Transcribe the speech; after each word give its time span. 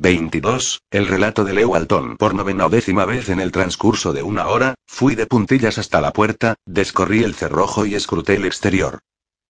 22. 0.00 0.80
El 0.90 1.06
relato 1.06 1.44
de 1.44 1.52
Leo 1.52 1.74
Alton. 1.74 2.16
Por 2.16 2.34
novena 2.34 2.64
o 2.64 2.70
décima 2.70 3.04
vez 3.04 3.28
en 3.28 3.38
el 3.38 3.52
transcurso 3.52 4.14
de 4.14 4.22
una 4.22 4.48
hora, 4.48 4.74
fui 4.86 5.14
de 5.14 5.26
puntillas 5.26 5.76
hasta 5.76 6.00
la 6.00 6.14
puerta, 6.14 6.54
descorrí 6.64 7.22
el 7.22 7.34
cerrojo 7.34 7.84
y 7.84 7.94
escruté 7.94 8.36
el 8.36 8.46
exterior. 8.46 9.00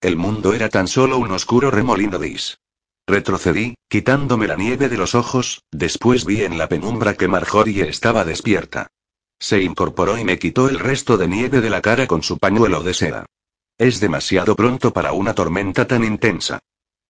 El 0.01 0.17
mundo 0.17 0.53
era 0.53 0.69
tan 0.69 0.89
solo 0.89 1.19
un 1.19 1.31
oscuro 1.31 1.71
remolino 1.71 2.19
gris. 2.19 2.59
Retrocedí, 3.07 3.77
quitándome 3.89 4.49
la 4.49 4.57
nieve 4.57 4.89
de 4.89 4.97
los 4.97 5.15
ojos, 5.15 5.63
después 5.71 6.25
vi 6.25 6.43
en 6.43 6.59
la 6.59 6.69
penumbra 6.69 7.15
que 7.15 7.29
Marjorie 7.29 7.89
estaba 7.89 8.25
despierta. 8.25 8.89
Se 9.39 9.63
incorporó 9.63 10.19
y 10.19 10.25
me 10.25 10.41
quitó 10.41 10.69
el 10.69 10.81
resto 10.81 11.17
de 11.17 11.29
nieve 11.29 11.61
de 11.61 11.71
la 11.71 11.81
cara 11.81 12.09
con 12.09 12.25
su 12.25 12.39
pañuelo 12.39 12.83
de 12.83 12.95
seda. 12.95 13.27
Es 13.79 14.01
demasiado 14.01 14.57
pronto 14.57 14.93
para 14.93 15.13
una 15.13 15.33
tormenta 15.33 15.87
tan 15.87 16.03
intensa. 16.03 16.59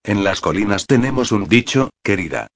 En 0.04 0.24
las 0.24 0.42
colinas 0.42 0.86
tenemos 0.86 1.32
un 1.32 1.48
dicho, 1.48 1.88
querida. 2.02 2.48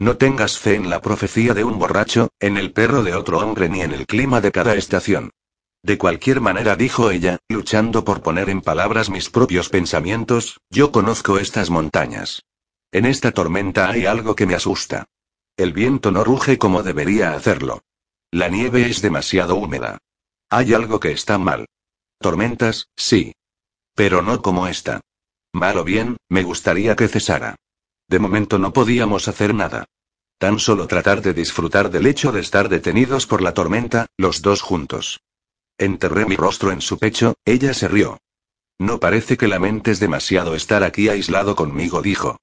No 0.00 0.16
tengas 0.16 0.58
fe 0.58 0.76
en 0.76 0.88
la 0.88 1.02
profecía 1.02 1.52
de 1.52 1.62
un 1.62 1.78
borracho, 1.78 2.30
en 2.40 2.56
el 2.56 2.72
perro 2.72 3.02
de 3.02 3.14
otro 3.14 3.38
hombre 3.38 3.68
ni 3.68 3.82
en 3.82 3.92
el 3.92 4.06
clima 4.06 4.40
de 4.40 4.50
cada 4.50 4.74
estación. 4.74 5.30
De 5.82 5.98
cualquier 5.98 6.40
manera, 6.40 6.74
dijo 6.74 7.10
ella, 7.10 7.38
luchando 7.50 8.02
por 8.02 8.22
poner 8.22 8.48
en 8.48 8.62
palabras 8.62 9.10
mis 9.10 9.28
propios 9.28 9.68
pensamientos, 9.68 10.58
yo 10.70 10.90
conozco 10.90 11.38
estas 11.38 11.68
montañas. 11.68 12.42
En 12.92 13.04
esta 13.04 13.32
tormenta 13.32 13.90
hay 13.90 14.06
algo 14.06 14.34
que 14.34 14.46
me 14.46 14.54
asusta. 14.54 15.04
El 15.58 15.74
viento 15.74 16.10
no 16.10 16.24
ruge 16.24 16.56
como 16.56 16.82
debería 16.82 17.34
hacerlo. 17.34 17.82
La 18.30 18.48
nieve 18.48 18.88
es 18.88 19.02
demasiado 19.02 19.56
húmeda. 19.56 19.98
Hay 20.48 20.72
algo 20.72 20.98
que 20.98 21.12
está 21.12 21.36
mal. 21.36 21.66
Tormentas, 22.18 22.88
sí. 22.96 23.34
Pero 23.94 24.22
no 24.22 24.40
como 24.40 24.66
esta. 24.66 25.02
Mal 25.52 25.76
o 25.76 25.84
bien, 25.84 26.16
me 26.30 26.42
gustaría 26.42 26.96
que 26.96 27.06
cesara. 27.06 27.56
De 28.10 28.18
momento 28.18 28.58
no 28.58 28.72
podíamos 28.72 29.28
hacer 29.28 29.54
nada. 29.54 29.84
Tan 30.40 30.58
solo 30.58 30.86
tratar 30.86 31.20
de 31.20 31.34
disfrutar 31.34 31.90
del 31.90 32.06
hecho 32.06 32.32
de 32.32 32.40
estar 32.40 32.70
detenidos 32.70 33.26
por 33.26 33.42
la 33.42 33.52
tormenta, 33.52 34.06
los 34.16 34.40
dos 34.40 34.62
juntos. 34.62 35.20
Enterré 35.76 36.24
mi 36.24 36.34
rostro 36.34 36.72
en 36.72 36.80
su 36.80 36.98
pecho, 36.98 37.34
ella 37.44 37.74
se 37.74 37.88
rió. 37.88 38.16
No 38.78 39.00
parece 39.00 39.36
que 39.36 39.48
lamentes 39.48 40.00
demasiado 40.00 40.54
estar 40.54 40.82
aquí 40.82 41.10
aislado 41.10 41.54
conmigo, 41.54 42.00
dijo. 42.00 42.38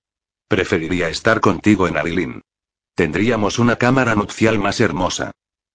Preferiría 0.47 1.09
estar 1.09 1.39
contigo 1.41 1.87
en 1.87 1.97
Arilín. 1.97 2.41
Tendríamos 2.93 3.57
una 3.57 3.77
cámara 3.77 4.13
nupcial 4.13 4.59
más 4.59 4.79
hermosa. 4.79 5.31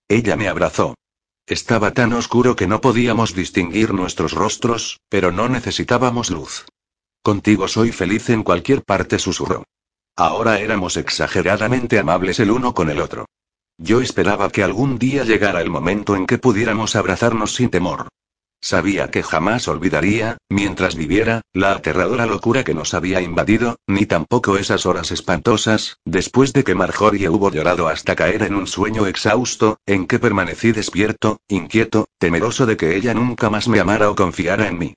Ella 0.06 0.36
me 0.36 0.46
abrazó. 0.46 0.94
Estaba 1.46 1.90
tan 1.90 2.12
oscuro 2.12 2.54
que 2.54 2.68
no 2.68 2.80
podíamos 2.80 3.34
distinguir 3.34 3.92
nuestros 3.92 4.30
rostros, 4.30 5.00
pero 5.08 5.32
no 5.32 5.48
necesitábamos 5.48 6.30
luz. 6.30 6.66
Contigo 7.24 7.66
soy 7.66 7.90
feliz 7.90 8.30
en 8.30 8.44
cualquier 8.44 8.84
parte, 8.84 9.18
susurró. 9.18 9.64
Ahora 10.16 10.58
éramos 10.60 10.96
exageradamente 10.96 11.98
amables 11.98 12.38
el 12.40 12.50
uno 12.50 12.74
con 12.74 12.90
el 12.90 13.00
otro. 13.00 13.26
Yo 13.78 14.00
esperaba 14.00 14.50
que 14.50 14.62
algún 14.62 14.98
día 14.98 15.24
llegara 15.24 15.62
el 15.62 15.70
momento 15.70 16.14
en 16.14 16.26
que 16.26 16.38
pudiéramos 16.38 16.96
abrazarnos 16.96 17.54
sin 17.54 17.70
temor. 17.70 18.08
Sabía 18.64 19.10
que 19.10 19.24
jamás 19.24 19.66
olvidaría, 19.66 20.38
mientras 20.48 20.94
viviera, 20.94 21.40
la 21.52 21.72
aterradora 21.72 22.26
locura 22.26 22.62
que 22.62 22.74
nos 22.74 22.94
había 22.94 23.20
invadido, 23.20 23.76
ni 23.88 24.06
tampoco 24.06 24.56
esas 24.56 24.86
horas 24.86 25.10
espantosas, 25.10 25.96
después 26.04 26.52
de 26.52 26.62
que 26.62 26.76
Marjorie 26.76 27.28
hubo 27.28 27.50
llorado 27.50 27.88
hasta 27.88 28.14
caer 28.14 28.44
en 28.44 28.54
un 28.54 28.68
sueño 28.68 29.06
exhausto, 29.06 29.78
en 29.84 30.06
que 30.06 30.20
permanecí 30.20 30.70
despierto, 30.70 31.40
inquieto, 31.48 32.06
temeroso 32.18 32.64
de 32.64 32.76
que 32.76 32.94
ella 32.94 33.14
nunca 33.14 33.50
más 33.50 33.66
me 33.66 33.80
amara 33.80 34.10
o 34.10 34.14
confiara 34.14 34.68
en 34.68 34.78
mí. 34.78 34.94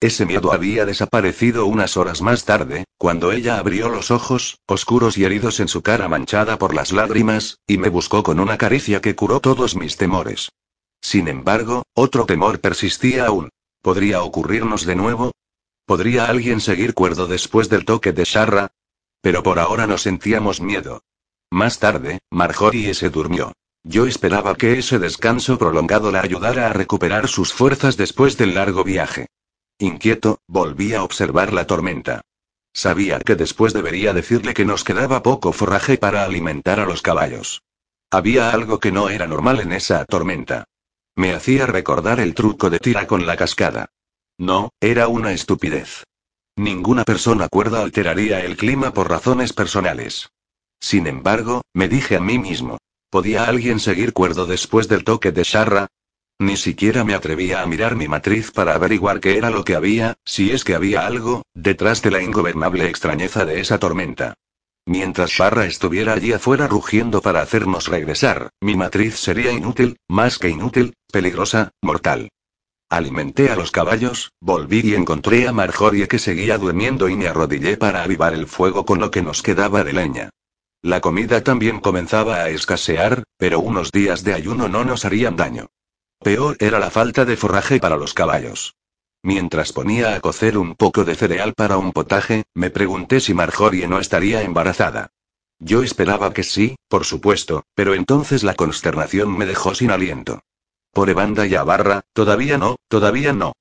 Ese 0.00 0.26
miedo 0.26 0.52
había 0.52 0.84
desaparecido 0.84 1.64
unas 1.64 1.96
horas 1.96 2.20
más 2.20 2.44
tarde, 2.44 2.84
cuando 2.98 3.32
ella 3.32 3.58
abrió 3.58 3.88
los 3.88 4.10
ojos, 4.10 4.58
oscuros 4.66 5.16
y 5.16 5.24
heridos 5.24 5.58
en 5.58 5.68
su 5.68 5.82
cara 5.82 6.06
manchada 6.06 6.58
por 6.58 6.74
las 6.74 6.92
lágrimas, 6.92 7.58
y 7.66 7.78
me 7.78 7.88
buscó 7.88 8.22
con 8.22 8.38
una 8.38 8.58
caricia 8.58 9.00
que 9.00 9.16
curó 9.16 9.40
todos 9.40 9.74
mis 9.74 9.96
temores. 9.96 10.50
Sin 11.00 11.28
embargo, 11.28 11.82
otro 11.94 12.26
temor 12.26 12.60
persistía 12.60 13.26
aún. 13.26 13.48
¿Podría 13.80 14.22
ocurrirnos 14.22 14.84
de 14.84 14.96
nuevo? 14.96 15.32
¿Podría 15.86 16.26
alguien 16.26 16.60
seguir 16.60 16.92
cuerdo 16.92 17.26
después 17.26 17.70
del 17.70 17.86
toque 17.86 18.12
de 18.12 18.24
Sharra? 18.24 18.72
Pero 19.22 19.42
por 19.42 19.58
ahora 19.58 19.86
no 19.86 19.96
sentíamos 19.96 20.60
miedo. 20.60 21.00
Más 21.50 21.78
tarde, 21.78 22.18
Marjorie 22.30 22.92
se 22.92 23.08
durmió. 23.08 23.52
Yo 23.82 24.06
esperaba 24.06 24.56
que 24.56 24.78
ese 24.78 24.98
descanso 24.98 25.56
prolongado 25.58 26.10
la 26.10 26.20
ayudara 26.20 26.66
a 26.66 26.72
recuperar 26.72 27.28
sus 27.28 27.52
fuerzas 27.52 27.96
después 27.96 28.36
del 28.36 28.54
largo 28.54 28.84
viaje. 28.84 29.28
Inquieto, 29.78 30.40
volví 30.46 30.94
a 30.94 31.02
observar 31.02 31.52
la 31.52 31.66
tormenta. 31.66 32.22
Sabía 32.72 33.18
que 33.20 33.36
después 33.36 33.72
debería 33.72 34.14
decirle 34.14 34.54
que 34.54 34.64
nos 34.64 34.84
quedaba 34.84 35.22
poco 35.22 35.52
forraje 35.52 35.98
para 35.98 36.24
alimentar 36.24 36.80
a 36.80 36.86
los 36.86 37.02
caballos. 37.02 37.62
Había 38.10 38.50
algo 38.50 38.80
que 38.80 38.92
no 38.92 39.10
era 39.10 39.26
normal 39.26 39.60
en 39.60 39.72
esa 39.72 40.04
tormenta. 40.06 40.64
Me 41.14 41.32
hacía 41.32 41.66
recordar 41.66 42.20
el 42.20 42.34
truco 42.34 42.70
de 42.70 42.78
tira 42.78 43.06
con 43.06 43.26
la 43.26 43.36
cascada. 43.36 43.90
No, 44.38 44.70
era 44.80 45.08
una 45.08 45.32
estupidez. 45.32 46.04
Ninguna 46.56 47.04
persona 47.04 47.48
cuerda 47.48 47.82
alteraría 47.82 48.40
el 48.40 48.56
clima 48.56 48.92
por 48.92 49.10
razones 49.10 49.52
personales. 49.52 50.30
Sin 50.80 51.06
embargo, 51.06 51.62
me 51.74 51.88
dije 51.88 52.16
a 52.16 52.20
mí 52.20 52.38
mismo. 52.38 52.78
¿Podía 53.10 53.44
alguien 53.44 53.80
seguir 53.80 54.12
cuerdo 54.12 54.46
después 54.46 54.88
del 54.88 55.04
toque 55.04 55.32
de 55.32 55.42
Sharra? 55.42 55.88
Ni 56.38 56.58
siquiera 56.58 57.02
me 57.02 57.14
atrevía 57.14 57.62
a 57.62 57.66
mirar 57.66 57.96
mi 57.96 58.08
matriz 58.08 58.50
para 58.50 58.74
averiguar 58.74 59.20
qué 59.20 59.38
era 59.38 59.48
lo 59.48 59.64
que 59.64 59.74
había, 59.74 60.16
si 60.24 60.50
es 60.50 60.64
que 60.64 60.74
había 60.74 61.06
algo, 61.06 61.42
detrás 61.54 62.02
de 62.02 62.10
la 62.10 62.22
ingobernable 62.22 62.86
extrañeza 62.86 63.46
de 63.46 63.60
esa 63.60 63.78
tormenta. 63.78 64.34
Mientras 64.84 65.30
Sharra 65.30 65.64
estuviera 65.64 66.12
allí 66.12 66.32
afuera 66.32 66.68
rugiendo 66.68 67.22
para 67.22 67.40
hacernos 67.40 67.88
regresar, 67.88 68.50
mi 68.60 68.76
matriz 68.76 69.16
sería 69.16 69.50
inútil, 69.50 69.96
más 70.08 70.38
que 70.38 70.50
inútil, 70.50 70.94
peligrosa, 71.10 71.70
mortal. 71.82 72.28
Alimenté 72.90 73.50
a 73.50 73.56
los 73.56 73.72
caballos, 73.72 74.32
volví 74.40 74.80
y 74.84 74.94
encontré 74.94 75.48
a 75.48 75.52
Marjorie 75.52 76.06
que 76.06 76.20
seguía 76.20 76.58
durmiendo 76.58 77.08
y 77.08 77.16
me 77.16 77.28
arrodillé 77.28 77.78
para 77.78 78.02
avivar 78.02 78.34
el 78.34 78.46
fuego 78.46 78.84
con 78.84 79.00
lo 79.00 79.10
que 79.10 79.22
nos 79.22 79.42
quedaba 79.42 79.82
de 79.82 79.94
leña. 79.94 80.30
La 80.82 81.00
comida 81.00 81.42
también 81.42 81.80
comenzaba 81.80 82.36
a 82.36 82.50
escasear, 82.50 83.24
pero 83.38 83.58
unos 83.58 83.90
días 83.90 84.22
de 84.22 84.34
ayuno 84.34 84.68
no 84.68 84.84
nos 84.84 85.04
harían 85.04 85.34
daño. 85.34 85.66
Peor 86.26 86.56
era 86.58 86.80
la 86.80 86.90
falta 86.90 87.24
de 87.24 87.36
forraje 87.36 87.78
para 87.78 87.96
los 87.96 88.12
caballos. 88.12 88.74
Mientras 89.22 89.72
ponía 89.72 90.16
a 90.16 90.20
cocer 90.20 90.58
un 90.58 90.74
poco 90.74 91.04
de 91.04 91.14
cereal 91.14 91.54
para 91.54 91.78
un 91.78 91.92
potaje, 91.92 92.46
me 92.52 92.68
pregunté 92.68 93.20
si 93.20 93.32
Marjorie 93.32 93.86
no 93.86 94.00
estaría 94.00 94.42
embarazada. 94.42 95.12
Yo 95.60 95.84
esperaba 95.84 96.34
que 96.34 96.42
sí, 96.42 96.74
por 96.88 97.04
supuesto, 97.04 97.62
pero 97.76 97.94
entonces 97.94 98.42
la 98.42 98.54
consternación 98.54 99.38
me 99.38 99.46
dejó 99.46 99.76
sin 99.76 99.92
aliento. 99.92 100.40
Por 100.92 101.10
Evanda 101.10 101.46
y 101.46 101.54
Abarra, 101.54 102.02
todavía 102.12 102.58
no, 102.58 102.74
todavía 102.88 103.32
no. 103.32 103.52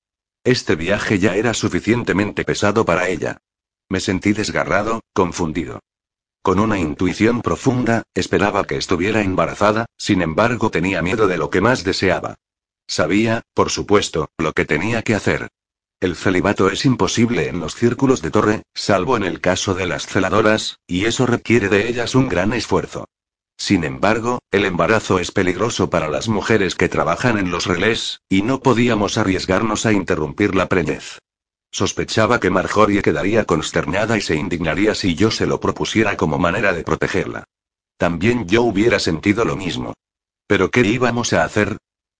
Este 0.43 0.75
viaje 0.75 1.19
ya 1.19 1.35
era 1.35 1.53
suficientemente 1.53 2.45
pesado 2.45 2.83
para 2.83 3.09
ella. 3.09 3.37
Me 3.89 3.99
sentí 3.99 4.33
desgarrado, 4.33 5.01
confundido. 5.13 5.81
Con 6.41 6.59
una 6.59 6.79
intuición 6.79 7.43
profunda, 7.43 8.01
esperaba 8.15 8.65
que 8.65 8.77
estuviera 8.77 9.21
embarazada, 9.21 9.85
sin 9.99 10.23
embargo 10.23 10.71
tenía 10.71 11.03
miedo 11.03 11.27
de 11.27 11.37
lo 11.37 11.51
que 11.51 11.61
más 11.61 11.83
deseaba. 11.83 12.37
Sabía, 12.87 13.41
por 13.53 13.69
supuesto, 13.69 14.29
lo 14.37 14.53
que 14.53 14.65
tenía 14.65 15.01
que 15.01 15.15
hacer. 15.15 15.49
El 15.99 16.15
celibato 16.15 16.69
es 16.69 16.85
imposible 16.85 17.47
en 17.47 17.59
los 17.59 17.75
círculos 17.75 18.21
de 18.21 18.31
torre, 18.31 18.63
salvo 18.73 19.17
en 19.17 19.23
el 19.23 19.41
caso 19.41 19.73
de 19.73 19.87
las 19.87 20.05
celadoras, 20.05 20.79
y 20.85 21.05
eso 21.05 21.25
requiere 21.25 21.69
de 21.69 21.87
ellas 21.87 22.15
un 22.15 22.27
gran 22.27 22.53
esfuerzo. 22.53 23.05
Sin 23.57 23.85
embargo, 23.85 24.39
el 24.51 24.65
embarazo 24.65 25.19
es 25.19 25.31
peligroso 25.31 25.89
para 25.89 26.09
las 26.09 26.27
mujeres 26.27 26.75
que 26.75 26.89
trabajan 26.89 27.37
en 27.37 27.51
los 27.51 27.65
relés, 27.65 28.21
y 28.29 28.41
no 28.41 28.59
podíamos 28.59 29.17
arriesgarnos 29.17 29.85
a 29.85 29.93
interrumpir 29.93 30.55
la 30.55 30.67
preñez. 30.67 31.19
Sospechaba 31.71 32.39
que 32.39 32.49
Marjorie 32.49 33.01
quedaría 33.01 33.45
consternada 33.45 34.17
y 34.17 34.21
se 34.21 34.35
indignaría 34.35 34.95
si 34.95 35.15
yo 35.15 35.31
se 35.31 35.45
lo 35.45 35.59
propusiera 35.59 36.17
como 36.17 36.37
manera 36.37 36.73
de 36.73 36.83
protegerla. 36.83 37.45
También 37.97 38.47
yo 38.47 38.63
hubiera 38.63 38.99
sentido 38.99 39.45
lo 39.45 39.55
mismo. 39.55 39.93
Pero 40.47 40.69
¿qué 40.69 40.81
íbamos 40.81 41.33
a 41.33 41.43
hacer? 41.43 41.77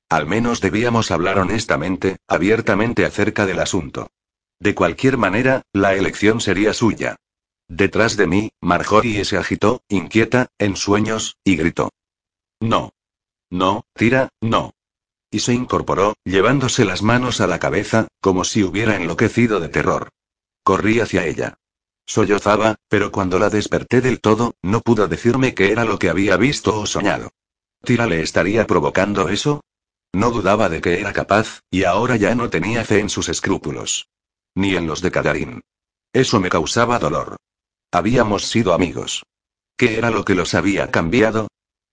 Al 0.09 0.27
menos 0.27 0.61
debíamos 0.61 1.11
hablar 1.11 1.39
honestamente, 1.39 2.17
abiertamente 2.27 3.05
acerca 3.05 3.45
del 3.45 3.59
asunto. 3.59 4.11
De 4.59 4.75
cualquier 4.75 5.17
manera, 5.17 5.63
la 5.73 5.95
elección 5.95 6.39
sería 6.41 6.73
suya. 6.73 7.17
Detrás 7.67 8.15
de 8.15 8.27
mí, 8.27 8.51
Marjorie 8.61 9.25
se 9.25 9.37
agitó, 9.37 9.81
inquieta, 9.89 10.47
en 10.59 10.75
sueños, 10.75 11.37
y 11.43 11.55
gritó. 11.55 11.89
No. 12.59 12.91
No, 13.49 13.85
tira, 13.93 14.29
no. 14.41 14.73
Y 15.31 15.39
se 15.39 15.53
incorporó, 15.53 16.13
llevándose 16.23 16.85
las 16.85 17.01
manos 17.01 17.41
a 17.41 17.47
la 17.47 17.59
cabeza, 17.59 18.07
como 18.21 18.43
si 18.43 18.63
hubiera 18.63 18.95
enloquecido 18.95 19.59
de 19.59 19.69
terror. 19.69 20.09
Corrí 20.63 20.99
hacia 20.99 21.25
ella. 21.25 21.57
Sollozaba, 22.05 22.75
pero 22.87 23.11
cuando 23.11 23.39
la 23.39 23.49
desperté 23.49 24.01
del 24.01 24.21
todo, 24.21 24.53
no 24.61 24.81
pudo 24.81 25.07
decirme 25.07 25.55
qué 25.55 25.71
era 25.71 25.85
lo 25.85 25.97
que 25.97 26.09
había 26.09 26.37
visto 26.37 26.79
o 26.79 26.85
soñado. 26.85 27.31
¿Tira 27.83 28.05
le 28.05 28.21
estaría 28.21 28.67
provocando 28.67 29.27
eso? 29.29 29.61
No 30.13 30.31
dudaba 30.31 30.69
de 30.69 30.81
que 30.81 30.99
era 30.99 31.13
capaz, 31.13 31.61
y 31.69 31.83
ahora 31.83 32.15
ya 32.15 32.35
no 32.35 32.49
tenía 32.49 32.85
fe 32.85 32.99
en 32.99 33.09
sus 33.09 33.29
escrúpulos. 33.29 34.07
Ni 34.55 34.75
en 34.75 34.87
los 34.87 35.01
de 35.01 35.11
Cadarín. 35.11 35.61
Eso 36.13 36.39
me 36.39 36.49
causaba 36.49 36.99
dolor. 36.99 37.37
Habíamos 37.91 38.45
sido 38.45 38.73
amigos. 38.73 39.23
¿Qué 39.77 39.97
era 39.97 40.11
lo 40.11 40.23
que 40.23 40.35
los 40.35 40.53
había 40.53 40.89
cambiado? 40.91 41.47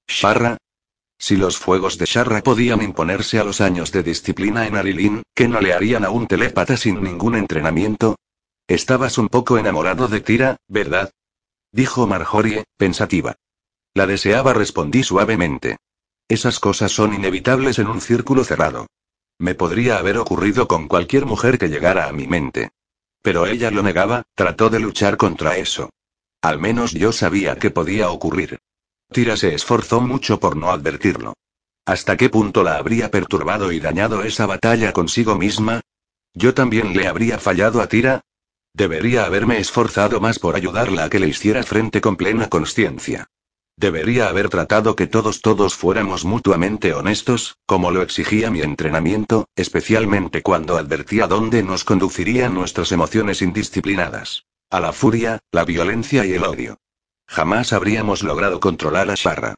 ¿Sharra? 0.07 0.59
Si 1.19 1.37
los 1.37 1.57
fuegos 1.57 1.99
de 1.99 2.07
Sharra 2.07 2.43
podían 2.43 2.83
imponerse 2.83 3.39
a 3.39 3.45
los 3.45 3.61
años 3.61 3.93
de 3.93 4.03
disciplina 4.03 4.67
en 4.67 4.77
Arilin, 4.77 5.23
¿qué 5.35 5.49
no 5.49 5.61
le 5.61 5.73
harían 5.73 6.05
a 6.05 6.11
un 6.11 6.27
telépata 6.27 6.77
sin 6.77 7.03
ningún 7.03 7.37
entrenamiento? 7.37 8.17
Estabas 8.67 9.19
un 9.19 9.29
poco 9.29 9.59
enamorado 9.59 10.09
de 10.09 10.21
Tira, 10.21 10.57
¿verdad? 10.67 11.11
Dijo 11.73 12.07
Marjorie, 12.07 12.65
pensativa. 12.77 13.37
La 13.95 14.07
deseaba, 14.07 14.53
respondí 14.53 15.03
suavemente. 15.03 15.79
Esas 16.29 16.59
cosas 16.59 16.93
son 16.93 17.15
inevitables 17.15 17.79
en 17.79 17.89
un 17.89 18.01
círculo 18.01 18.45
cerrado. 18.45 18.87
Me 19.39 19.55
podría 19.55 19.99
haber 19.99 20.19
ocurrido 20.19 20.69
con 20.69 20.89
cualquier 20.89 21.27
mujer 21.27 21.59
que 21.59 21.69
llegara 21.69 22.09
a 22.09 22.13
mi 22.13 22.27
mente. 22.27 22.71
Pero 23.23 23.47
ella 23.47 23.71
lo 23.71 23.83
negaba, 23.83 24.25
trató 24.35 24.71
de 24.71 24.81
luchar 24.81 25.17
contra 25.17 25.57
eso. 25.57 25.91
Al 26.41 26.59
menos 26.59 26.93
yo 26.93 27.13
sabía 27.13 27.57
que 27.57 27.71
podía 27.71 28.11
ocurrir. 28.11 28.59
Tira 29.13 29.37
se 29.37 29.55
esforzó 29.55 30.01
mucho 30.01 30.41
por 30.41 30.57
no 30.57 30.71
advertirlo. 30.71 31.35
¿Hasta 31.85 32.17
qué 32.17 32.31
punto 32.31 32.63
la 32.63 32.77
habría 32.77 33.11
perturbado 33.11 33.73
y 33.73 33.81
dañado 33.81 34.23
esa 34.23 34.47
batalla 34.47 34.93
consigo 34.93 35.37
misma? 35.37 35.81
¿Yo 36.35 36.55
también 36.55 36.97
le 36.97 37.07
habría 37.07 37.39
fallado 37.39 37.81
a 37.81 37.89
Tira? 37.89 38.23
Debería 38.73 39.25
haberme 39.25 39.59
esforzado 39.59 40.21
más 40.21 40.39
por 40.39 40.57
ayudarla 40.57 41.05
a 41.05 41.11
que 41.11 41.21
le 41.21 41.29
hiciera 41.29 41.63
frente 41.63 42.01
con 42.01 42.17
plena 42.17 42.49
conciencia. 42.49 43.27
Debería 43.83 44.29
haber 44.29 44.49
tratado 44.49 44.95
que 44.95 45.09
todos 45.09 45.41
todos 45.41 45.75
fuéramos 45.75 46.25
mutuamente 46.25 46.95
honestos, 46.95 47.57
como 47.67 47.91
lo 47.91 48.03
exigía 48.03 48.49
mi 48.49 48.61
entrenamiento, 48.61 49.49
especialmente 49.57 50.41
cuando 50.41 50.77
advertía 50.77 51.27
dónde 51.27 51.65
nos 51.65 51.83
conducirían 51.83 52.55
nuestras 52.55 52.93
emociones 52.93 53.43
indisciplinadas. 53.43 54.45
A 54.71 54.79
la 54.79 54.93
furia, 54.93 55.41
la 55.51 55.65
violencia 55.65 56.25
y 56.25 56.33
el 56.33 56.45
odio. 56.45 56.79
Jamás 57.27 57.73
habríamos 57.73 58.23
logrado 58.23 58.61
controlar 58.61 59.11
a 59.11 59.17
Sharra. 59.17 59.57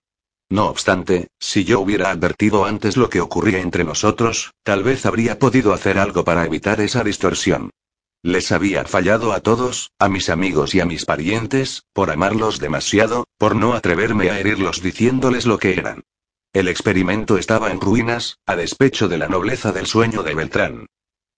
No 0.49 0.69
obstante, 0.69 1.29
si 1.38 1.65
yo 1.65 1.81
hubiera 1.81 2.11
advertido 2.11 2.65
antes 2.65 2.97
lo 2.97 3.11
que 3.11 3.21
ocurría 3.21 3.61
entre 3.61 3.85
nosotros, 3.85 4.53
tal 4.62 4.82
vez 4.85 5.05
habría 5.05 5.38
podido 5.38 5.75
hacer 5.75 5.99
algo 5.99 6.25
para 6.25 6.47
evitar 6.47 6.81
esa 6.81 7.05
distorsión. 7.05 7.69
Les 8.25 8.53
había 8.53 8.87
fallado 8.87 9.35
a 9.35 9.41
todos, 9.41 9.93
a 9.99 10.09
mis 10.09 10.31
amigos 10.31 10.75
y 10.75 10.81
a 10.81 10.87
mis 10.87 11.05
parientes, 11.05 11.82
por 11.93 12.11
amarlos 12.11 12.59
demasiado, 12.59 13.26
por 13.37 13.55
no 13.55 13.75
atreverme 13.75 14.31
a 14.31 14.41
herirlos 14.41 14.81
diciéndoles 14.81 15.44
lo 15.44 15.59
que 15.59 15.75
eran. 15.75 16.05
El 16.55 16.69
experimento 16.69 17.37
estaba 17.37 17.71
en 17.71 17.82
ruinas, 17.82 18.38
a 18.47 18.56
despecho 18.56 19.09
de 19.09 19.19
la 19.19 19.29
nobleza 19.29 19.73
del 19.73 19.85
sueño 19.85 20.23
de 20.23 20.35
Beltrán. 20.35 20.87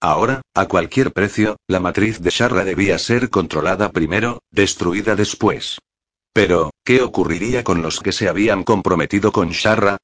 Ahora, 0.01 0.43
a 0.55 0.67
cualquier 0.67 1.13
precio, 1.13 1.57
la 1.67 1.81
matriz 1.81 2.21
de 2.21 2.31
Sharra 2.31 2.63
debía 2.65 3.01
ser 3.01 3.31
controlada 3.31 3.91
primero, 3.91 4.39
destruida 4.53 5.17
después. 5.17 5.81
Pero, 6.33 6.71
¿qué 6.85 7.03
ocurriría 7.03 7.65
con 7.65 7.83
los 7.83 7.99
que 7.99 8.13
se 8.13 8.29
habían 8.29 8.63
comprometido 8.63 9.33
con 9.33 9.51
Sharra? 9.51 9.97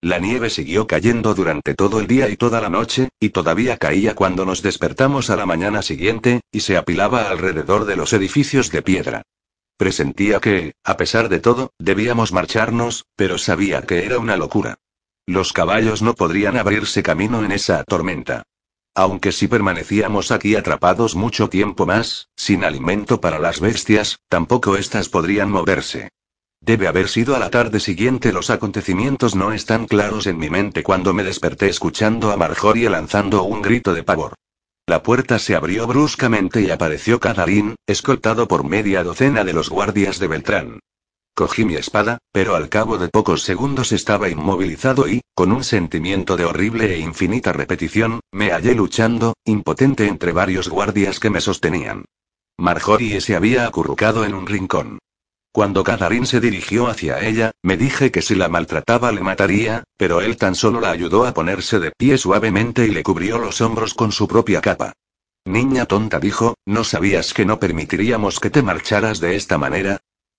La 0.00 0.20
nieve 0.20 0.48
siguió 0.48 0.86
cayendo 0.86 1.34
durante 1.34 1.74
todo 1.74 1.98
el 1.98 2.06
día 2.06 2.28
y 2.28 2.36
toda 2.36 2.60
la 2.60 2.68
noche, 2.68 3.08
y 3.18 3.30
todavía 3.30 3.78
caía 3.78 4.14
cuando 4.14 4.44
nos 4.44 4.62
despertamos 4.62 5.28
a 5.28 5.36
la 5.36 5.44
mañana 5.44 5.82
siguiente, 5.82 6.40
y 6.52 6.60
se 6.60 6.76
apilaba 6.76 7.28
alrededor 7.28 7.84
de 7.84 7.96
los 7.96 8.12
edificios 8.12 8.70
de 8.70 8.82
piedra. 8.82 9.22
Presentía 9.76 10.38
que, 10.38 10.74
a 10.84 10.96
pesar 10.96 11.28
de 11.28 11.40
todo, 11.40 11.72
debíamos 11.78 12.32
marcharnos, 12.32 13.06
pero 13.16 13.38
sabía 13.38 13.82
que 13.82 14.04
era 14.04 14.18
una 14.18 14.36
locura. 14.36 14.78
Los 15.26 15.52
caballos 15.52 16.00
no 16.00 16.14
podrían 16.14 16.56
abrirse 16.56 17.02
camino 17.02 17.44
en 17.44 17.50
esa 17.50 17.82
tormenta. 17.82 18.44
Aunque 18.94 19.32
si 19.32 19.48
permanecíamos 19.48 20.30
aquí 20.30 20.54
atrapados 20.54 21.16
mucho 21.16 21.48
tiempo 21.48 21.86
más, 21.86 22.28
sin 22.36 22.64
alimento 22.64 23.20
para 23.20 23.38
las 23.38 23.60
bestias, 23.60 24.20
tampoco 24.28 24.76
éstas 24.76 25.08
podrían 25.08 25.50
moverse. 25.50 26.10
Debe 26.68 26.86
haber 26.86 27.08
sido 27.08 27.34
a 27.34 27.38
la 27.38 27.48
tarde 27.48 27.80
siguiente. 27.80 28.30
Los 28.30 28.50
acontecimientos 28.50 29.34
no 29.34 29.54
están 29.54 29.86
claros 29.86 30.26
en 30.26 30.36
mi 30.36 30.50
mente 30.50 30.82
cuando 30.82 31.14
me 31.14 31.24
desperté 31.24 31.70
escuchando 31.70 32.30
a 32.30 32.36
Marjorie 32.36 32.90
lanzando 32.90 33.44
un 33.44 33.62
grito 33.62 33.94
de 33.94 34.02
pavor. 34.02 34.34
La 34.86 35.02
puerta 35.02 35.38
se 35.38 35.54
abrió 35.54 35.86
bruscamente 35.86 36.60
y 36.60 36.70
apareció 36.70 37.20
Cadarín, 37.20 37.74
escoltado 37.86 38.48
por 38.48 38.64
media 38.64 39.02
docena 39.02 39.44
de 39.44 39.54
los 39.54 39.70
guardias 39.70 40.18
de 40.18 40.26
Beltrán. 40.26 40.80
Cogí 41.34 41.64
mi 41.64 41.74
espada, 41.76 42.18
pero 42.32 42.54
al 42.54 42.68
cabo 42.68 42.98
de 42.98 43.08
pocos 43.08 43.44
segundos 43.44 43.92
estaba 43.92 44.28
inmovilizado 44.28 45.08
y, 45.08 45.22
con 45.34 45.52
un 45.52 45.64
sentimiento 45.64 46.36
de 46.36 46.44
horrible 46.44 46.92
e 46.92 46.98
infinita 46.98 47.50
repetición, 47.54 48.20
me 48.30 48.50
hallé 48.50 48.74
luchando, 48.74 49.32
impotente 49.46 50.06
entre 50.06 50.32
varios 50.32 50.68
guardias 50.68 51.18
que 51.18 51.30
me 51.30 51.40
sostenían. 51.40 52.04
Marjorie 52.58 53.22
se 53.22 53.36
había 53.36 53.66
acurrucado 53.66 54.26
en 54.26 54.34
un 54.34 54.46
rincón. 54.46 54.98
Cuando 55.58 55.82
Cadarín 55.82 56.24
se 56.24 56.38
dirigió 56.38 56.86
hacia 56.86 57.18
ella, 57.18 57.50
me 57.64 57.76
dije 57.76 58.12
que 58.12 58.22
si 58.22 58.36
la 58.36 58.48
maltrataba 58.48 59.10
le 59.10 59.22
mataría, 59.22 59.82
pero 59.96 60.20
él 60.20 60.36
tan 60.36 60.54
solo 60.54 60.80
la 60.80 60.92
ayudó 60.92 61.26
a 61.26 61.34
ponerse 61.34 61.80
de 61.80 61.90
pie 61.90 62.16
suavemente 62.16 62.86
y 62.86 62.92
le 62.92 63.02
cubrió 63.02 63.38
los 63.38 63.60
hombros 63.60 63.92
con 63.92 64.12
su 64.12 64.28
propia 64.28 64.60
capa. 64.60 64.92
Niña 65.44 65.86
tonta 65.86 66.20
dijo, 66.20 66.54
¿no 66.64 66.84
sabías 66.84 67.34
que 67.34 67.44
no 67.44 67.58
permitiríamos 67.58 68.38
que 68.38 68.50
te 68.50 68.62
marcharas 68.62 69.18
de 69.18 69.34
esta 69.34 69.58
manera? 69.58 69.98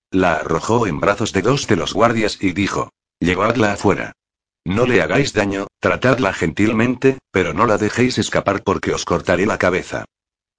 La 0.10 0.36
arrojó 0.36 0.88
en 0.88 1.01
brazos 1.01 1.33
de 1.33 1.42
dos 1.42 1.68
de 1.68 1.75
los 1.75 1.94
guardias 1.94 2.38
y 2.39 2.54
dijo, 2.54 2.89
llevadla 3.19 3.74
afuera. 3.74 4.13
No 4.63 4.86
le 4.86 5.01
hagáis 5.01 5.33
daño, 5.33 5.68
tratadla 5.81 6.31
gentilmente, 6.31 7.18
pero 7.31 7.54
no 7.54 7.65
la 7.65 7.77
dejéis 7.77 8.19
escapar 8.19 8.63
porque 8.63 8.94
os 8.94 9.04
cortaré 9.04 9.45
la 9.45 9.57
cabeza. 9.57 10.06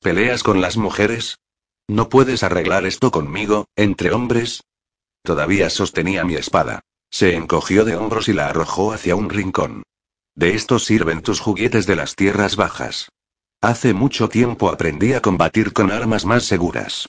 ¿Peleas 0.02 0.42
con 0.42 0.60
las 0.60 0.76
mujeres? 0.76 1.38
¿No 1.90 2.08
puedes 2.08 2.44
arreglar 2.44 2.86
esto 2.86 3.10
conmigo, 3.10 3.66
entre 3.74 4.12
hombres? 4.12 4.62
Todavía 5.24 5.68
sostenía 5.70 6.22
mi 6.22 6.36
espada. 6.36 6.82
Se 7.10 7.34
encogió 7.34 7.84
de 7.84 7.96
hombros 7.96 8.28
y 8.28 8.32
la 8.32 8.46
arrojó 8.46 8.92
hacia 8.92 9.16
un 9.16 9.28
rincón. 9.28 9.82
De 10.36 10.54
esto 10.54 10.78
sirven 10.78 11.20
tus 11.20 11.40
juguetes 11.40 11.88
de 11.88 11.96
las 11.96 12.14
tierras 12.14 12.54
bajas. 12.54 13.08
Hace 13.60 13.92
mucho 13.92 14.28
tiempo 14.28 14.68
aprendí 14.68 15.14
a 15.14 15.20
combatir 15.20 15.72
con 15.72 15.90
armas 15.90 16.24
más 16.24 16.44
seguras. 16.44 17.08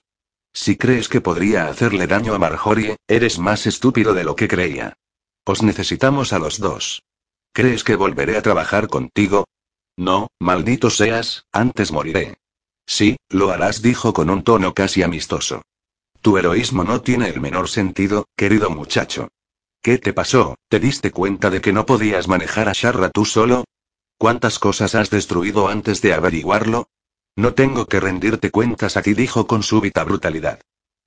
Si 0.52 0.78
crees 0.78 1.10
que 1.10 1.22
podría 1.22 1.68
hacerle 1.68 2.08
daño 2.08 2.34
a 2.34 2.40
Marjorie, 2.40 2.98
eres 3.08 3.38
más 3.38 3.68
estúpido 3.68 4.16
de 4.16 4.24
lo 4.24 4.36
que 4.36 4.48
creía. 4.48 4.94
Os 5.46 5.62
necesitamos 5.62 6.34
a 6.34 6.40
los 6.40 6.58
dos. 6.60 7.04
¿Crees 7.54 7.84
que 7.84 7.96
volveré 7.96 8.36
a 8.36 8.42
trabajar 8.42 8.88
contigo? 8.88 9.46
No, 9.96 10.30
maldito 10.40 10.90
seas, 10.90 11.46
antes 11.52 11.92
moriré. 11.92 12.41
Sí, 12.94 13.16
lo 13.30 13.52
harás, 13.52 13.82
dijo 13.82 14.12
con 14.12 14.30
un 14.30 14.44
tono 14.44 14.74
casi 14.74 15.02
amistoso. 15.02 15.62
Tu 16.22 16.38
heroísmo 16.38 16.84
no 16.84 17.00
tiene 17.00 17.30
el 17.30 17.40
menor 17.40 17.70
sentido, 17.70 18.26
querido 18.36 18.70
muchacho. 18.70 19.30
¿Qué 19.82 19.98
te 19.98 20.12
pasó? 20.12 20.56
¿Te 20.68 20.82
diste 20.82 21.10
cuenta 21.10 21.50
de 21.50 21.62
que 21.62 21.72
no 21.72 21.86
podías 21.86 22.28
manejar 22.28 22.68
a 22.68 22.74
Sharra 22.74 23.10
tú 23.10 23.24
solo? 23.24 23.64
¿Cuántas 24.18 24.60
cosas 24.60 24.94
has 24.94 25.10
destruido 25.10 25.70
antes 25.70 26.02
de 26.02 26.14
averiguarlo? 26.14 26.90
No 27.38 27.54
tengo 27.54 27.86
que 27.86 28.02
rendirte 28.02 28.52
cuentas 28.52 28.98
a 28.98 29.02
ti, 29.02 29.14
dijo 29.14 29.48
con 29.48 29.64
súbita 29.64 30.04
brutalidad. 30.04 30.60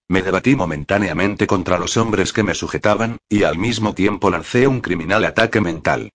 Me 0.09 0.23
debatí 0.23 0.57
momentáneamente 0.57 1.47
contra 1.47 1.79
los 1.79 1.99
hombres 1.99 2.33
que 2.33 2.45
me 2.45 2.55
sujetaban, 2.55 3.19
y 3.29 3.43
al 3.43 3.59
mismo 3.59 3.95
tiempo 3.95 4.31
lancé 4.31 4.67
un 4.67 4.81
criminal 4.81 5.23
ataque 5.26 5.61
mental. 5.61 6.11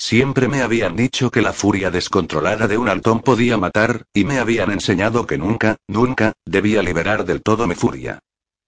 Siempre 0.00 0.48
me 0.48 0.62
habían 0.62 0.96
dicho 0.96 1.30
que 1.30 1.42
la 1.42 1.52
furia 1.52 1.90
descontrolada 1.90 2.66
de 2.66 2.78
un 2.78 2.88
altón 2.88 3.20
podía 3.20 3.58
matar, 3.58 4.06
y 4.14 4.24
me 4.24 4.38
habían 4.38 4.70
enseñado 4.70 5.26
que 5.26 5.36
nunca, 5.36 5.76
nunca, 5.86 6.32
debía 6.46 6.82
liberar 6.82 7.26
del 7.26 7.42
todo 7.42 7.66
mi 7.66 7.74
furia. 7.74 8.18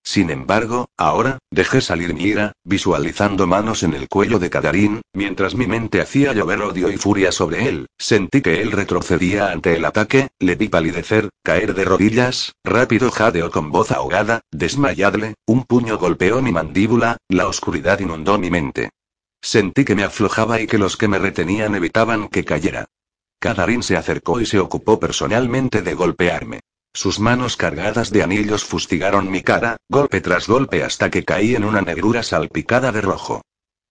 Sin 0.04 0.28
embargo, 0.28 0.90
ahora, 0.98 1.38
dejé 1.50 1.80
salir 1.80 2.12
mi 2.12 2.24
ira, 2.24 2.52
visualizando 2.64 3.46
manos 3.46 3.82
en 3.82 3.94
el 3.94 4.08
cuello 4.08 4.38
de 4.38 4.50
Cadarín, 4.50 5.00
mientras 5.14 5.54
mi 5.54 5.66
mente 5.66 6.02
hacía 6.02 6.34
llover 6.34 6.60
odio 6.60 6.90
y 6.90 6.98
furia 6.98 7.32
sobre 7.32 7.66
él, 7.66 7.86
sentí 7.98 8.42
que 8.42 8.60
él 8.60 8.70
retrocedía 8.70 9.52
ante 9.52 9.74
el 9.74 9.86
ataque, 9.86 10.28
le 10.38 10.54
vi 10.56 10.68
palidecer, 10.68 11.30
caer 11.42 11.74
de 11.74 11.86
rodillas, 11.86 12.52
rápido 12.62 13.10
jadeó 13.10 13.50
con 13.50 13.70
voz 13.70 13.90
ahogada, 13.90 14.42
desmayadle, 14.50 15.32
un 15.46 15.64
puño 15.64 15.96
golpeó 15.96 16.42
mi 16.42 16.52
mandíbula, 16.52 17.16
la 17.30 17.48
oscuridad 17.48 18.00
inundó 18.00 18.38
mi 18.38 18.50
mente. 18.50 18.90
Sentí 19.42 19.84
que 19.84 19.96
me 19.96 20.04
aflojaba 20.04 20.60
y 20.60 20.66
que 20.66 20.78
los 20.78 20.96
que 20.96 21.08
me 21.08 21.18
retenían 21.18 21.74
evitaban 21.74 22.28
que 22.28 22.44
cayera. 22.44 22.86
Cadarín 23.40 23.82
se 23.82 23.96
acercó 23.96 24.40
y 24.40 24.46
se 24.46 24.60
ocupó 24.60 25.00
personalmente 25.00 25.82
de 25.82 25.94
golpearme. 25.94 26.60
Sus 26.94 27.18
manos 27.18 27.56
cargadas 27.56 28.10
de 28.10 28.22
anillos 28.22 28.64
fustigaron 28.64 29.30
mi 29.30 29.42
cara, 29.42 29.78
golpe 29.88 30.20
tras 30.20 30.46
golpe 30.46 30.84
hasta 30.84 31.10
que 31.10 31.24
caí 31.24 31.56
en 31.56 31.64
una 31.64 31.80
negrura 31.80 32.22
salpicada 32.22 32.92
de 32.92 33.00
rojo. 33.00 33.42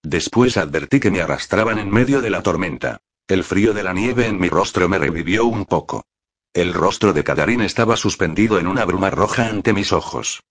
Después 0.03 0.55
advertí 0.55 0.99
que 0.99 1.11
me 1.11 1.21
arrastraban 1.21 1.79
en 1.79 1.89
medio 1.89 2.21
de 2.21 2.29
la 2.29 2.41
tormenta. 2.41 2.99
El 3.27 3.43
frío 3.43 3.73
de 3.73 3.83
la 3.83 3.93
nieve 3.93 4.27
en 4.27 4.39
mi 4.39 4.49
rostro 4.49 4.87
me 4.87 4.99
revivió 4.99 5.45
un 5.45 5.65
poco. 5.65 6.05
El 6.53 6.73
rostro 6.73 7.11
de 7.11 7.23
Cadarín 7.23 7.61
estaba 7.61 7.97
suspendido 7.97 8.59
en 8.59 8.67
una 8.67 8.85
bruma 8.85 9.09
roja 9.09 9.47
ante 9.47 9.73
mis 9.73 9.91
ojos. 9.91 10.43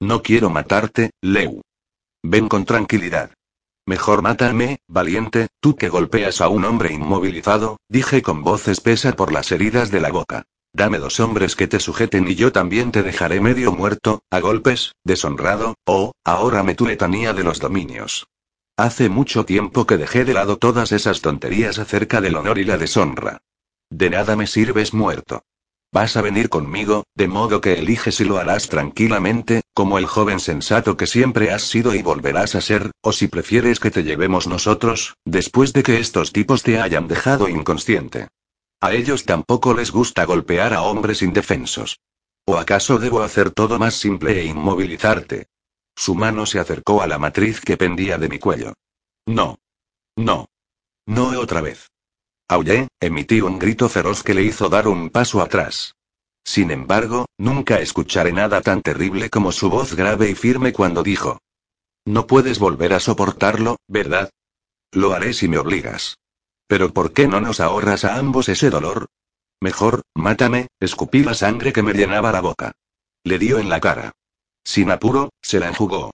No 0.00 0.22
quiero 0.22 0.50
matarte, 0.50 1.10
Leu. 1.20 1.62
Ven 2.22 2.48
con 2.48 2.64
tranquilidad. 2.64 3.32
Mejor 3.88 4.20
mátame, 4.20 4.80
valiente, 4.86 5.48
tú 5.60 5.74
que 5.74 5.88
golpeas 5.88 6.42
a 6.42 6.48
un 6.48 6.66
hombre 6.66 6.92
inmovilizado, 6.92 7.78
dije 7.88 8.20
con 8.20 8.44
voz 8.44 8.68
espesa 8.68 9.16
por 9.16 9.32
las 9.32 9.50
heridas 9.50 9.90
de 9.90 10.02
la 10.02 10.10
boca. 10.10 10.44
Dame 10.74 10.98
dos 10.98 11.20
hombres 11.20 11.56
que 11.56 11.68
te 11.68 11.80
sujeten 11.80 12.28
y 12.28 12.34
yo 12.34 12.52
también 12.52 12.92
te 12.92 13.02
dejaré 13.02 13.40
medio 13.40 13.72
muerto, 13.72 14.20
a 14.30 14.40
golpes, 14.40 14.92
deshonrado, 15.04 15.74
oh, 15.86 16.12
ahora 16.22 16.62
me 16.62 16.74
tu 16.74 16.84
letanía 16.84 17.32
de 17.32 17.44
los 17.44 17.60
dominios. 17.60 18.26
Hace 18.76 19.08
mucho 19.08 19.46
tiempo 19.46 19.86
que 19.86 19.96
dejé 19.96 20.26
de 20.26 20.34
lado 20.34 20.58
todas 20.58 20.92
esas 20.92 21.22
tonterías 21.22 21.78
acerca 21.78 22.20
del 22.20 22.36
honor 22.36 22.58
y 22.58 22.64
la 22.64 22.76
deshonra. 22.76 23.38
De 23.88 24.10
nada 24.10 24.36
me 24.36 24.46
sirves 24.46 24.92
muerto. 24.92 25.44
Vas 25.90 26.16
a 26.18 26.22
venir 26.22 26.50
conmigo, 26.50 27.04
de 27.14 27.28
modo 27.28 27.62
que 27.62 27.74
eliges 27.74 28.20
y 28.20 28.24
lo 28.24 28.36
harás 28.36 28.68
tranquilamente, 28.68 29.62
como 29.72 29.96
el 29.96 30.04
joven 30.04 30.38
sensato 30.38 30.98
que 30.98 31.06
siempre 31.06 31.50
has 31.50 31.62
sido 31.62 31.94
y 31.94 32.02
volverás 32.02 32.54
a 32.54 32.60
ser, 32.60 32.90
o 33.00 33.12
si 33.12 33.26
prefieres 33.28 33.80
que 33.80 33.90
te 33.90 34.04
llevemos 34.04 34.46
nosotros, 34.46 35.14
después 35.24 35.72
de 35.72 35.82
que 35.82 35.98
estos 35.98 36.32
tipos 36.32 36.62
te 36.62 36.78
hayan 36.78 37.08
dejado 37.08 37.48
inconsciente. 37.48 38.28
A 38.80 38.92
ellos 38.92 39.24
tampoco 39.24 39.72
les 39.72 39.90
gusta 39.90 40.24
golpear 40.24 40.74
a 40.74 40.82
hombres 40.82 41.22
indefensos. 41.22 42.00
¿O 42.44 42.56
acaso 42.58 42.98
debo 42.98 43.22
hacer 43.22 43.50
todo 43.50 43.78
más 43.78 43.94
simple 43.94 44.40
e 44.40 44.44
inmovilizarte? 44.44 45.46
Su 45.96 46.14
mano 46.14 46.44
se 46.46 46.60
acercó 46.60 47.02
a 47.02 47.06
la 47.06 47.18
matriz 47.18 47.60
que 47.60 47.76
pendía 47.76 48.18
de 48.18 48.28
mi 48.28 48.38
cuello. 48.38 48.74
No. 49.26 49.58
No. 50.16 50.46
No 51.06 51.40
otra 51.40 51.60
vez. 51.60 51.90
Aullé, 52.50 52.88
emití 52.98 53.42
un 53.42 53.58
grito 53.58 53.90
feroz 53.90 54.22
que 54.22 54.32
le 54.32 54.42
hizo 54.42 54.70
dar 54.70 54.88
un 54.88 55.10
paso 55.10 55.42
atrás. 55.42 55.94
Sin 56.44 56.70
embargo, 56.70 57.26
nunca 57.36 57.78
escucharé 57.80 58.32
nada 58.32 58.62
tan 58.62 58.80
terrible 58.80 59.28
como 59.28 59.52
su 59.52 59.68
voz 59.68 59.94
grave 59.94 60.30
y 60.30 60.34
firme 60.34 60.72
cuando 60.72 61.02
dijo. 61.02 61.42
No 62.06 62.26
puedes 62.26 62.58
volver 62.58 62.94
a 62.94 63.00
soportarlo, 63.00 63.76
¿verdad? 63.86 64.30
Lo 64.92 65.12
haré 65.12 65.34
si 65.34 65.46
me 65.46 65.58
obligas. 65.58 66.16
Pero 66.66 66.94
¿por 66.94 67.12
qué 67.12 67.28
no 67.28 67.42
nos 67.42 67.60
ahorras 67.60 68.06
a 68.06 68.16
ambos 68.16 68.48
ese 68.48 68.70
dolor? 68.70 69.08
Mejor, 69.60 70.00
mátame, 70.14 70.68
escupí 70.80 71.22
la 71.22 71.34
sangre 71.34 71.74
que 71.74 71.82
me 71.82 71.92
llenaba 71.92 72.32
la 72.32 72.40
boca. 72.40 72.72
Le 73.24 73.38
dio 73.38 73.58
en 73.58 73.68
la 73.68 73.80
cara. 73.80 74.12
Sin 74.64 74.90
apuro, 74.90 75.30
se 75.42 75.60
la 75.60 75.68
enjugó. 75.68 76.12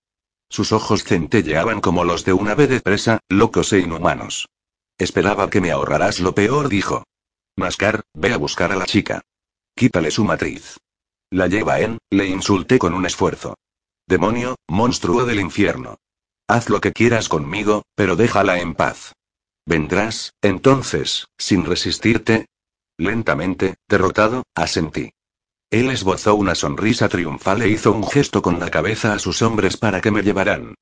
Sus 0.49 0.73
ojos 0.73 1.05
centelleaban 1.05 1.81
como 1.81 2.03
los 2.03 2.25
de 2.25 2.33
un 2.33 2.49
ave 2.49 2.67
de 2.67 2.81
presa, 2.81 3.21
locos 3.29 3.73
e 3.73 3.79
inhumanos. 3.79 4.49
Esperaba 4.99 5.51
que 5.51 5.61
me 5.61 5.71
ahorrarás 5.71 6.21
lo 6.21 6.35
peor, 6.35 6.69
dijo. 6.69 7.05
Mascar, 7.57 8.03
ve 8.15 8.33
a 8.33 8.37
buscar 8.37 8.73
a 8.73 8.77
la 8.77 8.87
chica. 8.87 9.23
Quítale 9.77 10.11
su 10.11 10.25
matriz. 10.25 10.79
La 11.31 11.49
lleva 11.49 11.81
en, 11.81 11.99
le 12.11 12.27
insulté 12.27 12.79
con 12.79 12.95
un 12.95 13.07
esfuerzo. 13.07 13.57
Demonio, 14.07 14.57
monstruo 14.69 15.25
del 15.25 15.41
infierno. 15.41 15.99
Haz 16.47 16.69
lo 16.69 16.81
que 16.81 16.93
quieras 16.93 17.29
conmigo, 17.29 17.83
pero 17.95 18.17
déjala 18.17 18.61
en 18.61 18.75
paz. 18.75 19.15
Vendrás, 19.67 20.35
entonces, 20.43 21.27
sin 21.39 21.65
resistirte. 21.65 22.47
Lentamente, 22.99 23.77
derrotado, 23.89 24.45
asentí. 24.55 25.13
Él 25.71 25.91
esbozó 25.91 26.37
una 26.37 26.55
sonrisa 26.55 27.09
triunfal 27.09 27.63
e 27.63 27.69
hizo 27.69 27.91
un 27.91 28.07
gesto 28.07 28.43
con 28.43 28.61
la 28.61 28.71
cabeza 28.71 29.13
a 29.13 29.19
sus 29.19 29.43
hombres 29.43 29.77
para 29.77 30.01
que 30.01 30.13
me 30.13 30.23
llevaran. 30.23 30.75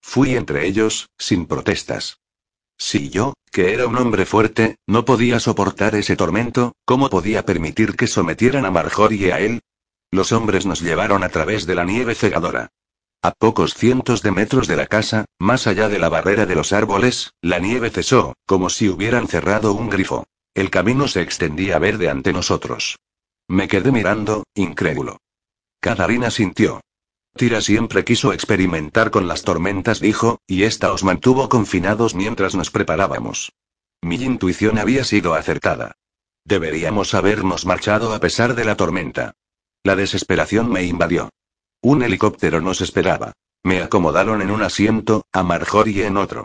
Fui 0.00 0.36
entre 0.36 0.66
ellos, 0.66 1.10
sin 1.18 1.46
protestas. 1.46 2.20
Si 2.78 3.10
yo, 3.10 3.34
que 3.50 3.74
era 3.74 3.86
un 3.86 3.96
hombre 3.96 4.24
fuerte, 4.24 4.76
no 4.86 5.04
podía 5.04 5.40
soportar 5.40 5.96
ese 5.96 6.16
tormento, 6.16 6.74
¿cómo 6.84 7.10
podía 7.10 7.44
permitir 7.44 7.96
que 7.96 8.06
sometieran 8.06 8.64
a 8.64 8.70
Marjorie 8.70 9.32
a 9.32 9.40
él? 9.40 9.60
Los 10.10 10.32
hombres 10.32 10.64
nos 10.64 10.80
llevaron 10.80 11.24
a 11.24 11.28
través 11.28 11.66
de 11.66 11.74
la 11.74 11.84
nieve 11.84 12.14
cegadora. 12.14 12.70
A 13.20 13.32
pocos 13.32 13.74
cientos 13.74 14.22
de 14.22 14.30
metros 14.30 14.68
de 14.68 14.76
la 14.76 14.86
casa, 14.86 15.24
más 15.40 15.66
allá 15.66 15.88
de 15.88 15.98
la 15.98 16.08
barrera 16.08 16.46
de 16.46 16.54
los 16.54 16.72
árboles, 16.72 17.32
la 17.42 17.58
nieve 17.58 17.90
cesó, 17.90 18.34
como 18.46 18.70
si 18.70 18.88
hubieran 18.88 19.26
cerrado 19.26 19.72
un 19.72 19.90
grifo. 19.90 20.26
El 20.54 20.70
camino 20.70 21.08
se 21.08 21.20
extendía 21.20 21.78
verde 21.80 22.08
ante 22.08 22.32
nosotros. 22.32 22.96
Me 23.48 23.66
quedé 23.66 23.90
mirando, 23.90 24.44
incrédulo. 24.54 25.18
Catarina 25.80 26.30
sintió. 26.30 26.80
Tira 27.38 27.60
siempre 27.60 28.04
quiso 28.04 28.32
experimentar 28.32 29.12
con 29.12 29.28
las 29.28 29.42
tormentas, 29.42 30.00
dijo, 30.00 30.40
y 30.48 30.64
esta 30.64 30.92
os 30.92 31.04
mantuvo 31.04 31.48
confinados 31.48 32.16
mientras 32.16 32.56
nos 32.56 32.72
preparábamos. 32.72 33.52
Mi 34.02 34.16
intuición 34.16 34.76
había 34.76 35.04
sido 35.04 35.34
acertada. 35.34 35.92
Deberíamos 36.44 37.14
habernos 37.14 37.64
marchado 37.64 38.12
a 38.12 38.18
pesar 38.18 38.56
de 38.56 38.64
la 38.64 38.76
tormenta. 38.76 39.34
La 39.84 39.94
desesperación 39.94 40.68
me 40.68 40.82
invadió. 40.82 41.30
Un 41.80 42.02
helicóptero 42.02 42.60
nos 42.60 42.80
esperaba. 42.80 43.34
Me 43.62 43.82
acomodaron 43.82 44.42
en 44.42 44.50
un 44.50 44.62
asiento, 44.62 45.24
a 45.32 45.44
Marjorie 45.44 46.06
en 46.06 46.16
otro. 46.16 46.44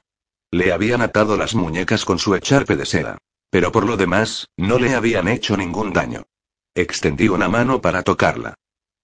Le 0.51 0.73
habían 0.73 1.01
atado 1.01 1.37
las 1.37 1.55
muñecas 1.55 2.05
con 2.05 2.19
su 2.19 2.35
echarpe 2.35 2.75
de 2.75 2.85
seda. 2.85 3.17
Pero 3.49 3.71
por 3.71 3.87
lo 3.87 3.97
demás, 3.97 4.47
no 4.57 4.77
le 4.77 4.93
habían 4.93 5.27
hecho 5.27 5.57
ningún 5.57 5.91
daño. 5.91 6.27
Extendí 6.75 7.29
una 7.29 7.49
mano 7.49 7.81
para 7.81 8.03
tocarla. 8.03 8.53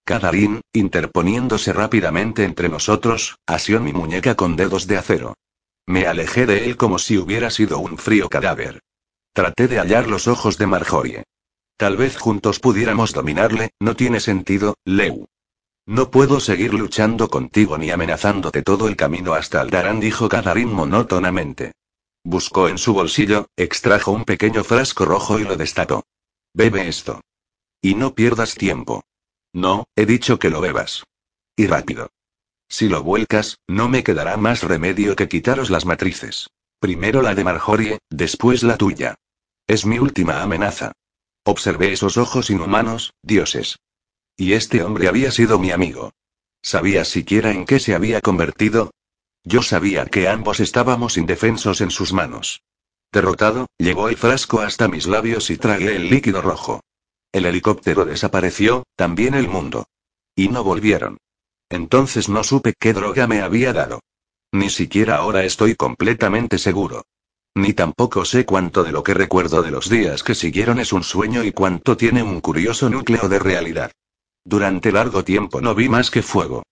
Cadarín, 0.09 0.61
interponiéndose 0.73 1.71
rápidamente 1.71 2.43
entre 2.43 2.67
nosotros, 2.67 3.37
asió 3.45 3.79
mi 3.79 3.93
muñeca 3.93 4.33
con 4.33 4.55
dedos 4.55 4.87
de 4.87 4.97
acero. 4.97 5.35
Me 5.85 6.07
alejé 6.07 6.47
de 6.47 6.65
él 6.65 6.77
como 6.77 6.97
si 6.97 7.19
hubiera 7.19 7.51
sido 7.51 7.77
un 7.77 7.99
frío 7.99 8.27
cadáver. 8.27 8.79
Traté 9.33 9.67
de 9.67 9.77
hallar 9.77 10.07
los 10.07 10.27
ojos 10.27 10.57
de 10.57 10.65
Marjorie. 10.65 11.23
Tal 11.77 11.95
vez 11.95 12.17
juntos 12.17 12.59
pudiéramos 12.59 13.13
dominarle, 13.13 13.69
no 13.79 13.95
tiene 13.95 14.19
sentido, 14.19 14.73
Leu. 14.83 15.27
No 15.85 16.09
puedo 16.09 16.39
seguir 16.39 16.73
luchando 16.73 17.27
contigo 17.29 17.77
ni 17.77 17.91
amenazándote 17.91 18.63
todo 18.63 18.87
el 18.87 18.95
camino 18.95 19.35
hasta 19.35 19.61
Aldarán, 19.61 19.99
dijo 19.99 20.27
Cadarín 20.27 20.73
monótonamente. 20.73 21.73
Buscó 22.23 22.67
en 22.67 22.79
su 22.79 22.95
bolsillo, 22.95 23.45
extrajo 23.55 24.11
un 24.11 24.25
pequeño 24.25 24.63
frasco 24.63 25.05
rojo 25.05 25.37
y 25.37 25.43
lo 25.43 25.55
destapó. 25.55 26.03
Bebe 26.55 26.87
esto. 26.87 27.21
Y 27.79 27.93
no 27.93 28.15
pierdas 28.15 28.55
tiempo. 28.55 29.03
No, 29.53 29.85
he 29.95 30.05
dicho 30.05 30.39
que 30.39 30.49
lo 30.49 30.61
bebas. 30.61 31.03
Y 31.55 31.67
rápido. 31.67 32.09
Si 32.67 32.87
lo 32.87 33.03
vuelcas, 33.03 33.59
no 33.67 33.89
me 33.89 34.03
quedará 34.03 34.37
más 34.37 34.63
remedio 34.63 35.15
que 35.15 35.27
quitaros 35.27 35.69
las 35.69 35.85
matrices. 35.85 36.49
Primero 36.79 37.21
la 37.21 37.35
de 37.35 37.43
Marjorie, 37.43 37.99
después 38.09 38.63
la 38.63 38.77
tuya. 38.77 39.15
Es 39.67 39.85
mi 39.85 39.99
última 39.99 40.41
amenaza. 40.41 40.93
Observé 41.43 41.91
esos 41.91 42.17
ojos 42.17 42.49
inhumanos, 42.49 43.13
dioses. 43.23 43.79
Y 44.37 44.53
este 44.53 44.83
hombre 44.83 45.07
había 45.07 45.31
sido 45.31 45.59
mi 45.59 45.71
amigo. 45.71 46.13
¿Sabía 46.61 47.05
siquiera 47.05 47.51
en 47.51 47.65
qué 47.65 47.79
se 47.79 47.95
había 47.95 48.21
convertido? 48.21 48.91
Yo 49.43 49.61
sabía 49.61 50.05
que 50.05 50.27
ambos 50.27 50.59
estábamos 50.59 51.17
indefensos 51.17 51.81
en 51.81 51.91
sus 51.91 52.13
manos. 52.13 52.61
Derrotado, 53.11 53.67
llegó 53.77 54.09
el 54.09 54.17
frasco 54.17 54.61
hasta 54.61 54.87
mis 54.87 55.07
labios 55.07 55.49
y 55.49 55.57
tragué 55.57 55.95
el 55.95 56.09
líquido 56.09 56.41
rojo. 56.41 56.81
El 57.31 57.45
helicóptero 57.45 58.05
desapareció, 58.05 58.83
también 58.95 59.35
el 59.35 59.47
mundo. 59.47 59.87
Y 60.35 60.49
no 60.49 60.63
volvieron. 60.63 61.17
Entonces 61.69 62.29
no 62.29 62.43
supe 62.43 62.73
qué 62.79 62.93
droga 62.93 63.27
me 63.27 63.41
había 63.41 63.73
dado. 63.73 63.99
Ni 64.51 64.69
siquiera 64.69 65.17
ahora 65.17 65.43
estoy 65.43 65.75
completamente 65.75 66.57
seguro. 66.57 67.03
Ni 67.55 67.73
tampoco 67.73 68.25
sé 68.25 68.45
cuánto 68.45 68.83
de 68.83 68.91
lo 68.91 69.03
que 69.03 69.13
recuerdo 69.13 69.61
de 69.61 69.69
los 69.69 69.89
días 69.89 70.23
que 70.23 70.33
siguieron 70.33 70.79
es 70.79 70.91
un 70.93 71.03
sueño 71.03 71.43
y 71.43 71.51
cuánto 71.51 71.97
tiene 71.97 72.23
un 72.23 72.41
curioso 72.41 72.89
núcleo 72.89 73.29
de 73.29 73.37
realidad. 73.37 73.91
Durante 74.43 74.91
largo 74.91 75.23
tiempo 75.23 75.61
no 75.61 75.75
vi 75.75 75.89
más 75.89 76.09
que 76.09 76.23
fuego. 76.23 76.63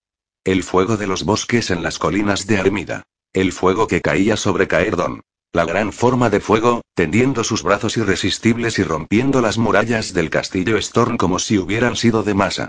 El 0.44 0.62
fuego 0.64 0.96
de 0.96 1.06
los 1.06 1.24
bosques 1.24 1.70
en 1.70 1.82
las 1.82 1.98
colinas 1.98 2.46
de 2.46 2.58
Armida. 2.58 3.04
El 3.32 3.52
fuego 3.52 3.86
que 3.86 4.00
caía 4.00 4.36
sobre 4.36 4.66
Caerdon. 4.66 5.20
La 5.52 5.64
gran 5.64 5.94
forma 5.94 6.28
de 6.28 6.40
fuego, 6.40 6.82
tendiendo 6.94 7.42
sus 7.42 7.62
brazos 7.62 7.96
irresistibles 7.96 8.78
y 8.78 8.82
rompiendo 8.82 9.40
las 9.40 9.56
murallas 9.56 10.12
del 10.12 10.28
castillo 10.28 10.76
Storm 10.76 11.16
como 11.16 11.38
si 11.38 11.56
hubieran 11.56 11.96
sido 11.96 12.22
de 12.22 12.34
masa. 12.34 12.68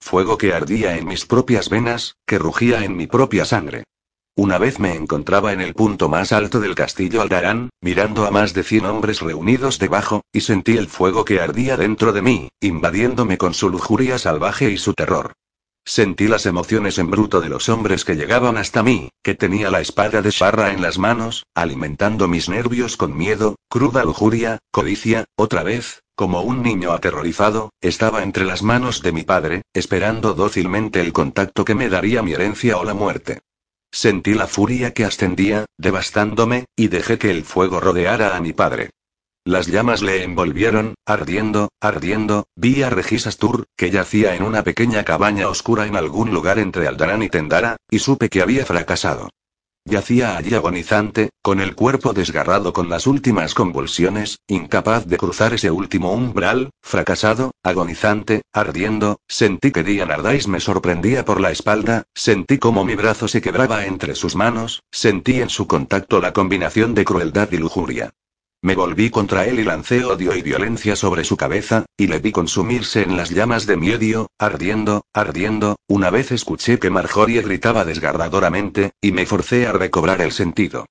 Fuego 0.00 0.38
que 0.38 0.54
ardía 0.54 0.96
en 0.96 1.06
mis 1.06 1.26
propias 1.26 1.68
venas, 1.68 2.16
que 2.26 2.38
rugía 2.38 2.82
en 2.82 2.96
mi 2.96 3.06
propia 3.06 3.44
sangre. 3.44 3.84
Una 4.36 4.56
vez 4.56 4.80
me 4.80 4.94
encontraba 4.94 5.52
en 5.52 5.60
el 5.60 5.74
punto 5.74 6.08
más 6.08 6.32
alto 6.32 6.60
del 6.60 6.74
castillo 6.74 7.20
Aldarán, 7.20 7.68
mirando 7.82 8.24
a 8.24 8.30
más 8.30 8.54
de 8.54 8.62
cien 8.62 8.86
hombres 8.86 9.20
reunidos 9.20 9.78
debajo, 9.78 10.22
y 10.32 10.40
sentí 10.40 10.78
el 10.78 10.88
fuego 10.88 11.26
que 11.26 11.40
ardía 11.40 11.76
dentro 11.76 12.14
de 12.14 12.22
mí, 12.22 12.48
invadiéndome 12.60 13.36
con 13.36 13.52
su 13.52 13.68
lujuria 13.68 14.18
salvaje 14.18 14.70
y 14.70 14.78
su 14.78 14.94
terror. 14.94 15.34
Sentí 15.86 16.28
las 16.28 16.46
emociones 16.46 16.98
en 16.98 17.10
bruto 17.10 17.42
de 17.42 17.50
los 17.50 17.68
hombres 17.68 18.06
que 18.06 18.16
llegaban 18.16 18.56
hasta 18.56 18.82
mí, 18.82 19.10
que 19.22 19.34
tenía 19.34 19.70
la 19.70 19.82
espada 19.82 20.22
de 20.22 20.30
Sharra 20.30 20.72
en 20.72 20.80
las 20.80 20.98
manos, 20.98 21.44
alimentando 21.54 22.26
mis 22.26 22.48
nervios 22.48 22.96
con 22.96 23.16
miedo, 23.16 23.56
cruda 23.68 24.02
lujuria, 24.02 24.58
codicia, 24.70 25.26
otra 25.36 25.62
vez, 25.62 26.02
como 26.16 26.40
un 26.40 26.62
niño 26.62 26.92
aterrorizado, 26.92 27.70
estaba 27.82 28.22
entre 28.22 28.44
las 28.44 28.62
manos 28.62 29.02
de 29.02 29.12
mi 29.12 29.24
padre, 29.24 29.62
esperando 29.74 30.32
dócilmente 30.32 31.00
el 31.00 31.12
contacto 31.12 31.66
que 31.66 31.74
me 31.74 31.90
daría 31.90 32.22
mi 32.22 32.32
herencia 32.32 32.78
o 32.78 32.84
la 32.84 32.94
muerte. 32.94 33.42
Sentí 33.92 34.34
la 34.34 34.46
furia 34.46 34.94
que 34.94 35.04
ascendía, 35.04 35.66
devastándome, 35.76 36.64
y 36.76 36.88
dejé 36.88 37.18
que 37.18 37.30
el 37.30 37.44
fuego 37.44 37.78
rodeara 37.78 38.36
a 38.36 38.40
mi 38.40 38.52
padre. 38.52 38.90
Las 39.46 39.66
llamas 39.66 40.00
le 40.00 40.22
envolvieron, 40.22 40.94
ardiendo, 41.04 41.68
ardiendo, 41.78 42.46
vi 42.56 42.82
a 42.82 42.88
Regisastur, 42.88 43.66
que 43.76 43.90
yacía 43.90 44.34
en 44.36 44.42
una 44.42 44.64
pequeña 44.64 45.04
cabaña 45.04 45.48
oscura 45.48 45.86
en 45.86 45.96
algún 45.96 46.32
lugar 46.32 46.58
entre 46.58 46.88
Aldarán 46.88 47.22
y 47.22 47.28
Tendara, 47.28 47.76
y 47.90 47.98
supe 47.98 48.30
que 48.30 48.40
había 48.40 48.64
fracasado. 48.64 49.28
Yacía 49.84 50.38
allí 50.38 50.54
agonizante, 50.54 51.28
con 51.42 51.60
el 51.60 51.74
cuerpo 51.74 52.14
desgarrado 52.14 52.72
con 52.72 52.88
las 52.88 53.06
últimas 53.06 53.52
convulsiones, 53.52 54.38
incapaz 54.46 55.04
de 55.04 55.18
cruzar 55.18 55.52
ese 55.52 55.70
último 55.70 56.14
umbral, 56.14 56.70
fracasado, 56.80 57.50
agonizante, 57.62 58.44
ardiendo, 58.50 59.20
sentí 59.28 59.72
que 59.72 59.84
Dian 59.84 60.10
Ardais 60.10 60.48
me 60.48 60.60
sorprendía 60.60 61.26
por 61.26 61.42
la 61.42 61.50
espalda, 61.50 62.04
sentí 62.14 62.56
como 62.56 62.86
mi 62.86 62.94
brazo 62.94 63.28
se 63.28 63.42
quebraba 63.42 63.84
entre 63.84 64.14
sus 64.14 64.36
manos, 64.36 64.82
sentí 64.90 65.42
en 65.42 65.50
su 65.50 65.66
contacto 65.66 66.18
la 66.18 66.32
combinación 66.32 66.94
de 66.94 67.04
crueldad 67.04 67.52
y 67.52 67.58
lujuria. 67.58 68.14
Me 68.64 68.74
volví 68.74 69.10
contra 69.10 69.44
él 69.44 69.60
y 69.60 69.62
lancé 69.62 70.06
odio 70.06 70.34
y 70.34 70.40
violencia 70.40 70.96
sobre 70.96 71.24
su 71.24 71.36
cabeza, 71.36 71.84
y 71.98 72.06
le 72.06 72.18
vi 72.18 72.32
consumirse 72.32 73.02
en 73.02 73.14
las 73.14 73.28
llamas 73.28 73.66
de 73.66 73.76
mi 73.76 73.90
odio, 73.90 74.28
ardiendo, 74.38 75.04
ardiendo, 75.12 75.76
una 75.86 76.08
vez 76.08 76.32
escuché 76.32 76.78
que 76.78 76.88
Marjorie 76.88 77.42
gritaba 77.42 77.84
desgarradoramente, 77.84 78.92
y 79.02 79.12
me 79.12 79.26
forcé 79.26 79.66
a 79.66 79.72
recobrar 79.72 80.22
el 80.22 80.32
sentido. 80.32 80.86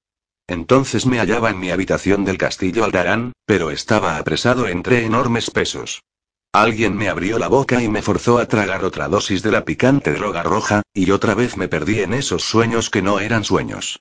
Entonces 0.46 1.08
me 1.08 1.18
hallaba 1.18 1.50
en 1.50 1.60
mi 1.60 1.72
habitación 1.72 2.26
del 2.26 2.38
castillo 2.38 2.84
Aldarán, 2.84 3.34
pero 3.48 3.72
estaba 3.72 4.18
apresado 4.18 4.68
entre 4.68 5.04
enormes 5.04 5.50
pesos. 5.50 6.04
Alguien 6.52 6.96
me 6.96 7.10
abrió 7.10 7.40
la 7.40 7.48
boca 7.48 7.82
y 7.82 7.90
me 7.90 8.04
forzó 8.04 8.38
a 8.38 8.46
tragar 8.46 8.86
otra 8.86 9.08
dosis 9.08 9.42
de 9.42 9.52
la 9.52 9.66
picante 9.66 10.14
droga 10.14 10.44
roja, 10.44 10.84
y 10.94 11.10
otra 11.10 11.34
vez 11.34 11.58
me 11.58 11.68
perdí 11.68 12.02
en 12.02 12.14
esos 12.14 12.44
sueños 12.44 12.92
que 12.92 13.02
no 13.02 13.20
eran 13.20 13.44
sueños. 13.44 14.00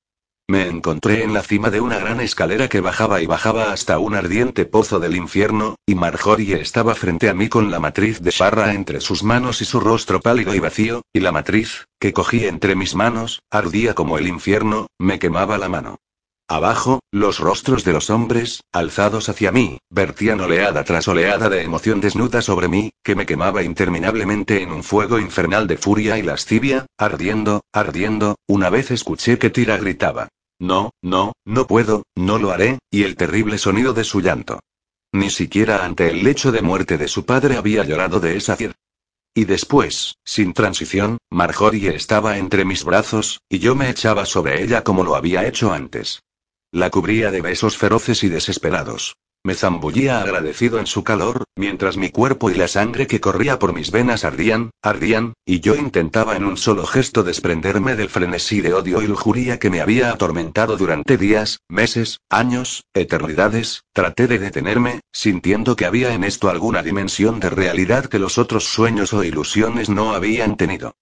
Me 0.48 0.66
encontré 0.66 1.22
en 1.22 1.32
la 1.32 1.42
cima 1.42 1.70
de 1.70 1.80
una 1.80 1.98
gran 1.98 2.20
escalera 2.20 2.68
que 2.68 2.80
bajaba 2.80 3.22
y 3.22 3.26
bajaba 3.26 3.72
hasta 3.72 3.98
un 3.98 4.14
ardiente 4.14 4.64
pozo 4.64 4.98
del 5.00 5.16
infierno, 5.16 5.76
y 5.86 5.94
Marjorie 5.94 6.60
estaba 6.60 6.94
frente 6.94 7.28
a 7.28 7.34
mí 7.34 7.48
con 7.48 7.70
la 7.70 7.80
matriz 7.80 8.20
de 8.20 8.30
Sharra 8.32 8.74
entre 8.74 9.00
sus 9.00 9.22
manos 9.22 9.62
y 9.62 9.64
su 9.64 9.80
rostro 9.80 10.20
pálido 10.20 10.54
y 10.54 10.58
vacío, 10.58 11.02
y 11.12 11.20
la 11.20 11.32
matriz, 11.32 11.86
que 12.00 12.12
cogí 12.12 12.44
entre 12.46 12.74
mis 12.74 12.94
manos, 12.94 13.40
ardía 13.50 13.94
como 13.94 14.18
el 14.18 14.26
infierno, 14.26 14.88
me 14.98 15.18
quemaba 15.18 15.58
la 15.58 15.68
mano. 15.68 15.98
Abajo, 16.48 17.00
los 17.10 17.38
rostros 17.38 17.84
de 17.84 17.92
los 17.92 18.10
hombres, 18.10 18.62
alzados 18.72 19.28
hacia 19.28 19.52
mí, 19.52 19.78
vertían 19.88 20.40
oleada 20.40 20.84
tras 20.84 21.08
oleada 21.08 21.48
de 21.48 21.62
emoción 21.62 22.00
desnuda 22.00 22.42
sobre 22.42 22.68
mí, 22.68 22.90
que 23.02 23.14
me 23.14 23.26
quemaba 23.26 23.62
interminablemente 23.62 24.62
en 24.62 24.70
un 24.70 24.82
fuego 24.82 25.18
infernal 25.18 25.66
de 25.66 25.78
furia 25.78 26.18
y 26.18 26.22
lascivia, 26.22 26.86
ardiendo, 26.98 27.62
ardiendo, 27.72 28.36
una 28.46 28.68
vez 28.70 28.90
escuché 28.90 29.38
que 29.38 29.50
Tira 29.50 29.78
gritaba. 29.78 30.28
No, 30.58 30.90
no, 31.02 31.32
no 31.44 31.66
puedo, 31.66 32.04
no 32.14 32.38
lo 32.38 32.50
haré, 32.50 32.78
y 32.90 33.04
el 33.04 33.16
terrible 33.16 33.56
sonido 33.58 33.94
de 33.94 34.04
su 34.04 34.20
llanto. 34.20 34.60
Ni 35.12 35.30
siquiera 35.30 35.84
ante 35.84 36.08
el 36.10 36.22
lecho 36.22 36.52
de 36.52 36.62
muerte 36.62 36.98
de 36.98 37.08
su 37.08 37.24
padre 37.24 37.56
había 37.56 37.84
llorado 37.84 38.20
de 38.20 38.36
esa 38.36 38.56
fiel. 38.56 38.74
Y 39.34 39.46
después, 39.46 40.16
sin 40.24 40.52
transición, 40.52 41.18
Marjorie 41.30 41.94
estaba 41.94 42.36
entre 42.36 42.66
mis 42.66 42.84
brazos, 42.84 43.40
y 43.48 43.58
yo 43.58 43.74
me 43.74 43.88
echaba 43.88 44.26
sobre 44.26 44.62
ella 44.62 44.84
como 44.84 45.02
lo 45.02 45.16
había 45.16 45.46
hecho 45.46 45.72
antes. 45.72 46.22
La 46.74 46.88
cubría 46.88 47.30
de 47.30 47.42
besos 47.42 47.76
feroces 47.76 48.24
y 48.24 48.30
desesperados. 48.30 49.18
Me 49.44 49.54
zambullía 49.54 50.22
agradecido 50.22 50.78
en 50.78 50.86
su 50.86 51.04
calor, 51.04 51.44
mientras 51.54 51.98
mi 51.98 52.08
cuerpo 52.08 52.50
y 52.50 52.54
la 52.54 52.66
sangre 52.66 53.06
que 53.06 53.20
corría 53.20 53.58
por 53.58 53.74
mis 53.74 53.90
venas 53.90 54.24
ardían, 54.24 54.70
ardían, 54.80 55.34
y 55.44 55.60
yo 55.60 55.74
intentaba 55.74 56.34
en 56.34 56.44
un 56.44 56.56
solo 56.56 56.86
gesto 56.86 57.24
desprenderme 57.24 57.94
del 57.94 58.08
frenesí 58.08 58.62
de 58.62 58.72
odio 58.72 59.02
y 59.02 59.06
lujuria 59.06 59.58
que 59.58 59.68
me 59.68 59.82
había 59.82 60.12
atormentado 60.12 60.78
durante 60.78 61.18
días, 61.18 61.58
meses, 61.68 62.20
años, 62.30 62.84
eternidades, 62.94 63.82
traté 63.92 64.26
de 64.26 64.38
detenerme, 64.38 65.00
sintiendo 65.12 65.76
que 65.76 65.84
había 65.84 66.14
en 66.14 66.24
esto 66.24 66.48
alguna 66.48 66.82
dimensión 66.82 67.38
de 67.38 67.50
realidad 67.50 68.06
que 68.06 68.18
los 68.18 68.38
otros 68.38 68.64
sueños 68.64 69.12
o 69.12 69.24
ilusiones 69.24 69.90
no 69.90 70.14
habían 70.14 70.56
tenido. 70.56 70.94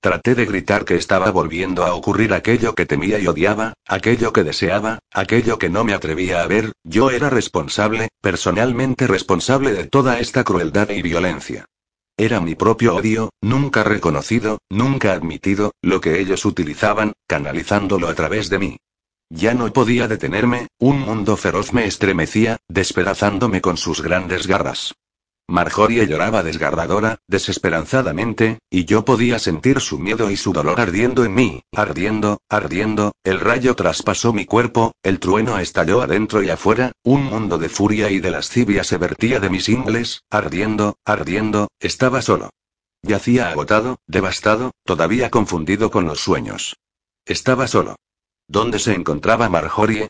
Traté 0.00 0.36
de 0.36 0.46
gritar 0.46 0.84
que 0.84 0.94
estaba 0.94 1.32
volviendo 1.32 1.84
a 1.84 1.92
ocurrir 1.92 2.32
aquello 2.32 2.76
que 2.76 2.86
temía 2.86 3.18
y 3.18 3.26
odiaba, 3.26 3.74
aquello 3.84 4.32
que 4.32 4.44
deseaba, 4.44 5.00
aquello 5.12 5.58
que 5.58 5.70
no 5.70 5.82
me 5.82 5.92
atrevía 5.92 6.42
a 6.42 6.46
ver, 6.46 6.72
yo 6.84 7.10
era 7.10 7.30
responsable, 7.30 8.08
personalmente 8.20 9.08
responsable 9.08 9.72
de 9.72 9.88
toda 9.88 10.20
esta 10.20 10.44
crueldad 10.44 10.90
y 10.90 11.02
violencia. 11.02 11.64
Era 12.16 12.40
mi 12.40 12.54
propio 12.54 12.94
odio, 12.94 13.30
nunca 13.40 13.82
reconocido, 13.82 14.58
nunca 14.70 15.12
admitido, 15.12 15.72
lo 15.82 16.00
que 16.00 16.20
ellos 16.20 16.44
utilizaban, 16.44 17.12
canalizándolo 17.26 18.08
a 18.08 18.14
través 18.14 18.50
de 18.50 18.58
mí. 18.60 18.76
Ya 19.30 19.52
no 19.54 19.72
podía 19.72 20.06
detenerme, 20.06 20.68
un 20.78 21.00
mundo 21.00 21.36
feroz 21.36 21.72
me 21.72 21.86
estremecía, 21.86 22.56
despedazándome 22.68 23.60
con 23.60 23.76
sus 23.76 24.00
grandes 24.00 24.46
garras. 24.46 24.94
Marjorie 25.50 26.06
lloraba 26.06 26.42
desgarradora, 26.42 27.20
desesperanzadamente, 27.26 28.58
y 28.68 28.84
yo 28.84 29.06
podía 29.06 29.38
sentir 29.38 29.80
su 29.80 29.98
miedo 29.98 30.30
y 30.30 30.36
su 30.36 30.52
dolor 30.52 30.78
ardiendo 30.78 31.24
en 31.24 31.34
mí, 31.34 31.62
ardiendo, 31.74 32.42
ardiendo, 32.50 33.12
el 33.24 33.40
rayo 33.40 33.74
traspasó 33.74 34.34
mi 34.34 34.44
cuerpo, 34.44 34.92
el 35.02 35.18
trueno 35.18 35.58
estalló 35.58 36.02
adentro 36.02 36.42
y 36.42 36.50
afuera, 36.50 36.92
un 37.02 37.24
mundo 37.24 37.56
de 37.56 37.70
furia 37.70 38.10
y 38.10 38.20
de 38.20 38.30
lascivia 38.30 38.84
se 38.84 38.98
vertía 38.98 39.40
de 39.40 39.48
mis 39.48 39.70
ingles, 39.70 40.20
ardiendo, 40.28 40.98
ardiendo, 41.06 41.68
estaba 41.80 42.20
solo. 42.20 42.50
Yacía 43.00 43.48
agotado, 43.48 44.00
devastado, 44.06 44.72
todavía 44.84 45.30
confundido 45.30 45.90
con 45.90 46.04
los 46.04 46.20
sueños. 46.20 46.76
Estaba 47.24 47.68
solo. 47.68 47.96
¿Dónde 48.48 48.78
se 48.78 48.92
encontraba 48.92 49.48
Marjorie? 49.48 50.08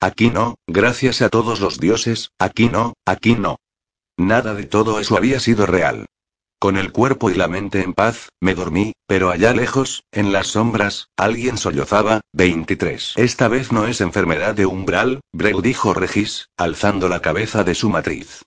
Aquí 0.00 0.30
no, 0.30 0.54
gracias 0.66 1.20
a 1.20 1.28
todos 1.28 1.60
los 1.60 1.78
dioses, 1.78 2.30
aquí 2.38 2.70
no, 2.70 2.94
aquí 3.04 3.34
no. 3.34 3.58
Nada 4.18 4.52
de 4.54 4.64
todo 4.64 4.98
eso 4.98 5.16
había 5.16 5.38
sido 5.38 5.64
real. 5.64 6.06
Con 6.58 6.76
el 6.76 6.90
cuerpo 6.90 7.30
y 7.30 7.34
la 7.34 7.46
mente 7.46 7.82
en 7.82 7.94
paz, 7.94 8.30
me 8.40 8.56
dormí, 8.56 8.92
pero 9.06 9.30
allá 9.30 9.54
lejos, 9.54 10.02
en 10.10 10.32
las 10.32 10.48
sombras, 10.48 11.06
alguien 11.16 11.56
sollozaba. 11.56 12.20
23. 12.32 13.14
Esta 13.16 13.46
vez 13.46 13.70
no 13.70 13.86
es 13.86 14.00
enfermedad 14.00 14.56
de 14.56 14.66
umbral, 14.66 15.20
Breu 15.32 15.62
dijo 15.62 15.94
Regis, 15.94 16.48
alzando 16.56 17.08
la 17.08 17.22
cabeza 17.22 17.62
de 17.62 17.76
su 17.76 17.90
matriz. 17.90 18.42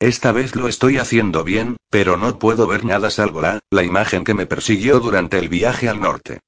Esta 0.00 0.32
vez 0.32 0.56
lo 0.56 0.66
estoy 0.66 0.98
haciendo 0.98 1.44
bien, 1.44 1.76
pero 1.88 2.16
no 2.16 2.40
puedo 2.40 2.66
ver 2.66 2.84
nada 2.84 3.08
salvo 3.08 3.40
la, 3.40 3.60
la 3.70 3.84
imagen 3.84 4.24
que 4.24 4.34
me 4.34 4.46
persiguió 4.46 4.98
durante 4.98 5.38
el 5.38 5.48
viaje 5.48 5.88
al 5.88 6.00
norte. 6.00 6.40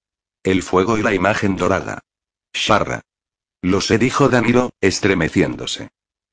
El 0.42 0.64
fuego 0.64 0.98
y 0.98 1.02
la 1.02 1.14
imagen 1.14 1.54
dorada. 1.56 2.00
Sharra. 2.52 3.02
Lo 3.62 3.80
sé, 3.80 3.98
dijo 3.98 4.28
Danilo, 4.28 4.72
estremeciéndose. 4.80 5.90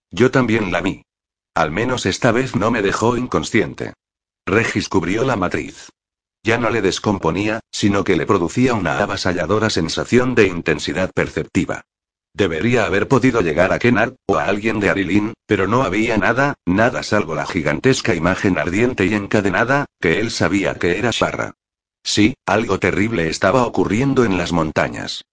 Yo 0.09 0.31
también 0.31 0.71
la 0.71 0.81
vi. 0.81 1.03
Al 1.53 1.71
menos 1.71 2.05
esta 2.05 2.31
vez 2.31 2.55
no 2.55 2.71
me 2.71 2.81
dejó 2.81 3.17
inconsciente. 3.17 3.93
Regis 4.45 4.87
cubrió 4.89 5.23
la 5.23 5.35
matriz. 5.35 5.89
Ya 6.43 6.57
no 6.57 6.69
le 6.69 6.81
descomponía, 6.81 7.59
sino 7.71 8.03
que 8.03 8.15
le 8.15 8.25
producía 8.25 8.73
una 8.73 8.99
avasalladora 8.99 9.69
sensación 9.69 10.33
de 10.33 10.47
intensidad 10.47 11.11
perceptiva. 11.13 11.83
Debería 12.33 12.85
haber 12.85 13.07
podido 13.07 13.41
llegar 13.41 13.73
a 13.73 13.79
Kennard, 13.79 14.15
o 14.25 14.37
a 14.37 14.45
alguien 14.45 14.79
de 14.79 14.89
Arilin, 14.89 15.33
pero 15.45 15.67
no 15.67 15.83
había 15.83 16.17
nada, 16.17 16.55
nada 16.65 17.03
salvo 17.03 17.35
la 17.35 17.45
gigantesca 17.45 18.15
imagen 18.15 18.57
ardiente 18.57 19.05
y 19.05 19.13
encadenada, 19.13 19.85
que 19.99 20.19
él 20.19 20.31
sabía 20.31 20.75
que 20.75 20.97
era 20.97 21.11
Sharra. 21.11 21.53
Sí, 22.03 22.35
algo 22.45 22.79
terrible 22.79 23.29
estaba 23.29 23.65
ocurriendo 23.65 24.23
en 24.23 24.37
las 24.37 24.53
montañas. 24.53 25.25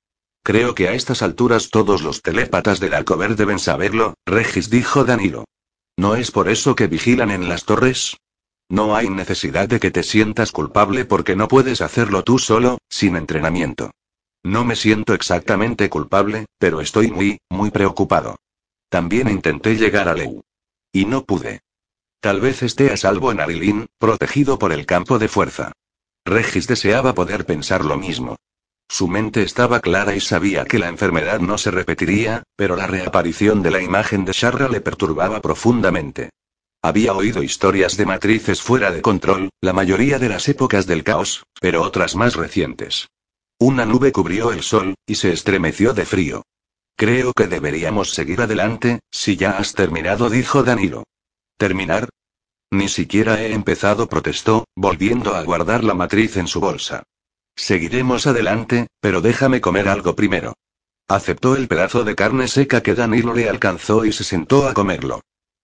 Creo 0.43 0.75
que 0.75 0.89
a 0.89 0.93
estas 0.93 1.23
alturas 1.23 1.71
todos 1.71 2.03
los 2.03 2.21
telépatas 2.23 2.81
del 2.81 2.95
Alcover 2.95 3.37
deben 3.37 3.59
saberlo, 3.59 4.15
Regis 4.27 4.69
dijo 4.69 5.05
Danilo. 5.05 5.45
¿No 5.99 6.15
es 6.15 6.31
por 6.31 6.49
eso 6.49 6.77
que 6.77 6.87
vigilan 6.87 7.33
en 7.33 7.49
las 7.49 7.65
torres? 7.65 8.17
No 8.69 8.95
hay 8.95 9.11
necesidad 9.11 9.69
de 9.69 9.81
que 9.81 9.91
te 9.91 10.05
sientas 10.05 10.53
culpable 10.53 11.05
porque 11.05 11.35
no 11.35 11.49
puedes 11.49 11.81
hacerlo 11.81 12.23
tú 12.23 12.39
solo, 12.39 12.79
sin 12.89 13.17
entrenamiento. 13.17 13.91
No 14.45 14.65
me 14.65 14.77
siento 14.77 15.13
exactamente 15.13 15.91
culpable, 15.91 16.47
pero 16.57 16.81
estoy 16.81 17.11
muy, 17.11 17.41
muy 17.51 17.73
preocupado. 17.73 18.37
También 18.89 19.29
intenté 19.29 19.75
llegar 19.75 20.09
a 20.09 20.15
Leu. 20.15 20.43
Y 20.93 21.05
no 21.05 21.25
pude. 21.25 21.63
Tal 22.21 22.41
vez 22.41 22.63
esté 22.63 22.93
a 22.93 22.97
salvo 22.97 23.33
en 23.33 23.41
Arilín, 23.41 23.87
protegido 23.99 24.57
por 24.57 24.71
el 24.71 24.87
campo 24.87 25.19
de 25.19 25.27
fuerza. 25.27 25.73
Regis 26.25 26.69
deseaba 26.69 27.13
poder 27.13 27.45
pensar 27.45 27.85
lo 27.85 27.97
mismo. 27.97 28.37
Su 28.89 29.07
mente 29.07 29.43
estaba 29.43 29.81
clara 29.81 30.17
y 30.17 30.21
sabía 30.21 30.65
que 30.65 30.79
la 30.79 30.89
enfermedad 30.89 31.41
no 31.41 31.59
se 31.59 31.71
repetiría, 31.71 32.43
pero 32.57 32.75
la 32.75 32.87
reaparición 32.87 33.63
de 33.63 33.71
la 33.71 33.83
imagen 33.83 34.25
de 34.25 34.33
Sharra 34.33 34.69
le 34.69 34.81
perturbaba 34.81 35.41
profundamente. 35.41 36.31
Había 36.83 37.13
oído 37.13 37.43
historias 37.43 37.97
de 37.97 38.07
matrices 38.07 38.63
fuera 38.63 38.91
de 38.91 39.03
control, 39.03 39.51
la 39.61 39.75
mayoría 39.75 40.19
de 40.19 40.31
las 40.31 40.49
épocas 40.49 40.87
del 40.87 41.05
caos, 41.05 41.45
pero 41.61 41.83
otras 41.83 42.17
más 42.17 42.35
recientes. 42.35 43.09
Una 43.59 43.85
nube 43.85 44.11
cubrió 44.11 44.53
el 44.53 44.63
sol, 44.63 44.95
y 45.07 45.17
se 45.17 45.33
estremeció 45.33 45.93
de 45.93 46.07
frío. 46.07 46.43
Creo 46.97 47.33
que 47.33 47.47
deberíamos 47.47 48.15
seguir 48.15 48.41
adelante, 48.41 49.01
si 49.11 49.37
ya 49.37 49.59
has 49.59 49.75
terminado, 49.75 50.31
dijo 50.31 50.63
Danilo. 50.63 51.05
¿Terminar? 51.57 52.09
Ni 52.71 52.89
siquiera 52.89 53.43
he 53.43 53.53
empezado, 53.53 54.09
protestó, 54.09 54.65
volviendo 54.75 55.35
a 55.35 55.43
guardar 55.43 55.85
la 55.85 55.95
matriz 55.95 56.37
en 56.37 56.47
su 56.47 56.61
bolsa. 56.61 57.03
Seguiremos 57.59 58.29
adelante, 58.29 58.87
pero 59.01 59.21
déjame 59.21 59.61
comer 59.61 59.89
algo 59.89 60.15
primero. 60.15 60.55
Aceptó 61.09 61.57
el 61.57 61.67
pedazo 61.67 62.05
de 62.05 62.15
carne 62.15 62.47
seca 62.47 62.85
que 62.85 62.95
Danilo 62.95 63.35
le 63.35 63.49
alcanzó 63.49 64.05
y 64.05 64.13
se 64.13 64.23
sentó 64.23 64.69
a 64.69 64.75
comerlo. 64.75 65.23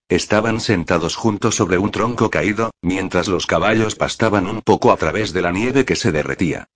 Estaban 0.08 0.60
sentados 0.60 1.14
juntos 1.14 1.54
sobre 1.54 1.78
un 1.78 1.92
tronco 1.92 2.30
caído, 2.30 2.72
mientras 2.82 3.28
los 3.28 3.46
caballos 3.46 3.94
pastaban 3.94 4.48
un 4.48 4.60
poco 4.60 4.90
a 4.90 4.96
través 4.96 5.32
de 5.32 5.42
la 5.42 5.52
nieve 5.52 5.84
que 5.84 5.94
se 5.94 6.10
derretía. 6.10 6.66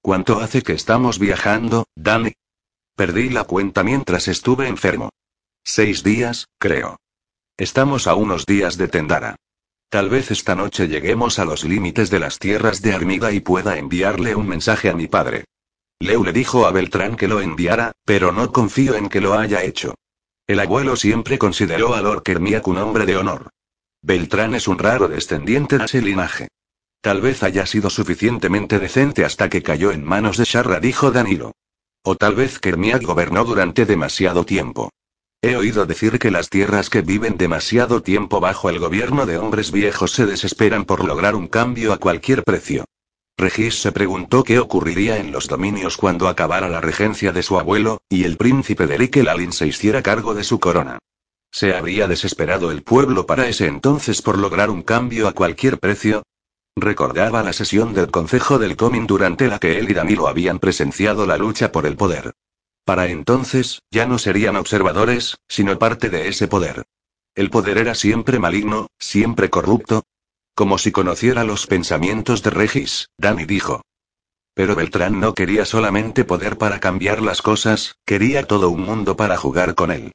¿Cuánto 0.00 0.38
hace 0.38 0.62
que 0.62 0.74
estamos 0.74 1.18
viajando, 1.18 1.88
Dani? 1.96 2.34
Perdí 2.94 3.30
la 3.30 3.44
cuenta 3.44 3.82
mientras 3.82 4.28
estuve 4.28 4.68
enfermo. 4.68 5.10
Seis 5.64 6.04
días, 6.04 6.46
creo. 6.58 7.00
Estamos 7.56 8.06
a 8.06 8.14
unos 8.14 8.46
días 8.46 8.78
de 8.78 8.86
Tendara. 8.86 9.36
Tal 9.90 10.10
vez 10.10 10.30
esta 10.30 10.54
noche 10.54 10.86
lleguemos 10.86 11.38
a 11.38 11.46
los 11.46 11.64
límites 11.64 12.10
de 12.10 12.18
las 12.18 12.38
tierras 12.38 12.82
de 12.82 12.92
Armida 12.92 13.32
y 13.32 13.40
pueda 13.40 13.78
enviarle 13.78 14.34
un 14.34 14.46
mensaje 14.46 14.90
a 14.90 14.94
mi 14.94 15.06
padre. 15.06 15.44
Leu 15.98 16.22
le 16.24 16.32
dijo 16.32 16.66
a 16.66 16.72
Beltrán 16.72 17.16
que 17.16 17.26
lo 17.26 17.40
enviara, 17.40 17.92
pero 18.04 18.30
no 18.30 18.52
confío 18.52 18.96
en 18.96 19.08
que 19.08 19.22
lo 19.22 19.32
haya 19.32 19.62
hecho. 19.62 19.94
El 20.46 20.60
abuelo 20.60 20.94
siempre 20.94 21.38
consideró 21.38 21.94
a 21.94 22.02
Lord 22.02 22.22
Kermiak 22.22 22.68
un 22.68 22.76
hombre 22.76 23.06
de 23.06 23.16
honor. 23.16 23.48
Beltrán 24.02 24.54
es 24.54 24.68
un 24.68 24.78
raro 24.78 25.08
descendiente 25.08 25.78
de 25.78 25.86
ese 25.86 26.02
linaje. 26.02 26.48
Tal 27.00 27.22
vez 27.22 27.42
haya 27.42 27.64
sido 27.64 27.88
suficientemente 27.88 28.78
decente 28.78 29.24
hasta 29.24 29.48
que 29.48 29.62
cayó 29.62 29.90
en 29.90 30.04
manos 30.04 30.36
de 30.36 30.44
Sharra, 30.44 30.80
dijo 30.80 31.10
Danilo. 31.10 31.52
O 32.02 32.14
tal 32.14 32.34
vez 32.34 32.58
Kermiak 32.58 33.02
gobernó 33.02 33.44
durante 33.44 33.86
demasiado 33.86 34.44
tiempo. 34.44 34.90
He 35.40 35.54
oído 35.54 35.86
decir 35.86 36.18
que 36.18 36.32
las 36.32 36.50
tierras 36.50 36.90
que 36.90 37.00
viven 37.00 37.36
demasiado 37.36 38.02
tiempo 38.02 38.40
bajo 38.40 38.70
el 38.70 38.80
gobierno 38.80 39.24
de 39.24 39.38
hombres 39.38 39.70
viejos 39.70 40.10
se 40.10 40.26
desesperan 40.26 40.84
por 40.84 41.04
lograr 41.04 41.36
un 41.36 41.46
cambio 41.46 41.92
a 41.92 41.98
cualquier 41.98 42.42
precio. 42.42 42.84
Regis 43.36 43.80
se 43.80 43.92
preguntó 43.92 44.42
qué 44.42 44.58
ocurriría 44.58 45.18
en 45.18 45.30
los 45.30 45.46
dominios 45.46 45.96
cuando 45.96 46.26
acabara 46.26 46.68
la 46.68 46.80
regencia 46.80 47.30
de 47.30 47.44
su 47.44 47.56
abuelo, 47.56 48.02
y 48.08 48.24
el 48.24 48.36
príncipe 48.36 48.88
de 48.88 49.22
Lalin 49.22 49.52
se 49.52 49.68
hiciera 49.68 50.02
cargo 50.02 50.34
de 50.34 50.42
su 50.42 50.58
corona. 50.58 50.98
¿Se 51.52 51.72
habría 51.72 52.08
desesperado 52.08 52.72
el 52.72 52.82
pueblo 52.82 53.24
para 53.24 53.46
ese 53.46 53.66
entonces 53.66 54.22
por 54.22 54.38
lograr 54.38 54.70
un 54.70 54.82
cambio 54.82 55.28
a 55.28 55.32
cualquier 55.32 55.78
precio? 55.78 56.24
Recordaba 56.74 57.44
la 57.44 57.52
sesión 57.52 57.94
del 57.94 58.10
Consejo 58.10 58.58
del 58.58 58.76
Comin 58.76 59.06
durante 59.06 59.46
la 59.46 59.60
que 59.60 59.78
él 59.78 59.88
y 59.88 59.94
Danilo 59.94 60.26
habían 60.26 60.58
presenciado 60.58 61.26
la 61.26 61.38
lucha 61.38 61.70
por 61.70 61.86
el 61.86 61.96
poder. 61.96 62.32
Para 62.88 63.08
entonces, 63.08 63.82
ya 63.90 64.06
no 64.06 64.16
serían 64.16 64.56
observadores, 64.56 65.36
sino 65.46 65.78
parte 65.78 66.08
de 66.08 66.28
ese 66.28 66.48
poder. 66.48 66.84
El 67.34 67.50
poder 67.50 67.76
era 67.76 67.94
siempre 67.94 68.38
maligno, 68.38 68.86
siempre 68.98 69.50
corrupto, 69.50 70.04
como 70.54 70.78
si 70.78 70.90
conociera 70.90 71.44
los 71.44 71.66
pensamientos 71.66 72.42
de 72.42 72.48
Regis, 72.48 73.10
Danny 73.18 73.44
dijo. 73.44 73.82
Pero 74.54 74.74
Beltrán 74.74 75.20
no 75.20 75.34
quería 75.34 75.66
solamente 75.66 76.24
poder 76.24 76.56
para 76.56 76.80
cambiar 76.80 77.20
las 77.20 77.42
cosas, 77.42 77.96
quería 78.06 78.44
todo 78.44 78.70
un 78.70 78.80
mundo 78.80 79.18
para 79.18 79.36
jugar 79.36 79.74
con 79.74 79.90
él. 79.90 80.12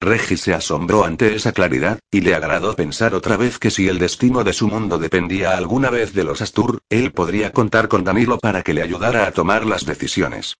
Regis 0.00 0.40
se 0.40 0.54
asombró 0.54 1.04
ante 1.04 1.34
esa 1.34 1.52
claridad, 1.52 1.98
y 2.10 2.22
le 2.22 2.34
agradó 2.34 2.74
pensar 2.74 3.14
otra 3.14 3.36
vez 3.36 3.58
que 3.58 3.70
si 3.70 3.86
el 3.86 3.98
destino 3.98 4.44
de 4.44 4.54
su 4.54 4.66
mundo 4.66 4.96
dependía 4.96 5.58
alguna 5.58 5.90
vez 5.90 6.14
de 6.14 6.24
los 6.24 6.40
Astur, 6.40 6.78
él 6.88 7.12
podría 7.12 7.52
contar 7.52 7.88
con 7.88 8.02
Danilo 8.02 8.38
para 8.38 8.62
que 8.62 8.72
le 8.72 8.80
ayudara 8.80 9.26
a 9.26 9.32
tomar 9.32 9.66
las 9.66 9.84
decisiones. 9.84 10.54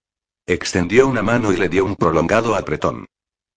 Extendió 0.47 1.07
una 1.07 1.23
mano 1.23 1.51
y 1.51 1.57
le 1.57 1.69
dio 1.69 1.85
un 1.85 1.95
prolongado 1.95 2.55
apretón. 2.55 3.07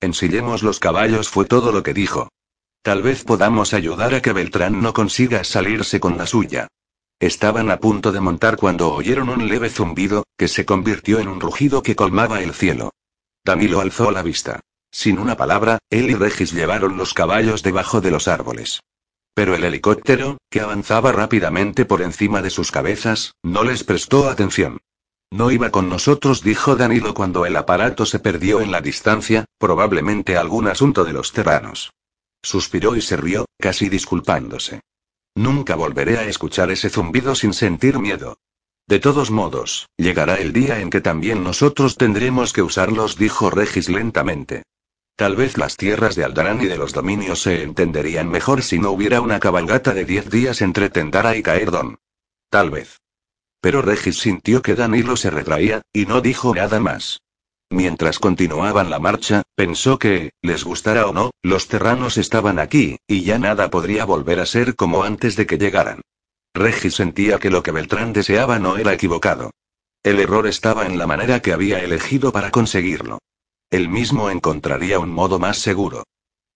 Ensillemos 0.01 0.63
los 0.63 0.81
caballos 0.81 1.29
fue 1.29 1.45
todo 1.45 1.71
lo 1.71 1.83
que 1.83 1.93
dijo. 1.93 2.31
Tal 2.83 3.03
vez 3.03 3.25
podamos 3.25 3.75
ayudar 3.75 4.15
a 4.15 4.23
que 4.23 4.33
Beltrán 4.33 4.81
no 4.81 4.95
consiga 4.95 5.45
salirse 5.45 6.01
con 6.01 6.17
la 6.17 6.27
suya. 6.27 6.69
Estaban 7.21 7.71
a 7.71 7.79
punto 7.79 8.11
de 8.11 8.21
montar 8.21 8.57
cuando 8.57 8.93
oyeron 8.95 9.29
un 9.29 9.49
leve 9.49 9.69
zumbido, 9.69 10.25
que 10.39 10.49
se 10.49 10.65
convirtió 10.65 11.19
en 11.19 11.29
un 11.29 11.41
rugido 11.41 11.83
que 11.83 11.97
colmaba 11.97 12.41
el 12.43 12.55
cielo. 12.55 12.93
Danilo 13.45 13.81
alzó 13.81 14.11
la 14.11 14.23
vista. 14.23 14.61
Sin 14.91 15.19
una 15.19 15.37
palabra, 15.37 15.79
él 15.91 16.09
y 16.09 16.15
Regis 16.15 16.53
llevaron 16.53 16.97
los 16.97 17.13
caballos 17.13 17.63
debajo 17.63 18.01
de 18.01 18.13
los 18.13 18.29
árboles. 18.29 18.81
Pero 19.35 19.55
el 19.55 19.65
helicóptero, 19.65 20.39
que 20.49 20.61
avanzaba 20.61 21.13
rápidamente 21.13 21.85
por 21.85 22.01
encima 22.01 22.41
de 22.41 22.51
sus 22.51 22.73
cabezas, 22.73 23.33
no 23.43 23.63
les 23.63 23.85
prestó 23.85 24.31
atención. 24.31 24.79
No 25.31 25.51
iba 25.51 25.71
con 25.71 25.89
nosotros, 25.89 26.43
dijo 26.43 26.77
Danilo 26.77 27.13
cuando 27.15 27.45
el 27.45 27.57
aparato 27.57 28.07
se 28.07 28.19
perdió 28.19 28.61
en 28.61 28.71
la 28.71 28.81
distancia, 28.81 29.45
probablemente 29.59 30.37
algún 30.37 30.69
asunto 30.69 31.05
de 31.05 31.13
los 31.13 31.33
terranos. 31.33 31.93
Suspiró 32.43 32.97
y 32.97 33.03
se 33.03 33.17
rió, 33.17 33.45
casi 33.59 33.89
disculpándose. 33.89 34.81
Nunca 35.35 35.77
volveré 35.77 36.19
a 36.19 36.25
escuchar 36.25 36.71
ese 36.71 36.89
zumbido 36.89 37.35
sin 37.35 37.53
sentir 37.53 37.99
miedo. 37.99 38.39
De 38.87 39.01
todos 39.01 39.31
modos, 39.31 39.91
llegará 39.99 40.37
el 40.37 40.55
día 40.55 40.81
en 40.81 40.89
que 40.89 41.03
también 41.03 41.45
nosotros 41.45 41.97
tendremos 41.97 42.55
que 42.55 42.63
usarlos, 42.63 43.17
dijo 43.19 43.51
Regis 43.51 43.91
lentamente. 43.91 44.63
Tal 45.15 45.37
vez 45.37 45.59
las 45.59 45.77
tierras 45.77 46.15
de 46.15 46.25
Aldarán 46.25 46.63
y 46.63 46.67
de 46.67 46.79
los 46.79 46.93
dominios 46.93 47.43
se 47.43 47.63
entenderían 47.65 48.31
mejor 48.31 48.63
si 48.63 48.79
no 48.79 48.93
hubiera 48.93 49.21
una 49.21 49.41
cabalgata 49.41 49.93
de 49.93 50.05
diez 50.05 50.31
días 50.31 50.63
entre 50.63 50.89
Tendara 50.89 51.37
y 51.37 51.43
Caerdon. 51.43 51.99
Tal 52.49 52.71
vez. 52.71 52.99
Pero 53.61 53.83
Regis 53.83 54.19
sintió 54.19 54.63
que 54.63 54.75
Danilo 54.75 55.17
se 55.17 55.31
retraía, 55.31 55.83
y 55.93 56.07
no 56.07 56.21
dijo 56.21 56.55
nada 56.55 56.81
más. 56.81 57.21
Mientras 57.71 58.19
continuaban 58.19 58.89
la 58.89 58.99
marcha, 58.99 59.43
pensó 59.55 59.99
que, 59.99 60.31
les 60.41 60.65
gustara 60.65 61.07
o 61.07 61.13
no, 61.13 61.31
los 61.43 61.69
terranos 61.69 62.17
estaban 62.17 62.59
aquí, 62.59 62.97
y 63.07 63.25
ya 63.25 63.39
nada 63.39 63.69
podría 63.69 64.05
volver 64.07 64.41
a 64.41 64.47
ser 64.47 64.75
como 64.75 65.03
antes 65.03 65.37
de 65.37 65.47
que 65.47 65.59
llegaran. 65.59 66.01
Regis 66.55 66.95
sentía 66.95 67.39
que 67.39 67.51
lo 67.51 67.63
que 67.63 67.73
Beltrán 67.73 68.13
deseaba 68.13 68.59
no 68.59 68.79
era 68.79 68.95
equivocado. 68.95 69.51
El 70.03 70.19
error 70.19 70.47
estaba 70.47 70.87
en 70.87 70.97
la 70.97 71.07
manera 71.07 71.41
que 71.41 71.53
había 71.53 71.81
elegido 71.81 72.33
para 72.33 72.51
conseguirlo. 72.51 73.19
Él 73.71 73.91
mismo 73.91 74.31
encontraría 74.31 74.99
un 74.99 75.11
modo 75.11 75.39
más 75.39 75.59
seguro. 75.59 76.05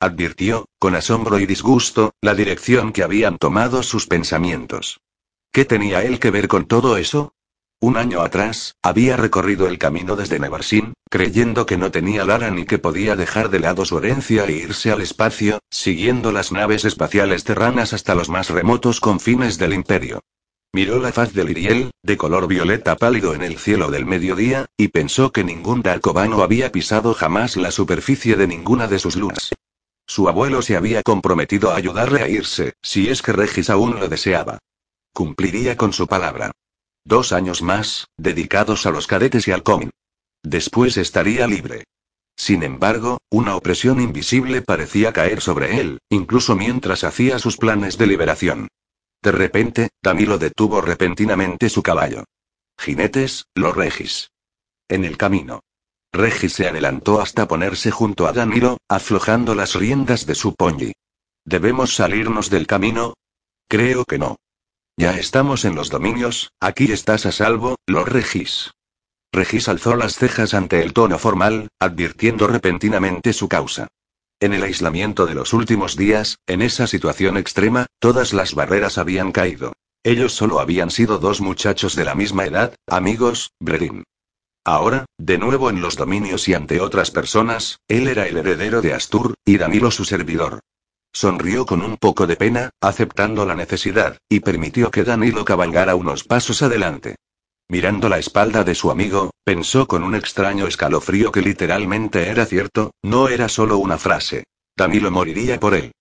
Advirtió, 0.01 0.65
con 0.79 0.95
asombro 0.95 1.39
y 1.39 1.47
disgusto, 1.47 2.13
la 2.23 2.35
dirección 2.35 2.93
que 2.93 3.03
habían 3.03 3.37
tomado 3.37 3.83
sus 3.83 4.07
pensamientos. 4.07 5.02
¿Qué 5.53 5.67
tenía 5.67 6.03
él 6.03 6.19
que 6.19 6.31
ver 6.31 6.49
con 6.49 6.65
todo 6.65 6.97
eso? 6.97 7.35
Un 7.79 7.99
año 7.99 8.23
atrás, 8.23 8.77
había 8.81 9.19
recorrido 9.19 9.67
el 9.67 9.79
camino 9.79 10.17
desde 10.17 10.39
Nevarsin, 10.39 10.95
creyendo 11.11 11.67
que 11.67 11.77
no 11.77 11.91
tenía 11.91 12.25
Lara 12.25 12.51
ni 12.51 12.65
que 12.65 12.79
podía 12.79 13.17
dejar 13.17 13.51
de 13.51 13.61
lado 13.61 13.85
su 13.85 13.99
herencia 13.99 14.47
e 14.47 14.53
irse 14.53 14.91
al 14.91 15.03
espacio, 15.03 15.59
siguiendo 15.69 16.33
las 16.33 16.53
naves 16.53 16.87
espaciales 16.87 17.45
terranas 17.45 17.93
hasta 17.93 18.15
los 18.15 18.31
más 18.31 18.49
remotos 18.49 18.99
confines 19.01 19.59
del 19.59 19.75
imperio. 19.75 20.21
Miró 20.73 20.99
la 21.01 21.13
faz 21.13 21.35
de 21.35 21.45
Liriel, 21.45 21.91
de 22.03 22.17
color 22.17 22.47
violeta 22.47 22.97
pálido 22.97 23.35
en 23.35 23.43
el 23.43 23.59
cielo 23.59 23.91
del 23.91 24.07
mediodía, 24.07 24.65
y 24.79 24.89
pensó 24.89 25.33
que 25.33 25.45
ningún 25.45 25.83
darcobano 25.83 26.43
había 26.43 26.73
pisado 26.73 27.13
jamás 27.13 27.59
la 27.59 27.73
superficie 27.73 28.37
de 28.37 28.47
ninguna 28.47 28.89
de 28.89 28.99
sus 28.99 29.17
lunas. 29.17 29.53
Su 30.07 30.31
abuelo 30.31 30.63
se 30.63 30.79
había 30.79 31.03
comprometido 31.03 31.73
a 31.73 31.77
ayudarle 31.77 32.23
a 32.23 32.29
irse, 32.29 32.73
si 32.81 33.11
es 33.11 33.21
que 33.21 33.33
Regis 33.33 33.69
aún 33.69 34.01
lo 34.01 34.09
deseaba. 34.09 34.59
Cumpliría 35.13 35.77
con 35.77 35.93
su 35.93 36.07
palabra. 36.07 36.53
Dos 37.05 37.33
años 37.33 37.63
más, 37.63 38.09
dedicados 38.17 38.87
a 38.87 38.91
los 38.91 39.07
cadetes 39.07 39.47
y 39.47 39.53
al 39.53 39.63
comin. 39.63 39.91
Después 40.43 40.97
estaría 40.97 41.47
libre. 41.47 41.85
Sin 42.37 42.63
embargo, 42.63 43.19
una 43.31 43.55
opresión 43.57 44.01
invisible 44.01 44.63
parecía 44.63 45.13
caer 45.13 45.41
sobre 45.41 45.81
él, 45.81 45.99
incluso 46.09 46.57
mientras 46.57 47.05
hacía 47.05 47.39
sus 47.39 47.57
planes 47.59 47.99
de 47.99 48.07
liberación. 48.07 48.69
De 49.23 49.33
repente, 49.33 49.91
Danilo 50.03 50.39
detuvo 50.39 50.81
repentinamente 50.81 51.69
su 51.69 51.83
caballo. 51.83 52.25
Jinetes, 52.79 53.45
los 53.55 53.77
Regis. 53.77 54.31
En 54.89 55.05
el 55.05 55.17
camino. 55.17 55.61
Regis 56.13 56.55
se 56.55 56.67
adelantó 56.67 57.21
hasta 57.21 57.47
ponerse 57.47 57.91
junto 57.91 58.27
a 58.27 58.33
Danilo, 58.33 58.79
aflojando 58.89 59.55
las 59.55 59.75
riendas 59.75 60.27
de 60.27 60.35
su 60.35 60.55
ponji. 60.55 60.93
¿Debemos 61.45 61.95
salirnos 61.95 62.51
del 62.51 62.67
camino? 62.67 63.15
Creo 63.69 64.05
que 64.05 64.19
no. 64.19 64.37
Ya 65.03 65.19
estamos 65.19 65.65
en 65.65 65.75
los 65.75 65.91
dominios, 65.91 66.53
aquí 66.61 66.93
estás 66.93 67.27
a 67.27 67.33
salvo, 67.33 67.75
los 67.89 68.09
Regis. 68.09 68.71
Regis 69.33 69.69
alzó 69.69 69.97
las 69.97 70.15
cejas 70.15 70.55
ante 70.55 70.81
el 70.81 70.93
tono 70.93 71.19
formal, 71.19 71.67
advirtiendo 71.81 72.47
repentinamente 72.47 73.33
su 73.33 73.49
causa. 73.49 73.89
En 74.39 74.53
el 74.53 74.63
aislamiento 74.63 75.27
de 75.27 75.35
los 75.35 75.55
últimos 75.55 75.97
días, 75.97 76.39
en 76.47 76.63
esa 76.63 76.87
situación 76.87 77.37
extrema, 77.37 77.87
todas 77.99 78.33
las 78.33 78.55
barreras 78.55 78.97
habían 78.97 79.33
caído. 79.33 79.73
Ellos 80.05 80.35
solo 80.35 80.61
habían 80.61 80.93
sido 80.93 81.19
dos 81.19 81.41
muchachos 81.41 81.97
de 81.97 82.05
la 82.05 82.15
misma 82.15 82.47
edad, 82.47 82.77
amigos, 82.87 83.51
Brerin. 83.59 84.05
Ahora, 84.65 85.07
de 85.19 85.37
nuevo 85.37 85.69
en 85.69 85.81
los 85.81 85.97
dominios 85.97 86.47
y 86.47 86.55
ante 86.55 86.81
otras 86.81 87.11
personas, 87.11 87.81
él 87.89 88.07
era 88.07 88.29
el 88.29 88.37
heredero 88.37 88.81
de 88.81 88.95
Astur, 88.95 89.35
y 89.45 89.59
Danilo 89.59 89.91
su 89.91 90.05
servidor. 90.05 90.61
Sonrió 91.13 91.67
con 91.67 91.83
un 91.83 91.99
poco 91.99 92.27
de 92.27 92.37
pena, 92.37 92.71
aceptando 92.81 93.45
la 93.45 93.55
necesidad, 93.55 94.19
y 94.29 94.41
permitió 94.41 94.91
que 94.91 95.05
Danilo 95.05 95.45
cabalgara 95.45 95.95
unos 95.95 96.25
pasos 96.25 96.63
adelante. 96.63 97.17
Mirando 97.69 98.09
la 98.09 98.19
espalda 98.19 98.65
de 98.65 98.75
su 98.75 98.91
amigo, 98.91 99.31
pensó 99.45 99.87
con 99.87 100.03
un 100.03 100.15
extraño 100.15 100.67
escalofrío 100.67 101.31
que 101.31 101.43
literalmente 101.43 102.29
era 102.29 102.47
cierto, 102.47 102.93
no 103.03 103.29
era 103.29 103.49
solo 103.49 103.79
una 103.79 103.99
frase. 103.99 104.45
Danilo 104.77 105.11
moriría 105.11 105.61
por 105.61 105.75
él. 105.75 105.93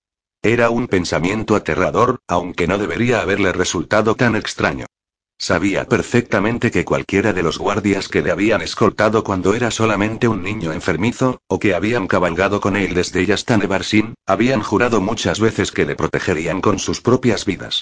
Era 0.41 0.69
un 0.69 0.87
pensamiento 0.87 1.55
aterrador, 1.55 2.19
aunque 2.27 2.67
no 2.67 2.77
debería 2.77 3.21
haberle 3.21 3.51
resultado 3.51 4.15
tan 4.15 4.35
extraño. 4.35 4.85
Sabía 5.41 5.85
perfectamente 5.85 6.69
que 6.69 6.85
cualquiera 6.85 7.33
de 7.33 7.41
los 7.41 7.57
guardias 7.57 8.07
que 8.07 8.21
le 8.21 8.29
habían 8.29 8.61
escoltado 8.61 9.23
cuando 9.23 9.55
era 9.55 9.71
solamente 9.71 10.27
un 10.27 10.43
niño 10.43 10.71
enfermizo, 10.71 11.41
o 11.47 11.57
que 11.57 11.73
habían 11.73 12.05
cabalgado 12.05 12.61
con 12.61 12.77
él 12.77 12.93
desde 12.93 13.25
Yastane 13.25 13.65
Barsin, 13.65 14.13
habían 14.27 14.61
jurado 14.61 15.01
muchas 15.01 15.39
veces 15.39 15.71
que 15.71 15.87
le 15.87 15.95
protegerían 15.95 16.61
con 16.61 16.77
sus 16.77 17.01
propias 17.01 17.43
vidas. 17.45 17.81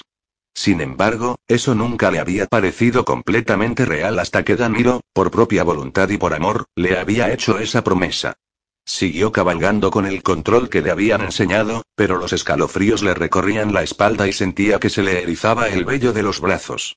Sin 0.54 0.80
embargo, 0.80 1.36
eso 1.48 1.74
nunca 1.74 2.10
le 2.10 2.18
había 2.18 2.46
parecido 2.46 3.04
completamente 3.04 3.84
real 3.84 4.18
hasta 4.20 4.42
que 4.42 4.56
Danilo, 4.56 5.02
por 5.12 5.30
propia 5.30 5.62
voluntad 5.62 6.08
y 6.08 6.16
por 6.16 6.32
amor, 6.32 6.64
le 6.76 6.98
había 6.98 7.30
hecho 7.30 7.58
esa 7.58 7.84
promesa. 7.84 8.38
Siguió 8.86 9.32
cabalgando 9.32 9.90
con 9.90 10.06
el 10.06 10.22
control 10.22 10.70
que 10.70 10.80
le 10.80 10.92
habían 10.92 11.20
enseñado, 11.20 11.82
pero 11.94 12.16
los 12.16 12.32
escalofríos 12.32 13.02
le 13.02 13.12
recorrían 13.12 13.74
la 13.74 13.82
espalda 13.82 14.26
y 14.26 14.32
sentía 14.32 14.78
que 14.78 14.88
se 14.88 15.02
le 15.02 15.22
erizaba 15.22 15.68
el 15.68 15.84
vello 15.84 16.14
de 16.14 16.22
los 16.22 16.40
brazos. 16.40 16.96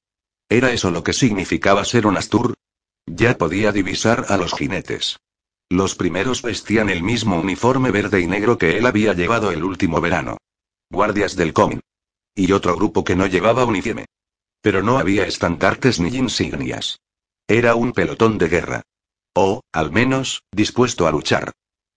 ¿Era 0.50 0.72
eso 0.72 0.92
lo 0.92 1.04
que 1.04 1.14
significaba 1.14 1.86
ser 1.86 2.06
un 2.06 2.18
Astur? 2.18 2.54
Ya 3.06 3.38
podía 3.38 3.72
divisar 3.72 4.26
a 4.30 4.38
los 4.38 4.54
jinetes. 4.54 5.18
Los 5.70 5.96
primeros 5.96 6.42
vestían 6.42 6.90
el 6.90 7.04
mismo 7.04 7.40
uniforme 7.40 7.92
verde 7.92 8.22
y 8.22 8.28
negro 8.28 8.58
que 8.58 8.78
él 8.78 8.86
había 8.86 9.14
llevado 9.14 9.52
el 9.52 9.64
último 9.64 10.00
verano. 10.02 10.38
Guardias 10.92 11.36
del 11.36 11.54
Comin. 11.54 11.82
Y 12.36 12.52
otro 12.52 12.76
grupo 12.76 13.04
que 13.04 13.16
no 13.16 13.26
llevaba 13.26 13.66
uniforme. 13.66 14.06
Pero 14.62 14.84
no 14.84 15.00
había 15.00 15.26
estandartes 15.26 16.00
ni 16.00 16.16
insignias. 16.16 17.00
Era 17.48 17.76
un 17.76 17.92
pelotón 17.92 18.38
de 18.38 18.48
guerra. 18.48 18.82
O, 19.36 19.62
al 19.72 19.92
menos, 19.92 20.44
dispuesto 20.52 21.08
a 21.08 21.12
luchar. 21.12 21.52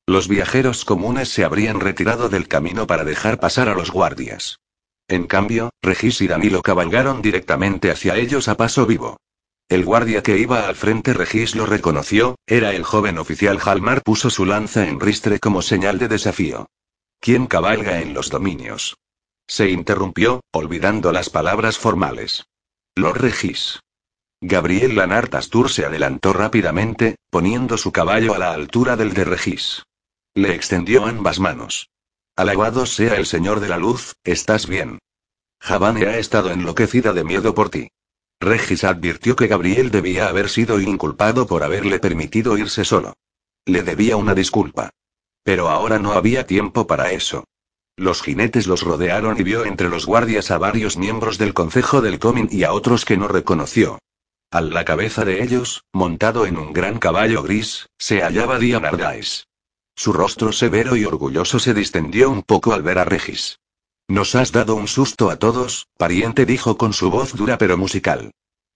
Los 0.06 0.28
viajeros 0.28 0.84
comunes 0.84 1.28
se 1.28 1.44
habrían 1.44 1.80
retirado 1.80 2.28
del 2.28 2.48
camino 2.48 2.86
para 2.86 3.04
dejar 3.04 3.38
pasar 3.38 3.68
a 3.68 3.74
los 3.74 3.90
guardias. 3.90 4.58
En 5.08 5.26
cambio, 5.26 5.70
Regis 5.82 6.20
y 6.20 6.26
Danilo 6.26 6.62
cabalgaron 6.62 7.22
directamente 7.22 7.90
hacia 7.90 8.16
ellos 8.16 8.48
a 8.48 8.56
paso 8.56 8.86
vivo. 8.86 9.18
El 9.68 9.84
guardia 9.84 10.22
que 10.22 10.38
iba 10.38 10.68
al 10.68 10.76
frente 10.76 11.12
Regis 11.12 11.54
lo 11.54 11.66
reconoció, 11.66 12.36
era 12.46 12.72
el 12.72 12.84
joven 12.84 13.18
oficial 13.18 13.58
Halmar 13.64 14.02
puso 14.02 14.30
su 14.30 14.44
lanza 14.44 14.88
en 14.88 15.00
ristre 15.00 15.40
como 15.40 15.62
señal 15.62 15.98
de 15.98 16.08
desafío. 16.08 16.66
¿Quién 17.20 17.46
cabalga 17.46 18.00
en 18.00 18.14
los 18.14 18.30
dominios? 18.30 18.96
Se 19.48 19.70
interrumpió, 19.70 20.40
olvidando 20.52 21.12
las 21.12 21.30
palabras 21.30 21.78
formales. 21.78 22.44
Lord 22.94 23.20
Regis. 23.20 23.80
Gabriel 24.40 24.96
Lanart 24.96 25.34
Astur 25.34 25.70
se 25.70 25.84
adelantó 25.84 26.32
rápidamente, 26.32 27.16
poniendo 27.30 27.78
su 27.78 27.90
caballo 27.90 28.34
a 28.34 28.38
la 28.38 28.52
altura 28.52 28.96
del 28.96 29.14
de 29.14 29.24
Regis. 29.24 29.82
Le 30.34 30.54
extendió 30.54 31.06
ambas 31.06 31.40
manos. 31.40 31.90
Alabado 32.36 32.84
sea 32.84 33.14
el 33.14 33.24
Señor 33.24 33.60
de 33.60 33.68
la 33.68 33.78
Luz, 33.78 34.12
estás 34.22 34.66
bien. 34.66 34.98
Javane 35.58 36.04
ha 36.04 36.18
estado 36.18 36.50
enloquecida 36.50 37.14
de 37.14 37.24
miedo 37.24 37.54
por 37.54 37.70
ti. 37.70 37.88
Regis 38.40 38.84
advirtió 38.84 39.36
que 39.36 39.46
Gabriel 39.46 39.90
debía 39.90 40.28
haber 40.28 40.50
sido 40.50 40.78
inculpado 40.78 41.46
por 41.46 41.62
haberle 41.62 41.98
permitido 41.98 42.58
irse 42.58 42.84
solo. 42.84 43.14
Le 43.64 43.82
debía 43.82 44.18
una 44.18 44.34
disculpa. 44.34 44.90
Pero 45.44 45.70
ahora 45.70 45.98
no 45.98 46.12
había 46.12 46.46
tiempo 46.46 46.86
para 46.86 47.10
eso. 47.10 47.44
Los 47.96 48.20
jinetes 48.20 48.66
los 48.66 48.82
rodearon 48.82 49.40
y 49.40 49.42
vio 49.42 49.64
entre 49.64 49.88
los 49.88 50.04
guardias 50.04 50.50
a 50.50 50.58
varios 50.58 50.98
miembros 50.98 51.38
del 51.38 51.54
Consejo 51.54 52.02
del 52.02 52.18
Comin 52.18 52.48
y 52.52 52.64
a 52.64 52.72
otros 52.74 53.06
que 53.06 53.16
no 53.16 53.28
reconoció. 53.28 53.98
A 54.50 54.60
la 54.60 54.84
cabeza 54.84 55.24
de 55.24 55.42
ellos, 55.42 55.84
montado 55.94 56.44
en 56.44 56.58
un 56.58 56.74
gran 56.74 56.98
caballo 56.98 57.42
gris, 57.42 57.86
se 57.98 58.20
hallaba 58.20 58.58
Dian 58.58 58.84
Ardais. 58.84 59.46
Su 59.96 60.12
rostro 60.12 60.52
severo 60.52 60.94
y 60.94 61.06
orgulloso 61.06 61.58
se 61.58 61.72
distendió 61.72 62.30
un 62.30 62.42
poco 62.42 62.74
al 62.74 62.82
ver 62.82 62.98
a 62.98 63.04
Regis. 63.04 63.60
Nos 64.08 64.34
has 64.34 64.52
dado 64.52 64.76
un 64.76 64.86
susto 64.86 65.30
a 65.30 65.36
todos, 65.36 65.88
pariente 65.96 66.44
dijo 66.44 66.76
con 66.76 66.92
su 66.92 67.10
voz 67.10 67.34
dura 67.34 67.56
pero 67.56 67.78
musical. 67.78 68.30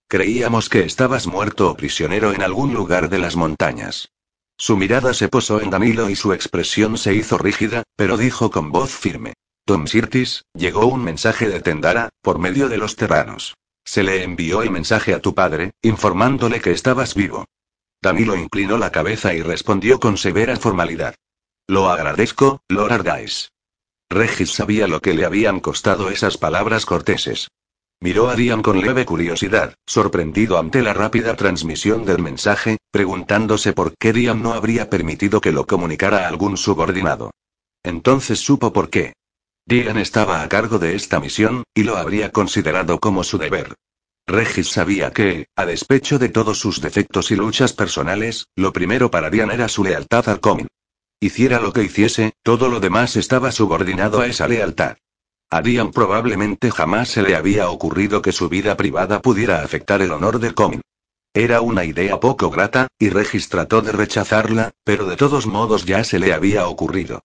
Creíamos 0.08 0.68
que 0.68 0.80
estabas 0.80 1.26
muerto 1.26 1.70
o 1.70 1.76
prisionero 1.76 2.32
en 2.32 2.42
algún 2.42 2.74
lugar 2.74 3.10
de 3.10 3.18
las 3.18 3.36
montañas. 3.36 4.08
Su 4.56 4.76
mirada 4.76 5.14
se 5.14 5.28
posó 5.28 5.60
en 5.60 5.70
Danilo 5.70 6.10
y 6.10 6.16
su 6.16 6.32
expresión 6.32 6.98
se 6.98 7.14
hizo 7.14 7.38
rígida, 7.38 7.84
pero 7.96 8.16
dijo 8.16 8.50
con 8.50 8.72
voz 8.72 8.90
firme. 8.90 9.34
Tom 9.66 9.86
Sirtis, 9.86 10.46
llegó 10.52 10.86
un 10.86 11.04
mensaje 11.04 11.48
de 11.48 11.60
Tendara, 11.60 12.08
por 12.22 12.38
medio 12.38 12.68
de 12.68 12.78
los 12.78 12.96
terranos. 12.96 13.56
Se 13.84 14.02
le 14.02 14.24
envió 14.24 14.62
el 14.62 14.70
mensaje 14.70 15.14
a 15.14 15.20
tu 15.20 15.34
padre, 15.34 15.72
informándole 15.82 16.60
que 16.60 16.72
estabas 16.72 17.14
vivo. 17.14 17.46
Danilo 18.02 18.36
inclinó 18.36 18.78
la 18.78 18.90
cabeza 18.90 19.34
y 19.34 19.42
respondió 19.42 20.00
con 20.00 20.16
severa 20.16 20.56
formalidad. 20.56 21.14
Lo 21.66 21.90
agradezco, 21.90 22.62
Lord 22.68 22.92
Ardais. 22.92 23.52
Regis 24.08 24.50
sabía 24.52 24.88
lo 24.88 25.00
que 25.00 25.14
le 25.14 25.24
habían 25.24 25.60
costado 25.60 26.10
esas 26.10 26.36
palabras 26.36 26.86
corteses. 26.86 27.48
Miró 28.00 28.30
a 28.30 28.34
Dian 28.34 28.62
con 28.62 28.80
leve 28.80 29.04
curiosidad, 29.04 29.74
sorprendido 29.86 30.58
ante 30.58 30.80
la 30.80 30.94
rápida 30.94 31.36
transmisión 31.36 32.06
del 32.06 32.22
mensaje, 32.22 32.78
preguntándose 32.90 33.74
por 33.74 33.94
qué 33.98 34.14
Dian 34.14 34.42
no 34.42 34.54
habría 34.54 34.88
permitido 34.88 35.42
que 35.42 35.52
lo 35.52 35.66
comunicara 35.66 36.24
a 36.24 36.28
algún 36.28 36.56
subordinado. 36.56 37.30
Entonces 37.82 38.40
supo 38.40 38.72
por 38.72 38.88
qué. 38.88 39.12
Dian 39.66 39.98
estaba 39.98 40.42
a 40.42 40.48
cargo 40.48 40.78
de 40.78 40.96
esta 40.96 41.20
misión, 41.20 41.64
y 41.74 41.84
lo 41.84 41.98
habría 41.98 42.32
considerado 42.32 42.98
como 42.98 43.22
su 43.22 43.36
deber. 43.36 43.74
Regis 44.30 44.68
sabía 44.68 45.10
que, 45.10 45.48
a 45.56 45.66
despecho 45.66 46.18
de 46.18 46.28
todos 46.28 46.58
sus 46.58 46.80
defectos 46.80 47.30
y 47.32 47.36
luchas 47.36 47.72
personales, 47.72 48.46
lo 48.54 48.72
primero 48.72 49.10
para 49.10 49.28
Dian 49.28 49.50
era 49.50 49.68
su 49.68 49.82
lealtad 49.82 50.28
al 50.28 50.40
Comin. 50.40 50.68
Hiciera 51.20 51.60
lo 51.60 51.72
que 51.72 51.82
hiciese, 51.82 52.32
todo 52.42 52.68
lo 52.68 52.80
demás 52.80 53.16
estaba 53.16 53.50
subordinado 53.50 54.20
a 54.20 54.26
esa 54.26 54.46
lealtad. 54.46 54.96
A 55.50 55.62
Dian 55.62 55.90
probablemente 55.90 56.70
jamás 56.70 57.08
se 57.08 57.22
le 57.22 57.34
había 57.34 57.70
ocurrido 57.70 58.22
que 58.22 58.30
su 58.30 58.48
vida 58.48 58.76
privada 58.76 59.20
pudiera 59.20 59.62
afectar 59.62 60.00
el 60.00 60.12
honor 60.12 60.38
de 60.38 60.54
Comin. 60.54 60.80
Era 61.34 61.60
una 61.60 61.84
idea 61.84 62.20
poco 62.20 62.50
grata, 62.50 62.86
y 62.98 63.10
Regis 63.10 63.48
trató 63.48 63.82
de 63.82 63.92
rechazarla, 63.92 64.70
pero 64.84 65.06
de 65.06 65.16
todos 65.16 65.46
modos 65.46 65.84
ya 65.84 66.04
se 66.04 66.20
le 66.20 66.32
había 66.32 66.68
ocurrido. 66.68 67.20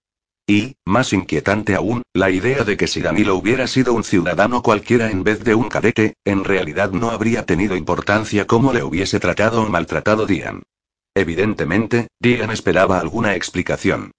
Y, 0.48 0.76
más 0.86 1.12
inquietante 1.12 1.74
aún, 1.74 2.04
la 2.14 2.30
idea 2.30 2.64
de 2.64 2.78
que 2.78 2.88
si 2.88 3.02
Danilo 3.02 3.36
hubiera 3.36 3.66
sido 3.66 3.94
un 3.94 4.04
ciudadano 4.04 4.62
cualquiera 4.62 5.10
en 5.10 5.24
vez 5.24 5.44
de 5.44 5.56
un 5.56 5.70
cadete, 5.70 6.16
en 6.24 6.44
realidad 6.44 6.92
no 6.92 7.10
habría 7.10 7.46
tenido 7.46 7.76
importancia 7.76 8.46
cómo 8.46 8.72
le 8.72 8.84
hubiese 8.84 9.20
tratado 9.20 9.64
o 9.64 9.70
maltratado 9.70 10.28
Dian. 10.28 10.62
Evidentemente, 11.16 12.10
Dian 12.20 12.52
esperaba 12.52 13.00
alguna 13.00 13.36
explicación. 13.36 14.12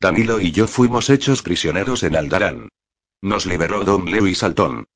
Danilo 0.00 0.40
y 0.40 0.52
yo 0.52 0.66
fuimos 0.66 1.08
hechos 1.08 1.42
prisioneros 1.42 2.02
en 2.02 2.16
Aldarán. 2.16 2.68
Nos 3.22 3.46
liberó 3.46 3.82
Don 3.84 4.10
Lewis 4.10 4.38
Saltón. 4.38 4.86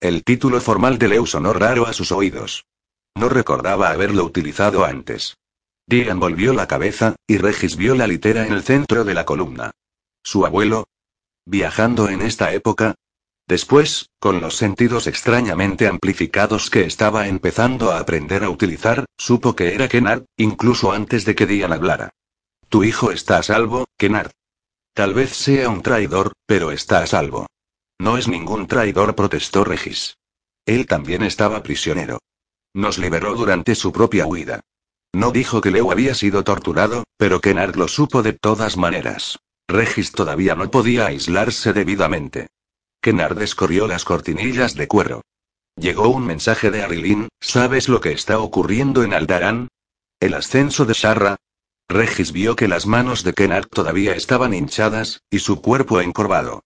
El 0.00 0.24
título 0.24 0.60
formal 0.60 0.98
de 0.98 1.08
Leu 1.08 1.26
sonó 1.26 1.54
raro 1.54 1.86
a 1.86 1.94
sus 1.94 2.12
oídos. 2.12 2.66
No 3.14 3.30
recordaba 3.30 3.90
haberlo 3.90 4.24
utilizado 4.24 4.84
antes. 4.84 5.38
Dian 5.86 6.20
volvió 6.20 6.52
la 6.52 6.66
cabeza, 6.66 7.16
y 7.26 7.38
Regis 7.38 7.76
vio 7.76 7.94
la 7.94 8.06
litera 8.06 8.46
en 8.46 8.52
el 8.52 8.62
centro 8.62 9.04
de 9.04 9.14
la 9.14 9.24
columna. 9.24 9.70
¿Su 10.26 10.46
abuelo? 10.46 10.88
¿Viajando 11.44 12.08
en 12.08 12.22
esta 12.22 12.54
época? 12.54 12.94
Después, 13.46 14.08
con 14.18 14.40
los 14.40 14.56
sentidos 14.56 15.06
extrañamente 15.06 15.86
amplificados 15.86 16.70
que 16.70 16.84
estaba 16.84 17.28
empezando 17.28 17.92
a 17.92 17.98
aprender 17.98 18.42
a 18.42 18.48
utilizar, 18.48 19.04
supo 19.18 19.54
que 19.54 19.74
era 19.74 19.86
Kennard, 19.86 20.24
incluso 20.38 20.92
antes 20.92 21.26
de 21.26 21.34
que 21.34 21.46
Dian 21.46 21.74
hablara. 21.74 22.08
Tu 22.70 22.84
hijo 22.84 23.10
está 23.10 23.36
a 23.36 23.42
salvo, 23.42 23.84
Kennard. 23.98 24.30
Tal 24.94 25.12
vez 25.12 25.36
sea 25.36 25.68
un 25.68 25.82
traidor, 25.82 26.32
pero 26.46 26.72
está 26.72 27.00
a 27.00 27.06
salvo. 27.06 27.46
No 27.98 28.16
es 28.16 28.26
ningún 28.26 28.66
traidor, 28.66 29.14
protestó 29.14 29.62
Regis. 29.62 30.16
Él 30.64 30.86
también 30.86 31.22
estaba 31.22 31.62
prisionero. 31.62 32.18
Nos 32.72 32.96
liberó 32.96 33.34
durante 33.34 33.74
su 33.74 33.92
propia 33.92 34.26
huida. 34.26 34.60
No 35.12 35.32
dijo 35.32 35.60
que 35.60 35.70
Leo 35.70 35.92
había 35.92 36.14
sido 36.14 36.44
torturado, 36.44 37.04
pero 37.18 37.42
Kennard 37.42 37.76
lo 37.76 37.88
supo 37.88 38.22
de 38.22 38.32
todas 38.32 38.78
maneras. 38.78 39.38
Regis 39.68 40.12
todavía 40.12 40.54
no 40.54 40.70
podía 40.70 41.06
aislarse 41.06 41.72
debidamente. 41.72 42.48
Kennard 43.00 43.36
descorrió 43.36 43.86
las 43.86 44.04
cortinillas 44.04 44.74
de 44.74 44.88
cuero. 44.88 45.22
Llegó 45.76 46.08
un 46.08 46.24
mensaje 46.24 46.70
de 46.70 46.82
Arilin, 46.82 47.28
¿sabes 47.40 47.88
lo 47.88 48.00
que 48.00 48.12
está 48.12 48.38
ocurriendo 48.38 49.02
en 49.02 49.12
Aldarán? 49.12 49.68
¿El 50.20 50.34
ascenso 50.34 50.84
de 50.84 50.94
Sharra? 50.94 51.36
Regis 51.88 52.32
vio 52.32 52.56
que 52.56 52.68
las 52.68 52.86
manos 52.86 53.24
de 53.24 53.34
Kennard 53.34 53.66
todavía 53.66 54.14
estaban 54.14 54.54
hinchadas, 54.54 55.20
y 55.30 55.40
su 55.40 55.60
cuerpo 55.60 56.00
encorvado. 56.00 56.62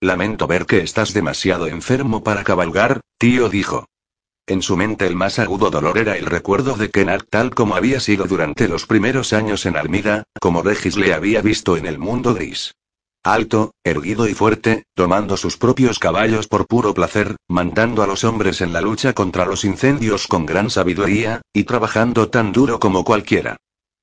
Lamento 0.00 0.46
ver 0.46 0.66
que 0.66 0.78
estás 0.78 1.12
demasiado 1.12 1.66
enfermo 1.66 2.22
para 2.24 2.42
cabalgar, 2.42 3.00
tío 3.18 3.48
dijo. 3.48 3.86
En 4.46 4.60
su 4.60 4.76
mente 4.76 5.06
el 5.06 5.14
más 5.14 5.38
agudo 5.38 5.70
dolor 5.70 5.98
era 5.98 6.16
el 6.16 6.26
recuerdo 6.26 6.74
de 6.74 6.90
Kennard 6.90 7.24
tal 7.30 7.54
como 7.54 7.76
había 7.76 8.00
sido 8.00 8.24
durante 8.24 8.66
los 8.66 8.86
primeros 8.86 9.32
años 9.32 9.66
en 9.66 9.76
Armida, 9.76 10.24
como 10.40 10.62
Regis 10.62 10.96
le 10.96 11.14
había 11.14 11.42
visto 11.42 11.76
en 11.76 11.86
el 11.86 11.98
mundo 11.98 12.34
gris. 12.34 12.74
Alto, 13.24 13.72
erguido 13.84 14.28
y 14.28 14.34
fuerte, 14.34 14.82
tomando 14.94 15.36
sus 15.36 15.56
propios 15.56 16.00
caballos 16.00 16.48
por 16.48 16.66
puro 16.66 16.92
placer, 16.92 17.36
mandando 17.46 18.02
a 18.02 18.08
los 18.08 18.24
hombres 18.24 18.60
en 18.60 18.72
la 18.72 18.80
lucha 18.80 19.12
contra 19.12 19.46
los 19.46 19.64
incendios 19.64 20.26
con 20.26 20.44
gran 20.44 20.70
sabiduría, 20.70 21.40
y 21.52 21.62
trabajando 21.62 22.28
tan 22.28 22.50
duro 22.50 22.80
como 22.80 23.04
cualquiera. 23.04 23.58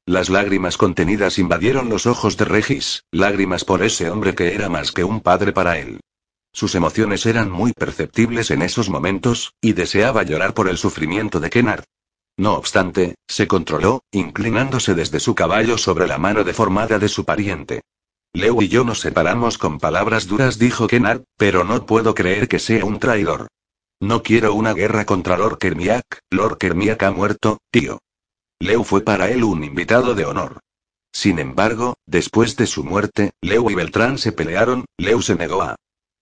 Las 0.05 0.29
lágrimas 0.29 0.77
contenidas 0.77 1.37
invadieron 1.37 1.89
los 1.89 2.05
ojos 2.05 2.37
de 2.37 2.45
Regis, 2.45 3.03
lágrimas 3.11 3.65
por 3.65 3.83
ese 3.83 4.09
hombre 4.09 4.35
que 4.35 4.55
era 4.55 4.69
más 4.69 4.93
que 4.93 5.03
un 5.03 5.19
padre 5.19 5.51
para 5.51 5.79
él. 5.79 5.99
Sus 6.51 6.75
emociones 6.75 7.25
eran 7.25 7.51
muy 7.51 7.73
perceptibles 7.73 8.51
en 8.51 8.61
esos 8.61 8.89
momentos, 8.89 9.53
y 9.61 9.73
deseaba 9.73 10.23
llorar 10.23 10.53
por 10.53 10.67
el 10.67 10.77
sufrimiento 10.77 11.39
de 11.39 11.49
Kennard. 11.49 11.83
No 12.37 12.53
obstante, 12.53 13.15
se 13.27 13.47
controló, 13.47 14.03
inclinándose 14.11 14.95
desde 14.95 15.19
su 15.19 15.35
caballo 15.35 15.77
sobre 15.77 16.07
la 16.07 16.17
mano 16.17 16.43
deformada 16.43 16.97
de 16.97 17.09
su 17.09 17.25
pariente. 17.25 17.81
Leo 18.33 18.61
y 18.61 18.67
yo 18.67 18.83
nos 18.83 19.01
separamos 19.01 19.57
con 19.57 19.79
palabras 19.79 20.27
duras, 20.27 20.57
dijo 20.59 20.87
Kennard, 20.87 21.23
pero 21.37 21.63
no 21.63 21.85
puedo 21.85 22.13
creer 22.15 22.47
que 22.47 22.59
sea 22.59 22.85
un 22.85 22.99
traidor. 22.99 23.47
No 23.99 24.23
quiero 24.23 24.53
una 24.53 24.73
guerra 24.73 25.05
contra 25.05 25.37
Lord 25.37 25.57
Kermiak, 25.57 26.21
Lord 26.29 26.57
Kermiak 26.57 27.03
ha 27.03 27.11
muerto, 27.11 27.57
tío. 27.71 27.99
Leu 28.59 28.83
fue 28.83 29.01
para 29.01 29.29
él 29.29 29.43
un 29.43 29.63
invitado 29.63 30.15
de 30.15 30.25
honor. 30.25 30.59
Sin 31.11 31.39
embargo, 31.39 31.95
después 32.05 32.55
de 32.55 32.67
su 32.67 32.83
muerte, 32.83 33.31
Leu 33.41 33.69
y 33.69 33.75
Beltrán 33.75 34.17
se 34.17 34.31
pelearon, 34.31 34.85
Leu 34.97 35.21
se 35.21 35.35
negó 35.35 35.63
a 35.63 35.75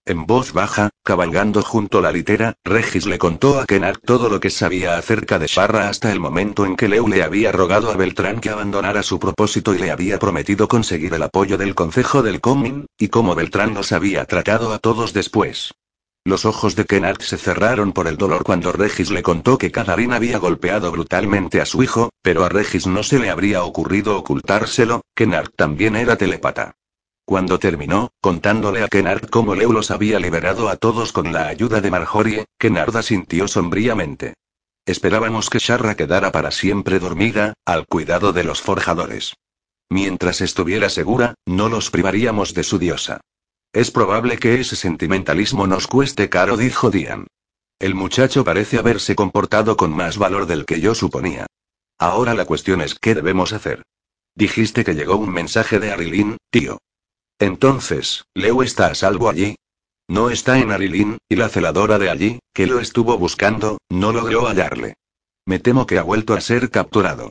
en 0.07 0.25
voz 0.25 0.53
baja, 0.53 0.89
cabalgando 1.03 1.61
junto 1.61 1.99
a 1.99 2.01
la 2.01 2.11
litera, 2.11 2.55
Regis 2.63 3.05
le 3.05 3.17
contó 3.17 3.59
a 3.59 3.65
Kennard 3.65 3.99
todo 3.99 4.29
lo 4.29 4.39
que 4.39 4.49
sabía 4.49 4.97
acerca 4.97 5.39
de 5.39 5.47
Sharra 5.47 5.89
hasta 5.89 6.11
el 6.11 6.19
momento 6.19 6.65
en 6.65 6.75
que 6.75 6.87
Leu 6.87 7.07
le 7.07 7.23
había 7.23 7.51
rogado 7.51 7.91
a 7.91 7.95
Beltrán 7.95 8.39
que 8.39 8.49
abandonara 8.49 9.03
su 9.03 9.19
propósito 9.19 9.75
y 9.75 9.79
le 9.79 9.91
había 9.91 10.19
prometido 10.19 10.67
conseguir 10.67 11.13
el 11.13 11.23
apoyo 11.23 11.57
del 11.57 11.75
Consejo 11.75 12.23
del 12.23 12.41
Coming, 12.41 12.85
y 12.97 13.09
cómo 13.09 13.35
Beltrán 13.35 13.73
los 13.73 13.91
había 13.91 14.25
tratado 14.25 14.73
a 14.73 14.79
todos 14.79 15.13
después. 15.13 15.73
Los 16.27 16.43
ojos 16.43 16.75
de 16.75 16.85
Kennard 16.85 17.21
se 17.21 17.37
cerraron 17.37 17.93
por 17.93 18.07
el 18.07 18.17
dolor 18.17 18.43
cuando 18.43 18.73
Regis 18.73 19.11
le 19.11 19.23
contó 19.23 19.57
que 19.57 19.71
Catherine 19.71 20.13
había 20.13 20.39
golpeado 20.39 20.91
brutalmente 20.91 21.61
a 21.61 21.65
su 21.65 21.83
hijo, 21.83 22.09
pero 22.21 22.43
a 22.43 22.49
Regis 22.49 22.85
no 22.85 23.01
se 23.03 23.17
le 23.17 23.29
habría 23.29 23.63
ocurrido 23.63 24.17
ocultárselo, 24.17 25.03
Kennard 25.15 25.51
también 25.55 25.95
era 25.95 26.17
telepata. 26.17 26.75
Cuando 27.27 27.59
terminó, 27.59 28.13
contándole 28.21 28.83
a 28.83 28.87
Kennard 28.87 29.27
cómo 29.29 29.53
Leu 29.53 29.73
los 29.73 29.91
había 29.91 30.17
liberado 30.17 30.69
a 30.69 30.77
todos 30.77 31.11
con 31.11 31.33
la 31.33 31.49
ayuda 31.49 31.81
de 31.81 31.91
Marjorie, 31.91 32.45
Kennard 32.57 32.95
asintió 32.95 33.49
sombríamente. 33.49 34.35
Esperábamos 34.85 35.49
que 35.49 35.59
Sharra 35.59 35.95
quedara 35.97 36.31
para 36.31 36.51
siempre 36.51 36.99
dormida, 36.99 37.53
al 37.65 37.85
cuidado 37.85 38.31
de 38.31 38.45
los 38.45 38.61
forjadores. 38.61 39.33
Mientras 39.89 40.39
estuviera 40.39 40.87
segura, 40.89 41.33
no 41.45 41.67
los 41.67 41.91
privaríamos 41.91 42.53
de 42.53 42.63
su 42.63 42.79
diosa. 42.79 43.19
Es 43.73 43.91
probable 43.91 44.37
que 44.37 44.61
ese 44.61 44.77
sentimentalismo 44.77 45.67
nos 45.67 45.87
cueste 45.87 46.29
caro, 46.29 46.55
dijo 46.55 46.91
Dian. 46.91 47.27
El 47.77 47.93
muchacho 47.93 48.45
parece 48.45 48.77
haberse 48.77 49.15
comportado 49.15 49.75
con 49.75 49.91
más 49.93 50.17
valor 50.17 50.45
del 50.45 50.63
que 50.63 50.79
yo 50.79 50.95
suponía. 50.95 51.45
Ahora 51.99 52.33
la 52.33 52.45
cuestión 52.45 52.79
es 52.79 52.95
qué 52.95 53.15
debemos 53.15 53.51
hacer. 53.51 53.83
Dijiste 54.33 54.85
que 54.85 54.95
llegó 54.95 55.17
un 55.17 55.31
mensaje 55.31 55.81
de 55.81 55.91
Arilin, 55.91 56.37
tío. 56.51 56.79
Entonces, 57.39 58.25
Leo 58.33 58.63
está 58.63 58.87
a 58.87 58.95
salvo 58.95 59.29
allí. 59.29 59.55
No 60.07 60.29
está 60.29 60.57
en 60.59 60.71
Arilin, 60.71 61.17
y 61.29 61.35
la 61.35 61.49
celadora 61.49 61.99
de 61.99 62.09
allí, 62.09 62.39
que 62.53 62.65
lo 62.65 62.79
estuvo 62.79 63.17
buscando, 63.17 63.77
no 63.89 64.11
logró 64.11 64.47
hallarle. 64.47 64.95
Me 65.45 65.59
temo 65.59 65.85
que 65.85 65.99
ha 65.99 66.03
vuelto 66.03 66.33
a 66.33 66.41
ser 66.41 66.69
capturado. 66.71 67.29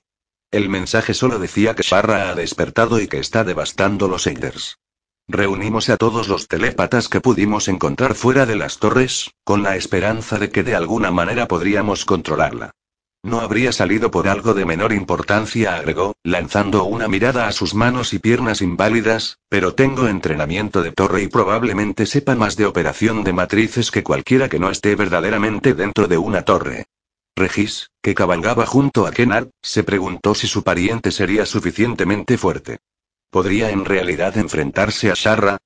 El 0.51 0.69
mensaje 0.69 1.13
solo 1.13 1.39
decía 1.39 1.75
que 1.75 1.83
Sharra 1.83 2.31
ha 2.31 2.35
despertado 2.35 3.01
y 3.01 3.09
que 3.09 3.19
está 3.19 3.45
devastando 3.45 4.09
los 4.09 4.27
Eiders. 4.27 4.79
Reunimos 5.29 5.89
a 5.89 5.97
todos 5.97 6.29
los 6.29 6.47
telépatas 6.47 7.09
que 7.09 7.21
pudimos 7.21 7.67
encontrar 7.67 8.15
fuera 8.15 8.47
de 8.47 8.55
las 8.55 8.79
torres, 8.79 9.33
con 9.43 9.65
la 9.65 9.75
esperanza 9.75 10.39
de 10.39 10.51
que 10.51 10.63
de 10.63 10.77
alguna 10.77 11.11
manera 11.11 11.49
podríamos 11.49 12.05
controlarla. 12.05 12.71
No 13.27 13.41
habría 13.41 13.73
salido 13.73 14.13
por 14.13 14.29
algo 14.29 14.55
de 14.55 14.65
menor 14.65 14.93
importancia, 14.93 15.75
agregó, 15.75 16.15
lanzando 16.23 16.85
una 16.85 17.09
mirada 17.09 17.49
a 17.49 17.53
sus 17.53 17.75
manos 17.75 18.15
y 18.15 18.21
piernas 18.21 18.63
inválidas, 18.63 19.41
pero 19.49 19.75
tengo 19.75 20.07
entrenamiento 20.07 20.81
de 20.81 20.93
torre 20.93 21.25
y 21.25 21.27
probablemente 21.27 22.07
sepa 22.07 22.37
más 22.37 22.55
de 22.55 22.67
operación 22.67 23.25
de 23.25 23.33
matrices 23.33 23.91
que 23.91 24.05
cualquiera 24.05 24.49
que 24.49 24.61
no 24.61 24.71
esté 24.71 24.95
verdaderamente 24.95 25.75
dentro 25.75 26.07
de 26.07 26.19
una 26.19 26.43
torre. 26.43 26.85
Regis, 27.35 27.91
que 28.01 28.15
cabalgaba 28.15 28.65
junto 28.65 29.09
a 29.09 29.11
Kennard, 29.11 29.49
se 29.61 29.83
preguntó 29.83 30.37
si 30.37 30.47
su 30.47 30.63
pariente 30.63 31.11
sería 31.11 31.47
suficientemente 31.47 32.39
fuerte. 32.39 32.79
¿Podría 33.31 33.71
en 33.71 33.87
realidad 33.87 34.39
enfrentarse 34.39 35.11
a 35.11 35.15
Sharra? 35.17 35.59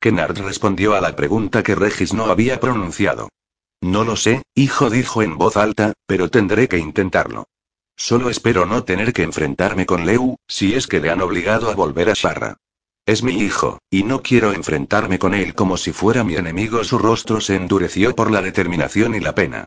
Kennard 0.00 0.36
respondió 0.38 0.96
a 0.96 1.00
la 1.00 1.14
pregunta 1.14 1.62
que 1.62 1.76
Regis 1.76 2.12
no 2.12 2.24
había 2.24 2.58
pronunciado. 2.58 3.28
No 3.84 4.02
lo 4.02 4.16
sé, 4.16 4.44
hijo 4.54 4.88
dijo 4.88 5.20
en 5.20 5.36
voz 5.36 5.58
alta, 5.58 5.92
pero 6.06 6.30
tendré 6.30 6.68
que 6.68 6.78
intentarlo. 6.78 7.48
Solo 7.94 8.30
espero 8.30 8.64
no 8.64 8.84
tener 8.84 9.12
que 9.12 9.24
enfrentarme 9.24 9.84
con 9.84 10.06
Leu, 10.06 10.36
si 10.48 10.72
es 10.72 10.86
que 10.86 11.00
le 11.00 11.10
han 11.10 11.20
obligado 11.20 11.70
a 11.70 11.74
volver 11.74 12.08
a 12.08 12.14
Sharra. 12.14 12.56
Es 13.04 13.22
mi 13.22 13.34
hijo, 13.34 13.80
y 13.90 14.02
no 14.02 14.22
quiero 14.22 14.54
enfrentarme 14.54 15.18
con 15.18 15.34
él 15.34 15.54
como 15.54 15.76
si 15.76 15.92
fuera 15.92 16.24
mi 16.24 16.34
enemigo. 16.34 16.82
Su 16.82 16.96
rostro 16.96 17.42
se 17.42 17.56
endureció 17.56 18.14
por 18.14 18.30
la 18.30 18.40
determinación 18.40 19.14
y 19.16 19.20
la 19.20 19.34
pena. 19.34 19.66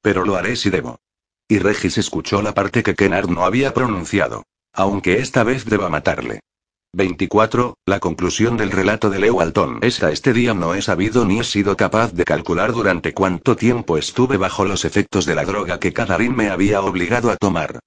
Pero 0.00 0.24
lo 0.24 0.36
haré 0.36 0.54
si 0.54 0.70
debo. 0.70 1.00
Y 1.48 1.58
Regis 1.58 1.98
escuchó 1.98 2.42
la 2.42 2.54
parte 2.54 2.84
que 2.84 2.94
Kennard 2.94 3.28
no 3.28 3.44
había 3.44 3.74
pronunciado. 3.74 4.44
Aunque 4.74 5.18
esta 5.18 5.42
vez 5.42 5.64
deba 5.64 5.88
matarle. 5.88 6.38
24. 6.96 7.76
La 7.84 8.00
conclusión 8.00 8.56
del 8.56 8.70
relato 8.70 9.10
de 9.10 9.18
Leo 9.18 9.42
Alton. 9.42 9.80
Hasta 9.82 10.10
este 10.10 10.32
día 10.32 10.54
no 10.54 10.74
he 10.74 10.80
sabido 10.80 11.26
ni 11.26 11.40
he 11.40 11.44
sido 11.44 11.76
capaz 11.76 12.14
de 12.14 12.24
calcular 12.24 12.72
durante 12.72 13.12
cuánto 13.12 13.54
tiempo 13.54 13.98
estuve 13.98 14.38
bajo 14.38 14.64
los 14.64 14.86
efectos 14.86 15.26
de 15.26 15.34
la 15.34 15.44
droga 15.44 15.78
que 15.78 15.92
Kadarin 15.92 16.34
me 16.34 16.48
había 16.48 16.80
obligado 16.80 17.30
a 17.30 17.36
tomar. 17.36 17.80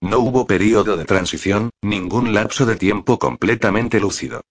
No 0.00 0.20
hubo 0.20 0.46
periodo 0.46 0.96
de 0.96 1.04
transición, 1.04 1.70
ningún 1.82 2.34
lapso 2.34 2.64
de 2.64 2.76
tiempo 2.76 3.18
completamente 3.18 3.98
lúcido. 3.98 4.42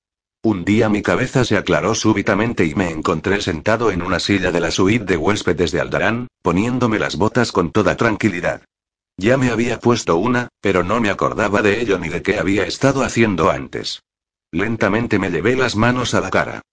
Un 0.44 0.66
día 0.66 0.90
mi 0.90 1.02
cabeza 1.02 1.46
se 1.46 1.56
aclaró 1.56 1.96
súbitamente 1.96 2.66
y 2.66 2.76
me 2.76 2.90
encontré 2.90 3.42
sentado 3.42 3.92
en 3.92 4.02
una 4.02 4.20
silla 4.20 4.52
de 4.52 4.60
la 4.60 4.72
suite 4.72 5.06
de 5.06 5.16
huéspedes 5.16 5.72
de 5.72 5.80
Aldarán, 5.80 6.28
poniéndome 6.42 7.00
las 7.00 7.16
botas 7.16 7.54
con 7.54 7.72
toda 7.72 7.96
tranquilidad. 7.96 8.64
Ya 9.22 9.38
me 9.38 9.52
había 9.52 9.80
puesto 9.80 10.18
una, 10.18 10.48
pero 10.62 10.84
no 10.84 11.00
me 11.00 11.12
acordaba 11.12 11.62
de 11.62 11.80
ello 11.80 12.00
ni 12.00 12.10
de 12.10 12.24
qué 12.24 12.40
había 12.40 12.66
estado 12.66 13.04
haciendo 13.04 13.52
antes. 13.52 14.02
Lentamente 14.52 15.20
me 15.20 15.30
llevé 15.30 15.56
las 15.56 15.76
manos 15.76 16.16
a 16.16 16.22
la 16.22 16.32
cara. 16.32 16.64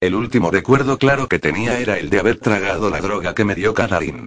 El 0.00 0.14
último 0.14 0.50
recuerdo 0.50 0.96
claro 0.96 1.28
que 1.28 1.38
tenía 1.38 1.78
era 1.78 1.98
el 1.98 2.08
de 2.08 2.18
haber 2.18 2.38
tragado 2.38 2.88
la 2.88 3.02
droga 3.02 3.34
que 3.34 3.44
me 3.44 3.54
dio 3.54 3.74
Kadarin. 3.74 4.26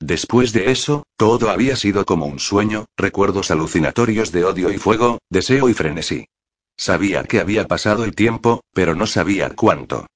Después 0.00 0.54
de 0.54 0.70
eso, 0.70 1.04
todo 1.18 1.50
había 1.50 1.76
sido 1.76 2.06
como 2.06 2.24
un 2.24 2.38
sueño, 2.38 2.86
recuerdos 2.96 3.50
alucinatorios 3.50 4.32
de 4.32 4.46
odio 4.46 4.72
y 4.72 4.78
fuego, 4.78 5.18
deseo 5.28 5.68
y 5.68 5.74
frenesí. 5.74 6.28
Sabía 6.78 7.24
que 7.24 7.40
había 7.40 7.68
pasado 7.68 8.04
el 8.04 8.14
tiempo, 8.14 8.62
pero 8.72 8.94
no 8.94 9.06
sabía 9.06 9.50
cuánto. 9.50 10.06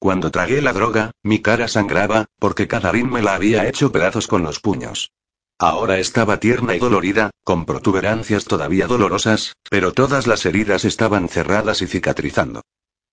Cuando 0.00 0.32
tragué 0.32 0.60
la 0.62 0.72
droga, 0.72 1.12
mi 1.22 1.40
cara 1.40 1.68
sangraba, 1.68 2.26
porque 2.40 2.66
Kadarin 2.66 3.08
me 3.08 3.22
la 3.22 3.36
había 3.36 3.68
hecho 3.68 3.92
pedazos 3.92 4.26
con 4.26 4.42
los 4.42 4.58
puños. 4.58 5.12
Ahora 5.58 5.98
estaba 5.98 6.38
tierna 6.38 6.76
y 6.76 6.78
dolorida, 6.78 7.30
con 7.42 7.64
protuberancias 7.64 8.44
todavía 8.44 8.86
dolorosas, 8.86 9.56
pero 9.70 9.92
todas 9.92 10.26
las 10.26 10.44
heridas 10.44 10.84
estaban 10.84 11.30
cerradas 11.30 11.80
y 11.80 11.86
cicatrizando. 11.86 12.60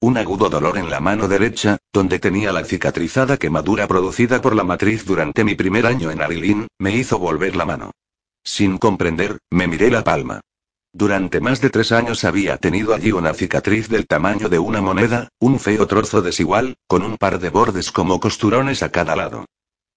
Un 0.01 0.17
agudo 0.17 0.49
dolor 0.49 0.77
en 0.77 0.89
la 0.89 0.99
mano 0.99 1.29
derecha, 1.29 1.77
donde 1.93 2.19
tenía 2.19 2.51
la 2.51 2.65
cicatrizada 2.65 3.37
quemadura 3.37 3.87
producida 3.87 4.41
por 4.41 4.57
la 4.57 4.65
matriz 4.65 5.05
durante 5.05 5.45
mi 5.45 5.55
primer 5.55 5.85
año 5.85 6.11
en 6.11 6.21
Arilín, 6.21 6.67
me 6.77 6.93
hizo 6.93 7.17
volver 7.17 7.55
la 7.55 7.65
mano. 7.65 7.91
Sin 8.43 8.77
comprender, 8.77 9.37
me 9.49 9.67
miré 9.69 9.89
la 9.89 10.03
palma. 10.03 10.41
Durante 10.91 11.39
más 11.39 11.61
de 11.61 11.69
tres 11.69 11.93
años 11.93 12.25
había 12.25 12.57
tenido 12.57 12.93
allí 12.93 13.13
una 13.13 13.33
cicatriz 13.33 13.87
del 13.87 14.05
tamaño 14.05 14.49
de 14.49 14.59
una 14.59 14.81
moneda, 14.81 15.29
un 15.39 15.61
feo 15.61 15.87
trozo 15.87 16.21
desigual, 16.21 16.75
con 16.87 17.03
un 17.03 17.15
par 17.15 17.39
de 17.39 17.49
bordes 17.49 17.89
como 17.89 18.19
costurones 18.19 18.83
a 18.83 18.91
cada 18.91 19.15
lado. 19.15 19.45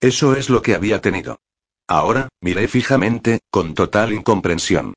Eso 0.00 0.36
es 0.36 0.48
lo 0.48 0.62
que 0.62 0.76
había 0.76 1.00
tenido. 1.00 1.40
Ahora, 1.88 2.28
miré 2.40 2.68
fijamente, 2.68 3.40
con 3.50 3.74
total 3.74 4.12
incomprensión. 4.12 4.94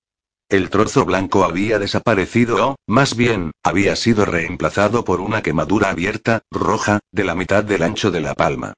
El 0.49 0.71
trozo 0.71 1.05
blanco 1.05 1.43
había 1.43 1.77
desaparecido 1.77 2.69
o, 2.69 2.75
más 2.87 3.15
bien, 3.15 3.51
había 3.63 3.95
sido 3.95 4.25
reemplazado 4.25 5.05
por 5.05 5.21
una 5.21 5.43
quemadura 5.43 5.91
abierta, 5.91 6.41
roja, 6.49 6.99
de 7.11 7.23
la 7.23 7.35
mitad 7.35 7.63
del 7.63 7.83
ancho 7.83 8.09
de 8.09 8.21
la 8.21 8.33
palma. 8.33 8.73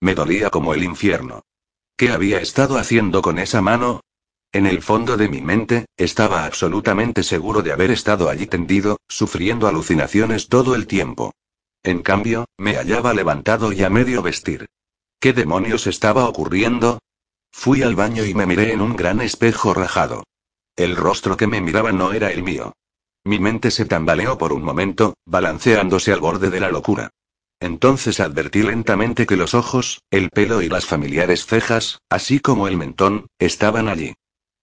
Me 0.00 0.14
dolía 0.14 0.50
como 0.50 0.74
el 0.74 0.84
infierno. 0.84 1.40
¿Qué 1.96 2.10
había 2.10 2.40
estado 2.40 2.76
haciendo 2.76 3.22
con 3.22 3.38
esa 3.38 3.62
mano? 3.62 4.00
En 4.52 4.66
el 4.66 4.82
fondo 4.82 5.16
de 5.16 5.28
mi 5.30 5.40
mente, 5.40 5.86
estaba 5.96 6.44
absolutamente 6.44 7.22
seguro 7.22 7.62
de 7.62 7.72
haber 7.72 7.90
estado 7.90 8.28
allí 8.28 8.46
tendido, 8.46 8.98
sufriendo 9.08 9.66
alucinaciones 9.66 10.48
todo 10.48 10.74
el 10.74 10.86
tiempo. 10.86 11.32
En 11.82 12.02
cambio, 12.02 12.44
me 12.58 12.76
hallaba 12.76 13.14
levantado 13.14 13.72
y 13.72 13.82
a 13.82 13.90
medio 13.90 14.22
vestir. 14.22 14.66
¿Qué 15.20 15.32
demonios 15.32 15.86
estaba 15.86 16.28
ocurriendo? 16.28 16.98
Fui 17.56 17.82
al 17.82 17.94
baño 17.94 18.26
y 18.26 18.34
me 18.34 18.44
miré 18.44 18.72
en 18.72 18.82
un 18.82 18.94
gran 18.94 19.22
espejo 19.22 19.72
rajado. 19.72 20.24
El 20.76 20.96
rostro 20.96 21.38
que 21.38 21.46
me 21.46 21.62
miraba 21.62 21.92
no 21.92 22.12
era 22.12 22.30
el 22.30 22.42
mío. 22.42 22.74
Mi 23.24 23.38
mente 23.38 23.70
se 23.70 23.86
tambaleó 23.86 24.36
por 24.36 24.52
un 24.52 24.62
momento, 24.62 25.14
balanceándose 25.24 26.12
al 26.12 26.20
borde 26.20 26.50
de 26.50 26.60
la 26.60 26.68
locura. 26.68 27.08
Entonces 27.60 28.20
advertí 28.20 28.62
lentamente 28.62 29.24
que 29.24 29.36
los 29.36 29.54
ojos, 29.54 30.02
el 30.10 30.28
pelo 30.28 30.60
y 30.60 30.68
las 30.68 30.84
familiares 30.84 31.46
cejas, 31.46 32.00
así 32.10 32.38
como 32.38 32.68
el 32.68 32.76
mentón, 32.76 33.28
estaban 33.38 33.88
allí. 33.88 34.12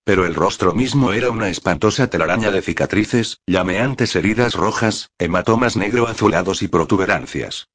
Pero 0.03 0.27
el 0.27 0.35
rostro 0.35 0.73
mismo 0.73 1.11
era 1.11 1.31
una 1.31 1.49
espantosa 1.49 2.07
telaraña 2.07 2.51
de 2.51 2.61
cicatrices, 2.61 3.39
llameantes 3.47 4.15
heridas 4.15 4.53
rojas, 4.53 5.09
hematomas 5.17 5.75
negro 5.75 6.07
azulados 6.07 6.61
y 6.61 6.67
protuberancias. 6.67 7.67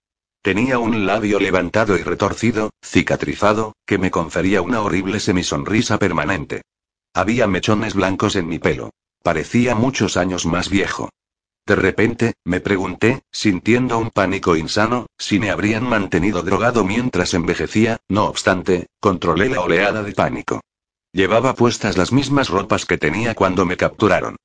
Tenía 0.47 0.79
un 0.79 1.07
labio 1.07 1.41
levantado 1.41 1.99
y 1.99 2.05
retorcido, 2.05 2.71
cicatrizado, 2.81 3.73
que 3.85 3.99
me 3.99 4.13
confería 4.13 4.63
una 4.63 4.81
horrible 4.81 5.19
semisonrisa 5.19 5.99
permanente. 5.99 6.63
Había 7.13 7.49
mechones 7.49 7.95
blancos 7.95 8.37
en 8.37 8.47
mi 8.47 8.61
pelo. 8.61 8.91
Parecía 9.25 9.75
muchos 9.75 10.17
años 10.17 10.47
más 10.47 10.71
viejo. 10.71 11.11
De 11.67 11.75
repente, 11.75 12.35
me 12.45 12.61
pregunté, 12.61 13.25
sintiendo 13.33 13.99
un 13.99 14.11
pánico 14.11 14.55
insano, 14.55 15.07
si 15.19 15.41
me 15.41 15.51
habrían 15.51 15.83
mantenido 15.83 16.45
drogado 16.45 16.85
mientras 16.85 17.35
envejecía, 17.35 17.97
no 18.07 18.27
obstante, 18.27 18.87
controlé 19.01 19.49
la 19.49 19.63
oleada 19.63 20.05
de 20.05 20.13
pánico. 20.13 20.61
Llevaba 21.13 21.57
puestas 21.57 21.97
las 21.97 22.13
mismas 22.13 22.51
ropas 22.51 22.87
que 22.87 22.99
tenía 22.99 23.35
cuando 23.35 23.67
me 23.67 23.77
capturaron. 23.77 24.37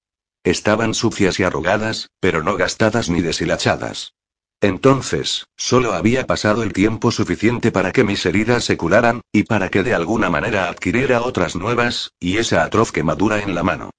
Estaban 0.43 0.95
sucias 0.95 1.39
y 1.39 1.43
arrugadas, 1.43 2.09
pero 2.19 2.41
no 2.41 2.57
gastadas 2.57 3.11
ni 3.11 3.21
deshilachadas. 3.21 4.15
Entonces, 4.61 5.47
solo 5.57 5.93
había 5.93 6.27
pasado 6.27 6.61
el 6.61 6.71
tiempo 6.71 7.11
suficiente 7.11 7.71
para 7.71 7.91
que 7.91 8.03
mis 8.03 8.23
heridas 8.27 8.63
se 8.63 8.77
curaran, 8.77 9.21
y 9.31 9.43
para 9.43 9.69
que 9.69 9.81
de 9.81 9.95
alguna 9.95 10.29
manera 10.29 10.69
adquiriera 10.69 11.23
otras 11.23 11.55
nuevas, 11.55 12.11
y 12.19 12.37
esa 12.37 12.63
atroz 12.63 12.91
quemadura 12.91 13.39
en 13.41 13.55
la 13.55 13.63
mano. 13.63 13.89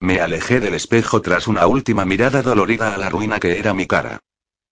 Me 0.00 0.20
alejé 0.20 0.58
del 0.58 0.74
espejo 0.74 1.22
tras 1.22 1.46
una 1.46 1.68
última 1.68 2.04
mirada 2.04 2.42
dolorida 2.42 2.94
a 2.94 2.98
la 2.98 3.10
ruina 3.10 3.38
que 3.38 3.58
era 3.60 3.74
mi 3.74 3.86
cara. 3.86 4.18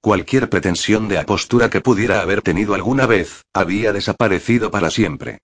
Cualquier 0.01 0.51
pretensión 0.51 1.09
de 1.09 1.19
apostura 1.19 1.71
que 1.71 1.81
pudiera 1.81 2.21
haber 2.21 2.43
tenido 2.43 2.75
alguna 2.75 3.07
vez, 3.07 3.43
había 3.53 3.93
desaparecido 3.93 4.73
para 4.73 4.91
siempre. 4.91 5.39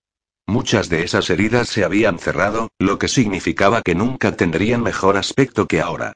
Muchas 0.47 0.89
de 0.89 1.05
esas 1.05 1.31
heridas 1.31 1.69
se 1.69 1.85
habían 1.85 2.19
cerrado, 2.19 2.69
lo 2.79 2.99
que 2.99 3.07
significaba 3.07 3.83
que 3.83 3.95
nunca 3.95 4.37
tendrían 4.37 4.83
mejor 4.83 5.17
aspecto 5.17 5.67
que 5.67 5.81
ahora. 5.81 6.13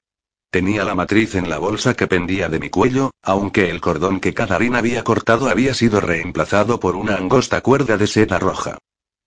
Tenía 0.51 0.85
la 0.85 0.95
matriz 0.95 1.35
en 1.35 1.51
la 1.51 1.59
bolsa 1.59 1.95
que 1.95 2.07
pendía 2.07 2.49
de 2.49 2.59
mi 2.59 2.71
cuello, 2.71 3.11
aunque 3.23 3.71
el 3.71 3.81
cordón 3.81 4.21
que 4.21 4.35
Cadarín 4.35 4.75
había 4.75 5.05
cortado 5.05 5.49
había 5.49 5.75
sido 5.75 6.01
reemplazado 6.01 6.81
por 6.81 6.97
una 6.97 7.17
angosta 7.17 7.61
cuerda 7.61 7.97
de 7.97 8.07
seda 8.07 8.39
roja. 8.39 8.79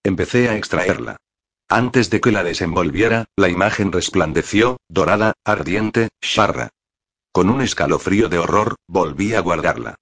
Empecé 0.04 0.50
a 0.50 0.56
extraerla. 0.56 1.18
Antes 1.68 2.10
de 2.10 2.20
que 2.20 2.32
la 2.32 2.44
desenvolviera, 2.44 3.26
la 3.36 3.50
imagen 3.50 3.92
resplandeció, 3.92 4.78
dorada, 4.88 5.34
ardiente, 5.46 6.10
charra. 6.22 6.70
Con 7.32 7.50
un 7.50 7.62
escalofrío 7.62 8.28
de 8.28 8.40
horror, 8.40 8.76
volví 8.88 9.36
a 9.36 9.42
guardarla. 9.42 9.96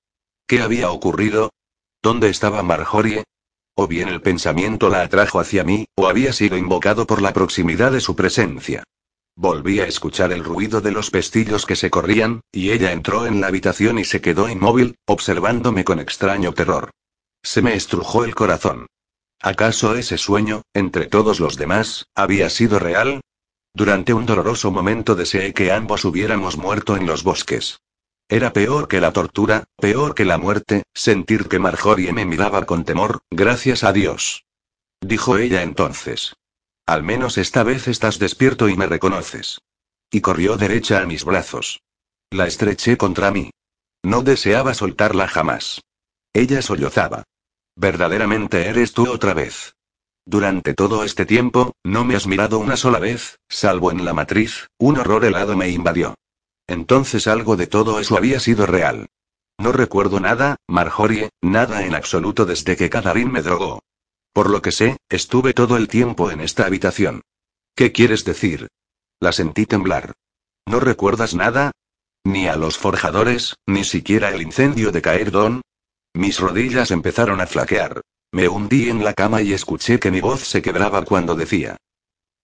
¿Qué 0.47 0.61
había 0.61 0.91
ocurrido? 0.91 1.51
¿Dónde 2.01 2.29
estaba 2.29 2.63
Marjorie? 2.63 3.25
O 3.75 3.87
bien 3.87 4.07
el 4.07 4.21
pensamiento 4.21 4.87
la 4.87 5.01
atrajo 5.01 5.41
hacia 5.41 5.65
mí, 5.65 5.87
o 5.95 6.07
había 6.07 6.31
sido 6.31 6.57
invocado 6.57 7.05
por 7.05 7.21
la 7.21 7.33
proximidad 7.33 7.91
de 7.91 7.99
su 7.99 8.15
presencia. 8.15 8.83
Volví 9.39 9.79
a 9.81 9.85
escuchar 9.85 10.31
el 10.31 10.43
ruido 10.43 10.81
de 10.81 10.91
los 10.91 11.11
pestillos 11.11 11.67
que 11.67 11.75
se 11.75 11.91
corrían, 11.91 12.41
y 12.51 12.71
ella 12.71 12.91
entró 12.91 13.27
en 13.27 13.39
la 13.39 13.45
habitación 13.45 13.99
y 13.99 14.03
se 14.03 14.19
quedó 14.19 14.49
inmóvil, 14.49 14.95
observándome 15.05 15.83
con 15.83 15.99
extraño 15.99 16.53
terror. 16.53 16.89
Se 17.43 17.61
me 17.61 17.75
estrujó 17.75 18.25
el 18.25 18.33
corazón. 18.33 18.87
¿Acaso 19.39 19.93
ese 19.93 20.17
sueño, 20.17 20.63
entre 20.73 21.05
todos 21.05 21.39
los 21.39 21.55
demás, 21.55 22.07
había 22.15 22.49
sido 22.49 22.79
real? 22.79 23.21
Durante 23.75 24.11
un 24.11 24.25
doloroso 24.25 24.71
momento 24.71 25.13
deseé 25.13 25.53
que 25.53 25.71
ambos 25.71 26.03
hubiéramos 26.03 26.57
muerto 26.57 26.97
en 26.97 27.05
los 27.05 27.23
bosques. 27.23 27.77
Era 28.27 28.53
peor 28.53 28.87
que 28.87 28.99
la 28.99 29.13
tortura, 29.13 29.65
peor 29.79 30.15
que 30.15 30.25
la 30.25 30.39
muerte, 30.39 30.81
sentir 30.95 31.47
que 31.47 31.59
Marjorie 31.59 32.11
me 32.11 32.25
miraba 32.25 32.65
con 32.65 32.85
temor, 32.85 33.19
gracias 33.29 33.83
a 33.83 33.93
Dios. 33.93 34.45
Dijo 34.99 35.37
ella 35.37 35.61
entonces. 35.61 36.33
Al 36.87 37.03
menos 37.03 37.37
esta 37.37 37.63
vez 37.63 37.89
estás 37.89 38.17
despierto 38.17 38.69
y 38.69 38.77
me 38.77 38.87
reconoces. 38.87 39.59
Y 40.09 40.21
corrió 40.21 40.55
derecha 40.55 41.01
a 41.01 41.05
mis 41.05 41.25
brazos. 41.25 41.81
La 42.31 42.47
estreché 42.47 42.95
contra 42.95 43.29
mí. 43.29 43.51
No 44.03 44.21
deseaba 44.23 44.73
soltarla 44.73 45.27
jamás. 45.27 45.81
Ella 46.33 46.61
sollozaba. 46.61 47.23
Verdaderamente 47.75 48.67
eres 48.67 48.93
tú 48.93 49.11
otra 49.11 49.33
vez. 49.33 49.75
Durante 50.25 50.73
todo 50.73 51.03
este 51.03 51.25
tiempo, 51.25 51.73
no 51.83 52.05
me 52.05 52.15
has 52.15 52.25
mirado 52.25 52.57
una 52.57 52.77
sola 52.77 52.99
vez, 52.99 53.37
salvo 53.49 53.91
en 53.91 54.05
la 54.05 54.13
matriz, 54.13 54.67
un 54.77 54.97
horror 54.97 55.25
helado 55.25 55.57
me 55.57 55.69
invadió. 55.69 56.15
Entonces 56.67 57.27
algo 57.27 57.57
de 57.57 57.67
todo 57.67 57.99
eso 57.99 58.15
había 58.15 58.39
sido 58.39 58.65
real. 58.65 59.07
No 59.57 59.73
recuerdo 59.73 60.21
nada, 60.21 60.55
Marjorie, 60.67 61.29
nada 61.41 61.85
en 61.85 61.95
absoluto 61.95 62.45
desde 62.45 62.77
que 62.77 62.89
Cadarín 62.89 63.31
me 63.31 63.41
drogó. 63.41 63.81
Por 64.37 64.51
lo 64.51 64.61
que 64.61 64.71
sé, 64.71 64.97
estuve 65.09 65.55
todo 65.55 65.77
el 65.77 65.87
tiempo 65.87 66.29
en 66.29 66.41
esta 66.41 66.67
habitación. 66.67 67.23
¿Qué 67.75 67.91
quieres 67.91 68.23
decir? 68.23 68.67
La 69.19 69.31
sentí 69.31 69.65
temblar. 69.65 70.13
¿No 70.67 70.79
recuerdas 70.79 71.33
nada? 71.33 71.71
Ni 72.23 72.47
a 72.47 72.55
los 72.55 72.77
forjadores, 72.77 73.55
ni 73.65 73.83
siquiera 73.83 74.29
el 74.29 74.43
incendio 74.43 74.91
de 74.91 75.01
Caerdón, 75.01 75.63
mis 76.13 76.39
rodillas 76.39 76.91
empezaron 76.91 77.41
a 77.41 77.47
flaquear. 77.47 78.01
Me 78.31 78.47
hundí 78.47 78.91
en 78.91 79.03
la 79.03 79.15
cama 79.15 79.41
y 79.41 79.53
escuché 79.53 79.99
que 79.99 80.11
mi 80.11 80.21
voz 80.21 80.41
se 80.41 80.61
quebraba 80.61 81.03
cuando 81.03 81.33
decía. 81.33 81.77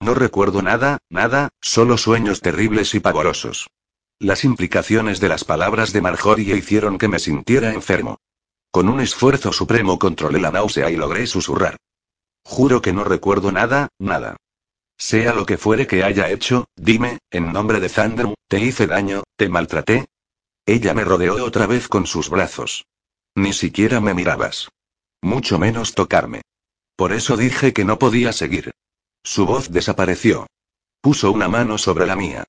No 0.02 0.16
recuerdo 0.16 0.64
nada, 0.64 0.98
nada, 1.12 1.50
solo 1.62 2.00
sueños 2.00 2.42
terribles 2.42 2.96
y 2.96 3.02
pavorosos. 3.02 3.70
Las 4.18 4.46
implicaciones 4.46 5.20
de 5.20 5.30
las 5.30 5.44
palabras 5.44 5.94
de 5.94 6.02
Marjorie 6.02 6.58
hicieron 6.58 6.98
que 6.98 7.08
me 7.08 7.20
sintiera 7.20 7.72
enfermo. 7.72 8.18
Con 8.74 8.90
un 8.90 9.02
esfuerzo 9.02 9.54
supremo 9.54 10.00
controlé 10.00 10.42
la 10.42 10.50
náusea 10.50 10.90
y 10.90 10.96
logré 10.96 11.28
susurrar. 11.28 11.78
Juro 12.44 12.82
que 12.82 12.92
no 12.92 13.04
recuerdo 13.04 13.52
nada, 13.52 13.90
nada. 14.00 14.36
Sea 14.98 15.32
lo 15.32 15.46
que 15.46 15.60
fuere 15.60 15.86
que 15.86 16.04
haya 16.04 16.32
hecho, 16.32 16.66
dime, 16.76 17.20
en 17.30 17.54
nombre 17.54 17.80
de 17.80 17.90
Thunder, 17.90 18.34
¿te 18.48 18.60
hice 18.60 18.88
daño, 18.88 19.22
te 19.36 19.48
maltraté? 19.48 20.08
Ella 20.66 20.96
me 20.96 21.04
rodeó 21.04 21.46
otra 21.46 21.68
vez 21.68 21.88
con 21.88 22.08
sus 22.08 22.32
brazos. 22.32 22.88
Ni 23.36 23.54
siquiera 23.54 24.02
me 24.02 24.16
mirabas. 24.16 24.70
Mucho 25.22 25.60
menos 25.60 25.94
tocarme. 25.94 26.42
Por 26.96 27.14
eso 27.14 27.38
dije 27.38 27.74
que 27.74 27.86
no 27.86 28.00
podía 28.00 28.34
seguir. 28.34 28.72
Su 29.22 29.46
voz 29.46 29.72
desapareció. 29.72 30.48
Puso 31.00 31.32
una 31.32 31.48
mano 31.48 31.78
sobre 31.78 32.08
la 32.08 32.16
mía. 32.16 32.46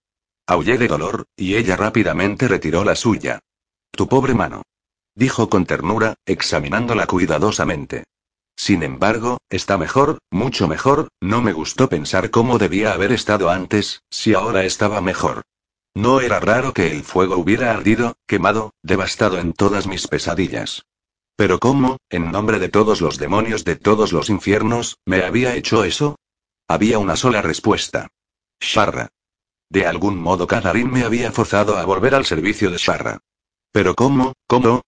Aullé 0.47 0.79
de 0.79 0.89
dolor, 0.89 1.27
y 1.37 1.57
ella 1.57 1.77
rápidamente 1.77 2.49
retiró 2.49 2.83
la 2.83 2.97
suya. 2.97 3.41
Tu 3.91 4.09
pobre 4.09 4.33
mano. 4.33 4.63
Dijo 5.15 5.49
con 5.49 5.65
ternura, 5.65 6.15
examinándola 6.27 7.07
cuidadosamente. 7.07 8.05
Sin 8.57 8.83
embargo, 8.83 9.39
está 9.49 9.79
mejor, 9.79 10.19
mucho 10.31 10.69
mejor, 10.69 11.09
no 11.21 11.43
me 11.43 11.53
gustó 11.53 11.89
pensar 11.89 12.31
cómo 12.31 12.59
debía 12.59 12.93
haber 12.93 13.13
estado 13.13 13.51
antes, 13.51 14.03
si 14.11 14.35
ahora 14.35 14.65
estaba 14.65 15.01
mejor. 15.01 15.43
No 15.95 16.21
era 16.21 16.41
raro 16.41 16.73
que 16.73 16.91
el 16.91 17.05
fuego 17.05 17.37
hubiera 17.37 17.71
ardido, 17.71 18.15
quemado, 18.27 18.73
devastado 18.83 19.39
en 19.39 19.53
todas 19.53 19.87
mis 19.87 20.09
pesadillas. 20.09 20.85
Pero 21.37 21.59
¿cómo, 21.59 21.99
en 22.11 22.31
nombre 22.31 22.59
de 22.59 22.69
todos 22.69 23.01
los 23.01 23.19
demonios 23.19 23.65
de 23.65 23.77
todos 23.77 24.13
los 24.13 24.29
infiernos, 24.31 24.99
me 25.05 25.23
había 25.23 25.55
hecho 25.55 25.85
eso? 25.85 26.17
Había 26.69 26.99
una 26.99 27.17
sola 27.17 27.43
respuesta. 27.43 28.09
Sharra. 28.61 29.09
De 29.69 29.87
algún 29.87 30.17
modo 30.17 30.47
Kadarin 30.47 30.91
me 30.91 31.05
había 31.05 31.33
forzado 31.33 31.77
a 31.77 31.85
volver 31.85 32.15
al 32.15 32.25
servicio 32.25 32.71
de 32.71 32.79
Sharra. 32.79 33.19
Pero 33.73 33.95
¿cómo, 33.95 34.35
cómo? 34.47 34.83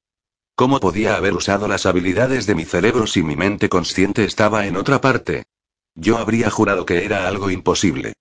¿Cómo 0.56 0.80
podía 0.80 1.16
haber 1.16 1.34
usado 1.34 1.68
las 1.68 1.84
habilidades 1.84 2.46
de 2.46 2.54
mi 2.54 2.64
cerebro 2.64 3.06
si 3.06 3.22
mi 3.22 3.36
mente 3.36 3.68
consciente 3.68 4.24
estaba 4.24 4.66
en 4.66 4.78
otra 4.78 5.02
parte? 5.02 5.44
Yo 5.94 6.16
habría 6.16 6.48
jurado 6.48 6.86
que 6.86 7.04
era 7.04 7.28
algo 7.28 7.50
imposible. 7.50 8.14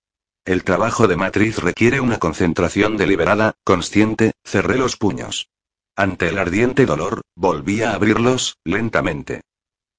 El 0.44 0.62
trabajo 0.62 1.08
de 1.08 1.16
matriz 1.16 1.56
requiere 1.56 1.98
una 1.98 2.18
concentración 2.18 2.98
deliberada, 2.98 3.54
consciente, 3.64 4.32
cerré 4.44 4.76
los 4.76 4.98
puños. 4.98 5.48
Ante 5.96 6.28
el 6.28 6.36
ardiente 6.36 6.84
dolor, 6.84 7.22
volví 7.34 7.80
a 7.82 7.94
abrirlos, 7.94 8.58
lentamente. 8.64 9.40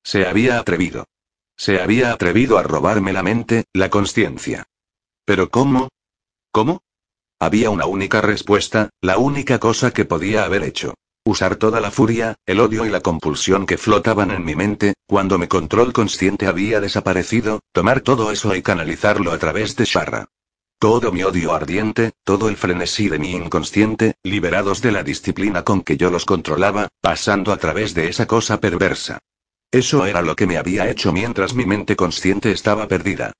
Se 0.04 0.28
había 0.28 0.60
atrevido. 0.60 1.06
Se 1.56 1.82
había 1.82 2.14
atrevido 2.14 2.60
a 2.60 2.64
robarme 2.64 3.14
la 3.14 3.24
mente, 3.24 3.66
la 3.74 3.90
conciencia. 3.90 4.66
¿Pero 5.26 5.50
cómo? 5.50 5.90
¿Cómo? 6.52 6.84
Había 7.40 7.72
una 7.72 7.88
única 7.88 8.22
respuesta, 8.22 8.92
la 9.02 9.18
única 9.18 9.58
cosa 9.58 9.90
que 9.90 10.06
podía 10.06 10.44
haber 10.44 10.62
hecho. 10.62 10.94
Usar 11.28 11.58
toda 11.58 11.82
la 11.82 11.92
furia, 11.92 12.36
el 12.46 12.62
odio 12.62 12.86
y 12.86 12.90
la 12.90 13.02
compulsión 13.02 13.66
que 13.66 13.78
flotaban 13.78 14.32
en 14.32 14.46
mi 14.46 14.56
mente, 14.56 14.94
cuando 15.06 15.38
mi 15.38 15.48
control 15.48 15.92
consciente 15.92 16.48
había 16.48 16.80
desaparecido, 16.80 17.60
tomar 17.74 18.00
todo 18.00 18.32
eso 18.32 18.56
y 18.56 18.62
canalizarlo 18.62 19.34
a 19.34 19.38
través 19.38 19.76
de 19.76 19.84
Sharra. 19.84 20.30
Todo 20.80 21.12
mi 21.12 21.24
odio 21.24 21.54
ardiente, 21.54 22.14
todo 22.24 22.48
el 22.48 22.56
frenesí 22.56 23.10
de 23.10 23.20
mi 23.20 23.32
inconsciente, 23.32 24.16
liberados 24.24 24.82
de 24.82 24.94
la 24.94 25.04
disciplina 25.04 25.66
con 25.66 25.82
que 25.82 25.98
yo 25.98 26.10
los 26.12 26.24
controlaba, 26.24 26.88
pasando 27.02 27.52
a 27.52 27.58
través 27.58 27.94
de 27.94 28.08
esa 28.08 28.26
cosa 28.26 28.62
perversa. 28.62 29.20
Eso 29.70 30.06
era 30.06 30.22
lo 30.22 30.34
que 30.34 30.48
me 30.48 30.58
había 30.58 30.90
hecho 30.90 31.12
mientras 31.12 31.54
mi 31.54 31.66
mente 31.66 31.98
consciente 31.98 32.54
estaba 32.54 32.88
perdida. 32.88 33.34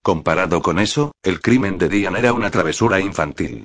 Comparado 0.00 0.62
con 0.62 0.78
eso, 0.78 1.10
el 1.24 1.40
crimen 1.40 1.76
de 1.76 1.88
Diane 1.88 2.20
era 2.20 2.34
una 2.34 2.52
travesura 2.52 3.00
infantil. 3.00 3.64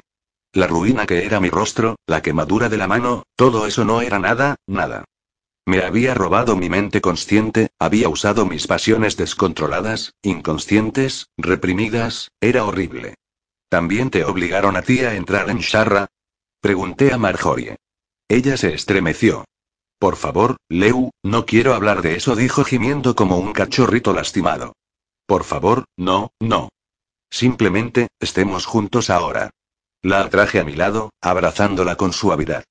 La 0.54 0.68
ruina 0.68 1.06
que 1.06 1.26
era 1.26 1.40
mi 1.40 1.50
rostro, 1.50 1.98
la 2.08 2.22
quemadura 2.22 2.70
de 2.70 2.78
la 2.78 2.88
mano, 2.88 3.24
todo 3.36 3.68
eso 3.68 3.86
no 3.86 4.02
era 4.02 4.20
nada, 4.20 4.56
nada. 4.66 5.06
Me 5.66 5.84
había 5.84 6.14
robado 6.14 6.56
mi 6.56 6.70
mente 6.70 7.02
consciente, 7.02 7.72
había 7.78 8.08
usado 8.08 8.46
mis 8.46 8.68
pasiones 8.68 9.18
descontroladas, 9.18 10.14
inconscientes, 10.22 11.28
reprimidas, 11.38 12.32
era 12.40 12.64
horrible. 12.64 13.16
¿También 13.70 14.10
te 14.10 14.24
obligaron 14.24 14.78
a 14.78 14.82
ti 14.82 15.02
a 15.02 15.16
entrar 15.16 15.50
en 15.50 15.60
Sharra? 15.60 16.08
Pregunté 16.62 17.12
a 17.12 17.18
Marjorie. 17.18 17.76
Ella 18.30 18.56
se 18.56 18.74
estremeció. 18.74 19.44
Por 20.00 20.16
favor, 20.16 20.58
Leu, 20.70 21.12
no 21.24 21.46
quiero 21.46 21.74
hablar 21.74 22.02
de 22.02 22.16
eso, 22.16 22.36
dijo 22.36 22.64
gimiendo 22.64 23.16
como 23.16 23.38
un 23.38 23.52
cachorrito 23.52 24.14
lastimado. 24.14 24.74
Por 25.26 25.44
favor, 25.44 25.86
no, 25.98 26.32
no. 26.40 26.70
Simplemente, 27.30 28.08
estemos 28.22 28.66
juntos 28.66 29.10
ahora. 29.10 29.50
La 30.02 30.22
atraje 30.22 30.60
a 30.60 30.64
mi 30.64 30.74
lado, 30.74 31.12
abrazándola 31.22 31.96
con 31.96 32.14
suavidad. 32.14 32.64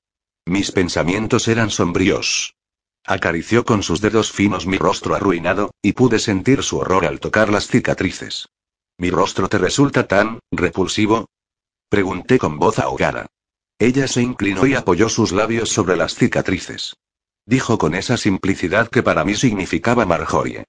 Mis 0.47 0.70
pensamientos 0.70 1.49
eran 1.49 1.70
sombríos. 1.70 2.55
Acarició 3.05 3.64
con 3.64 3.83
sus 3.83 4.01
dedos 4.01 4.33
finos 4.33 4.66
mi 4.66 4.79
rostro 4.79 5.14
arruinado, 5.14 5.70
y 5.83 5.93
pude 5.93 6.18
sentir 6.18 6.62
su 6.62 6.79
horror 6.79 7.05
al 7.05 7.20
tocar 7.20 7.51
las 7.51 7.66
cicatrices. 7.66 8.49
¿Mi 8.99 9.11
rostro 9.11 9.49
te 9.49 9.59
resulta 9.59 10.07
tan 10.07 10.41
repulsivo? 10.51 11.27
Pregunté 11.89 12.39
con 12.39 12.59
voz 12.59 12.79
ahogada. 12.79 13.27
Ella 13.79 14.09
se 14.09 14.22
inclinó 14.22 14.66
y 14.66 14.74
apoyó 14.74 15.09
sus 15.09 15.33
labios 15.33 15.68
sobre 15.68 15.97
las 15.97 16.14
cicatrices. 16.14 16.97
Dijo 17.45 17.79
con 17.79 17.95
esa 17.95 18.16
simplicidad 18.16 18.89
que 18.89 19.03
para 19.03 19.24
mí 19.24 19.35
significaba 19.35 20.07
Marjorie. 20.07 20.64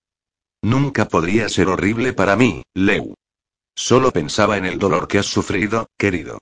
Nunca 0.61 1.07
podría 1.07 1.49
ser 1.49 1.69
horrible 1.69 2.13
para 2.13 2.35
mí, 2.35 2.63
Leu. 2.73 3.15
Solo 3.79 4.11
pensaba 4.11 4.57
en 4.57 4.65
el 4.65 4.79
dolor 4.79 5.07
que 5.07 5.19
has 5.19 5.27
sufrido, 5.27 5.91
querido. 5.99 6.39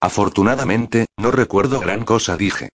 Afortunadamente, 0.00 1.06
no 1.16 1.32
recuerdo 1.32 1.80
gran 1.80 2.04
cosa, 2.04 2.36
dije. 2.36 2.68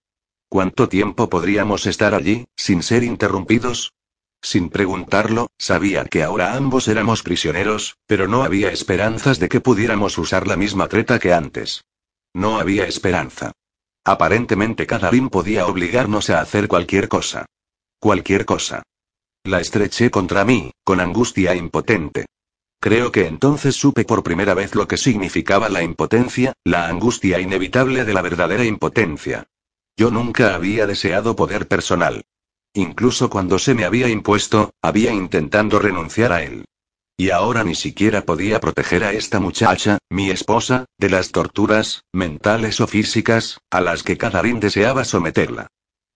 ¿Cuánto 0.50 0.90
tiempo 0.90 1.30
podríamos 1.30 1.86
estar 1.86 2.14
allí, 2.14 2.44
sin 2.54 2.82
ser 2.82 3.02
interrumpidos? 3.02 3.94
Sin 4.42 4.68
preguntarlo, 4.68 5.46
sabía 5.56 6.04
que 6.04 6.22
ahora 6.22 6.52
ambos 6.52 6.86
éramos 6.86 7.22
prisioneros, 7.22 7.96
pero 8.06 8.28
no 8.28 8.42
había 8.42 8.70
esperanzas 8.70 9.38
de 9.38 9.48
que 9.48 9.62
pudiéramos 9.62 10.18
usar 10.18 10.46
la 10.46 10.58
misma 10.58 10.86
treta 10.88 11.18
que 11.18 11.32
antes. 11.32 11.82
No 12.34 12.58
había 12.58 12.86
esperanza. 12.86 13.52
Aparentemente 14.04 14.86
Kadarin 14.86 15.30
podía 15.30 15.66
obligarnos 15.66 16.28
a 16.28 16.42
hacer 16.42 16.68
cualquier 16.68 17.08
cosa. 17.08 17.46
Cualquier 17.98 18.44
cosa. 18.44 18.82
La 19.44 19.60
estreché 19.60 20.10
contra 20.10 20.44
mí, 20.44 20.72
con 20.84 21.00
angustia 21.00 21.54
impotente. 21.54 22.26
Creo 22.80 23.12
que 23.12 23.26
entonces 23.26 23.76
supe 23.76 24.04
por 24.04 24.22
primera 24.22 24.54
vez 24.54 24.74
lo 24.74 24.86
que 24.86 24.96
significaba 24.96 25.68
la 25.68 25.82
impotencia, 25.82 26.52
la 26.64 26.88
angustia 26.88 27.40
inevitable 27.40 28.04
de 28.04 28.14
la 28.14 28.22
verdadera 28.22 28.64
impotencia. 28.64 29.46
Yo 29.96 30.10
nunca 30.10 30.54
había 30.54 30.86
deseado 30.86 31.36
poder 31.36 31.68
personal. 31.68 32.24
Incluso 32.74 33.30
cuando 33.30 33.58
se 33.58 33.74
me 33.74 33.84
había 33.84 34.08
impuesto, 34.08 34.72
había 34.82 35.12
intentando 35.12 35.78
renunciar 35.78 36.32
a 36.32 36.42
él. 36.42 36.64
Y 37.16 37.30
ahora 37.30 37.62
ni 37.62 37.76
siquiera 37.76 38.22
podía 38.22 38.60
proteger 38.60 39.04
a 39.04 39.12
esta 39.12 39.38
muchacha, 39.38 39.98
mi 40.10 40.30
esposa, 40.30 40.86
de 40.98 41.10
las 41.10 41.30
torturas, 41.30 42.02
mentales 42.12 42.80
o 42.80 42.88
físicas, 42.88 43.60
a 43.70 43.80
las 43.80 44.02
que 44.02 44.18
Cadarín 44.18 44.58
deseaba 44.58 45.04
someterla. 45.04 45.68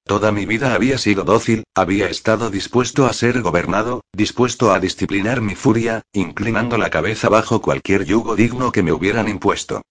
Toda 0.08 0.32
mi 0.32 0.46
vida 0.46 0.72
había 0.72 0.96
sido 0.96 1.22
dócil, 1.22 1.64
había 1.74 2.08
estado 2.08 2.48
dispuesto 2.48 3.04
a 3.04 3.12
ser 3.12 3.42
gobernado, 3.42 4.00
dispuesto 4.10 4.72
a 4.72 4.80
disciplinar 4.80 5.42
mi 5.42 5.54
furia, 5.54 6.00
inclinando 6.14 6.78
la 6.78 6.88
cabeza 6.88 7.28
bajo 7.28 7.60
cualquier 7.60 8.06
yugo 8.06 8.34
digno 8.34 8.72
que 8.72 8.82
me 8.82 8.90
hubieran 8.90 9.28
impuesto. 9.28 9.82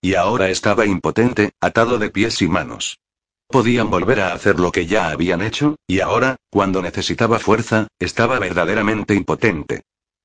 Y 0.00 0.14
ahora 0.14 0.48
estaba 0.48 0.86
impotente, 0.86 1.52
atado 1.60 1.98
de 1.98 2.08
pies 2.08 2.40
y 2.40 2.48
manos. 2.48 3.00
Podían 3.48 3.90
volver 3.90 4.20
a 4.20 4.32
hacer 4.32 4.58
lo 4.58 4.72
que 4.72 4.86
ya 4.86 5.10
habían 5.10 5.42
hecho, 5.42 5.76
y 5.86 6.00
ahora, 6.00 6.36
cuando 6.48 6.80
necesitaba 6.80 7.38
fuerza, 7.38 7.88
estaba 7.98 8.38
verdaderamente 8.38 9.12
impotente. 9.12 9.82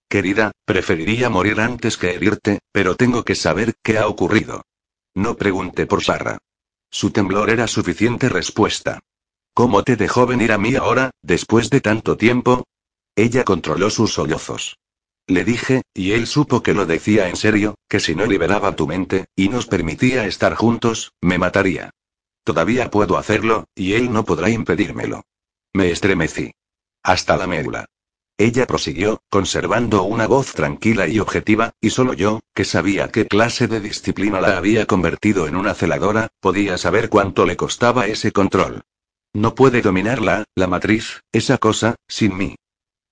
Querida, 0.08 0.54
preferiría 0.64 1.30
morir 1.30 1.60
antes 1.60 1.98
que 1.98 2.12
herirte, 2.12 2.60
pero 2.72 2.96
tengo 2.96 3.26
que 3.26 3.36
saber 3.36 3.74
qué 3.84 3.98
ha 3.98 4.08
ocurrido. 4.08 4.62
No 5.14 5.36
pregunté 5.36 5.88
por 5.88 6.02
Sarra. 6.06 6.38
Su 6.90 7.12
temblor 7.12 7.50
era 7.50 7.68
suficiente 7.68 8.30
respuesta. 8.30 9.02
¿Cómo 9.54 9.84
te 9.84 9.98
dejó 9.98 10.26
venir 10.26 10.52
a 10.54 10.58
mí 10.58 10.76
ahora, 10.76 11.12
después 11.22 11.70
de 11.70 11.82
tanto 11.82 12.16
tiempo? 12.16 12.64
Ella 13.16 13.44
controló 13.44 13.90
sus 13.90 14.14
sollozos. 14.14 14.78
Le 15.28 15.44
dije, 15.44 15.82
y 15.94 16.14
él 16.14 16.26
supo 16.26 16.64
que 16.64 16.74
lo 16.74 16.86
decía 16.86 17.28
en 17.28 17.36
serio, 17.36 17.76
que 17.90 18.00
si 18.00 18.16
no 18.16 18.26
liberaba 18.26 18.76
tu 18.76 18.88
mente, 18.88 19.26
y 19.36 19.50
nos 19.50 19.68
permitía 19.68 20.26
estar 20.26 20.56
juntos, 20.56 21.12
me 21.22 21.38
mataría. 21.38 21.92
Todavía 22.44 22.90
puedo 22.90 23.18
hacerlo, 23.18 23.66
y 23.76 23.94
él 23.94 24.12
no 24.12 24.26
podrá 24.26 24.50
impedírmelo. 24.50 25.24
Me 25.74 25.92
estremecí. 25.92 26.52
Hasta 27.04 27.38
la 27.38 27.48
médula. 27.48 27.86
Ella 28.38 28.66
prosiguió, 28.66 29.22
conservando 29.30 30.04
una 30.04 30.28
voz 30.28 30.54
tranquila 30.54 31.08
y 31.08 31.20
objetiva, 31.20 31.74
y 31.80 31.92
solo 31.92 32.14
yo, 32.14 32.40
que 32.56 32.66
sabía 32.66 33.10
qué 33.10 33.28
clase 33.28 33.68
de 33.68 33.82
disciplina 33.82 34.42
la 34.42 34.58
había 34.58 34.86
convertido 34.88 35.48
en 35.48 35.56
una 35.56 35.76
celadora, 35.76 36.30
podía 36.40 36.78
saber 36.78 37.10
cuánto 37.10 37.46
le 37.46 37.58
costaba 37.58 38.08
ese 38.08 38.32
control. 38.32 38.84
No 39.34 39.56
puede 39.56 39.82
dominarla, 39.82 40.44
la 40.56 40.68
matriz, 40.68 41.22
esa 41.32 41.58
cosa, 41.58 41.96
sin 42.08 42.36
mí. 42.36 42.56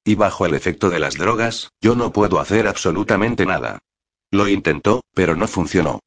Y 0.03 0.15
bajo 0.15 0.45
el 0.45 0.53
efecto 0.53 0.89
de 0.89 0.99
las 0.99 1.15
drogas, 1.15 1.71
yo 1.81 1.95
no 1.95 2.11
puedo 2.11 2.39
hacer 2.39 2.67
absolutamente 2.67 3.45
nada. 3.45 3.79
Lo 4.31 4.47
intentó, 4.47 5.01
pero 5.13 5.35
no 5.35 5.47
funcionó. 5.47 5.99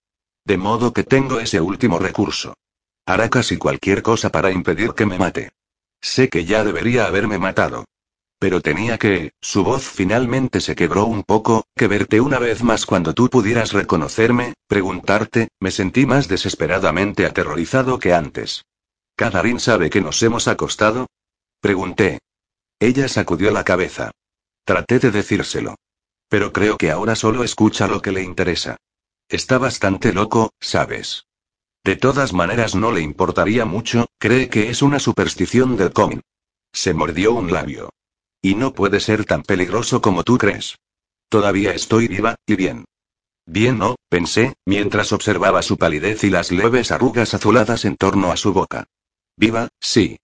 De 0.44 0.58
modo 0.58 0.92
que 0.92 1.04
tengo 1.04 1.40
ese 1.40 1.60
último 1.60 1.98
recurso. 1.98 2.54
Hará 3.06 3.30
casi 3.30 3.56
cualquier 3.56 4.02
cosa 4.02 4.30
para 4.30 4.50
impedir 4.50 4.92
que 4.92 5.06
me 5.06 5.18
mate. 5.18 5.50
Sé 6.00 6.28
que 6.28 6.44
ya 6.44 6.64
debería 6.64 7.06
haberme 7.06 7.38
matado. 7.38 7.84
Pero 8.38 8.60
tenía 8.60 8.98
que, 8.98 9.32
su 9.40 9.64
voz 9.64 9.84
finalmente 9.84 10.60
se 10.60 10.74
quebró 10.74 11.06
un 11.06 11.22
poco, 11.22 11.64
que 11.76 11.86
verte 11.86 12.20
una 12.20 12.38
vez 12.38 12.62
más 12.62 12.86
cuando 12.86 13.14
tú 13.14 13.30
pudieras 13.30 13.72
reconocerme, 13.72 14.54
preguntarte, 14.66 15.48
me 15.60 15.70
sentí 15.70 16.06
más 16.06 16.26
desesperadamente 16.28 17.24
aterrorizado 17.24 17.98
que 17.98 18.12
antes. 18.12 18.64
¿Cadarín 19.22 19.60
sabe 19.60 19.88
que 19.88 20.00
nos 20.00 20.20
hemos 20.24 20.48
acostado? 20.48 21.06
Pregunté. 21.60 22.18
Ella 22.80 23.06
sacudió 23.06 23.52
la 23.52 23.62
cabeza. 23.62 24.10
Traté 24.64 24.98
de 24.98 25.12
decírselo. 25.12 25.76
Pero 26.28 26.52
creo 26.52 26.76
que 26.76 26.90
ahora 26.90 27.14
solo 27.14 27.44
escucha 27.44 27.86
lo 27.86 28.02
que 28.02 28.10
le 28.10 28.24
interesa. 28.24 28.78
Está 29.28 29.58
bastante 29.58 30.12
loco, 30.12 30.50
¿sabes? 30.58 31.26
De 31.84 31.94
todas 31.94 32.32
maneras 32.32 32.74
no 32.74 32.90
le 32.90 33.00
importaría 33.00 33.64
mucho, 33.64 34.08
cree 34.18 34.48
que 34.48 34.70
es 34.70 34.82
una 34.82 34.98
superstición 34.98 35.76
del 35.76 35.92
cómic. 35.92 36.22
Se 36.72 36.92
mordió 36.92 37.32
un 37.32 37.52
labio. 37.52 37.90
Y 38.42 38.56
no 38.56 38.74
puede 38.74 38.98
ser 38.98 39.24
tan 39.24 39.44
peligroso 39.44 40.02
como 40.02 40.24
tú 40.24 40.36
crees. 40.36 40.80
Todavía 41.28 41.72
estoy 41.72 42.08
viva, 42.08 42.34
y 42.44 42.56
bien. 42.56 42.86
Bien 43.46 43.78
no, 43.78 43.94
pensé, 44.08 44.54
mientras 44.66 45.12
observaba 45.12 45.62
su 45.62 45.78
palidez 45.78 46.24
y 46.24 46.30
las 46.30 46.50
leves 46.50 46.90
arrugas 46.90 47.34
azuladas 47.34 47.84
en 47.84 47.94
torno 47.94 48.32
a 48.32 48.36
su 48.36 48.52
boca. 48.52 48.88
Viva, 49.36 49.68
sí. 49.80 50.18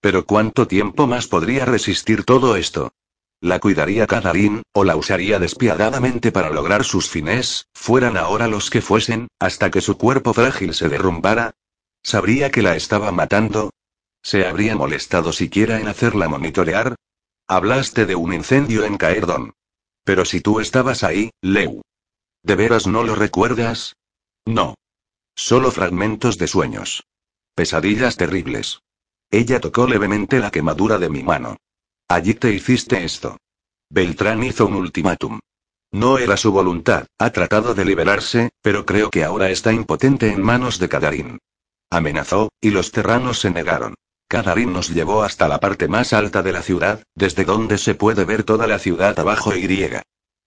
Pero 0.00 0.26
¿cuánto 0.26 0.66
tiempo 0.66 1.06
más 1.06 1.26
podría 1.26 1.64
resistir 1.64 2.24
todo 2.24 2.56
esto? 2.56 2.92
La 3.40 3.58
cuidaría 3.58 4.06
Cadarín, 4.06 4.62
o 4.72 4.84
la 4.84 4.96
usaría 4.96 5.38
despiadadamente 5.38 6.32
para 6.32 6.50
lograr 6.50 6.84
sus 6.84 7.10
fines, 7.10 7.66
fueran 7.74 8.16
ahora 8.16 8.48
los 8.48 8.70
que 8.70 8.80
fuesen, 8.80 9.28
hasta 9.38 9.70
que 9.70 9.80
su 9.80 9.98
cuerpo 9.98 10.32
frágil 10.32 10.74
se 10.74 10.88
derrumbara. 10.88 11.52
¿Sabría 12.02 12.50
que 12.50 12.62
la 12.62 12.76
estaba 12.76 13.12
matando? 13.12 13.70
¿Se 14.22 14.46
habría 14.46 14.76
molestado 14.76 15.32
siquiera 15.32 15.80
en 15.80 15.88
hacerla 15.88 16.28
monitorear? 16.28 16.94
Hablaste 17.46 18.06
de 18.06 18.14
un 18.14 18.32
incendio 18.32 18.84
en 18.84 18.96
Caerdon. 18.96 19.52
Pero 20.04 20.24
si 20.24 20.40
tú 20.40 20.60
estabas 20.60 21.04
ahí, 21.04 21.30
Leu. 21.42 21.82
¿De 22.42 22.56
veras 22.56 22.86
no 22.86 23.04
lo 23.04 23.14
recuerdas? 23.14 23.96
No. 24.46 24.74
Solo 25.34 25.70
fragmentos 25.70 26.38
de 26.38 26.46
sueños. 26.46 27.04
Pesadillas 27.54 28.16
terribles. 28.16 28.80
Ella 29.30 29.60
tocó 29.60 29.86
levemente 29.86 30.40
la 30.40 30.50
quemadura 30.50 30.98
de 30.98 31.08
mi 31.08 31.22
mano. 31.22 31.56
Allí 32.08 32.34
te 32.34 32.52
hiciste 32.52 33.04
esto. 33.04 33.36
Beltrán 33.88 34.42
hizo 34.42 34.66
un 34.66 34.74
ultimátum. 34.74 35.38
No 35.92 36.18
era 36.18 36.36
su 36.36 36.50
voluntad, 36.50 37.06
ha 37.18 37.30
tratado 37.30 37.74
de 37.74 37.84
liberarse, 37.84 38.50
pero 38.60 38.84
creo 38.84 39.10
que 39.10 39.22
ahora 39.22 39.50
está 39.50 39.72
impotente 39.72 40.32
en 40.32 40.42
manos 40.42 40.80
de 40.80 40.88
Cadarín. 40.88 41.38
Amenazó, 41.90 42.48
y 42.60 42.70
los 42.70 42.90
terranos 42.90 43.38
se 43.38 43.52
negaron. 43.52 43.94
Cadarín 44.26 44.72
nos 44.72 44.90
llevó 44.90 45.22
hasta 45.22 45.46
la 45.46 45.60
parte 45.60 45.86
más 45.86 46.12
alta 46.12 46.42
de 46.42 46.50
la 46.50 46.62
ciudad, 46.62 47.04
desde 47.14 47.44
donde 47.44 47.78
se 47.78 47.94
puede 47.94 48.24
ver 48.24 48.42
toda 48.42 48.66
la 48.66 48.80
ciudad 48.80 49.16
abajo 49.20 49.54
y 49.54 49.62
griega. 49.62 50.02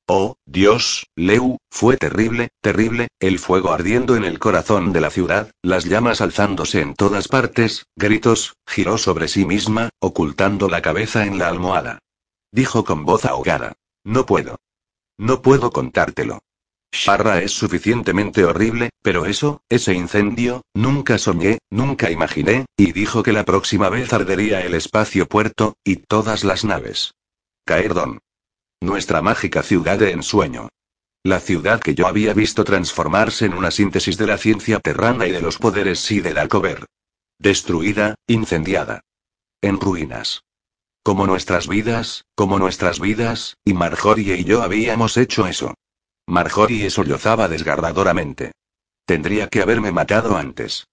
Oh, 0.10 0.38
Dios, 0.46 1.08
Leu, 1.18 1.58
fue 1.70 1.98
terrible, 1.98 2.48
terrible, 2.62 3.10
el 3.20 3.40
fuego 3.40 3.74
ardiendo 3.74 4.16
en 4.16 4.24
el 4.24 4.40
corazón 4.40 4.94
de 4.94 5.02
la 5.02 5.10
ciudad, 5.10 5.52
las 5.62 5.84
llamas 5.84 6.22
alzándose 6.22 6.80
en 6.80 6.94
todas 6.94 7.28
partes, 7.28 7.86
gritos, 7.98 8.56
giró 8.66 8.98
sobre 8.98 9.28
sí 9.28 9.46
misma, 9.46 9.90
ocultando 10.00 10.70
la 10.70 10.82
cabeza 10.82 11.26
en 11.26 11.38
la 11.38 11.50
almohada. 11.50 12.00
Dijo 12.54 12.86
con 12.86 13.04
voz 13.04 13.26
ahogada. 13.26 13.74
No 14.06 14.26
puedo. 14.26 14.62
No 15.18 15.42
puedo 15.42 15.72
contártelo. 15.72 16.40
Sharra 16.94 17.42
es 17.42 17.52
suficientemente 17.52 18.46
horrible, 18.46 18.92
pero 19.02 19.26
eso, 19.26 19.62
ese 19.68 19.94
incendio, 19.94 20.62
nunca 20.74 21.18
soñé, 21.18 21.60
nunca 21.70 22.10
imaginé, 22.12 22.66
y 22.78 22.94
dijo 22.94 23.24
que 23.24 23.34
la 23.34 23.44
próxima 23.44 23.90
vez 23.90 24.14
ardería 24.14 24.62
el 24.62 24.74
espacio 24.74 25.28
puerto, 25.28 25.76
y 25.84 25.98
todas 25.98 26.46
las 26.46 26.64
naves. 26.64 27.14
Caerdón. 27.66 28.20
Nuestra 28.82 29.24
mágica 29.24 29.64
ciudad 29.64 29.98
de 29.98 30.12
ensueño. 30.12 30.70
La 31.24 31.40
ciudad 31.40 31.80
que 31.80 31.96
yo 31.96 32.06
había 32.08 32.34
visto 32.34 32.64
transformarse 32.64 33.46
en 33.46 33.54
una 33.54 33.72
síntesis 33.72 34.18
de 34.18 34.28
la 34.28 34.38
ciencia 34.38 34.80
terrana 34.80 35.26
y 35.26 35.32
de 35.32 35.42
los 35.42 35.58
poderes 35.58 36.00
sí 36.00 36.22
del 36.22 36.38
Alcover. 36.38 36.86
Destruida, 37.40 38.16
incendiada. 38.28 39.02
En 39.62 39.80
ruinas. 39.80 40.44
Como 41.02 41.26
nuestras 41.26 41.68
vidas, 41.68 42.26
como 42.36 42.60
nuestras 42.60 43.00
vidas, 43.00 43.58
y 43.66 43.74
Marjorie 43.74 44.38
y 44.38 44.44
yo 44.44 44.62
habíamos 44.62 45.18
hecho 45.18 45.48
eso. 45.48 45.74
Marjorie 46.28 46.90
sollozaba 46.92 47.48
desgarradoramente. 47.48 48.52
Tendría 49.06 49.48
que 49.48 49.62
haberme 49.62 49.92
matado 49.92 50.38
antes. 50.38 50.86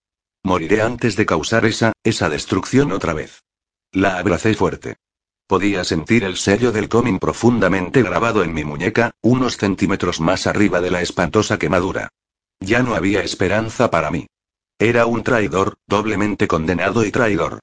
Moriré 0.43 0.81
antes 0.81 1.17
de 1.17 1.27
causar 1.27 1.67
esa, 1.67 1.93
esa 2.03 2.31
destrucción 2.31 2.93
otra 2.93 3.13
vez. 3.13 3.43
La 3.93 4.19
abracé 4.19 4.55
fuerte. 4.55 4.97
Podía 5.47 5.85
sentir 5.85 6.25
el 6.25 6.37
sello 6.37 6.73
del 6.73 6.89
coming 6.89 7.19
profundamente 7.19 8.03
grabado 8.03 8.43
en 8.43 8.55
mi 8.55 8.65
muñeca, 8.65 9.11
unos 9.21 9.59
centímetros 9.59 10.21
más 10.21 10.47
arriba 10.47 10.81
de 10.81 10.91
la 10.91 11.03
espantosa 11.03 11.59
quemadura. 11.59 12.09
Ya 12.61 12.83
no 12.83 12.95
había 12.95 13.23
esperanza 13.23 13.91
para 13.91 14.11
mí. 14.11 14.27
Era 14.79 15.05
un 15.05 15.23
traidor, 15.23 15.75
doblemente 15.87 16.49
condenado 16.49 17.05
y 17.05 17.11
traidor. 17.11 17.61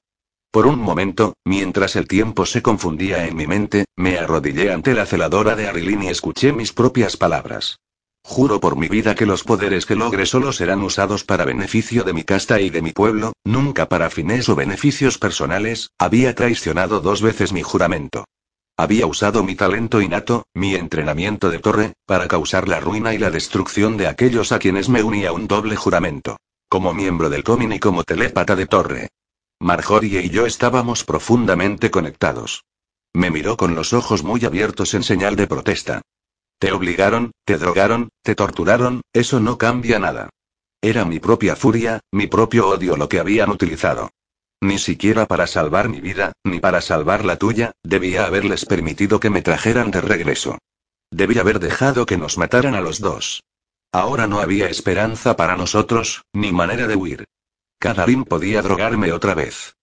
Por 0.52 0.66
un 0.66 0.78
momento, 0.78 1.34
mientras 1.44 1.96
el 1.96 2.06
tiempo 2.06 2.46
se 2.46 2.62
confundía 2.62 3.26
en 3.26 3.34
mi 3.34 3.46
mente, 3.46 3.86
me 3.96 4.18
arrodillé 4.18 4.70
ante 4.70 4.94
la 4.94 5.06
celadora 5.06 5.56
de 5.56 5.66
Arilyn 5.66 6.04
y 6.04 6.08
escuché 6.08 6.52
mis 6.52 6.72
propias 6.72 7.16
palabras. 7.16 7.80
Juro 8.24 8.60
por 8.60 8.76
mi 8.76 8.88
vida 8.88 9.14
que 9.14 9.26
los 9.26 9.44
poderes 9.44 9.84
que 9.84 9.96
logre 9.96 10.26
solo 10.26 10.52
serán 10.52 10.82
usados 10.82 11.24
para 11.24 11.44
beneficio 11.44 12.04
de 12.04 12.12
mi 12.12 12.24
casta 12.24 12.60
y 12.60 12.70
de 12.70 12.80
mi 12.80 12.92
pueblo, 12.92 13.32
nunca 13.44 13.88
para 13.88 14.10
fines 14.10 14.48
o 14.48 14.54
beneficios 14.54 15.18
personales, 15.18 15.90
había 15.98 16.34
traicionado 16.34 17.00
dos 17.00 17.20
veces 17.20 17.52
mi 17.52 17.62
juramento. 17.62 18.24
Había 18.78 19.06
usado 19.06 19.44
mi 19.44 19.54
talento 19.54 20.00
innato, 20.00 20.46
mi 20.54 20.74
entrenamiento 20.74 21.50
de 21.50 21.58
torre, 21.58 21.92
para 22.06 22.26
causar 22.26 22.68
la 22.68 22.80
ruina 22.80 23.12
y 23.12 23.18
la 23.18 23.30
destrucción 23.30 23.96
de 23.96 24.06
aquellos 24.06 24.50
a 24.50 24.58
quienes 24.58 24.88
me 24.88 25.02
unía 25.02 25.32
un 25.32 25.46
doble 25.46 25.76
juramento. 25.76 26.38
Como 26.68 26.94
miembro 26.94 27.28
del 27.28 27.44
Comin 27.44 27.72
y 27.72 27.80
como 27.80 28.02
telépata 28.02 28.56
de 28.56 28.66
torre. 28.66 29.08
Marjorie 29.60 30.22
y 30.22 30.30
yo 30.30 30.46
estábamos 30.46 31.04
profundamente 31.04 31.90
conectados. 31.90 32.64
Me 33.14 33.30
miró 33.30 33.58
con 33.58 33.74
los 33.74 33.92
ojos 33.92 34.24
muy 34.24 34.44
abiertos 34.44 34.94
en 34.94 35.02
señal 35.02 35.36
de 35.36 35.46
protesta. 35.46 36.00
Te 36.62 36.70
obligaron, 36.70 37.32
te 37.44 37.58
drogaron, 37.58 38.10
te 38.22 38.36
torturaron, 38.36 39.02
eso 39.12 39.40
no 39.40 39.58
cambia 39.58 39.98
nada. 39.98 40.30
Era 40.80 41.04
mi 41.04 41.18
propia 41.18 41.56
furia, 41.56 41.98
mi 42.12 42.28
propio 42.28 42.68
odio 42.68 42.96
lo 42.96 43.08
que 43.08 43.18
habían 43.18 43.50
utilizado. 43.50 44.10
Ni 44.60 44.78
siquiera 44.78 45.26
para 45.26 45.48
salvar 45.48 45.88
mi 45.88 46.00
vida, 46.00 46.34
ni 46.44 46.60
para 46.60 46.80
salvar 46.80 47.24
la 47.24 47.36
tuya, 47.36 47.72
debía 47.82 48.26
haberles 48.26 48.64
permitido 48.64 49.18
que 49.18 49.28
me 49.28 49.42
trajeran 49.42 49.90
de 49.90 50.02
regreso. 50.02 50.58
Debía 51.10 51.40
haber 51.40 51.58
dejado 51.58 52.06
que 52.06 52.16
nos 52.16 52.38
mataran 52.38 52.76
a 52.76 52.80
los 52.80 53.00
dos. 53.00 53.42
Ahora 53.90 54.28
no 54.28 54.38
había 54.38 54.68
esperanza 54.68 55.34
para 55.34 55.56
nosotros, 55.56 56.22
ni 56.32 56.52
manera 56.52 56.86
de 56.86 56.94
huir. 56.94 57.24
Kadarin 57.80 58.22
podía 58.22 58.62
drogarme 58.62 59.10
otra 59.12 59.34
vez. 59.34 59.74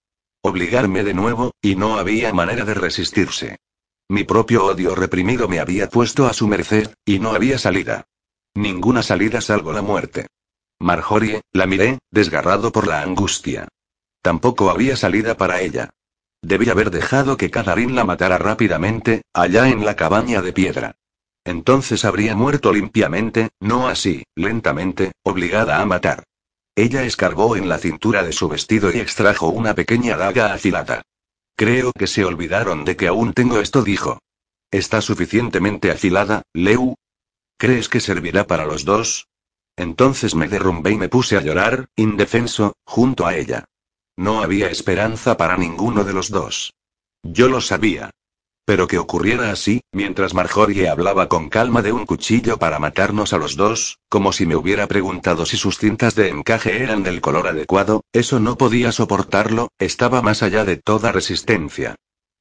Obligarme 0.42 1.04
de 1.04 1.14
nuevo, 1.14 1.52
y 1.62 1.76
no 1.76 1.98
había 1.98 2.32
manera 2.32 2.64
de 2.64 2.74
resistirse. 2.74 3.58
Mi 4.10 4.24
propio 4.24 4.66
odio 4.66 4.96
reprimido 4.96 5.48
me 5.48 5.60
había 5.60 5.88
puesto 5.88 6.26
a 6.26 6.34
su 6.34 6.48
merced, 6.48 6.90
y 7.06 7.20
no 7.20 7.32
había 7.32 7.60
salida. 7.60 8.08
Ninguna 8.56 9.04
salida 9.04 9.40
salvo 9.40 9.72
la 9.72 9.84
muerte. 9.84 10.26
Marjorie, 10.80 11.42
la 11.54 11.68
miré, 11.68 12.00
desgarrado 12.10 12.72
por 12.72 12.88
la 12.88 13.02
angustia. 13.04 13.68
Tampoco 14.24 14.72
había 14.72 14.96
salida 14.96 15.38
para 15.38 15.62
ella. 15.62 15.92
Debía 16.42 16.72
haber 16.72 16.90
dejado 16.90 17.38
que 17.38 17.52
Cadarín 17.52 17.96
la 17.96 18.04
matara 18.04 18.40
rápidamente, 18.40 19.22
allá 19.32 19.70
en 19.70 19.86
la 19.86 19.96
cabaña 19.96 20.42
de 20.42 20.54
piedra. 20.54 20.96
Entonces 21.44 22.04
habría 22.04 22.36
muerto 22.36 22.74
limpiamente, 22.74 23.50
no 23.60 23.88
así, 23.88 24.24
lentamente, 24.36 25.12
obligada 25.24 25.82
a 25.82 25.86
matar. 25.86 26.24
Ella 26.76 27.04
escarbó 27.04 27.56
en 27.56 27.70
la 27.70 27.78
cintura 27.78 28.24
de 28.24 28.32
su 28.32 28.48
vestido 28.48 28.92
y 28.92 29.00
extrajo 29.00 29.50
una 29.50 29.76
pequeña 29.76 30.18
daga 30.18 30.54
afilada. 30.54 31.04
Creo 31.60 31.92
que 31.92 32.08
se 32.08 32.24
olvidaron 32.24 32.86
de 32.86 32.96
que 32.96 33.08
aún 33.08 33.34
tengo 33.34 33.60
esto, 33.60 33.84
dijo. 33.84 34.20
¿Está 34.72 35.02
suficientemente 35.02 35.92
afilada, 35.92 36.44
Leu? 36.54 36.96
¿Crees 37.58 37.90
que 37.90 38.00
servirá 38.00 38.48
para 38.48 38.66
los 38.66 38.86
dos? 38.86 39.28
Entonces 39.76 40.36
me 40.36 40.48
derrumbé 40.48 40.92
y 40.92 40.96
me 40.96 41.10
puse 41.10 41.36
a 41.36 41.42
llorar, 41.42 41.90
indefenso, 41.98 42.78
junto 42.86 43.28
a 43.28 43.36
ella. 43.36 43.66
No 44.16 44.42
había 44.42 44.70
esperanza 44.70 45.36
para 45.36 45.58
ninguno 45.58 46.06
de 46.06 46.14
los 46.14 46.30
dos. 46.30 46.76
Yo 47.24 47.50
lo 47.50 47.60
sabía. 47.60 48.10
Pero 48.70 48.88
que 48.88 49.00
ocurriera 49.00 49.50
así, 49.50 49.82
mientras 49.92 50.36
Marjorie 50.36 50.90
hablaba 50.90 51.28
con 51.28 51.50
calma 51.50 51.82
de 51.82 51.92
un 51.92 52.06
cuchillo 52.06 52.60
para 52.60 52.78
matarnos 52.78 53.34
a 53.34 53.40
los 53.40 53.56
dos, 53.56 53.98
como 54.10 54.32
si 54.32 54.46
me 54.46 54.56
hubiera 54.56 54.86
preguntado 54.86 55.48
si 55.48 55.58
sus 55.58 55.80
cintas 55.80 56.14
de 56.14 56.30
encaje 56.30 56.84
eran 56.84 57.02
del 57.02 57.20
color 57.20 57.48
adecuado, 57.48 58.04
eso 58.14 58.40
no 58.40 58.60
podía 58.60 58.92
soportarlo, 58.92 59.70
estaba 59.80 60.22
más 60.22 60.44
allá 60.44 60.66
de 60.66 60.78
toda 60.78 61.12
resistencia. 61.12 61.96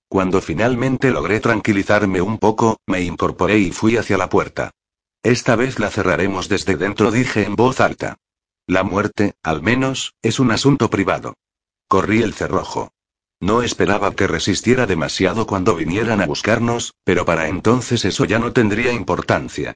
Cuando 0.07 0.43
finalmente 0.43 1.11
logré 1.13 1.41
tranquilizarme 1.41 2.21
un 2.21 2.37
poco, 2.37 2.77
me 2.87 3.01
incorporé 3.01 3.61
y 3.61 3.71
fui 3.71 3.97
hacia 3.97 4.19
la 4.19 4.29
puerta. 4.29 4.73
Esta 5.23 5.57
vez 5.57 5.79
la 5.79 5.89
cerraremos 5.89 6.51
desde 6.51 6.77
dentro, 6.77 7.11
dije 7.11 7.45
en 7.45 7.57
voz 7.57 7.81
alta. 7.81 8.19
La 8.67 8.83
muerte, 8.83 9.33
al 9.43 9.63
menos, 9.63 10.13
es 10.21 10.39
un 10.39 10.51
asunto 10.51 10.91
privado. 10.91 11.33
Corrí 11.89 12.21
el 12.21 12.35
cerrojo. 12.35 12.93
No 13.41 13.63
esperaba 13.63 14.15
que 14.15 14.27
resistiera 14.27 14.87
demasiado 14.87 15.47
cuando 15.47 15.77
vinieran 15.77 16.21
a 16.21 16.27
buscarnos, 16.27 16.95
pero 17.05 17.25
para 17.25 17.49
entonces 17.49 18.05
eso 18.05 18.25
ya 18.25 18.39
no 18.39 18.53
tendría 18.53 18.93
importancia. 18.93 19.75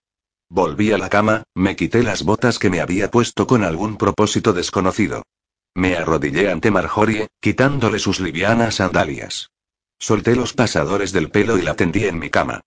Volví 0.48 0.92
a 0.92 0.98
la 0.98 1.08
cama, 1.08 1.44
me 1.54 1.76
quité 1.76 2.02
las 2.02 2.24
botas 2.24 2.58
que 2.58 2.70
me 2.70 2.80
había 2.80 3.10
puesto 3.10 3.46
con 3.46 3.64
algún 3.64 3.96
propósito 3.96 4.52
desconocido. 4.52 5.22
Me 5.74 5.96
arrodillé 5.96 6.50
ante 6.50 6.70
Marjorie, 6.70 7.28
quitándole 7.40 7.98
sus 7.98 8.20
livianas 8.20 8.74
sandalias. 8.74 9.50
Solté 9.98 10.34
los 10.34 10.52
pasadores 10.52 11.12
del 11.12 11.30
pelo 11.30 11.56
y 11.56 11.62
la 11.62 11.74
tendí 11.74 12.04
en 12.04 12.18
mi 12.18 12.28
cama. 12.28 12.60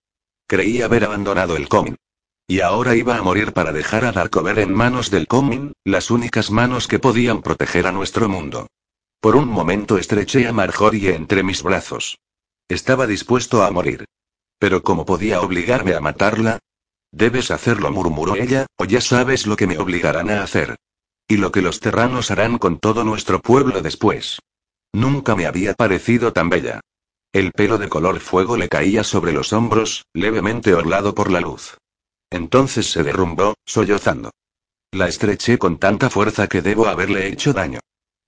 Creí 0.48 0.82
haber 0.82 1.04
abandonado 1.04 1.58
el 1.58 1.68
comin. 1.68 1.98
Y 2.48 2.62
ahora 2.62 2.96
iba 2.96 3.18
a 3.18 3.22
morir 3.22 3.52
para 3.52 3.74
dejar 3.74 4.06
a 4.06 4.12
Darkover 4.12 4.60
en 4.60 4.74
manos 4.74 5.12
del 5.12 5.28
comin, 5.28 5.74
las 5.84 6.10
únicas 6.10 6.52
manos 6.52 6.88
que 6.88 7.00
podían 7.00 7.42
proteger 7.42 7.86
a 7.88 7.92
nuestro 7.92 8.30
mundo. 8.30 8.68
Por 9.26 9.36
un 9.36 9.48
momento 9.48 9.98
estreché 9.98 10.48
a 10.48 10.54
Marjorie 10.54 11.16
entre 11.16 11.42
mis 11.42 11.64
brazos. 11.64 12.20
Estaba 12.70 13.08
dispuesto 13.08 13.64
a 13.64 13.72
morir. 13.72 14.06
Pero 14.60 14.84
¿cómo 14.84 15.04
podía 15.04 15.42
obligarme 15.42 15.96
a 15.96 16.00
matarla? 16.00 16.60
Debes 17.12 17.50
hacerlo, 17.50 17.90
murmuró 17.90 18.36
ella, 18.36 18.68
o 18.78 18.86
ya 18.86 19.02
sabes 19.02 19.48
lo 19.48 19.56
que 19.56 19.66
me 19.66 19.80
obligarán 19.80 20.30
a 20.30 20.44
hacer. 20.44 20.76
Y 21.28 21.38
lo 21.38 21.52
que 21.52 21.64
los 21.64 21.80
terranos 21.80 22.30
harán 22.30 22.60
con 22.60 22.78
todo 22.78 23.04
nuestro 23.04 23.42
pueblo 23.42 23.82
después. 23.82 24.38
Nunca 24.94 25.36
me 25.36 25.48
había 25.48 25.74
parecido 25.74 26.32
tan 26.32 26.52
bella. 26.52 26.82
El 27.34 27.52
pelo 27.52 27.80
de 27.80 27.90
color 27.90 28.20
fuego 28.20 28.58
le 28.58 28.70
caía 28.70 29.04
sobre 29.04 29.34
los 29.34 29.54
hombros, 29.54 30.06
levemente 30.14 30.76
orlado 30.76 31.16
por 31.16 31.32
la 31.32 31.42
luz. 31.42 31.80
Entonces 32.30 32.92
se 32.92 33.02
derrumbó, 33.02 33.56
sollozando. 33.66 34.30
La 34.92 35.08
estreché 35.08 35.58
con 35.58 35.80
tanta 35.80 36.12
fuerza 36.12 36.46
que 36.46 36.62
debo 36.62 36.86
haberle 36.86 37.28
hecho 37.28 37.54
daño. 37.54 37.80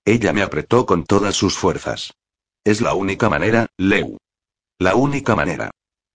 Ella 0.08 0.32
me 0.32 0.40
apretó 0.40 0.86
con 0.86 1.04
todas 1.04 1.36
sus 1.36 1.58
fuerzas. 1.58 2.14
Es 2.64 2.80
la 2.80 2.94
única 2.94 3.28
manera, 3.28 3.66
Leu. 3.76 4.16
La 4.78 4.94
única 4.94 5.36
manera. 5.36 5.70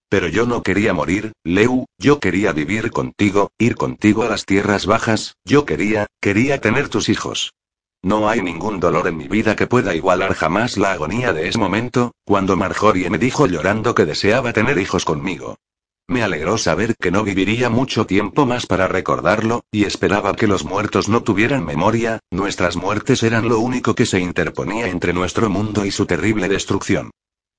Pero 0.09 0.27
yo 0.29 0.47
no 0.47 0.63
quería 0.63 0.95
morir, 0.95 1.33
Leu, 1.43 1.85
yo 1.99 2.19
quería 2.19 2.53
vivir 2.53 2.89
contigo, 2.89 3.51
ir 3.59 3.75
contigo 3.75 4.23
a 4.23 4.29
las 4.29 4.45
tierras 4.45 4.87
bajas, 4.87 5.35
yo 5.45 5.67
quería, 5.67 6.07
quería 6.19 6.59
tener 6.59 6.89
tus 6.89 7.07
hijos. 7.07 7.53
No 8.01 8.29
hay 8.29 8.41
ningún 8.41 8.79
dolor 8.79 9.07
en 9.07 9.15
mi 9.15 9.27
vida 9.27 9.55
que 9.55 9.67
pueda 9.67 9.93
igualar 9.93 10.33
jamás 10.33 10.75
la 10.75 10.93
agonía 10.93 11.31
de 11.31 11.49
ese 11.49 11.59
momento, 11.59 12.13
cuando 12.25 12.57
Marjorie 12.57 13.11
me 13.11 13.19
dijo 13.19 13.45
llorando 13.45 13.93
que 13.93 14.05
deseaba 14.05 14.53
tener 14.53 14.79
hijos 14.79 15.05
conmigo. 15.05 15.59
Me 16.07 16.21
alegró 16.21 16.57
saber 16.57 16.95
que 16.97 17.11
no 17.11 17.23
viviría 17.23 17.69
mucho 17.69 18.05
tiempo 18.05 18.45
más 18.45 18.65
para 18.65 18.87
recordarlo, 18.87 19.63
y 19.71 19.85
esperaba 19.85 20.35
que 20.35 20.47
los 20.47 20.65
muertos 20.65 21.07
no 21.07 21.23
tuvieran 21.23 21.65
memoria, 21.65 22.19
nuestras 22.29 22.75
muertes 22.75 23.23
eran 23.23 23.47
lo 23.47 23.59
único 23.59 23.95
que 23.95 24.05
se 24.05 24.19
interponía 24.19 24.87
entre 24.87 25.13
nuestro 25.13 25.49
mundo 25.49 25.85
y 25.85 25.91
su 25.91 26.05
terrible 26.05 26.49
destrucción. 26.49 27.11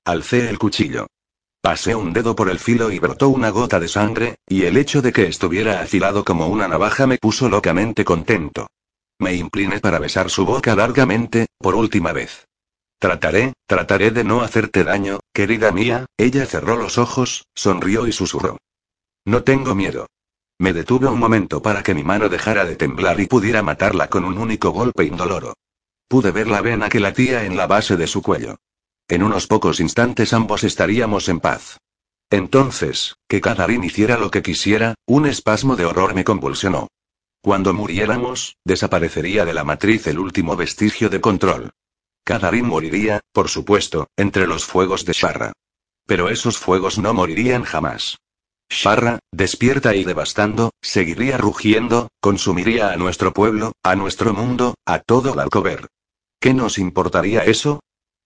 Alcé 0.05 0.49
el 0.49 0.59
cuchillo. 0.59 1.07
Pasé 1.61 1.95
un 1.95 2.13
dedo 2.13 2.35
por 2.35 2.49
el 2.51 2.59
filo 2.59 2.91
y 2.91 2.99
brotó 2.99 3.29
una 3.29 3.49
gota 3.49 3.79
de 3.79 3.87
sangre, 3.87 4.35
y 4.47 4.65
el 4.65 4.77
hecho 4.77 5.01
de 5.01 5.11
que 5.11 5.25
estuviera 5.25 5.81
afilado 5.81 6.23
como 6.23 6.47
una 6.47 6.67
navaja 6.67 7.07
me 7.07 7.17
puso 7.17 7.49
locamente 7.49 8.05
contento. 8.05 8.67
Me 9.17 9.33
incliné 9.33 9.79
para 9.79 9.97
besar 9.97 10.29
su 10.29 10.45
boca 10.45 10.75
largamente, 10.75 11.47
por 11.57 11.73
última 11.73 12.13
vez. 12.13 12.45
Trataré, 12.99 13.53
trataré 13.67 14.11
de 14.11 14.23
no 14.23 14.41
hacerte 14.41 14.83
daño, 14.83 15.19
querida 15.33 15.71
mía, 15.71 16.05
ella 16.17 16.45
cerró 16.45 16.75
los 16.75 16.97
ojos, 16.97 17.45
sonrió 17.53 18.07
y 18.07 18.11
susurró. 18.11 18.57
No 19.25 19.43
tengo 19.43 19.75
miedo. 19.75 20.07
Me 20.57 20.71
detuve 20.71 21.07
un 21.07 21.19
momento 21.19 21.61
para 21.61 21.83
que 21.83 21.93
mi 21.93 22.03
mano 22.03 22.29
dejara 22.29 22.63
de 22.63 22.75
temblar 22.75 23.19
y 23.19 23.25
pudiera 23.25 23.61
matarla 23.61 24.07
con 24.07 24.23
un 24.23 24.37
único 24.37 24.71
golpe 24.71 25.03
indoloro. 25.03 25.53
Pude 26.07 26.31
ver 26.31 26.47
la 26.47 26.61
vena 26.61 26.87
que 26.87 26.99
latía 26.99 27.45
en 27.45 27.57
la 27.57 27.67
base 27.67 27.97
de 27.97 28.07
su 28.07 28.21
cuello. 28.21 28.57
En 29.07 29.23
unos 29.23 29.47
pocos 29.47 29.79
instantes 29.79 30.33
ambos 30.33 30.63
estaríamos 30.63 31.27
en 31.27 31.39
paz. 31.39 31.77
Entonces, 32.29 33.15
que 33.27 33.41
Kadarin 33.41 33.83
hiciera 33.83 34.17
lo 34.17 34.31
que 34.31 34.41
quisiera, 34.41 34.95
un 35.05 35.25
espasmo 35.25 35.75
de 35.75 35.85
horror 35.85 36.15
me 36.15 36.23
convulsionó. 36.23 36.87
Cuando 37.41 37.73
muriéramos, 37.73 38.57
desaparecería 38.63 39.45
de 39.45 39.53
la 39.53 39.63
matriz 39.63 40.07
el 40.07 40.17
último 40.17 40.55
vestigio 40.55 41.09
de 41.09 41.21
control. 41.21 41.71
Kadarin 42.25 42.65
moriría, 42.65 43.21
por 43.31 43.49
supuesto, 43.49 44.07
entre 44.17 44.47
los 44.47 44.65
fuegos 44.65 45.05
de 45.05 45.13
Sharra. 45.13 45.53
Pero 46.07 46.29
esos 46.29 46.57
fuegos 46.57 46.97
no 46.97 47.13
morirían 47.13 47.63
jamás. 47.63 48.17
Sharra, 48.67 49.19
despierta 49.31 49.93
y 49.95 50.03
devastando, 50.03 50.71
seguiría 50.81 51.37
rugiendo, 51.37 52.09
consumiría 52.19 52.91
a 52.91 52.97
nuestro 52.97 53.31
pueblo, 53.31 53.73
a 53.83 53.95
nuestro 53.95 54.33
mundo, 54.33 54.73
a 54.85 54.99
todo 54.99 55.35
Larcover. 55.35 55.87
¿Qué 56.39 56.55
nos 56.55 56.79
importaría 56.79 57.43
eso? 57.43 57.79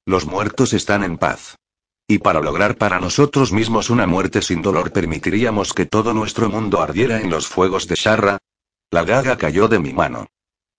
Los 0.06 0.26
muertos 0.26 0.72
están 0.72 1.04
en 1.04 1.18
paz. 1.18 1.58
Y 2.08 2.20
para 2.20 2.40
lograr 2.40 2.78
para 2.78 3.02
nosotros 3.02 3.52
mismos 3.52 3.90
una 3.90 4.08
muerte 4.08 4.42
sin 4.42 4.62
dolor 4.62 4.94
permitiríamos 4.94 5.74
que 5.74 5.86
todo 5.86 6.14
nuestro 6.14 6.50
mundo 6.50 6.82
ardiera 6.82 7.20
en 7.20 7.30
los 7.30 7.48
fuegos 7.48 7.86
de 7.88 7.96
Sharra. 7.96 8.38
La 8.92 9.04
gaga 9.04 9.38
cayó 9.38 9.68
de 9.68 9.80
mi 9.80 9.94
mano. 9.94 10.28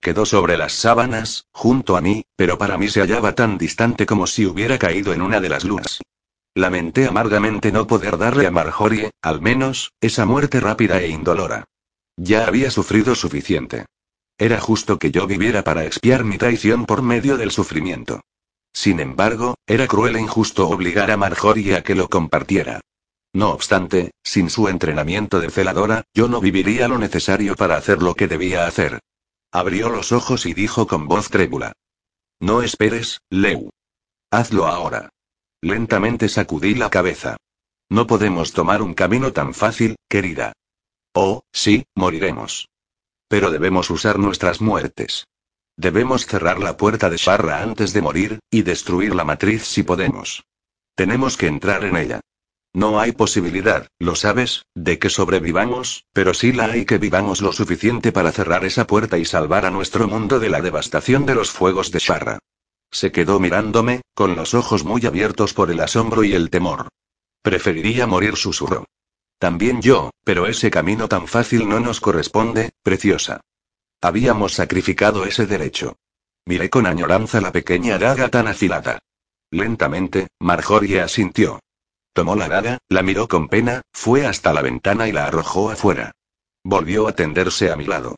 Quedó 0.01 0.25
sobre 0.25 0.57
las 0.57 0.73
sábanas, 0.73 1.45
junto 1.53 1.97
a 1.97 2.01
mí, 2.01 2.25
pero 2.35 2.57
para 2.57 2.79
mí 2.79 2.89
se 2.89 3.01
hallaba 3.01 3.35
tan 3.35 3.59
distante 3.59 4.07
como 4.07 4.27
si 4.27 4.47
hubiera 4.47 4.79
caído 4.79 5.13
en 5.13 5.21
una 5.21 5.41
de 5.41 5.51
las 5.51 5.65
lunas. 5.65 6.01
Lamenté 6.55 7.07
amargamente 7.07 7.71
no 7.71 7.87
poder 7.87 8.17
darle 8.17 8.47
a 8.47 8.51
Marjorie, 8.51 9.11
al 9.21 9.43
menos, 9.43 9.93
esa 10.01 10.25
muerte 10.25 10.59
rápida 10.59 11.01
e 11.01 11.09
indolora. 11.09 11.65
Ya 12.17 12.47
había 12.47 12.71
sufrido 12.71 13.15
suficiente. 13.15 13.85
Era 14.39 14.59
justo 14.59 14.99
que 14.99 15.11
yo 15.11 15.27
viviera 15.27 15.63
para 15.65 15.85
expiar 15.85 16.25
mi 16.25 16.39
traición 16.39 16.87
por 16.87 17.03
medio 17.03 17.37
del 17.37 17.51
sufrimiento. 17.51 18.23
Sin 18.73 19.01
embargo, 19.01 19.57
era 19.67 19.87
cruel 19.87 20.17
e 20.17 20.21
injusto 20.21 20.69
obligar 20.69 21.11
a 21.11 21.19
Marjorie 21.19 21.77
a 21.77 21.83
que 21.83 21.95
lo 21.95 22.09
compartiera. 22.09 22.81
No 23.35 23.51
obstante, 23.51 24.13
sin 24.25 24.49
su 24.49 24.69
entrenamiento 24.69 25.41
de 25.41 25.51
celadora, 25.51 26.05
yo 26.15 26.27
no 26.27 26.41
viviría 26.41 26.89
lo 26.89 26.99
necesario 26.99 27.55
para 27.55 27.77
hacer 27.77 28.03
lo 28.03 28.15
que 28.15 28.29
debía 28.29 28.67
hacer. 28.67 28.99
Abrió 29.53 29.89
los 29.89 30.13
ojos 30.13 30.47
y 30.47 30.55
dijo 30.55 30.87
con 30.87 31.09
voz 31.09 31.29
trébula. 31.29 31.73
No 32.41 32.63
esperes, 32.63 33.21
Leu. 33.31 33.71
Hazlo 34.31 34.67
ahora. 34.67 35.11
Lentamente 35.61 36.29
sacudí 36.29 36.75
la 36.75 36.89
cabeza. 36.89 37.37
No 37.89 38.07
podemos 38.07 38.53
tomar 38.53 38.83
un 38.83 38.95
camino 38.95 39.33
tan 39.33 39.53
fácil, 39.53 39.97
querida. 40.09 40.53
Oh, 41.13 41.43
sí, 41.53 41.85
moriremos. 41.97 42.69
Pero 43.29 43.51
debemos 43.51 43.91
usar 43.91 44.19
nuestras 44.19 44.61
muertes. 44.61 45.27
Debemos 45.77 46.27
cerrar 46.27 46.61
la 46.61 46.77
puerta 46.77 47.11
de 47.11 47.17
Sharra 47.17 47.63
antes 47.63 47.93
de 47.93 48.03
morir, 48.03 48.39
y 48.51 48.63
destruir 48.63 49.15
la 49.15 49.25
matriz 49.25 49.65
si 49.65 49.83
podemos. 49.83 50.45
Tenemos 50.95 51.37
que 51.37 51.49
entrar 51.49 51.85
en 51.85 51.97
ella. 51.97 52.21
No 52.73 53.01
hay 53.01 53.13
posibilidad, 53.13 53.89
lo 53.99 54.15
sabes, 54.15 54.65
de 54.75 54.99
que 54.99 55.11
sobrevivamos, 55.11 56.05
pero 56.13 56.35
sí 56.35 56.53
la 56.53 56.67
hay 56.67 56.85
que 56.85 56.99
vivamos 56.99 57.41
lo 57.41 57.53
suficiente 57.53 58.13
para 58.13 58.31
cerrar 58.31 58.65
esa 58.65 58.87
puerta 58.87 59.19
y 59.19 59.25
salvar 59.25 59.67
a 59.67 59.71
nuestro 59.71 60.07
mundo 60.07 60.39
de 60.39 60.51
la 60.51 60.61
devastación 60.61 61.27
de 61.27 61.35
los 61.35 61.51
fuegos 61.51 61.91
de 61.91 61.99
Sharra. 61.99 62.39
Se 62.93 63.11
quedó 63.11 63.41
mirándome, 63.41 64.03
con 64.15 64.37
los 64.37 64.55
ojos 64.55 64.85
muy 64.85 65.05
abiertos 65.05 65.53
por 65.53 65.71
el 65.71 65.81
asombro 65.81 66.23
y 66.23 66.33
el 66.33 66.51
temor. 66.51 66.89
Preferiría 67.43 68.07
morir, 68.07 68.37
susurró. 68.37 68.85
También 69.39 69.81
yo, 69.81 70.11
pero 70.23 70.47
ese 70.47 70.71
camino 70.71 71.09
tan 71.09 71.27
fácil 71.27 71.69
no 71.69 71.81
nos 71.81 72.01
corresponde, 72.01 72.71
preciosa. 72.83 73.41
Habíamos 74.01 74.55
sacrificado 74.55 75.25
ese 75.25 75.47
derecho. 75.47 75.97
Miré 76.47 76.71
con 76.71 76.87
añoranza 76.87 77.41
la 77.41 77.51
pequeña 77.51 77.99
daga 77.99 78.29
tan 78.29 78.49
afilada. 78.49 78.99
Lentamente, 79.51 80.29
Marjorie 80.39 81.01
asintió. 81.01 81.61
Tomó 82.13 82.35
la 82.35 82.49
daga, 82.49 82.79
la 82.89 83.03
miró 83.03 83.29
con 83.29 83.49
pena, 83.49 83.83
fue 83.93 84.27
hasta 84.27 84.53
la 84.53 84.63
ventana 84.63 85.09
y 85.09 85.13
la 85.13 85.27
arrojó 85.27 85.71
afuera. 85.71 86.13
Volvió 86.65 87.09
a 87.09 87.13
tenderse 87.13 87.71
a 87.71 87.77
mi 87.77 87.85
lado. 87.85 88.17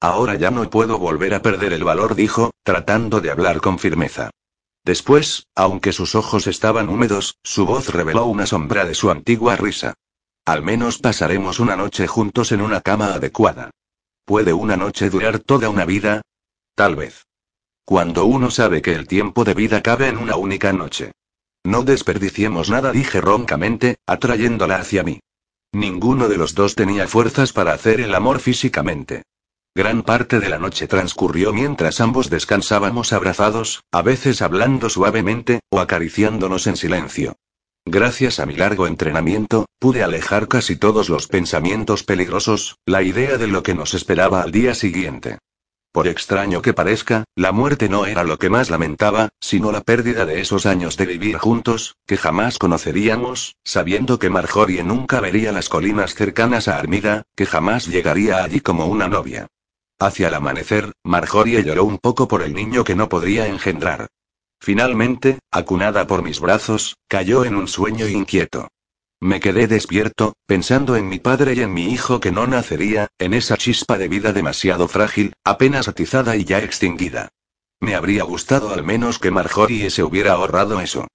Ahora 0.00 0.36
ya 0.36 0.50
no 0.50 0.68
puedo 0.70 0.98
volver 0.98 1.34
a 1.34 1.42
perder 1.42 1.72
el 1.72 1.84
valor, 1.84 2.14
dijo, 2.14 2.50
tratando 2.62 3.20
de 3.20 3.30
hablar 3.30 3.60
con 3.60 3.78
firmeza. 3.78 4.30
Después, 4.84 5.46
aunque 5.54 5.92
sus 5.92 6.14
ojos 6.14 6.46
estaban 6.46 6.88
húmedos, 6.88 7.36
su 7.42 7.66
voz 7.66 7.88
reveló 7.90 8.26
una 8.26 8.46
sombra 8.46 8.84
de 8.84 8.94
su 8.94 9.10
antigua 9.10 9.56
risa. 9.56 9.94
Al 10.44 10.62
menos 10.62 10.98
pasaremos 10.98 11.60
una 11.60 11.76
noche 11.76 12.08
juntos 12.08 12.50
en 12.50 12.62
una 12.62 12.80
cama 12.80 13.14
adecuada. 13.14 13.70
¿Puede 14.24 14.52
una 14.52 14.76
noche 14.76 15.08
durar 15.08 15.38
toda 15.38 15.68
una 15.68 15.84
vida? 15.84 16.22
Tal 16.74 16.96
vez. 16.96 17.26
Cuando 17.84 18.24
uno 18.24 18.50
sabe 18.50 18.82
que 18.82 18.94
el 18.94 19.06
tiempo 19.06 19.44
de 19.44 19.54
vida 19.54 19.82
cabe 19.82 20.08
en 20.08 20.16
una 20.16 20.36
única 20.36 20.72
noche. 20.72 21.12
No 21.64 21.82
desperdiciemos 21.82 22.70
nada, 22.70 22.92
dije 22.92 23.20
roncamente, 23.20 23.96
atrayéndola 24.06 24.76
hacia 24.76 25.02
mí. 25.02 25.20
Ninguno 25.72 26.28
de 26.28 26.36
los 26.36 26.54
dos 26.54 26.74
tenía 26.74 27.08
fuerzas 27.08 27.52
para 27.52 27.72
hacer 27.72 28.00
el 28.00 28.14
amor 28.14 28.40
físicamente. 28.40 29.22
Gran 29.74 30.02
parte 30.02 30.38
de 30.38 30.50
la 30.50 30.58
noche 30.58 30.86
transcurrió 30.86 31.52
mientras 31.52 32.00
ambos 32.00 32.28
descansábamos 32.28 33.14
abrazados, 33.14 33.82
a 33.90 34.02
veces 34.02 34.42
hablando 34.42 34.90
suavemente, 34.90 35.60
o 35.70 35.80
acariciándonos 35.80 36.66
en 36.66 36.76
silencio. 36.76 37.36
Gracias 37.86 38.38
a 38.38 38.46
mi 38.46 38.54
largo 38.54 38.86
entrenamiento, 38.86 39.66
pude 39.78 40.02
alejar 40.02 40.46
casi 40.46 40.76
todos 40.76 41.08
los 41.08 41.26
pensamientos 41.26 42.04
peligrosos, 42.04 42.76
la 42.86 43.02
idea 43.02 43.38
de 43.38 43.46
lo 43.46 43.62
que 43.62 43.74
nos 43.74 43.94
esperaba 43.94 44.42
al 44.42 44.52
día 44.52 44.74
siguiente. 44.74 45.38
Por 45.92 46.08
extraño 46.08 46.62
que 46.62 46.72
parezca, 46.72 47.24
la 47.36 47.52
muerte 47.52 47.90
no 47.90 48.06
era 48.06 48.24
lo 48.24 48.38
que 48.38 48.48
más 48.48 48.70
lamentaba, 48.70 49.28
sino 49.40 49.70
la 49.72 49.82
pérdida 49.82 50.24
de 50.24 50.40
esos 50.40 50.64
años 50.64 50.96
de 50.96 51.04
vivir 51.04 51.36
juntos, 51.36 51.96
que 52.06 52.16
jamás 52.16 52.58
conoceríamos, 52.58 53.56
sabiendo 53.62 54.18
que 54.18 54.30
Marjorie 54.30 54.82
nunca 54.82 55.20
vería 55.20 55.52
las 55.52 55.68
colinas 55.68 56.14
cercanas 56.14 56.66
a 56.66 56.78
Armida, 56.78 57.24
que 57.36 57.44
jamás 57.44 57.88
llegaría 57.88 58.42
allí 58.42 58.60
como 58.60 58.86
una 58.86 59.06
novia. 59.06 59.48
Hacia 59.98 60.28
el 60.28 60.34
amanecer, 60.34 60.92
Marjorie 61.04 61.62
lloró 61.62 61.84
un 61.84 61.98
poco 61.98 62.26
por 62.26 62.42
el 62.42 62.54
niño 62.54 62.84
que 62.84 62.96
no 62.96 63.10
podría 63.10 63.46
engendrar. 63.46 64.08
Finalmente, 64.60 65.40
acunada 65.50 66.06
por 66.06 66.22
mis 66.22 66.40
brazos, 66.40 66.96
cayó 67.06 67.44
en 67.44 67.54
un 67.54 67.68
sueño 67.68 68.08
inquieto. 68.08 68.68
Me 69.22 69.38
quedé 69.38 69.68
despierto, 69.68 70.34
pensando 70.46 70.96
en 70.96 71.08
mi 71.08 71.20
padre 71.20 71.54
y 71.54 71.60
en 71.60 71.72
mi 71.72 71.92
hijo 71.92 72.18
que 72.18 72.32
no 72.32 72.48
nacería, 72.48 73.06
en 73.20 73.34
esa 73.34 73.56
chispa 73.56 73.96
de 73.96 74.08
vida 74.08 74.32
demasiado 74.32 74.88
frágil, 74.88 75.32
apenas 75.44 75.86
atizada 75.86 76.34
y 76.34 76.42
ya 76.42 76.58
extinguida. 76.58 77.28
Me 77.78 77.94
habría 77.94 78.24
gustado 78.24 78.74
al 78.74 78.82
menos 78.82 79.20
que 79.20 79.30
Marjorie 79.30 79.90
se 79.90 80.02
hubiera 80.02 80.32
ahorrado 80.32 80.80
eso. 80.80 81.06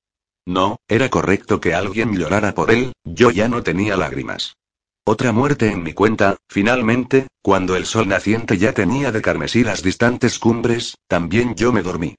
No, 0.46 0.78
era 0.88 1.10
correcto 1.10 1.60
que 1.60 1.74
alguien 1.74 2.18
llorara 2.18 2.54
por 2.54 2.72
él, 2.72 2.94
yo 3.04 3.30
ya 3.30 3.50
no 3.50 3.62
tenía 3.62 3.98
lágrimas. 3.98 4.56
Otra 5.04 5.34
muerte 5.34 5.70
en 5.70 5.84
mi 5.84 5.92
cuenta, 5.92 6.38
finalmente, 6.48 7.28
cuando 7.42 7.76
el 7.76 7.86
sol 7.86 8.08
naciente 8.08 8.58
ya 8.58 8.72
tenía 8.72 9.12
de 9.12 9.22
carmesí 9.22 9.66
las 9.66 9.84
distantes 9.84 10.40
cumbres, 10.40 10.96
también 11.10 11.56
yo 11.56 11.74
me 11.74 11.82
dormí. 11.82 12.16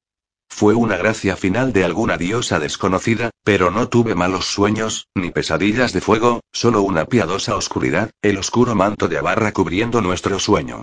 Fue 0.48 0.74
una 0.74 0.96
gracia 0.96 1.36
final 1.36 1.72
de 1.72 1.84
alguna 1.84 2.16
diosa 2.16 2.58
desconocida, 2.58 3.30
pero 3.44 3.70
no 3.70 3.88
tuve 3.88 4.14
malos 4.14 4.46
sueños, 4.46 5.06
ni 5.14 5.30
pesadillas 5.30 5.92
de 5.92 6.00
fuego, 6.00 6.40
solo 6.52 6.82
una 6.82 7.04
piadosa 7.04 7.54
oscuridad, 7.54 8.10
el 8.22 8.38
oscuro 8.38 8.74
manto 8.74 9.06
de 9.06 9.18
abarra 9.18 9.52
cubriendo 9.52 10.00
nuestro 10.00 10.40
sueño. 10.40 10.82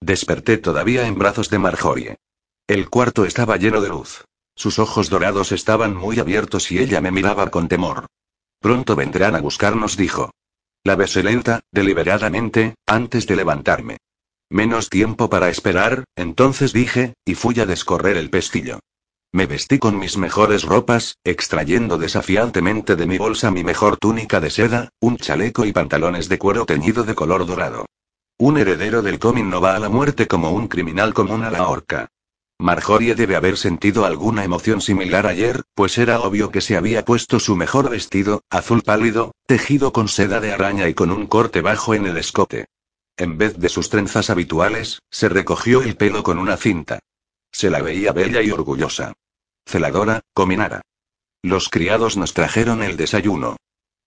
Desperté 0.00 0.56
todavía 0.56 1.06
en 1.06 1.18
brazos 1.18 1.50
de 1.50 1.58
Marjorie. 1.58 2.16
El 2.66 2.88
cuarto 2.88 3.26
estaba 3.26 3.58
lleno 3.58 3.82
de 3.82 3.90
luz. 3.90 4.24
Sus 4.54 4.78
ojos 4.78 5.10
dorados 5.10 5.52
estaban 5.52 5.94
muy 5.94 6.18
abiertos 6.18 6.70
y 6.72 6.78
ella 6.78 7.00
me 7.00 7.10
miraba 7.10 7.50
con 7.50 7.68
temor. 7.68 8.06
Pronto 8.60 8.96
vendrán 8.96 9.34
a 9.34 9.40
buscarnos, 9.40 9.96
dijo. 9.96 10.30
La 10.82 10.96
besé 10.96 11.22
lenta, 11.22 11.60
deliberadamente, 11.72 12.74
antes 12.86 13.26
de 13.26 13.36
levantarme. 13.36 13.98
Menos 14.48 14.88
tiempo 14.88 15.28
para 15.28 15.50
esperar, 15.50 16.04
entonces 16.16 16.72
dije, 16.72 17.14
y 17.24 17.34
fui 17.34 17.60
a 17.60 17.66
descorrer 17.66 18.16
el 18.16 18.30
pestillo. 18.30 18.80
Me 19.32 19.46
vestí 19.46 19.78
con 19.78 19.96
mis 19.96 20.16
mejores 20.16 20.64
ropas, 20.64 21.18
extrayendo 21.22 21.98
desafiantemente 21.98 22.96
de 22.96 23.06
mi 23.06 23.16
bolsa 23.16 23.52
mi 23.52 23.62
mejor 23.62 23.96
túnica 23.96 24.40
de 24.40 24.50
seda, 24.50 24.88
un 24.98 25.18
chaleco 25.18 25.64
y 25.64 25.72
pantalones 25.72 26.28
de 26.28 26.36
cuero 26.36 26.66
teñido 26.66 27.04
de 27.04 27.14
color 27.14 27.46
dorado. 27.46 27.86
Un 28.38 28.58
heredero 28.58 29.02
del 29.02 29.20
cómin 29.20 29.48
no 29.48 29.60
va 29.60 29.76
a 29.76 29.78
la 29.78 29.88
muerte 29.88 30.26
como 30.26 30.50
un 30.50 30.66
criminal 30.66 31.14
común 31.14 31.44
a 31.44 31.50
la 31.50 31.68
horca. 31.68 32.08
Marjorie 32.58 33.14
debe 33.14 33.36
haber 33.36 33.56
sentido 33.56 34.04
alguna 34.04 34.42
emoción 34.42 34.80
similar 34.80 35.28
ayer, 35.28 35.62
pues 35.74 35.96
era 35.96 36.20
obvio 36.20 36.50
que 36.50 36.60
se 36.60 36.76
había 36.76 37.04
puesto 37.04 37.38
su 37.38 37.54
mejor 37.54 37.88
vestido, 37.88 38.42
azul 38.50 38.82
pálido, 38.82 39.32
tejido 39.46 39.92
con 39.92 40.08
seda 40.08 40.40
de 40.40 40.52
araña 40.52 40.88
y 40.88 40.94
con 40.94 41.12
un 41.12 41.28
corte 41.28 41.60
bajo 41.60 41.94
en 41.94 42.06
el 42.06 42.16
escote. 42.16 42.66
En 43.16 43.38
vez 43.38 43.56
de 43.58 43.68
sus 43.68 43.90
trenzas 43.90 44.28
habituales, 44.28 44.98
se 45.08 45.28
recogió 45.28 45.82
el 45.82 45.96
pelo 45.96 46.24
con 46.24 46.38
una 46.38 46.56
cinta. 46.56 46.98
Se 47.52 47.70
la 47.70 47.80
veía 47.82 48.12
bella 48.12 48.42
y 48.42 48.50
orgullosa. 48.50 49.12
Celadora, 49.66 50.20
cominara. 50.32 50.82
Los 51.42 51.68
criados 51.68 52.16
nos 52.16 52.34
trajeron 52.34 52.82
el 52.82 52.96
desayuno. 52.96 53.56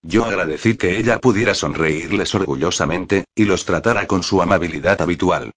Yo 0.02 0.26
agradecí 0.26 0.76
que 0.76 0.98
ella 0.98 1.20
pudiera 1.20 1.56
sonreírles 1.56 2.36
orgullosamente, 2.36 3.26
y 3.36 3.46
los 3.46 3.66
tratara 3.66 4.06
con 4.06 4.22
su 4.22 4.42
amabilidad 4.42 5.02
habitual. 5.02 5.52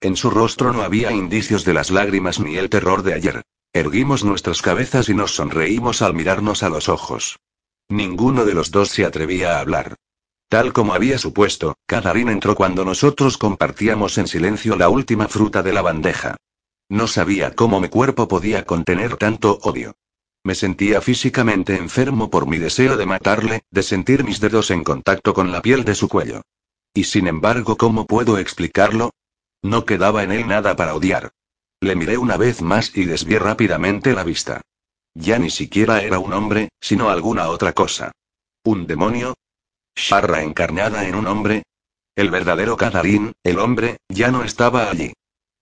En 0.00 0.16
su 0.16 0.30
rostro 0.30 0.72
no 0.72 0.82
había 0.82 1.12
indicios 1.12 1.64
de 1.64 1.74
las 1.74 1.90
lágrimas 1.90 2.40
ni 2.40 2.56
el 2.56 2.70
terror 2.70 3.02
de 3.02 3.14
ayer. 3.14 3.42
Erguimos 3.72 4.24
nuestras 4.24 4.62
cabezas 4.62 5.08
y 5.08 5.14
nos 5.14 5.34
sonreímos 5.34 6.02
al 6.02 6.14
mirarnos 6.14 6.62
a 6.62 6.70
los 6.70 6.88
ojos. 6.88 7.38
Ninguno 7.88 8.44
de 8.44 8.54
los 8.54 8.70
dos 8.70 8.88
se 8.88 9.04
atrevía 9.04 9.56
a 9.56 9.60
hablar. 9.60 9.96
Tal 10.48 10.72
como 10.72 10.94
había 10.94 11.18
supuesto, 11.18 11.76
Catherine 11.86 12.32
entró 12.32 12.56
cuando 12.56 12.84
nosotros 12.84 13.36
compartíamos 13.36 14.18
en 14.18 14.26
silencio 14.26 14.74
la 14.74 14.88
última 14.88 15.28
fruta 15.28 15.62
de 15.62 15.72
la 15.72 15.82
bandeja. 15.82 16.36
No 16.90 17.06
sabía 17.06 17.54
cómo 17.54 17.80
mi 17.80 17.88
cuerpo 17.88 18.26
podía 18.26 18.66
contener 18.66 19.16
tanto 19.16 19.60
odio. 19.62 19.94
Me 20.42 20.56
sentía 20.56 21.00
físicamente 21.00 21.76
enfermo 21.76 22.30
por 22.30 22.48
mi 22.48 22.58
deseo 22.58 22.96
de 22.96 23.06
matarle, 23.06 23.62
de 23.70 23.84
sentir 23.84 24.24
mis 24.24 24.40
dedos 24.40 24.72
en 24.72 24.82
contacto 24.82 25.32
con 25.32 25.52
la 25.52 25.62
piel 25.62 25.84
de 25.84 25.94
su 25.94 26.08
cuello. 26.08 26.42
Y 26.92 27.04
sin 27.04 27.28
embargo, 27.28 27.76
¿cómo 27.76 28.06
puedo 28.06 28.38
explicarlo? 28.38 29.10
No 29.62 29.84
quedaba 29.84 30.24
en 30.24 30.32
él 30.32 30.48
nada 30.48 30.74
para 30.74 30.96
odiar. 30.96 31.30
Le 31.80 31.94
miré 31.94 32.18
una 32.18 32.36
vez 32.36 32.60
más 32.60 32.96
y 32.96 33.04
desvié 33.04 33.38
rápidamente 33.38 34.12
la 34.12 34.24
vista. 34.24 34.60
Ya 35.14 35.38
ni 35.38 35.50
siquiera 35.50 36.02
era 36.02 36.18
un 36.18 36.32
hombre, 36.32 36.70
sino 36.80 37.08
alguna 37.08 37.50
otra 37.50 37.72
cosa. 37.72 38.10
¿Un 38.64 38.88
demonio? 38.88 39.34
¿Sharra 39.94 40.42
encarnada 40.42 41.06
en 41.06 41.14
un 41.14 41.28
hombre? 41.28 41.62
El 42.16 42.30
verdadero 42.30 42.76
Kadarin, 42.76 43.32
el 43.44 43.60
hombre, 43.60 43.98
ya 44.08 44.32
no 44.32 44.42
estaba 44.42 44.90
allí. 44.90 45.12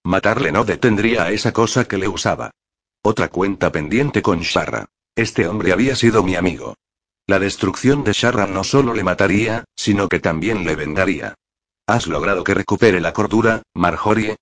Matarle 0.05 0.53
no 0.53 0.65
detendría 0.65 1.25
a 1.25 1.31
esa 1.31 1.53
cosa 1.53 1.87
que 1.87 1.99
le 1.99 2.09
usaba. 2.09 2.51
Otra 3.03 3.29
cuenta 3.29 3.71
pendiente 3.73 4.23
con 4.23 4.41
Sharra. 4.41 4.87
Este 5.15 5.49
hombre 5.49 5.73
había 5.73 5.97
sido 5.97 6.23
mi 6.23 6.37
amigo. 6.37 6.75
La 7.27 7.39
destrucción 7.39 8.05
de 8.05 8.13
Sharra 8.13 8.47
no 8.47 8.65
solo 8.65 8.95
le 8.95 9.05
mataría, 9.05 9.65
sino 9.77 10.09
que 10.09 10.21
también 10.21 10.65
le 10.65 10.77
vengaría. 10.77 11.35
¿Has 11.87 12.07
logrado 12.07 12.45
que 12.45 12.55
recupere 12.55 13.01
la 13.01 13.13
cordura, 13.13 13.63
Marjorie? 13.75 14.37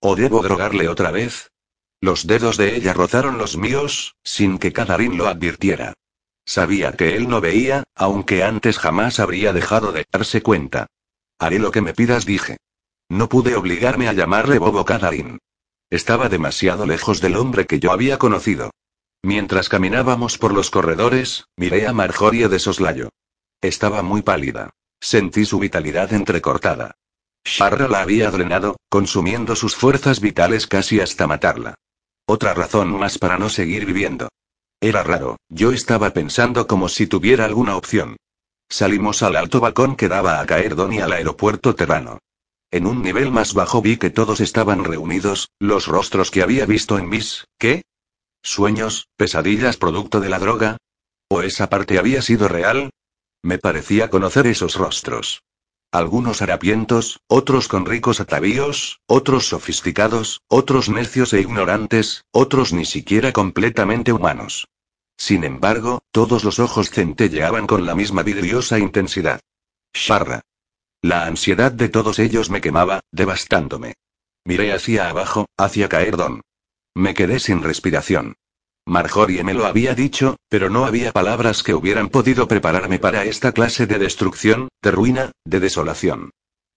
¿O 0.00 0.16
debo 0.16 0.42
drogarle 0.42 0.88
otra 0.88 1.10
vez? 1.10 1.50
Los 2.00 2.26
dedos 2.26 2.56
de 2.56 2.74
ella 2.76 2.92
rozaron 2.92 3.38
los 3.38 3.56
míos, 3.56 4.16
sin 4.24 4.58
que 4.58 4.72
Cadarín 4.72 5.16
lo 5.16 5.28
advirtiera. 5.28 5.94
Sabía 6.44 6.92
que 6.92 7.16
él 7.16 7.28
no 7.28 7.40
veía, 7.40 7.84
aunque 7.94 8.42
antes 8.42 8.78
jamás 8.78 9.20
habría 9.20 9.52
dejado 9.52 9.92
de 9.92 10.04
darse 10.10 10.42
cuenta. 10.42 10.86
Haré 11.38 11.58
lo 11.58 11.70
que 11.70 11.80
me 11.80 11.94
pidas, 11.94 12.26
dije. 12.26 12.56
No 13.12 13.28
pude 13.28 13.56
obligarme 13.56 14.08
a 14.08 14.14
llamarle 14.14 14.58
Bobo 14.58 14.86
Cadarín. 14.86 15.38
Estaba 15.90 16.30
demasiado 16.30 16.86
lejos 16.86 17.20
del 17.20 17.36
hombre 17.36 17.66
que 17.66 17.78
yo 17.78 17.92
había 17.92 18.16
conocido. 18.18 18.70
Mientras 19.22 19.68
caminábamos 19.68 20.38
por 20.38 20.54
los 20.54 20.70
corredores, 20.70 21.44
miré 21.54 21.86
a 21.86 21.92
Marjorie 21.92 22.48
de 22.48 22.58
soslayo. 22.58 23.10
Estaba 23.60 24.00
muy 24.02 24.22
pálida. 24.22 24.70
Sentí 24.98 25.44
su 25.44 25.58
vitalidad 25.58 26.14
entrecortada. 26.14 26.92
Sharra 27.44 27.86
la 27.86 28.00
había 28.00 28.30
drenado, 28.30 28.76
consumiendo 28.88 29.56
sus 29.56 29.76
fuerzas 29.76 30.20
vitales 30.22 30.66
casi 30.66 31.00
hasta 31.00 31.26
matarla. 31.26 31.74
Otra 32.24 32.54
razón 32.54 32.98
más 32.98 33.18
para 33.18 33.36
no 33.36 33.50
seguir 33.50 33.84
viviendo. 33.84 34.30
Era 34.80 35.02
raro, 35.02 35.36
yo 35.50 35.72
estaba 35.72 36.14
pensando 36.14 36.66
como 36.66 36.88
si 36.88 37.06
tuviera 37.06 37.44
alguna 37.44 37.76
opción. 37.76 38.16
Salimos 38.70 39.22
al 39.22 39.36
alto 39.36 39.60
balcón 39.60 39.96
que 39.96 40.08
daba 40.08 40.40
a 40.40 40.46
caer 40.46 40.76
y 40.90 41.00
al 41.00 41.12
aeropuerto 41.12 41.74
terrano. 41.74 42.18
En 42.72 42.86
un 42.86 43.02
nivel 43.02 43.30
más 43.30 43.52
bajo 43.52 43.82
vi 43.82 43.98
que 43.98 44.08
todos 44.08 44.40
estaban 44.40 44.84
reunidos, 44.84 45.50
los 45.58 45.86
rostros 45.86 46.30
que 46.30 46.42
había 46.42 46.64
visto 46.64 46.98
en 46.98 47.06
mis, 47.06 47.44
¿qué? 47.58 47.82
¿Sueños, 48.42 49.08
pesadillas 49.18 49.76
producto 49.76 50.20
de 50.20 50.30
la 50.30 50.38
droga? 50.38 50.78
¿O 51.28 51.42
esa 51.42 51.68
parte 51.68 51.98
había 51.98 52.22
sido 52.22 52.48
real? 52.48 52.90
Me 53.42 53.58
parecía 53.58 54.08
conocer 54.08 54.46
esos 54.46 54.76
rostros. 54.76 55.42
Algunos 55.90 56.40
harapientos, 56.40 57.20
otros 57.26 57.68
con 57.68 57.84
ricos 57.84 58.20
atavíos, 58.20 59.00
otros 59.06 59.48
sofisticados, 59.48 60.40
otros 60.48 60.88
necios 60.88 61.34
e 61.34 61.42
ignorantes, 61.42 62.24
otros 62.30 62.72
ni 62.72 62.86
siquiera 62.86 63.32
completamente 63.32 64.14
humanos. 64.14 64.68
Sin 65.18 65.44
embargo, 65.44 66.00
todos 66.10 66.42
los 66.42 66.58
ojos 66.58 66.88
centelleaban 66.88 67.66
con 67.66 67.84
la 67.84 67.94
misma 67.94 68.22
vidriosa 68.22 68.78
intensidad. 68.78 69.40
Sharra. 69.92 70.40
La 71.02 71.26
ansiedad 71.26 71.72
de 71.72 71.88
todos 71.88 72.20
ellos 72.20 72.48
me 72.48 72.60
quemaba, 72.60 73.00
devastándome. 73.10 73.94
Miré 74.44 74.72
hacia 74.72 75.10
abajo, 75.10 75.46
hacia 75.56 75.88
Caerdon. 75.88 76.42
Me 76.94 77.12
quedé 77.12 77.40
sin 77.40 77.60
respiración. 77.60 78.36
Marjorie 78.86 79.42
me 79.42 79.52
lo 79.52 79.66
había 79.66 79.96
dicho, 79.96 80.36
pero 80.48 80.70
no 80.70 80.84
había 80.84 81.10
palabras 81.10 81.64
que 81.64 81.74
hubieran 81.74 82.08
podido 82.08 82.46
prepararme 82.46 83.00
para 83.00 83.24
esta 83.24 83.50
clase 83.50 83.88
de 83.88 83.98
destrucción, 83.98 84.68
de 84.80 84.92
ruina, 84.92 85.32
de 85.44 85.58
desolación. 85.58 86.30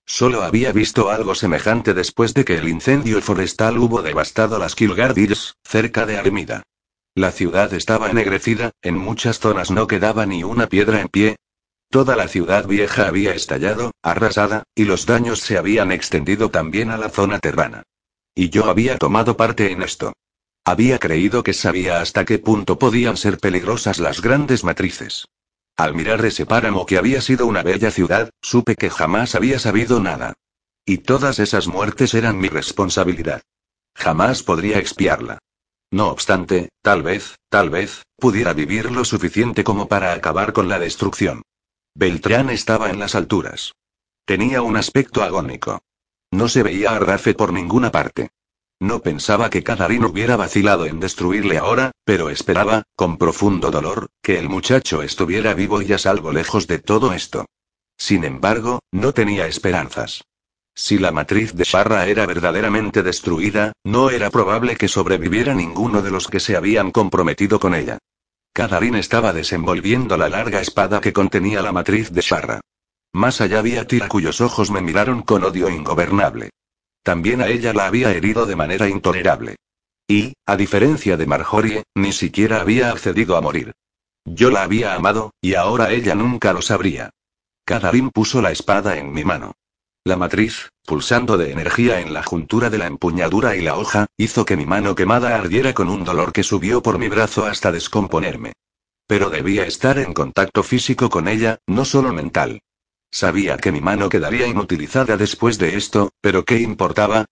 Solo 0.07 0.41
había 0.41 0.71
visto 0.71 1.11
algo 1.11 1.35
semejante 1.35 1.93
después 1.93 2.33
de 2.33 2.45
que 2.45 2.57
el 2.57 2.67
incendio 2.67 3.21
forestal 3.21 3.77
hubo 3.77 4.01
devastado 4.01 4.57
las 4.57 4.73
Kilgardills, 4.73 5.53
cerca 5.63 6.07
de 6.07 6.17
Armida. 6.17 6.63
La 7.13 7.31
ciudad 7.31 7.71
estaba 7.75 8.09
ennegrecida, 8.09 8.71
en 8.81 8.97
muchas 8.97 9.39
zonas 9.39 9.69
no 9.69 9.85
quedaba 9.85 10.25
ni 10.25 10.43
una 10.43 10.67
piedra 10.67 11.01
en 11.01 11.09
pie, 11.09 11.35
Toda 11.89 12.15
la 12.15 12.27
ciudad 12.27 12.67
vieja 12.67 13.07
había 13.07 13.33
estallado, 13.33 13.91
arrasada, 14.01 14.63
y 14.75 14.85
los 14.85 15.05
daños 15.05 15.39
se 15.39 15.57
habían 15.57 15.91
extendido 15.91 16.49
también 16.49 16.91
a 16.91 16.97
la 16.97 17.09
zona 17.09 17.39
terrana. 17.39 17.83
Y 18.33 18.49
yo 18.49 18.65
había 18.69 18.97
tomado 18.97 19.37
parte 19.37 19.71
en 19.71 19.81
esto. 19.81 20.13
Había 20.65 20.99
creído 20.99 21.43
que 21.43 21.53
sabía 21.53 22.01
hasta 22.01 22.25
qué 22.25 22.39
punto 22.39 22.79
podían 22.79 23.17
ser 23.17 23.37
peligrosas 23.37 23.99
las 23.99 24.21
grandes 24.21 24.63
matrices. 24.63 25.25
Al 25.77 25.93
mirar 25.93 26.25
ese 26.25 26.45
páramo 26.45 26.85
que 26.85 26.97
había 26.97 27.21
sido 27.21 27.45
una 27.45 27.61
bella 27.61 27.91
ciudad, 27.91 28.29
supe 28.41 28.75
que 28.75 28.89
jamás 28.89 29.35
había 29.35 29.59
sabido 29.59 29.99
nada. 29.99 30.33
Y 30.85 30.99
todas 30.99 31.39
esas 31.39 31.67
muertes 31.67 32.13
eran 32.13 32.39
mi 32.39 32.47
responsabilidad. 32.47 33.41
Jamás 33.93 34.43
podría 34.43 34.79
expiarla. 34.79 35.39
No 35.91 36.07
obstante, 36.09 36.69
tal 36.81 37.03
vez, 37.03 37.35
tal 37.49 37.69
vez, 37.69 38.03
pudiera 38.17 38.53
vivir 38.53 38.91
lo 38.91 39.05
suficiente 39.05 39.63
como 39.63 39.87
para 39.87 40.13
acabar 40.13 40.51
con 40.51 40.67
la 40.67 40.79
destrucción. 40.79 41.43
Beltrán 41.97 42.49
estaba 42.49 42.89
en 42.89 42.99
las 42.99 43.15
alturas. 43.15 43.73
Tenía 44.25 44.61
un 44.61 44.75
aspecto 44.75 45.23
agónico. 45.23 45.81
No 46.29 46.49
se 46.49 46.61
veía 46.61 46.91
a 46.91 46.97
Ardafe 46.97 47.33
por 47.33 47.53
ninguna 47.53 47.89
parte. 47.89 48.31
No 48.81 48.99
pensaba 48.99 49.49
que 49.49 49.63
Cadarín 49.63 50.03
hubiera 50.03 50.35
vacilado 50.35 50.85
en 50.87 50.99
destruirle 50.99 51.57
ahora, 51.57 51.91
pero 52.03 52.29
esperaba, 52.29 52.83
con 52.97 53.17
profundo 53.17 53.71
dolor, 53.71 54.09
que 54.21 54.37
el 54.37 54.49
muchacho 54.49 55.03
estuviera 55.03 55.53
vivo 55.53 55.81
y 55.81 55.93
a 55.93 55.97
salvo 55.97 56.33
lejos 56.33 56.67
de 56.67 56.79
todo 56.79 57.13
esto. 57.13 57.45
Sin 57.97 58.25
embargo, 58.25 58.79
no 58.91 59.13
tenía 59.13 59.47
esperanzas. 59.47 60.25
Si 60.73 60.97
la 60.97 61.13
matriz 61.13 61.53
de 61.53 61.63
Sharra 61.63 62.07
era 62.07 62.25
verdaderamente 62.25 63.03
destruida, 63.03 63.71
no 63.85 64.09
era 64.09 64.29
probable 64.29 64.75
que 64.75 64.89
sobreviviera 64.89 65.55
ninguno 65.55 66.01
de 66.01 66.11
los 66.11 66.27
que 66.27 66.41
se 66.41 66.57
habían 66.57 66.91
comprometido 66.91 67.61
con 67.61 67.73
ella. 67.73 67.99
Cadarín 68.55 68.95
estaba 68.95 69.33
desenvolviendo 69.33 70.15
la 70.15 70.29
larga 70.29 70.61
espada 70.61 71.01
que 71.01 71.11
contenía 71.11 71.61
la 71.61 71.73
matriz 71.73 72.09
de 72.13 72.21
Sharra. 72.21 72.61
Más 73.11 73.41
allá 73.41 73.59
había 73.59 73.85
Tira 73.85 74.07
cuyos 74.07 74.39
ojos 74.39 74.71
me 74.71 74.79
miraron 74.79 75.23
con 75.23 75.43
odio 75.43 75.69
ingobernable. 75.69 76.51
También 77.03 77.41
a 77.41 77.47
ella 77.49 77.73
la 77.73 77.87
había 77.87 78.11
herido 78.11 78.45
de 78.45 78.55
manera 78.55 78.87
intolerable. 78.87 79.57
Y, 80.07 80.35
a 80.45 80.55
diferencia 80.55 81.17
de 81.17 81.25
Marjorie, 81.25 81.83
ni 81.95 82.13
siquiera 82.13 82.61
había 82.61 82.91
accedido 82.91 83.35
a 83.35 83.41
morir. 83.41 83.73
Yo 84.23 84.49
la 84.51 84.63
había 84.63 84.93
amado, 84.93 85.33
y 85.41 85.55
ahora 85.55 85.91
ella 85.91 86.15
nunca 86.15 86.53
lo 86.53 86.61
sabría. 86.61 87.09
Cadarín 87.65 88.09
puso 88.09 88.41
la 88.41 88.51
espada 88.51 88.97
en 88.97 89.11
mi 89.11 89.25
mano. 89.25 89.51
La 90.07 90.17
matriz, 90.17 90.69
pulsando 90.85 91.35
de 91.35 91.51
energía 91.51 91.99
en 91.99 92.13
la 92.13 92.21
juntura 92.21 92.69
de 92.69 92.77
la 92.77 92.85
empuñadura 92.85 93.55
y 93.55 93.61
la 93.61 93.75
hoja, 93.75 94.05
hizo 94.17 94.45
que 94.45 94.55
mi 94.55 94.67
mano 94.67 94.93
quemada 94.93 95.35
ardiera 95.35 95.73
con 95.73 95.89
un 95.89 96.03
dolor 96.03 96.31
que 96.31 96.43
subió 96.43 96.83
por 96.83 96.99
mi 96.99 97.09
brazo 97.09 97.47
hasta 97.47 97.71
descomponerme. 97.71 98.53
Pero 99.07 99.31
debía 99.31 99.65
estar 99.65 99.97
en 99.97 100.13
contacto 100.13 100.61
físico 100.61 101.09
con 101.09 101.27
ella, 101.27 101.57
no 101.65 101.85
solo 101.85 102.13
mental. 102.13 102.61
Sabía 103.09 103.57
que 103.57 103.71
mi 103.71 103.81
mano 103.81 104.07
quedaría 104.07 104.45
inutilizada 104.45 105.17
después 105.17 105.57
de 105.57 105.75
esto, 105.75 106.11
pero 106.21 106.45
¿qué 106.45 106.59
importaba? 106.59 107.25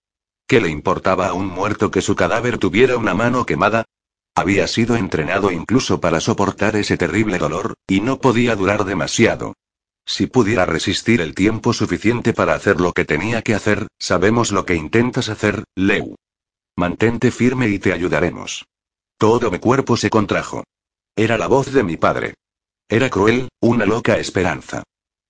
¿Qué 0.47 0.59
le 0.59 0.69
importaba 0.69 1.27
a 1.27 1.33
un 1.33 1.45
muerto 1.45 1.91
que 1.91 2.01
su 2.01 2.15
cadáver 2.15 2.57
tuviera 2.57 2.97
una 2.97 3.13
mano 3.13 3.45
quemada? 3.45 3.85
Había 4.33 4.65
sido 4.65 4.95
entrenado 4.95 5.51
incluso 5.51 6.01
para 6.01 6.19
soportar 6.19 6.75
ese 6.75 6.97
terrible 6.97 7.37
dolor, 7.37 7.75
y 7.87 8.01
no 8.01 8.17
podía 8.17 8.55
durar 8.55 8.83
demasiado. 8.83 9.53
Si 10.05 10.27
pudiera 10.27 10.65
resistir 10.65 11.21
el 11.21 11.33
tiempo 11.33 11.73
suficiente 11.73 12.33
para 12.33 12.55
hacer 12.55 12.81
lo 12.81 12.91
que 12.91 13.05
tenía 13.05 13.41
que 13.41 13.55
hacer, 13.55 13.87
sabemos 13.99 14.51
lo 14.51 14.65
que 14.65 14.75
intentas 14.75 15.29
hacer, 15.29 15.63
Leu. 15.75 16.15
Mantente 16.75 17.31
firme 17.31 17.69
y 17.69 17.79
te 17.79 17.93
ayudaremos. 17.93 18.65
Todo 19.17 19.51
mi 19.51 19.59
cuerpo 19.59 19.95
se 19.95 20.09
contrajo. 20.09 20.63
Era 21.15 21.37
la 21.37 21.47
voz 21.47 21.71
de 21.71 21.83
mi 21.83 21.97
padre. 21.97 22.33
Era 22.89 23.09
cruel, 23.09 23.49
una 23.61 23.85
loca 23.85 24.17
esperanza. 24.17 24.83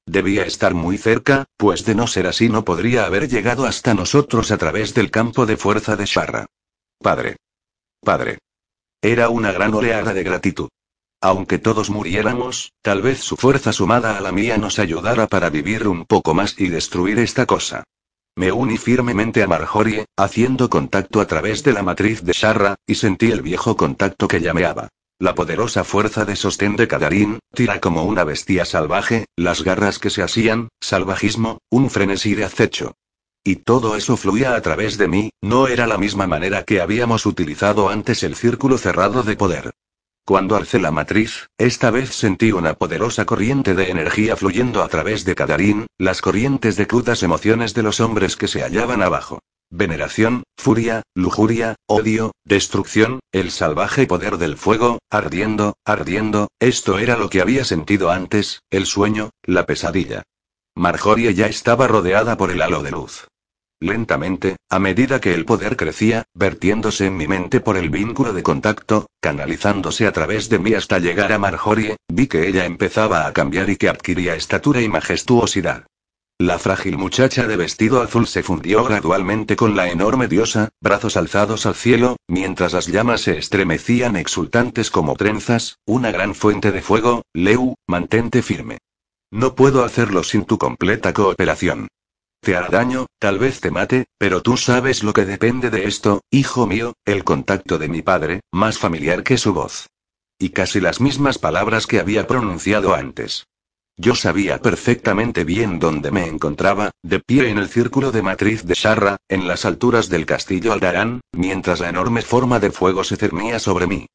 Debía 0.06 0.44
estar 0.44 0.74
muy 0.74 0.98
cerca, 0.98 1.46
pues 1.58 1.86
de 1.86 1.96
no 1.96 2.08
ser 2.08 2.28
así 2.28 2.50
no 2.50 2.66
podría 2.66 3.06
haber 3.06 3.30
llegado 3.30 3.66
hasta 3.66 3.94
nosotros 3.94 4.52
a 4.52 4.58
través 4.58 4.94
del 4.94 5.12
campo 5.12 5.46
de 5.46 5.58
fuerza 5.58 5.96
de 5.96 6.06
Sharra. 6.06 6.46
Padre. 7.00 7.38
Padre. 8.02 8.40
Era 9.02 9.30
una 9.30 9.52
gran 9.52 9.74
oleada 9.74 10.14
de 10.14 10.24
gratitud. 10.24 10.70
Aunque 11.24 11.58
todos 11.58 11.90
muriéramos, 11.90 12.74
tal 12.82 13.02
vez 13.02 13.22
su 13.22 13.38
fuerza 13.38 13.72
sumada 13.72 14.18
a 14.18 14.20
la 14.20 14.34
mía 14.34 14.58
nos 14.58 14.78
ayudara 14.78 15.28
para 15.28 15.50
vivir 15.50 15.88
un 15.88 16.04
poco 16.04 16.34
más 16.34 16.54
y 16.60 16.68
destruir 16.68 17.18
esta 17.18 17.46
cosa. 17.46 17.86
Me 18.36 18.52
uní 18.52 18.78
firmemente 18.78 19.42
a 19.42 19.48
Marjorie, 19.48 20.04
haciendo 20.18 20.70
contacto 20.70 21.22
a 21.22 21.26
través 21.26 21.64
de 21.64 21.72
la 21.72 21.82
matriz 21.82 22.24
de 22.24 22.34
Sharra, 22.34 22.76
y 22.86 22.96
sentí 22.96 23.32
el 23.32 23.42
viejo 23.42 23.78
contacto 23.78 24.28
que 24.28 24.42
llameaba. 24.42 24.90
La 25.18 25.34
poderosa 25.34 25.86
fuerza 25.86 26.26
de 26.26 26.36
sostén 26.36 26.76
de 26.76 26.90
Kadarin, 26.90 27.40
tira 27.54 27.80
como 27.80 28.04
una 28.04 28.26
bestia 28.26 28.66
salvaje, 28.66 29.24
las 29.38 29.64
garras 29.64 30.00
que 30.00 30.10
se 30.10 30.24
asían, 30.24 30.68
salvajismo, 30.82 31.60
un 31.70 31.90
frenesí 31.90 32.36
de 32.36 32.44
acecho. 32.44 32.96
Y 33.46 33.56
todo 33.58 33.96
eso 33.96 34.18
fluía 34.18 34.56
a 34.56 34.62
través 34.62 34.98
de 34.98 35.08
mí, 35.08 35.30
no 35.42 35.70
era 35.70 35.88
la 35.88 35.98
misma 35.98 36.28
manera 36.28 36.64
que 36.64 36.82
habíamos 36.82 37.26
utilizado 37.26 37.88
antes 37.88 38.24
el 38.24 38.36
círculo 38.36 38.78
cerrado 38.78 39.24
de 39.24 39.38
poder. 39.38 39.72
Cuando 40.26 40.56
alcé 40.56 40.80
la 40.80 40.92
matriz, 40.92 41.50
esta 41.58 41.92
vez 41.92 42.16
sentí 42.16 42.54
una 42.54 42.76
poderosa 42.76 43.26
corriente 43.26 43.76
de 43.76 43.92
energía 43.92 44.38
fluyendo 44.38 44.82
a 44.82 44.88
través 44.88 45.26
de 45.26 45.36
Kadarin, 45.36 45.86
las 45.98 46.22
corrientes 46.22 46.78
de 46.78 46.88
crudas 46.88 47.24
emociones 47.24 47.74
de 47.74 47.84
los 47.84 48.00
hombres 48.00 48.38
que 48.38 48.48
se 48.48 48.62
hallaban 48.62 49.02
abajo. 49.02 49.40
Veneración, 49.70 50.44
furia, 50.56 51.02
lujuria, 51.14 51.76
odio, 51.88 52.32
destrucción, 52.46 53.20
el 53.34 53.52
salvaje 53.52 54.08
poder 54.08 54.38
del 54.38 54.56
fuego, 54.56 55.00
ardiendo, 55.10 55.76
ardiendo, 55.84 56.48
esto 56.60 57.00
era 57.00 57.18
lo 57.18 57.30
que 57.30 57.42
había 57.42 57.66
sentido 57.66 58.10
antes, 58.10 58.62
el 58.70 58.86
sueño, 58.86 59.32
la 59.44 59.66
pesadilla. 59.66 60.24
Marjorie 60.74 61.34
ya 61.34 61.48
estaba 61.48 61.88
rodeada 61.88 62.38
por 62.38 62.50
el 62.50 62.62
halo 62.62 62.82
de 62.82 62.92
luz. 62.92 63.28
Lentamente, 63.84 64.56
a 64.70 64.80
medida 64.80 65.20
que 65.20 65.34
el 65.34 65.44
poder 65.44 65.76
crecía, 65.76 66.24
vertiéndose 66.34 67.08
en 67.08 67.18
mi 67.18 67.28
mente 67.28 67.60
por 67.60 67.76
el 67.76 67.90
vínculo 67.90 68.32
de 68.32 68.42
contacto, 68.42 69.08
canalizándose 69.20 70.08
a 70.08 70.14
través 70.14 70.48
de 70.48 70.58
mí 70.58 70.74
hasta 70.74 71.00
llegar 71.00 71.34
a 71.34 71.38
Marjorie, 71.38 71.98
vi 72.08 72.28
que 72.28 72.48
ella 72.48 72.64
empezaba 72.64 73.28
a 73.28 73.34
cambiar 73.34 73.70
y 73.70 73.76
que 73.76 73.90
adquiría 73.90 74.36
estatura 74.36 74.80
y 74.80 74.88
majestuosidad. 74.88 75.86
La 76.40 76.60
frágil 76.60 76.98
muchacha 76.98 77.46
de 77.46 77.58
vestido 77.58 78.02
azul 78.02 78.26
se 78.26 78.42
fundió 78.42 78.86
gradualmente 78.86 79.58
con 79.58 79.76
la 79.76 79.90
enorme 79.90 80.30
diosa, 80.30 80.70
brazos 80.80 81.18
alzados 81.18 81.66
al 81.66 81.76
cielo, 81.76 82.16
mientras 82.30 82.72
las 82.72 82.88
llamas 82.88 83.20
se 83.20 83.38
estremecían 83.38 84.16
exultantes 84.16 84.92
como 84.92 85.18
trenzas, 85.18 85.80
una 85.86 86.10
gran 86.10 86.36
fuente 86.36 86.72
de 86.72 86.82
fuego, 86.82 87.24
Leu, 87.34 87.76
mantente 87.86 88.44
firme. 88.44 88.78
No 89.30 89.56
puedo 89.56 89.84
hacerlo 89.84 90.24
sin 90.24 90.46
tu 90.46 90.58
completa 90.58 91.12
cooperación. 91.12 91.90
Te 92.44 92.58
hará 92.58 92.68
daño, 92.68 93.06
tal 93.20 93.40
vez 93.40 93.62
te 93.62 93.72
mate, 93.72 94.08
pero 94.18 94.42
tú 94.42 94.58
sabes 94.58 95.02
lo 95.02 95.14
que 95.14 95.24
depende 95.24 95.70
de 95.70 95.86
esto, 95.86 96.20
hijo 96.30 96.68
mío, 96.68 96.92
el 97.06 97.24
contacto 97.24 97.78
de 97.78 97.88
mi 97.88 98.02
padre, 98.02 98.42
más 98.52 98.78
familiar 98.78 99.24
que 99.24 99.38
su 99.38 99.54
voz. 99.54 99.88
Y 100.38 100.50
casi 100.50 100.82
las 100.82 101.00
mismas 101.00 101.38
palabras 101.38 101.88
que 101.88 102.00
había 102.00 102.28
pronunciado 102.28 102.96
antes. 102.96 103.46
Yo 103.96 104.14
sabía 104.14 104.60
perfectamente 104.60 105.46
bien 105.46 105.80
dónde 105.80 106.12
me 106.12 106.28
encontraba, 106.28 106.92
de 107.02 107.22
pie 107.22 107.48
en 107.48 107.60
el 107.60 107.70
círculo 107.70 108.12
de 108.12 108.24
matriz 108.24 108.66
de 108.66 108.74
Sharra, 108.74 109.16
en 109.30 109.48
las 109.48 109.64
alturas 109.64 110.10
del 110.10 110.26
castillo 110.26 110.74
Aldarán, 110.74 111.22
mientras 111.32 111.80
la 111.80 111.88
enorme 111.88 112.24
forma 112.24 112.60
de 112.60 112.72
fuego 112.72 113.06
se 113.06 113.16
cernía 113.16 113.58
sobre 113.58 113.88
mí. 113.88 114.08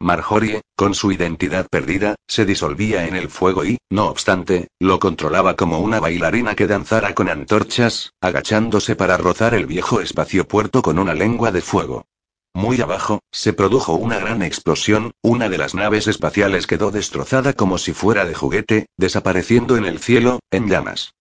Marjorie, 0.00 0.60
con 0.76 0.94
su 0.94 1.12
identidad 1.12 1.66
perdida, 1.70 2.16
se 2.28 2.44
disolvía 2.44 3.06
en 3.06 3.16
el 3.16 3.28
fuego 3.28 3.64
y, 3.64 3.78
no 3.90 4.08
obstante, 4.08 4.68
lo 4.80 4.98
controlaba 4.98 5.56
como 5.56 5.78
una 5.78 6.00
bailarina 6.00 6.54
que 6.54 6.66
danzara 6.66 7.14
con 7.14 7.28
antorchas, 7.28 8.12
agachándose 8.20 8.96
para 8.96 9.16
rozar 9.16 9.54
el 9.54 9.66
viejo 9.66 10.00
espacio 10.00 10.46
puerto 10.46 10.82
con 10.82 10.98
una 10.98 11.14
lengua 11.14 11.52
de 11.52 11.60
fuego. 11.60 12.06
Muy 12.54 12.80
abajo, 12.80 13.20
se 13.32 13.52
produjo 13.52 13.94
una 13.94 14.18
gran 14.18 14.42
explosión, 14.42 15.12
una 15.22 15.48
de 15.48 15.58
las 15.58 15.74
naves 15.74 16.06
espaciales 16.06 16.66
quedó 16.66 16.90
destrozada 16.90 17.52
como 17.52 17.78
si 17.78 17.92
fuera 17.92 18.24
de 18.24 18.34
juguete, 18.34 18.86
desapareciendo 18.96 19.76
en 19.76 19.84
el 19.84 19.98
cielo, 19.98 20.40
en 20.50 20.68
llamas. 20.68 21.14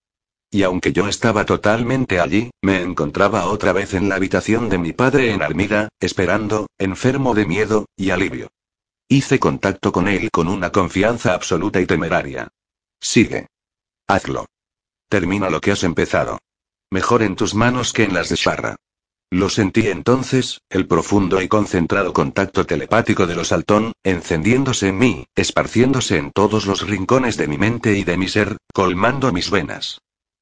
Y 0.52 0.62
aunque 0.62 0.94
yo 0.94 1.08
estaba 1.08 1.46
totalmente 1.46 2.20
allí, 2.20 2.52
me 2.62 2.82
encontraba 2.82 3.48
otra 3.48 3.74
vez 3.74 3.96
en 3.96 4.10
la 4.10 4.16
habitación 4.16 4.70
de 4.70 4.78
mi 4.78 4.94
padre 4.94 5.32
en 5.32 5.42
Almira, 5.42 5.90
esperando, 6.00 6.68
enfermo 6.78 7.34
de 7.34 7.48
miedo, 7.48 7.88
y 7.98 8.12
alivio. 8.12 8.50
Hice 9.08 9.40
contacto 9.40 9.92
con 9.92 10.08
él 10.08 10.30
con 10.32 10.48
una 10.48 10.72
confianza 10.72 11.34
absoluta 11.34 11.80
y 11.80 11.86
temeraria. 11.86 12.48
Sigue. 13.00 13.48
Hazlo. 14.08 14.46
Termina 15.10 15.50
lo 15.50 15.62
que 15.62 15.72
has 15.72 15.84
empezado. 15.84 16.40
Mejor 16.90 17.24
en 17.24 17.36
tus 17.36 17.54
manos 17.54 17.94
que 17.94 18.04
en 18.04 18.14
las 18.14 18.30
de 18.30 18.36
Sharra. 18.36 18.76
Lo 19.30 19.50
sentí 19.50 19.88
entonces, 19.88 20.62
el 20.70 20.88
profundo 20.88 21.42
y 21.42 21.48
concentrado 21.48 22.14
contacto 22.14 22.66
telepático 22.66 23.26
de 23.26 23.34
los 23.34 23.52
Altón, 23.52 23.94
encendiéndose 24.04 24.90
en 24.90 25.00
mí, 25.00 25.26
esparciéndose 25.36 26.18
en 26.18 26.32
todos 26.32 26.68
los 26.68 26.88
rincones 26.88 27.36
de 27.36 27.48
mi 27.48 27.58
mente 27.58 27.98
y 27.98 28.04
de 28.04 28.16
mi 28.16 28.28
ser, 28.28 28.58
colmando 28.74 29.34
mis 29.34 29.50
venas. 29.50 30.02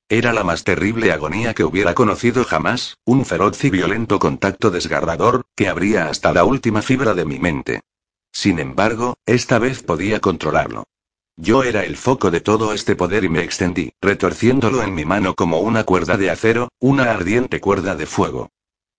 Era 0.10 0.34
la 0.34 0.44
más 0.44 0.66
terrible 0.66 1.14
agonía 1.14 1.54
que 1.54 1.64
hubiera 1.64 1.94
conocido 1.94 2.44
jamás, 2.44 2.98
un 3.06 3.26
feroz 3.26 3.64
y 3.64 3.70
violento 3.70 4.20
contacto 4.20 4.70
desgarrador, 4.70 5.44
que 5.56 5.70
abría 5.70 6.10
hasta 6.10 6.34
la 6.34 6.44
última 6.44 6.82
fibra 6.82 7.14
de 7.14 7.24
mi 7.24 7.40
mente. 7.40 7.80
Sin 8.32 8.60
embargo, 8.60 9.16
esta 9.26 9.60
vez 9.60 9.84
podía 9.84 10.20
controlarlo. 10.20 10.86
Yo 11.38 11.64
era 11.64 11.84
el 11.86 11.98
foco 11.98 12.30
de 12.32 12.42
todo 12.42 12.74
este 12.74 12.96
poder 12.96 13.24
y 13.24 13.30
me 13.30 13.44
extendí, 13.44 13.94
retorciéndolo 14.02 14.84
en 14.84 14.94
mi 14.94 15.06
mano 15.06 15.34
como 15.34 15.60
una 15.60 15.84
cuerda 15.84 16.18
de 16.18 16.30
acero, 16.30 16.70
una 16.80 17.12
ardiente 17.12 17.60
cuerda 17.60 17.96
de 17.96 18.06
fuego. 18.06 18.50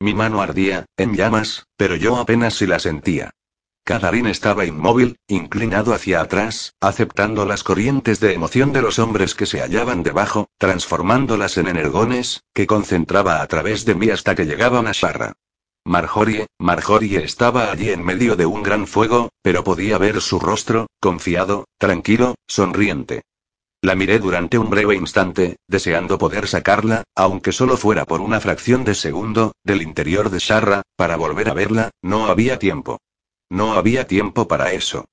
Mi 0.01 0.14
mano 0.14 0.43
ardía, 0.43 0.87
en 0.97 1.14
llamas, 1.14 1.66
pero 1.76 1.95
yo 1.95 2.16
apenas 2.16 2.55
si 2.55 2.66
la 2.66 2.78
sentía. 2.78 3.30
Cadarín 3.85 4.26
estaba 4.26 4.64
inmóvil, 4.64 5.16
inclinado 5.26 5.93
hacia 5.93 6.20
atrás, 6.20 6.74
aceptando 6.80 7.45
las 7.47 7.64
corrientes 7.64 8.20
de 8.20 8.33
emoción 8.33 8.72
de 8.72 8.80
los 8.80 8.99
hombres 8.99 9.35
que 9.35 9.47
se 9.47 9.61
hallaban 9.61 10.03
debajo, 10.03 10.49
transformándolas 10.59 11.59
en 11.59 11.66
energones, 11.66 12.45
que 12.55 12.66
concentraba 12.66 13.43
a 13.43 13.47
través 13.49 13.85
de 13.85 13.97
mí 13.97 14.09
hasta 14.11 14.35
que 14.35 14.47
llegaban 14.47 14.87
a 14.87 14.93
Sharra. 14.93 15.35
Marjorie, 15.85 16.47
Marjorie 16.59 17.24
estaba 17.24 17.72
allí 17.72 17.91
en 17.91 18.05
medio 18.05 18.37
de 18.37 18.47
un 18.47 18.62
gran 18.62 18.87
fuego, 18.87 19.30
pero 19.43 19.64
podía 19.64 19.99
ver 19.99 20.20
su 20.20 20.39
rostro, 20.39 20.87
confiado, 21.01 21.66
tranquilo, 21.76 22.37
sonriente. 22.47 23.22
La 23.83 23.97
miré 23.97 24.20
durante 24.20 24.59
un 24.59 24.70
breve 24.70 24.95
instante, 24.95 25.57
deseando 25.66 26.18
poder 26.18 26.47
sacarla, 26.47 27.03
aunque 27.16 27.51
solo 27.51 27.76
fuera 27.76 28.05
por 28.05 28.20
una 28.20 28.39
fracción 28.39 28.85
de 28.85 28.95
segundo, 28.95 29.53
del 29.64 29.83
interior 29.83 30.30
de 30.30 30.39
Sharra, 30.39 30.83
para 30.95 31.16
volver 31.16 31.49
a 31.49 31.55
verla, 31.55 31.91
no 32.01 32.26
había 32.26 32.61
tiempo. 32.61 33.01
No 33.51 33.72
había 33.72 34.07
tiempo 34.07 34.47
para 34.47 34.72
eso. 34.72 35.05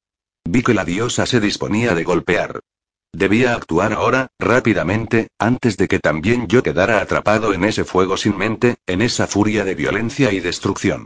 Vi 0.46 0.62
que 0.62 0.76
la 0.76 0.86
diosa 0.86 1.26
se 1.26 1.40
disponía 1.40 1.96
de 1.96 2.04
golpear. 2.04 2.60
Debía 3.14 3.56
actuar 3.56 3.94
ahora, 3.94 4.28
rápidamente, 4.38 5.30
antes 5.40 5.78
de 5.78 5.88
que 5.88 6.00
también 6.00 6.48
yo 6.48 6.62
quedara 6.62 7.02
atrapado 7.02 7.54
en 7.54 7.64
ese 7.64 7.84
fuego 7.84 8.18
sin 8.18 8.38
mente, 8.38 8.78
en 8.86 9.02
esa 9.02 9.26
furia 9.26 9.66
de 9.66 9.76
violencia 9.76 10.32
y 10.32 10.40
destrucción. 10.40 11.06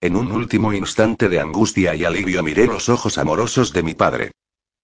En 0.00 0.16
un 0.16 0.32
último 0.32 0.72
instante 0.72 1.28
de 1.28 1.40
angustia 1.40 1.94
y 1.94 2.04
alivio 2.04 2.42
miré 2.42 2.66
los 2.66 2.88
ojos 2.88 3.18
amorosos 3.18 3.72
de 3.72 3.82
mi 3.82 3.94
padre. 3.94 4.32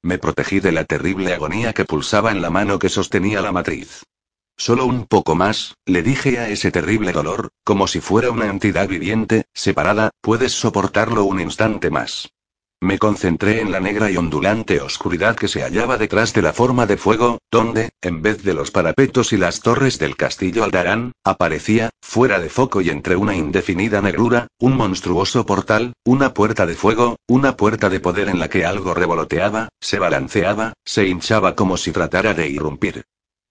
Me 0.02 0.18
protegí 0.18 0.60
de 0.60 0.70
la 0.72 0.84
terrible 0.84 1.34
agonía 1.34 1.72
que 1.72 1.84
pulsaba 1.84 2.30
en 2.30 2.42
la 2.42 2.50
mano 2.50 2.78
que 2.78 2.88
sostenía 2.88 3.40
la 3.40 3.50
matriz. 3.50 4.04
Solo 4.56 4.86
un 4.86 5.06
poco 5.06 5.34
más, 5.34 5.76
le 5.86 6.02
dije 6.02 6.38
a 6.38 6.48
ese 6.48 6.70
terrible 6.70 7.12
dolor, 7.12 7.50
como 7.64 7.86
si 7.86 8.00
fuera 8.00 8.30
una 8.30 8.46
entidad 8.46 8.88
viviente, 8.88 9.46
separada, 9.54 10.10
puedes 10.20 10.52
soportarlo 10.52 11.24
un 11.24 11.40
instante 11.40 11.90
más. 11.90 12.28
Me 12.80 12.96
concentré 13.00 13.60
en 13.60 13.72
la 13.72 13.80
negra 13.80 14.08
y 14.08 14.16
ondulante 14.16 14.80
oscuridad 14.80 15.34
que 15.34 15.48
se 15.48 15.62
hallaba 15.62 15.98
detrás 15.98 16.32
de 16.32 16.42
la 16.42 16.52
forma 16.52 16.86
de 16.86 16.96
fuego, 16.96 17.38
donde, 17.50 17.90
en 18.00 18.22
vez 18.22 18.44
de 18.44 18.54
los 18.54 18.70
parapetos 18.70 19.32
y 19.32 19.36
las 19.36 19.60
torres 19.60 19.98
del 19.98 20.16
castillo 20.16 20.62
Aldarán, 20.62 21.10
aparecía, 21.24 21.90
fuera 22.00 22.38
de 22.38 22.48
foco 22.48 22.80
y 22.80 22.90
entre 22.90 23.16
una 23.16 23.34
indefinida 23.34 24.00
negrura, 24.00 24.46
un 24.60 24.76
monstruoso 24.76 25.44
portal, 25.44 25.94
una 26.04 26.34
puerta 26.34 26.66
de 26.66 26.76
fuego, 26.76 27.16
una 27.26 27.56
puerta 27.56 27.88
de 27.88 27.98
poder 27.98 28.28
en 28.28 28.38
la 28.38 28.48
que 28.48 28.64
algo 28.64 28.94
revoloteaba, 28.94 29.70
se 29.80 29.98
balanceaba, 29.98 30.74
se 30.84 31.08
hinchaba 31.08 31.56
como 31.56 31.76
si 31.76 31.90
tratara 31.90 32.32
de 32.32 32.48
irrumpir. 32.48 33.04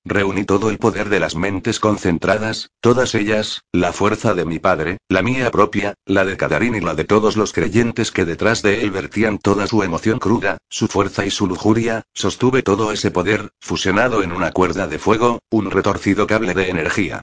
Reuní 0.10 0.46
todo 0.46 0.70
el 0.70 0.78
poder 0.78 1.10
de 1.10 1.20
las 1.20 1.36
mentes 1.36 1.82
concentradas, 1.82 2.70
todas 2.80 3.14
ellas, 3.14 3.64
la 3.74 3.92
fuerza 3.92 4.34
de 4.34 4.46
mi 4.46 4.58
padre, 4.58 5.00
la 5.10 5.22
mía 5.22 5.52
propia, 5.52 5.96
la 6.06 6.24
de 6.24 6.38
Cadarín 6.38 6.76
y 6.76 6.80
la 6.80 6.96
de 6.96 7.04
todos 7.04 7.36
los 7.36 7.52
creyentes 7.52 8.12
que 8.12 8.24
detrás 8.24 8.62
de 8.62 8.84
él 8.84 8.92
vertían 8.92 9.38
toda 9.38 9.68
su 9.68 9.84
emoción 9.84 10.20
cruda, 10.20 10.60
su 10.70 10.88
fuerza 10.88 11.26
y 11.26 11.30
su 11.30 11.46
lujuria, 11.46 12.04
sostuve 12.14 12.64
todo 12.64 12.94
ese 12.94 13.12
poder, 13.12 13.50
fusionado 13.60 14.24
en 14.24 14.32
una 14.32 14.52
cuerda 14.52 14.88
de 14.88 14.98
fuego, 14.98 15.40
un 15.50 15.72
retorcido 15.72 16.26
cable 16.26 16.54
de 16.54 16.70
energía. 16.70 17.22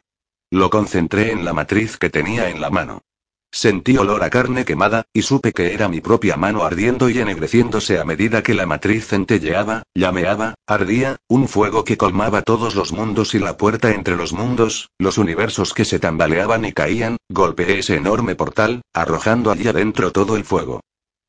Lo 0.50 0.68
concentré 0.68 1.32
en 1.32 1.46
la 1.46 1.54
matriz 1.54 1.96
que 1.96 2.10
tenía 2.10 2.50
en 2.50 2.60
la 2.60 2.68
mano. 2.68 3.00
Sentí 3.54 3.96
olor 3.96 4.24
a 4.24 4.30
carne 4.30 4.64
quemada, 4.64 5.06
y 5.12 5.22
supe 5.22 5.52
que 5.52 5.74
era 5.74 5.88
mi 5.88 6.00
propia 6.00 6.36
mano 6.36 6.64
ardiendo 6.64 7.08
y 7.08 7.20
ennegreciéndose 7.20 8.00
a 8.00 8.04
medida 8.04 8.42
que 8.42 8.52
la 8.52 8.66
matriz 8.66 9.06
centelleaba, 9.06 9.84
llameaba, 9.94 10.56
ardía, 10.66 11.18
un 11.28 11.46
fuego 11.46 11.84
que 11.84 11.96
colmaba 11.96 12.42
todos 12.42 12.74
los 12.74 12.92
mundos 12.92 13.32
y 13.32 13.38
la 13.38 13.56
puerta 13.56 13.94
entre 13.94 14.16
los 14.16 14.32
mundos, 14.32 14.90
los 14.98 15.18
universos 15.18 15.72
que 15.72 15.84
se 15.84 16.00
tambaleaban 16.00 16.64
y 16.64 16.72
caían, 16.72 17.16
golpeé 17.28 17.78
ese 17.78 17.94
enorme 17.94 18.34
portal, 18.34 18.82
arrojando 18.92 19.52
allí 19.52 19.68
adentro 19.68 20.10
todo 20.10 20.34
el 20.34 20.42
fuego. 20.42 20.80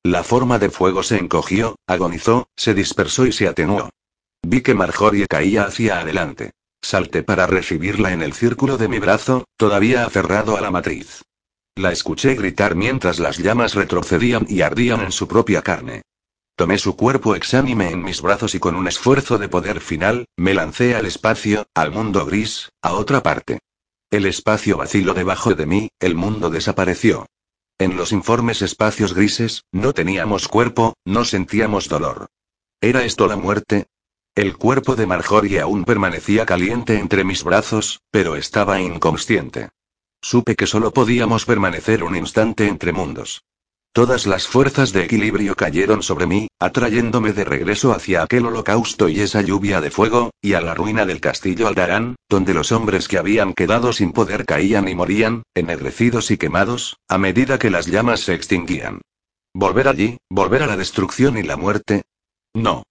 La 0.04 0.24
forma 0.24 0.58
de 0.58 0.72
fuego 0.72 1.04
se 1.04 1.20
encogió, 1.20 1.76
agonizó, 1.86 2.48
se 2.56 2.74
dispersó 2.74 3.28
y 3.28 3.34
se 3.34 3.48
atenuó. 3.48 3.92
Vi 4.42 4.62
que 4.62 4.74
Marjorie 4.74 5.28
caía 5.28 5.66
hacia 5.66 6.00
adelante. 6.00 6.54
Salté 6.82 7.22
para 7.22 7.46
recibirla 7.46 8.14
en 8.14 8.24
el 8.24 8.34
círculo 8.34 8.80
de 8.80 8.88
mi 8.88 8.98
brazo, 8.98 9.46
todavía 9.58 10.06
aferrado 10.06 10.58
a 10.58 10.62
la 10.62 10.72
matriz. 10.72 11.22
La 11.78 11.92
escuché 11.92 12.36
gritar 12.36 12.74
mientras 12.74 13.20
las 13.20 13.38
llamas 13.38 13.74
retrocedían 13.74 14.46
y 14.48 14.62
ardían 14.62 15.02
en 15.02 15.12
su 15.12 15.28
propia 15.28 15.62
carne. 15.62 16.04
Tomé 16.56 16.78
su 16.78 16.96
cuerpo 16.96 17.36
exánime 17.36 17.90
en 17.90 18.02
mis 18.02 18.22
brazos 18.22 18.56
y 18.56 18.60
con 18.60 18.76
un 18.76 18.88
esfuerzo 18.88 19.38
de 19.38 19.50
poder 19.50 19.82
final, 19.82 20.26
me 20.38 20.54
lancé 20.54 20.96
al 20.96 21.06
espacio, 21.06 21.68
al 21.74 21.92
mundo 21.92 22.26
gris, 22.26 22.70
a 22.82 22.94
otra 22.94 23.22
parte. 23.22 23.60
El 24.10 24.26
espacio 24.26 24.78
vaciló 24.78 25.14
debajo 25.14 25.54
de 25.54 25.66
mí, 25.66 25.90
el 26.00 26.16
mundo 26.16 26.50
desapareció. 26.50 27.26
En 27.78 27.98
los 27.98 28.14
informes 28.14 28.62
espacios 28.62 29.14
grises, 29.14 29.66
no 29.74 29.92
teníamos 29.92 30.48
cuerpo, 30.48 30.94
no 31.04 31.26
sentíamos 31.26 31.90
dolor. 31.90 32.28
¿Era 32.80 33.04
esto 33.04 33.28
la 33.28 33.36
muerte? 33.36 33.88
El 34.34 34.58
cuerpo 34.58 34.96
de 34.96 35.08
Marjorie 35.08 35.60
aún 35.60 35.84
permanecía 35.84 36.46
caliente 36.46 37.00
entre 37.00 37.26
mis 37.26 37.44
brazos, 37.44 38.00
pero 38.12 38.38
estaba 38.38 38.80
inconsciente. 38.80 39.72
Supe 40.28 40.56
que 40.56 40.66
solo 40.66 40.90
podíamos 40.90 41.46
permanecer 41.46 42.04
un 42.04 42.16
instante 42.16 42.68
entre 42.68 42.92
mundos. 42.92 43.44
Todas 43.94 44.26
las 44.26 44.48
fuerzas 44.48 44.92
de 44.92 45.04
equilibrio 45.04 45.54
cayeron 45.54 46.02
sobre 46.02 46.26
mí, 46.26 46.48
atrayéndome 46.60 47.32
de 47.32 47.44
regreso 47.44 47.94
hacia 47.94 48.24
aquel 48.24 48.48
holocausto 48.48 49.08
y 49.08 49.20
esa 49.20 49.42
lluvia 49.42 49.82
de 49.82 49.92
fuego, 49.92 50.32
y 50.42 50.54
a 50.54 50.62
la 50.62 50.74
ruina 50.74 51.06
del 51.06 51.22
castillo 51.22 51.68
Aldarán, 51.68 52.16
donde 52.28 52.56
los 52.56 52.72
hombres 52.72 53.08
que 53.08 53.20
habían 53.20 53.54
quedado 53.54 53.94
sin 53.94 54.14
poder 54.14 54.48
caían 54.48 54.88
y 54.88 54.96
morían, 54.96 55.44
ennegrecidos 55.54 56.32
y 56.32 56.38
quemados, 56.38 56.98
a 57.08 57.20
medida 57.20 57.60
que 57.60 57.70
las 57.70 57.86
llamas 57.86 58.22
se 58.22 58.34
extinguían. 58.34 59.02
¿Volver 59.54 59.88
allí, 59.88 60.18
volver 60.28 60.64
a 60.64 60.68
la 60.68 60.76
destrucción 60.76 61.38
y 61.38 61.44
la 61.44 61.56
muerte? 61.56 62.02
No. 62.56 62.82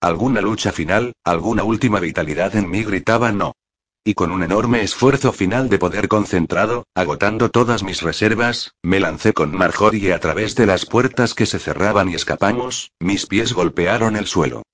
¿Alguna 0.00 0.40
lucha 0.40 0.72
final, 0.72 1.12
alguna 1.22 1.62
última 1.62 2.00
vitalidad 2.00 2.56
en 2.56 2.68
mí 2.68 2.82
gritaba 2.82 3.30
no? 3.30 3.52
Y 4.04 4.14
con 4.14 4.32
un 4.32 4.42
enorme 4.42 4.82
esfuerzo 4.82 5.32
final 5.32 5.68
de 5.68 5.78
poder 5.78 6.08
concentrado, 6.08 6.86
agotando 6.92 7.50
todas 7.50 7.84
mis 7.84 8.02
reservas, 8.02 8.72
me 8.82 8.98
lancé 8.98 9.32
con 9.32 9.56
Marjorie 9.56 10.12
a 10.12 10.18
través 10.18 10.56
de 10.56 10.66
las 10.66 10.86
puertas 10.86 11.34
que 11.34 11.46
se 11.46 11.60
cerraban 11.60 12.08
y 12.08 12.14
escapamos, 12.14 12.90
mis 12.98 13.26
pies 13.26 13.52
golpearon 13.52 14.16
el 14.16 14.26
suelo. 14.26 14.64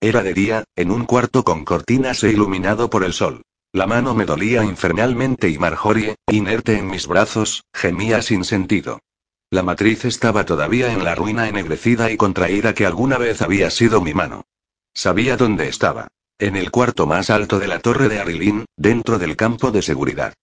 Era 0.00 0.22
de 0.22 0.32
día, 0.32 0.64
en 0.74 0.90
un 0.90 1.04
cuarto 1.04 1.44
con 1.44 1.66
cortinas 1.66 2.24
e 2.24 2.30
iluminado 2.30 2.88
por 2.88 3.04
el 3.04 3.12
sol. 3.12 3.42
La 3.74 3.86
mano 3.86 4.14
me 4.14 4.24
dolía 4.24 4.64
infernalmente 4.64 5.50
y 5.50 5.58
Marjorie, 5.58 6.14
inerte 6.26 6.78
en 6.78 6.86
mis 6.86 7.06
brazos, 7.06 7.64
gemía 7.74 8.22
sin 8.22 8.42
sentido. 8.44 9.00
La 9.50 9.62
matriz 9.62 10.06
estaba 10.06 10.46
todavía 10.46 10.92
en 10.92 11.04
la 11.04 11.14
ruina 11.14 11.46
ennegrecida 11.46 12.10
y 12.10 12.16
contraída 12.16 12.74
que 12.74 12.86
alguna 12.86 13.18
vez 13.18 13.42
había 13.42 13.70
sido 13.70 14.00
mi 14.00 14.14
mano. 14.14 14.44
Sabía 14.94 15.36
dónde 15.36 15.68
estaba. 15.68 16.08
En 16.40 16.54
el 16.54 16.70
cuarto 16.70 17.04
más 17.04 17.30
alto 17.30 17.58
de 17.58 17.66
la 17.66 17.80
torre 17.80 18.08
de 18.08 18.20
Arilín, 18.20 18.64
dentro 18.76 19.18
del 19.18 19.34
campo 19.34 19.72
de 19.72 19.82
seguridad. 19.82 20.34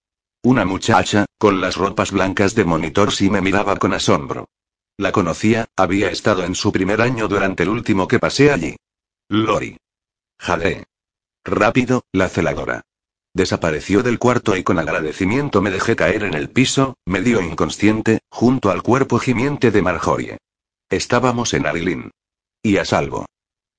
Una 0.44 0.66
muchacha, 0.66 1.26
con 1.38 1.62
las 1.62 1.78
ropas 1.78 2.12
blancas 2.12 2.54
de 2.54 2.66
monitor 2.66 3.14
sí 3.14 3.30
me 3.30 3.40
miraba 3.40 3.78
con 3.78 3.94
asombro. 3.94 4.50
La 4.98 5.14
conocía, 5.14 5.68
había 5.78 6.10
estado 6.10 6.44
en 6.44 6.54
su 6.54 6.74
primer 6.74 7.02
año 7.02 7.30
durante 7.30 7.64
el 7.64 7.70
último 7.70 8.10
que 8.10 8.20
pasé 8.20 8.52
allí. 8.52 8.76
Lori. 9.30 9.78
Jade. 10.38 10.84
Rápido, 11.46 12.04
la 12.12 12.28
celadora. 12.28 12.82
Desapareció 13.34 14.04
del 14.04 14.20
cuarto 14.20 14.58
y 14.58 14.64
con 14.64 14.80
agradecimiento 14.80 15.62
me 15.62 15.72
dejé 15.72 15.96
caer 15.96 16.24
en 16.24 16.34
el 16.34 16.50
piso, 16.50 16.96
medio 17.06 17.42
inconsciente, 17.42 18.20
junto 18.30 18.70
al 18.70 18.84
cuerpo 18.84 19.18
gimiente 19.18 19.72
de 19.72 19.82
Marjorie. 19.82 20.38
Estábamos 20.90 21.54
en 21.54 21.66
Arilín. 21.66 22.12
Y 22.62 22.78
a 22.78 22.86
salvo. 22.86 23.26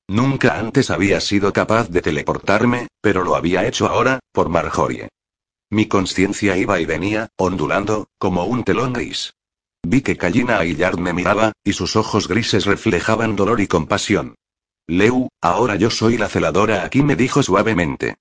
Nunca 0.08 0.58
antes 0.58 0.90
había 0.90 1.20
sido 1.20 1.52
capaz 1.52 1.88
de 1.90 2.00
teleportarme, 2.00 2.88
pero 3.00 3.24
lo 3.24 3.34
había 3.34 3.66
hecho 3.66 3.88
ahora, 3.88 4.20
por 4.32 4.48
Marjorie. 4.48 5.08
Mi 5.68 5.86
conciencia 5.86 6.56
iba 6.56 6.80
y 6.80 6.84
venía, 6.84 7.28
ondulando, 7.36 8.06
como 8.18 8.44
un 8.44 8.62
telón 8.62 8.92
gris. 8.92 9.34
Vi 9.82 10.02
que 10.02 10.16
Kallina 10.16 10.58
Aillard 10.58 10.98
me 10.98 11.12
miraba, 11.12 11.52
y 11.64 11.72
sus 11.72 11.96
ojos 11.96 12.28
grises 12.28 12.66
reflejaban 12.66 13.34
dolor 13.34 13.60
y 13.60 13.66
compasión. 13.66 14.36
Leu, 14.86 15.28
ahora 15.40 15.74
yo 15.74 15.90
soy 15.90 16.16
la 16.16 16.28
celadora 16.28 16.84
aquí, 16.84 17.02
me 17.02 17.16
dijo 17.16 17.42
suavemente. 17.42 18.16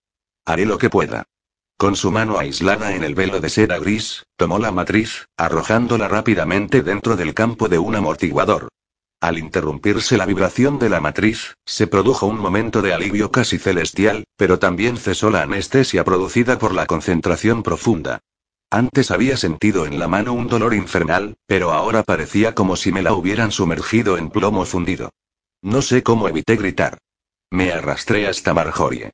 Haré 0.46 0.66
lo 0.66 0.80
que 0.80 0.90
pueda. 0.90 1.26
Con 1.78 1.96
su 1.96 2.12
mano 2.12 2.40
aislada 2.40 2.96
en 2.96 3.04
el 3.04 3.14
velo 3.14 3.40
de 3.40 3.50
seda 3.50 3.78
gris, 3.78 4.24
tomó 4.38 4.58
la 4.58 4.72
matriz, 4.72 5.28
arrojándola 5.38 6.08
rápidamente 6.08 6.82
dentro 6.82 7.16
del 7.16 7.36
campo 7.36 7.68
de 7.68 7.78
un 7.78 7.96
amortiguador. 7.96 8.70
Al 9.22 9.38
interrumpirse 9.40 10.18
la 10.18 10.26
vibración 10.26 10.78
de 10.78 10.90
la 10.90 11.00
matriz, 11.00 11.56
se 11.66 11.88
produjo 11.88 12.28
un 12.28 12.38
momento 12.38 12.82
de 12.82 12.94
alivio 12.94 13.32
casi 13.32 13.58
celestial, 13.58 14.26
pero 14.36 14.60
también 14.60 14.98
cesó 14.98 15.30
la 15.30 15.42
anestesia 15.42 16.04
producida 16.04 16.60
por 16.60 16.74
la 16.74 16.86
concentración 16.86 17.64
profunda. 17.64 18.20
Antes 18.70 19.12
había 19.12 19.38
sentido 19.38 19.86
en 19.86 20.00
la 20.00 20.08
mano 20.08 20.34
un 20.34 20.48
dolor 20.48 20.74
infernal, 20.74 21.38
pero 21.48 21.72
ahora 21.72 22.04
parecía 22.04 22.54
como 22.54 22.76
si 22.76 22.92
me 22.92 23.02
la 23.02 23.14
hubieran 23.14 23.52
sumergido 23.52 24.18
en 24.18 24.30
plomo 24.30 24.66
fundido. 24.66 25.12
No 25.62 25.82
sé 25.82 26.04
cómo 26.04 26.28
evité 26.28 26.56
gritar. 26.58 26.98
Me 27.50 27.72
arrastré 27.72 28.28
hasta 28.28 28.54
Marjorie. 28.54 29.12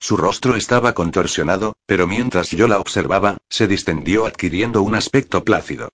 Su 0.00 0.16
rostro 0.16 0.56
estaba 0.56 0.94
contorsionado, 0.94 1.74
pero 1.86 2.08
mientras 2.08 2.50
yo 2.50 2.66
la 2.66 2.80
observaba, 2.80 3.38
se 3.48 3.68
distendió 3.68 4.26
adquiriendo 4.26 4.82
un 4.82 4.94
aspecto 4.94 5.44
plácido. 5.44 5.90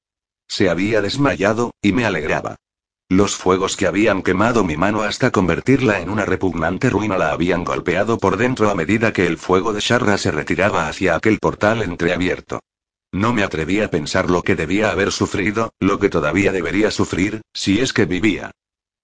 Se 0.47 0.71
había 0.71 1.03
desmayado, 1.03 1.73
y 1.83 1.93
me 1.93 2.07
alegraba. 2.07 2.57
Los 3.11 3.37
fuegos 3.37 3.79
que 3.79 3.87
habían 3.87 4.23
quemado 4.23 4.65
mi 4.65 4.77
mano 4.77 5.01
hasta 5.01 5.31
convertirla 5.31 6.01
en 6.01 6.11
una 6.11 6.27
repugnante 6.27 6.91
ruina 6.91 7.17
la 7.17 7.33
habían 7.33 7.65
golpeado 7.65 8.19
por 8.19 8.37
dentro 8.37 8.69
a 8.69 8.75
medida 8.75 9.15
que 9.15 9.27
el 9.27 9.39
fuego 9.39 9.73
de 9.73 9.81
Sharra 9.81 10.19
se 10.19 10.31
retiraba 10.31 10.89
hacia 10.89 11.17
aquel 11.17 11.39
portal 11.39 11.81
entreabierto. 11.81 12.61
No 13.11 13.33
me 13.33 13.43
atreví 13.43 13.81
a 13.81 13.91
pensar 13.91 14.29
lo 14.29 14.43
que 14.43 14.57
debía 14.57 14.91
haber 14.91 15.11
sufrido, 15.11 15.73
lo 15.81 15.99
que 15.99 16.11
todavía 16.11 16.53
debería 16.53 16.91
sufrir, 16.91 17.41
si 17.55 17.81
es 17.81 17.95
que 17.95 18.05
vivía. 18.05 18.51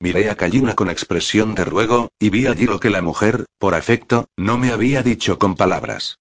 Miré 0.01 0.29
a 0.29 0.35
Kallina 0.35 0.75
con 0.75 0.91
expresión 0.91 1.55
de 1.55 1.65
ruego, 1.65 2.11
y 2.19 2.29
vi 2.29 2.47
allí 2.47 2.67
lo 2.67 2.81
que 2.81 2.91
la 2.91 3.01
mujer, 3.01 3.47
por 3.59 3.75
afecto, 3.75 4.29
no 4.37 4.59
me 4.59 4.71
había 4.71 5.03
dicho 5.03 5.39
con 5.39 5.55
palabras. 5.55 6.19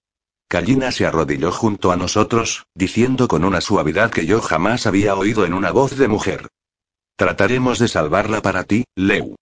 Kallina 0.48 0.94
se 0.94 1.06
arrodilló 1.06 1.52
junto 1.52 1.92
a 1.92 1.98
nosotros, 1.98 2.66
diciendo 2.74 3.28
con 3.28 3.44
una 3.44 3.60
suavidad 3.60 4.10
que 4.10 4.26
yo 4.26 4.40
jamás 4.40 4.88
había 4.88 5.16
oído 5.16 5.46
en 5.46 5.54
una 5.54 5.72
voz 5.72 5.98
de 5.98 6.08
mujer. 6.08 6.48
Trataremos 7.16 7.80
de 7.80 7.88
salvarla 7.88 8.41
para 8.41 8.64
ti, 8.64 8.86
Leu. 8.95 9.36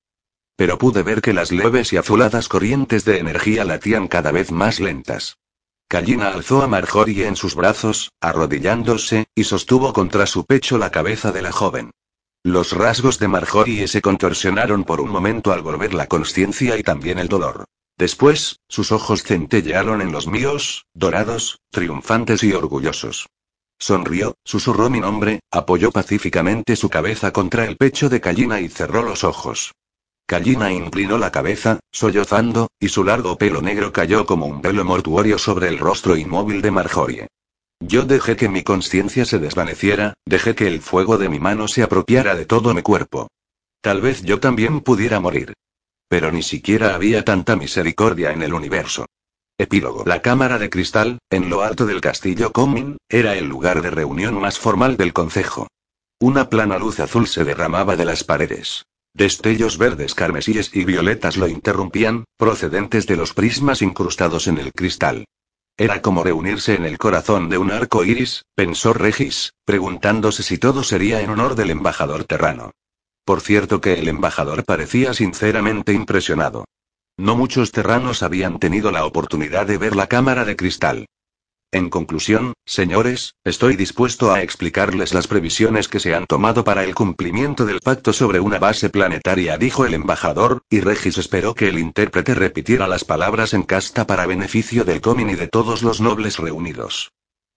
Pero 0.56 0.78
pude 0.78 1.04
ver 1.04 1.22
que 1.22 1.34
las 1.34 1.52
leves 1.52 1.94
y 1.94 1.98
azuladas 1.98 2.48
corrientes 2.48 3.06
de 3.06 3.18
energía 3.20 3.66
latían 3.66 4.08
cada 4.08 4.32
vez 4.32 4.52
más 4.52 4.80
lentas. 4.80 5.38
Kallina 5.88 6.30
alzó 6.30 6.62
a 6.62 6.68
Marjorie 6.68 7.28
en 7.28 7.36
sus 7.36 7.56
brazos, 7.56 8.12
arrodillándose, 8.22 9.26
y 9.36 9.44
sostuvo 9.44 9.92
contra 9.92 10.26
su 10.26 10.46
pecho 10.46 10.78
la 10.78 10.90
cabeza 10.90 11.32
de 11.32 11.42
la 11.42 11.52
joven. 11.52 11.92
Los 12.44 12.72
rasgos 12.72 13.20
de 13.20 13.28
Marjorie 13.28 13.88
se 13.88 14.02
contorsionaron 14.02 14.84
por 14.84 15.02
un 15.02 15.10
momento 15.10 15.52
al 15.52 15.62
volver 15.62 15.94
la 15.94 16.08
conciencia 16.08 16.78
y 16.78 16.84
también 16.84 17.20
el 17.20 17.28
dolor. 17.28 17.66
Después, 17.98 18.60
sus 18.68 18.92
ojos 18.92 19.24
centellearon 19.24 20.02
en 20.02 20.12
los 20.12 20.28
míos, 20.28 20.86
dorados, 20.94 21.60
triunfantes 21.70 22.44
y 22.44 22.54
orgullosos. 22.54 23.28
Sonrió, 23.82 24.36
susurró 24.46 24.92
mi 24.92 25.00
nombre, 25.00 25.40
apoyó 25.50 25.92
pacíficamente 25.92 26.76
su 26.76 26.88
cabeza 26.88 27.34
contra 27.34 27.66
el 27.66 27.78
pecho 27.78 28.10
de 28.10 28.22
Kallina 28.22 28.62
y 28.62 28.70
cerró 28.70 29.02
los 29.02 29.24
ojos. 29.24 29.74
Kallina 30.28 30.72
inclinó 30.72 31.18
la 31.18 31.32
cabeza, 31.32 31.80
sollozando, 31.92 32.68
y 32.80 32.90
su 32.90 33.04
largo 33.04 33.40
pelo 33.40 33.60
negro 33.60 33.92
cayó 33.92 34.28
como 34.28 34.46
un 34.46 34.62
velo 34.62 34.86
mortuorio 34.86 35.40
sobre 35.40 35.68
el 35.68 35.80
rostro 35.80 36.16
inmóvil 36.16 36.62
de 36.62 36.70
Marjorie. 36.70 37.28
Yo 37.80 38.04
dejé 38.04 38.36
que 38.36 38.50
mi 38.50 38.62
conciencia 38.62 39.26
se 39.26 39.40
desvaneciera, 39.40 40.14
dejé 40.28 40.54
que 40.54 40.68
el 40.68 40.80
fuego 40.80 41.18
de 41.18 41.30
mi 41.30 41.40
mano 41.40 41.68
se 41.68 41.82
apropiara 41.82 42.36
de 42.36 42.46
todo 42.46 42.76
mi 42.76 42.84
cuerpo. 42.84 43.30
Tal 43.82 44.00
vez 44.00 44.22
yo 44.22 44.40
también 44.40 44.82
pudiera 44.82 45.20
morir. 45.20 45.54
Pero 46.08 46.32
ni 46.32 46.44
siquiera 46.44 46.94
había 46.94 47.26
tanta 47.26 47.56
misericordia 47.56 48.32
en 48.32 48.44
el 48.44 48.54
universo. 48.54 49.08
Epílogo. 49.62 50.04
La 50.08 50.24
cámara 50.24 50.58
de 50.58 50.72
cristal, 50.72 51.20
en 51.30 51.52
lo 51.52 51.62
alto 51.62 51.86
del 51.86 52.02
castillo 52.02 52.52
Comin, 52.52 52.98
era 53.08 53.36
el 53.36 53.46
lugar 53.46 53.84
de 53.84 53.92
reunión 53.92 54.42
más 54.42 54.58
formal 54.58 54.98
del 54.98 55.14
concejo. 55.14 55.68
Una 56.20 56.50
plana 56.50 56.80
luz 56.80 57.00
azul 57.00 57.28
se 57.28 57.44
derramaba 57.44 57.96
de 57.96 58.06
las 58.06 58.24
paredes. 58.24 58.86
Destellos 59.14 59.78
verdes 59.78 60.16
carmesíes 60.16 60.76
y 60.76 60.84
violetas 60.84 61.38
lo 61.38 61.48
interrumpían, 61.48 62.26
procedentes 62.38 63.06
de 63.06 63.18
los 63.18 63.36
prismas 63.36 63.84
incrustados 63.84 64.48
en 64.48 64.58
el 64.58 64.74
cristal. 64.74 65.26
Era 65.78 66.02
como 66.02 66.24
reunirse 66.24 66.74
en 66.74 66.86
el 66.86 66.98
corazón 66.98 67.50
de 67.50 67.60
un 67.60 67.72
arco 67.72 68.04
iris, 68.04 68.46
pensó 68.56 68.94
Regis, 68.94 69.54
preguntándose 69.64 70.42
si 70.42 70.58
todo 70.58 70.84
sería 70.84 71.22
en 71.22 71.30
honor 71.30 71.54
del 71.54 71.70
embajador 71.70 72.24
terrano. 72.24 72.72
Por 73.26 73.42
cierto 73.42 73.80
que 73.80 73.94
el 74.00 74.08
embajador 74.08 74.64
parecía 74.66 75.14
sinceramente 75.14 75.94
impresionado. 75.94 76.66
No 77.22 77.36
muchos 77.36 77.72
terranos 77.72 78.24
habían 78.24 78.58
tenido 78.58 78.92
la 78.92 79.06
oportunidad 79.06 79.68
de 79.68 79.78
ver 79.78 79.96
la 79.96 80.08
cámara 80.08 80.44
de 80.44 80.56
cristal. 80.56 81.06
En 81.72 81.92
conclusión, 81.92 82.54
señores, 82.66 83.36
estoy 83.44 83.76
dispuesto 83.76 84.34
a 84.34 84.42
explicarles 84.42 85.14
las 85.14 85.28
previsiones 85.28 85.88
que 85.88 86.00
se 86.00 86.16
han 86.16 86.26
tomado 86.26 86.64
para 86.64 86.84
el 86.84 86.96
cumplimiento 86.96 87.68
del 87.68 87.80
pacto 87.80 88.12
sobre 88.12 88.40
una 88.40 88.58
base 88.58 88.90
planetaria, 88.90 89.60
dijo 89.60 89.86
el 89.86 89.94
embajador, 89.94 90.64
y 90.68 90.80
Regis 90.80 91.20
esperó 91.20 91.54
que 91.54 91.70
el 91.70 91.78
intérprete 91.78 92.34
repitiera 92.34 92.88
las 92.88 93.06
palabras 93.06 93.54
en 93.54 93.62
casta 93.62 94.08
para 94.08 94.26
beneficio 94.26 94.84
del 94.84 95.00
Comin 95.00 95.30
y 95.30 95.36
de 95.36 95.48
todos 95.48 95.84
los 95.84 96.02
nobles 96.02 96.40
reunidos. 96.40 97.12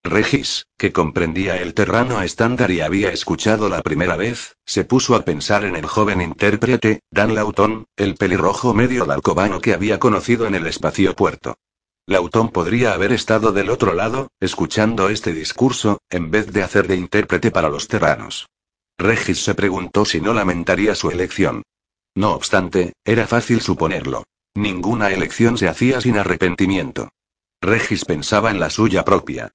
Regis, 0.05 0.67
que 0.77 0.93
comprendía 0.93 1.57
el 1.57 1.73
terrano 1.73 2.21
estándar 2.21 2.71
y 2.71 2.83
había 2.83 3.09
escuchado 3.09 3.71
la 3.71 3.81
primera 3.81 4.17
vez, 4.17 4.59
se 4.67 4.85
puso 4.85 5.15
a 5.15 5.25
pensar 5.25 5.65
en 5.65 5.77
el 5.77 5.87
joven 5.87 6.21
intérprete, 6.21 7.01
Dan 7.11 7.35
Lauton, 7.35 7.87
el 7.97 8.15
pelirrojo 8.15 8.75
medio 8.75 9.07
dalcobano 9.07 9.63
que 9.63 9.73
había 9.73 9.99
conocido 9.99 10.47
en 10.47 10.55
el 10.55 10.67
espacio 10.67 11.17
puerto. 11.17 11.57
Lauton 12.07 12.51
podría 12.51 12.93
haber 12.93 13.13
estado 13.13 13.51
del 13.51 13.71
otro 13.71 13.95
lado, 13.95 14.29
escuchando 14.41 15.09
este 15.09 15.33
discurso, 15.33 16.03
en 16.11 16.31
vez 16.31 16.53
de 16.53 16.63
hacer 16.63 16.87
de 16.87 16.97
intérprete 16.97 17.51
para 17.51 17.71
los 17.71 17.89
terranos. 17.89 18.47
Regis 18.99 19.43
se 19.43 19.55
preguntó 19.55 20.05
si 20.05 20.21
no 20.21 20.35
lamentaría 20.35 20.95
su 20.95 21.11
elección. 21.11 21.63
No 22.15 22.35
obstante, 22.35 22.93
era 23.07 23.27
fácil 23.27 23.63
suponerlo. 23.63 24.25
Ninguna 24.55 25.11
elección 25.11 25.57
se 25.57 25.67
hacía 25.67 26.03
sin 26.03 26.19
arrepentimiento. 26.19 27.09
Regis 27.63 28.05
pensaba 28.05 28.51
en 28.51 28.61
la 28.61 28.69
suya 28.69 29.03
propia. 29.03 29.51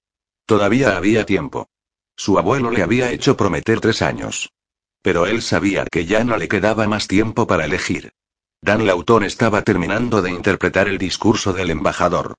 Todavía 0.49 0.97
había 0.97 1.27
tiempo. 1.27 1.69
Su 2.15 2.39
abuelo 2.39 2.71
le 2.71 2.81
había 2.81 3.11
hecho 3.11 3.37
prometer 3.37 3.81
tres 3.81 4.01
años. 4.01 4.51
Pero 5.03 5.27
él 5.27 5.43
sabía 5.43 5.85
que 5.85 6.07
ya 6.07 6.23
no 6.23 6.37
le 6.37 6.47
quedaba 6.47 6.87
más 6.87 7.07
tiempo 7.07 7.45
para 7.45 7.65
elegir. 7.65 8.13
Dan 8.59 8.87
Lauton 8.87 9.23
estaba 9.25 9.61
terminando 9.61 10.23
de 10.23 10.31
interpretar 10.31 10.87
el 10.87 10.97
discurso 10.97 11.53
del 11.53 11.69
embajador. 11.69 12.33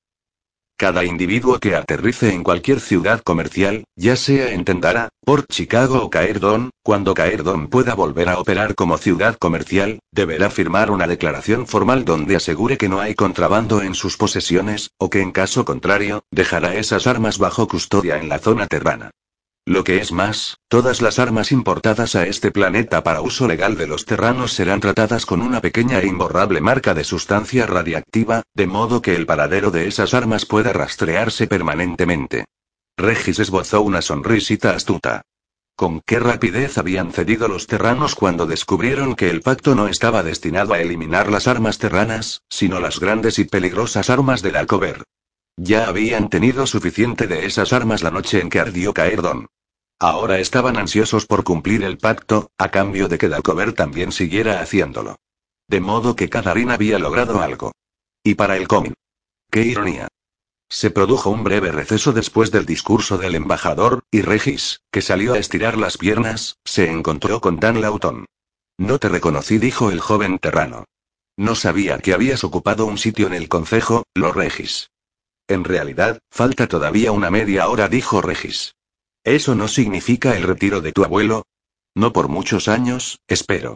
Cada 0.81 1.05
individuo 1.05 1.59
que 1.59 1.77
aterrice 1.77 2.33
en 2.33 2.43
cualquier 2.43 2.81
ciudad 2.81 3.21
comercial, 3.21 3.85
ya 3.97 4.17
sea 4.17 4.55
en 4.55 4.65
Tendara, 4.65 5.11
Port 5.27 5.45
Chicago 5.53 6.03
o 6.03 6.09
Caerdon, 6.09 6.71
cuando 6.83 7.13
Caerdon 7.13 7.69
pueda 7.69 7.95
volver 7.95 8.31
a 8.31 8.39
operar 8.39 8.75
como 8.75 8.97
ciudad 8.97 9.37
comercial, 9.37 9.99
deberá 10.11 10.49
firmar 10.49 10.91
una 10.91 11.07
declaración 11.07 11.67
formal 11.67 12.07
donde 12.07 12.35
asegure 12.35 12.79
que 12.79 12.89
no 12.89 12.99
hay 12.99 13.15
contrabando 13.15 13.83
en 13.83 13.95
sus 13.95 14.17
posesiones, 14.17 14.93
o 14.97 15.11
que 15.11 15.21
en 15.21 15.33
caso 15.33 15.67
contrario, 15.67 16.25
dejará 16.31 16.75
esas 16.75 17.07
armas 17.07 17.37
bajo 17.37 17.69
custodia 17.69 18.17
en 18.17 18.31
la 18.31 18.39
zona 18.39 18.67
terrana. 18.67 19.11
Lo 19.67 19.85
que 19.85 19.99
es 19.99 20.11
más, 20.11 20.57
todas 20.69 21.03
las 21.03 21.19
armas 21.19 21.53
importadas 21.53 22.17
a 22.17 22.27
este 22.27 22.51
planeta 22.51 23.05
para 23.05 23.21
uso 23.21 23.47
legal 23.47 23.77
de 23.77 23.87
los 23.87 24.05
terranos 24.05 24.53
serán 24.53 24.81
tratadas 24.81 25.27
con 25.27 25.43
una 25.43 25.61
pequeña 25.61 26.01
e 26.01 26.07
imborrable 26.07 26.61
marca 26.61 26.95
de 26.95 27.05
sustancia 27.05 27.67
radiactiva, 27.67 28.43
de 28.55 28.67
modo 28.67 29.03
que 29.03 29.15
el 29.15 29.27
paradero 29.27 29.71
de 29.71 29.87
esas 29.87 30.15
armas 30.15 30.47
pueda 30.47 30.73
rastrearse 30.73 31.47
permanentemente. 31.47 32.47
Regis 32.97 33.39
esbozó 33.39 33.83
una 33.83 34.03
sonrisita 34.03 34.71
astuta. 34.71 35.23
Con 35.77 36.01
qué 36.01 36.19
rapidez 36.19 36.77
habían 36.77 37.13
cedido 37.13 37.49
los 37.49 37.67
terranos 37.67 38.15
cuando 38.15 38.47
descubrieron 38.47 39.15
que 39.15 39.31
el 39.31 39.41
pacto 39.41 39.75
no 39.75 39.89
estaba 39.89 40.23
destinado 40.23 40.75
a 40.75 40.81
eliminar 40.81 41.31
las 41.31 41.47
armas 41.47 41.79
terranas, 41.79 42.43
sino 42.51 42.81
las 42.81 43.01
grandes 43.01 43.39
y 43.39 43.45
peligrosas 43.45 44.11
armas 44.11 44.43
del 44.43 44.57
Alcover. 44.57 45.05
Ya 45.63 45.89
habían 45.89 46.31
tenido 46.31 46.67
suficiente 46.67 47.27
de 47.27 47.45
esas 47.45 47.75
armas 47.75 48.03
la 48.03 48.11
noche 48.11 48.41
en 48.41 48.49
que 48.49 48.61
ardió 48.61 48.95
Caerdon. 48.95 49.47
Ahora 49.99 50.39
estaban 50.39 50.79
ansiosos 50.79 51.27
por 51.27 51.45
cumplir 51.45 51.85
el 51.85 51.99
pacto, 51.99 52.51
a 52.57 52.71
cambio 52.71 53.09
de 53.09 53.19
que 53.19 53.29
Dalcover 53.29 53.75
también 53.75 54.11
siguiera 54.11 54.63
haciéndolo. 54.63 55.17
De 55.69 55.81
modo 55.81 56.17
que 56.17 56.31
Cadarín 56.31 56.71
había 56.71 56.99
logrado 56.99 57.43
algo. 57.43 57.73
Y 58.25 58.37
para 58.37 58.57
el 58.57 58.69
cómic. 58.69 58.95
¡Qué 59.51 59.61
ironía! 59.61 60.09
Se 60.71 60.91
produjo 60.91 61.29
un 61.29 61.45
breve 61.45 61.71
receso 61.73 62.15
después 62.15 62.51
del 62.51 62.65
discurso 62.65 63.19
del 63.19 63.35
embajador, 63.35 64.05
y 64.11 64.23
Regis, 64.23 64.81
que 64.91 65.03
salió 65.03 65.35
a 65.35 65.39
estirar 65.39 65.77
las 65.77 65.99
piernas, 65.99 66.57
se 66.65 66.91
encontró 66.91 67.43
con 67.43 67.61
Dan 67.61 67.83
Lauton. 67.83 68.25
No 68.79 68.99
te 68.99 69.11
reconocí, 69.11 69.59
dijo 69.59 69.91
el 69.91 70.01
joven 70.01 70.39
terrano. 70.39 70.87
No 71.37 71.55
sabía 71.55 71.99
que 71.99 72.15
habías 72.15 72.45
ocupado 72.45 72.87
un 72.87 72.97
sitio 72.97 73.27
en 73.27 73.35
el 73.35 73.51
concejo, 73.51 74.05
lo 74.15 74.33
Regis. 74.33 74.89
En 75.51 75.65
realidad, 75.65 76.21
falta 76.31 76.69
todavía 76.69 77.11
una 77.11 77.29
media 77.29 77.69
hora, 77.69 77.89
dijo 77.89 78.23
Regis. 78.23 78.77
¿Eso 79.25 79.57
no 79.57 79.67
significa 79.67 80.37
el 80.37 80.45
retiro 80.45 80.81
de 80.81 80.93
tu 80.93 81.03
abuelo? 81.03 81.43
No 81.93 82.13
por 82.13 82.29
muchos 82.29 82.69
años, 82.69 83.19
espero. 83.27 83.75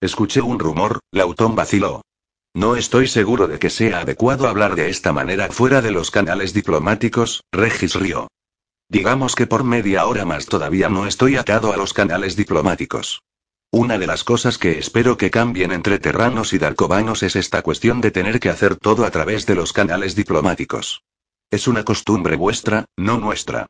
Escuché 0.00 0.40
un 0.40 0.58
rumor, 0.58 0.98
Lautón 1.12 1.54
vaciló. 1.54 2.02
No 2.52 2.74
estoy 2.74 3.06
seguro 3.06 3.46
de 3.46 3.60
que 3.60 3.70
sea 3.70 4.00
adecuado 4.00 4.48
hablar 4.48 4.74
de 4.74 4.90
esta 4.90 5.12
manera 5.12 5.48
fuera 5.52 5.80
de 5.80 5.92
los 5.92 6.10
canales 6.10 6.52
diplomáticos, 6.52 7.44
Regis 7.52 7.94
rió. 7.94 8.26
Digamos 8.88 9.36
que 9.36 9.46
por 9.46 9.62
media 9.62 10.06
hora 10.06 10.24
más 10.24 10.46
todavía 10.46 10.88
no 10.88 11.06
estoy 11.06 11.36
atado 11.36 11.72
a 11.72 11.76
los 11.76 11.92
canales 11.92 12.34
diplomáticos. 12.34 13.22
Una 13.76 13.98
de 13.98 14.06
las 14.06 14.22
cosas 14.22 14.56
que 14.56 14.78
espero 14.78 15.16
que 15.16 15.32
cambien 15.32 15.72
entre 15.72 15.98
terranos 15.98 16.52
y 16.52 16.58
darcobanos 16.58 17.24
es 17.24 17.34
esta 17.34 17.60
cuestión 17.62 18.00
de 18.00 18.12
tener 18.12 18.38
que 18.38 18.48
hacer 18.48 18.76
todo 18.76 19.04
a 19.04 19.10
través 19.10 19.46
de 19.46 19.56
los 19.56 19.72
canales 19.72 20.14
diplomáticos. 20.14 21.02
Es 21.50 21.66
una 21.66 21.84
costumbre 21.84 22.36
vuestra, 22.36 22.84
no 22.96 23.18
nuestra. 23.18 23.66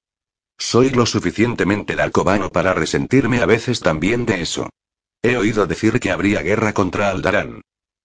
Soy 0.59 0.91
lo 0.91 1.07
suficientemente 1.07 1.97
dalcobano 1.97 2.51
para 2.51 2.75
resentirme 2.75 3.41
a 3.41 3.47
veces 3.47 3.81
también 3.81 4.27
de 4.27 4.43
eso. 4.43 4.69
He 5.23 5.39
oído 5.39 5.67
decir 5.67 5.99
que 6.01 6.11
habría 6.11 6.43
guerra 6.43 6.75
contra 6.75 7.09
Aldarán. 7.09 7.63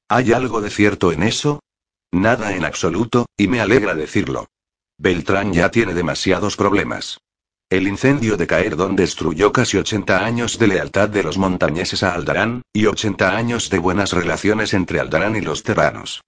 ¿Hay 0.08 0.32
algo 0.32 0.62
de 0.62 0.70
cierto 0.70 1.12
en 1.12 1.24
eso? 1.24 1.60
Nada 2.14 2.56
en 2.56 2.64
absoluto, 2.64 3.26
y 3.36 3.50
me 3.50 3.60
alegra 3.60 3.94
decirlo. 3.94 4.48
Beltrán 4.98 5.52
ya 5.52 5.70
tiene 5.70 5.94
demasiados 5.94 6.56
problemas. 6.56 7.20
El 7.72 7.88
incendio 7.88 8.36
de 8.36 8.48
Caerdon 8.48 8.96
destruyó 8.96 9.52
casi 9.52 9.78
80 9.78 10.26
años 10.26 10.58
de 10.58 10.66
lealtad 10.66 11.08
de 11.08 11.22
los 11.22 11.38
montañeses 11.38 12.02
a 12.02 12.16
Aldarán, 12.16 12.64
y 12.74 12.88
80 12.88 13.38
años 13.38 13.70
de 13.70 13.78
buenas 13.78 14.12
relaciones 14.12 14.74
entre 14.74 15.00
Aldarán 15.00 15.36
y 15.36 15.42
los 15.42 15.62
terranos. 15.62 16.22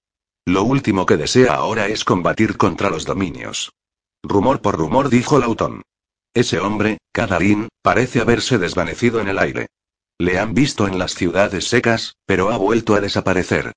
Lo 0.45 0.61
último 0.61 1.07
que 1.07 1.18
desea 1.18 1.55
ahora 1.55 1.88
es 1.88 2.05
combatir 2.05 2.57
contra 2.57 2.91
los 2.91 3.05
dominios. 3.05 3.72
Rumor 4.22 4.61
por 4.61 4.77
rumor, 4.77 5.09
dijo 5.09 5.39
Lautón. 5.39 5.81
Ese 6.35 6.59
hombre, 6.59 6.99
Cadarín, 7.11 7.69
parece 7.81 8.22
haberse 8.22 8.59
desvanecido 8.59 9.19
en 9.19 9.27
el 9.27 9.39
aire. 9.39 9.65
Le 10.19 10.38
han 10.38 10.53
visto 10.53 10.88
en 10.88 10.99
las 10.99 11.15
ciudades 11.15 11.68
secas, 11.68 12.18
pero 12.27 12.51
ha 12.51 12.57
vuelto 12.57 12.93
a 12.93 13.01
desaparecer. 13.01 13.72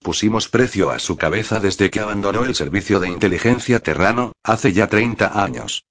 Pusimos 0.00 0.48
precio 0.48 0.90
a 0.90 0.98
su 0.98 1.16
cabeza 1.16 1.60
desde 1.60 1.90
que 1.90 2.00
abandonó 2.00 2.44
el 2.44 2.56
servicio 2.56 2.98
de 2.98 3.08
inteligencia 3.08 3.78
terrano, 3.78 4.32
hace 4.42 4.72
ya 4.72 4.88
30 4.88 5.40
años. 5.40 5.84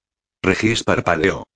Regis 0.44 0.84
parpadeó. 0.84 1.46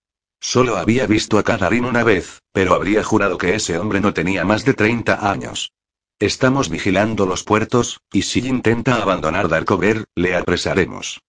Solo 0.41 0.79
había 0.79 1.07
visto 1.07 1.39
a 1.39 1.43
Cadarín 1.43 1.85
una 1.85 2.05
vez, 2.05 2.41
pero 2.53 2.75
habría 2.75 3.05
jurado 3.05 3.37
que 3.37 3.55
ese 3.55 3.79
hombre 3.79 4.01
no 4.01 4.15
tenía 4.15 4.47
más 4.47 4.65
de 4.65 4.73
30 4.73 5.31
años. 5.31 5.73
Estamos 6.19 6.71
vigilando 6.71 7.27
los 7.27 7.45
puertos, 7.45 8.01
y 8.11 8.23
si 8.23 8.41
intenta 8.41 8.97
abandonar 8.97 9.49
Darkover, 9.49 10.05
le 10.15 10.35
apresaremos. 10.35 11.21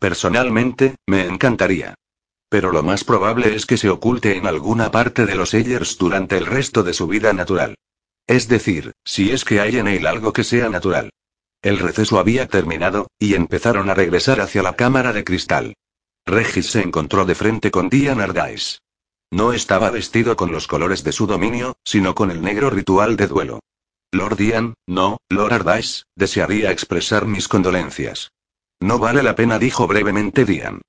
Personalmente, 0.00 0.96
me 1.06 1.24
encantaría. 1.26 1.94
Pero 2.48 2.72
lo 2.72 2.82
más 2.82 3.04
probable 3.04 3.54
es 3.54 3.64
que 3.64 3.76
se 3.76 3.90
oculte 3.90 4.36
en 4.36 4.46
alguna 4.46 4.90
parte 4.90 5.24
de 5.24 5.36
los 5.36 5.54
Ellers 5.54 5.96
durante 5.96 6.36
el 6.36 6.46
resto 6.46 6.82
de 6.82 6.94
su 6.94 7.06
vida 7.06 7.32
natural. 7.32 7.76
Es 8.26 8.48
decir, 8.48 8.92
si 9.04 9.30
es 9.30 9.44
que 9.44 9.60
hay 9.60 9.76
en 9.76 9.86
él 9.86 10.06
algo 10.06 10.32
que 10.32 10.42
sea 10.42 10.68
natural. 10.68 11.10
El 11.62 11.78
receso 11.78 12.18
había 12.18 12.48
terminado, 12.48 13.06
y 13.20 13.34
empezaron 13.34 13.88
a 13.88 13.94
regresar 13.94 14.40
hacia 14.40 14.62
la 14.62 14.74
cámara 14.74 15.12
de 15.12 15.24
cristal. 15.24 15.74
Regis 16.26 16.70
se 16.70 16.80
encontró 16.80 17.24
de 17.24 17.34
frente 17.34 17.70
con 17.70 17.88
Dian 17.88 18.20
Ardais. 18.20 18.80
No 19.30 19.52
estaba 19.52 19.90
vestido 19.90 20.36
con 20.36 20.52
los 20.52 20.66
colores 20.66 21.04
de 21.04 21.12
su 21.12 21.26
dominio, 21.26 21.76
sino 21.84 22.14
con 22.14 22.30
el 22.30 22.40
negro 22.40 22.70
ritual 22.70 23.16
de 23.16 23.26
duelo. 23.26 23.60
Lord 24.12 24.36
Dian, 24.36 24.74
no, 24.86 25.18
Lord 25.28 25.52
Ardais, 25.52 26.06
desearía 26.16 26.70
expresar 26.70 27.26
mis 27.26 27.48
condolencias. 27.48 28.30
No 28.80 28.98
vale 28.98 29.22
la 29.22 29.34
pena, 29.34 29.58
dijo 29.58 29.86
brevemente 29.86 30.44
Dian. 30.44 30.80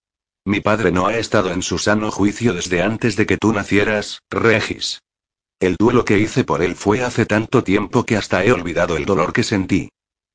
Mi 0.45 0.61
padre 0.61 0.91
no 0.91 1.07
ha 1.07 1.17
estado 1.17 1.51
en 1.51 1.63
su 1.63 1.79
sano 1.79 2.11
juicio 2.11 2.53
desde 2.53 2.81
antes 2.81 3.15
de 3.15 3.25
que 3.25 3.37
tú 3.37 3.51
nacieras, 3.51 4.21
Regis. 4.29 5.01
El 5.59 5.75
duelo 5.75 6.05
que 6.05 6.19
hice 6.19 6.43
por 6.43 6.61
él 6.61 6.75
fue 6.75 7.03
hace 7.03 7.25
tanto 7.25 7.63
tiempo 7.63 8.05
que 8.05 8.15
hasta 8.15 8.45
he 8.45 8.51
olvidado 8.51 8.95
el 8.95 9.05
dolor 9.05 9.33
que 9.33 9.43
sentí. 9.43 9.89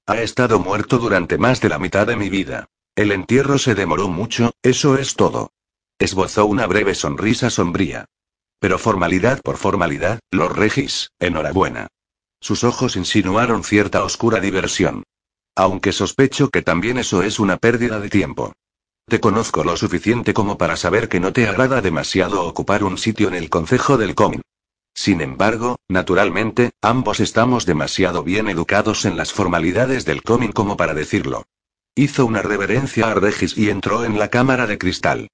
Ha 0.07 0.21
estado 0.21 0.59
muerto 0.59 0.99
durante 0.99 1.39
más 1.39 1.61
de 1.61 1.69
la 1.69 1.79
mitad 1.79 2.07
de 2.07 2.17
mi 2.17 2.29
vida. 2.29 2.67
El 3.01 3.13
entierro 3.13 3.57
se 3.57 3.75
demoró 3.75 4.09
mucho, 4.09 4.53
eso 4.63 4.99
es 4.99 5.15
todo. 5.15 5.55
Esbozó 5.99 6.45
una 6.45 6.67
breve 6.67 6.95
sonrisa 6.95 7.49
sombría. 7.49 8.05
Pero 8.59 8.79
formalidad 8.79 9.41
por 9.41 9.57
formalidad, 9.57 10.21
los 10.31 10.55
Regis, 10.55 11.09
enhorabuena. 11.19 11.87
Sus 12.43 12.63
ojos 12.63 12.97
insinuaron 12.97 13.65
cierta 13.65 14.05
oscura 14.05 14.39
diversión. 14.39 15.05
Aunque 15.57 15.93
sospecho 15.93 16.51
que 16.51 16.61
también 16.61 16.99
eso 16.99 17.23
es 17.23 17.41
una 17.41 17.57
pérdida 17.57 18.01
de 18.01 18.11
tiempo. 18.11 18.53
Te 19.09 19.19
conozco 19.19 19.65
lo 19.65 19.79
suficiente 19.79 20.35
como 20.35 20.59
para 20.59 20.77
saber 20.77 21.09
que 21.09 21.21
no 21.21 21.33
te 21.33 21.49
agrada 21.49 21.81
demasiado 21.81 22.45
ocupar 22.45 22.85
un 22.85 22.99
sitio 22.99 23.29
en 23.29 23.35
el 23.35 23.49
Consejo 23.49 23.97
del 23.97 24.15
Comin. 24.15 24.43
Sin 24.93 25.23
embargo, 25.23 25.79
naturalmente, 25.89 26.73
ambos 26.83 27.21
estamos 27.21 27.65
demasiado 27.65 28.23
bien 28.23 28.51
educados 28.51 29.07
en 29.07 29.17
las 29.17 29.33
formalidades 29.33 30.05
del 30.05 30.23
Comin 30.23 30.53
como 30.53 30.77
para 30.77 30.93
decirlo. 30.93 31.47
Hizo 31.95 32.25
una 32.25 32.43
reverencia 32.43 33.11
a 33.11 33.15
Regis 33.15 33.57
y 33.59 33.69
entró 33.69 34.05
en 34.05 34.19
la 34.19 34.29
cámara 34.29 34.67
de 34.67 34.79
cristal. 34.79 35.29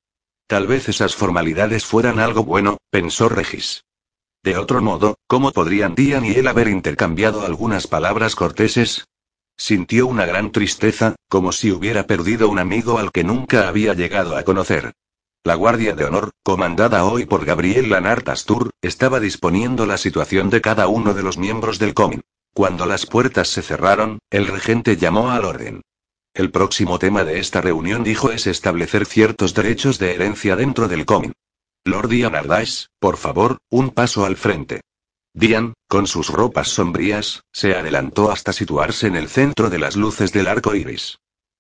Tal 0.47 0.67
vez 0.67 0.89
esas 0.89 1.15
formalidades 1.15 1.85
fueran 1.85 2.19
algo 2.19 2.45
bueno, 2.45 2.79
pensó 2.91 3.29
Regis. 3.29 3.85
De 4.43 4.57
otro 4.57 4.81
modo, 4.81 5.17
¿cómo 5.27 5.53
podrían 5.53 5.95
Dian 5.95 6.25
y 6.25 6.33
él 6.33 6.47
haber 6.47 6.69
intercambiado 6.69 7.45
algunas 7.45 7.87
palabras 7.87 8.35
corteses? 8.37 9.05
Sintió 9.59 10.07
una 10.07 10.25
gran 10.25 10.53
tristeza, 10.53 11.17
como 11.29 11.53
si 11.53 11.73
hubiera 11.73 12.07
perdido 12.07 12.49
un 12.49 12.59
amigo 12.59 12.99
al 12.99 13.11
que 13.11 13.25
nunca 13.25 13.69
había 13.69 13.95
llegado 13.95 14.37
a 14.37 14.45
conocer. 14.45 14.93
La 15.45 15.55
Guardia 15.55 15.95
de 15.95 16.05
Honor, 16.05 16.31
comandada 16.43 17.05
hoy 17.05 17.27
por 17.27 17.45
Gabriel 17.45 17.91
Lanart 17.91 18.29
Astur, 18.29 18.71
estaba 18.83 19.21
disponiendo 19.21 19.87
la 19.87 19.99
situación 19.99 20.51
de 20.51 20.61
cada 20.61 20.89
uno 20.89 21.13
de 21.15 21.23
los 21.23 21.39
miembros 21.39 21.79
del 21.79 21.95
Comin. 21.95 22.23
Cuando 22.55 22.87
las 22.87 23.05
puertas 23.07 23.49
se 23.49 23.63
cerraron, 23.63 24.19
el 24.31 24.47
regente 24.47 24.97
llamó 24.97 25.31
al 25.31 25.45
orden. 25.45 25.83
El 26.37 26.51
próximo 26.51 26.99
tema 26.99 27.25
de 27.25 27.39
esta 27.39 27.63
reunión, 27.63 28.05
dijo, 28.05 28.31
es 28.31 28.47
establecer 28.47 29.07
ciertos 29.07 29.55
derechos 29.55 29.99
de 29.99 30.15
herencia 30.15 30.55
dentro 30.55 30.87
del 30.87 31.07
Comin. 31.07 31.33
Lord 31.83 32.11
Dian 32.11 32.35
Ardais, 32.35 32.91
por 32.99 33.17
favor, 33.17 33.57
un 33.71 33.89
paso 33.89 34.27
al 34.27 34.37
frente. 34.37 34.83
Dian, 35.33 35.73
con 35.89 36.07
sus 36.07 36.29
ropas 36.29 36.69
sombrías, 36.69 37.41
se 37.55 37.75
adelantó 37.75 38.31
hasta 38.31 38.53
situarse 38.53 39.07
en 39.07 39.17
el 39.17 39.29
centro 39.31 39.71
de 39.71 39.79
las 39.79 39.97
luces 39.97 40.31
del 40.31 40.49
arco 40.49 40.75
iris. 40.75 41.17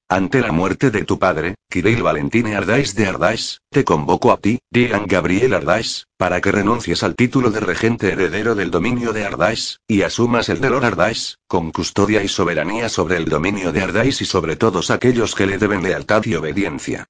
Ante 0.08 0.40
la 0.40 0.52
muerte 0.52 0.92
de 0.92 1.04
tu 1.04 1.18
padre, 1.18 1.56
Kirill 1.68 2.00
Valentine 2.00 2.54
Ardais 2.54 2.94
de 2.94 3.08
Ardais, 3.08 3.60
te 3.70 3.84
convoco 3.84 4.30
a 4.30 4.36
ti, 4.36 4.60
Dian 4.70 5.06
Gabriel 5.08 5.52
Ardais, 5.52 6.06
para 6.16 6.40
que 6.40 6.52
renuncies 6.52 7.02
al 7.02 7.16
título 7.16 7.50
de 7.50 7.58
regente 7.58 8.12
heredero 8.12 8.54
del 8.54 8.70
dominio 8.70 9.12
de 9.12 9.24
Ardais, 9.24 9.80
y 9.88 10.02
asumas 10.02 10.48
el 10.48 10.60
de 10.60 10.70
Lord 10.70 10.84
Ardais, 10.84 11.38
con 11.48 11.72
custodia 11.72 12.22
y 12.22 12.28
soberanía 12.28 12.88
sobre 12.88 13.16
el 13.16 13.24
dominio 13.24 13.72
de 13.72 13.80
Ardais 13.82 14.20
y 14.20 14.26
sobre 14.26 14.54
todos 14.54 14.92
aquellos 14.92 15.34
que 15.34 15.46
le 15.46 15.58
deben 15.58 15.82
lealtad 15.82 16.24
y 16.24 16.36
obediencia. 16.36 17.06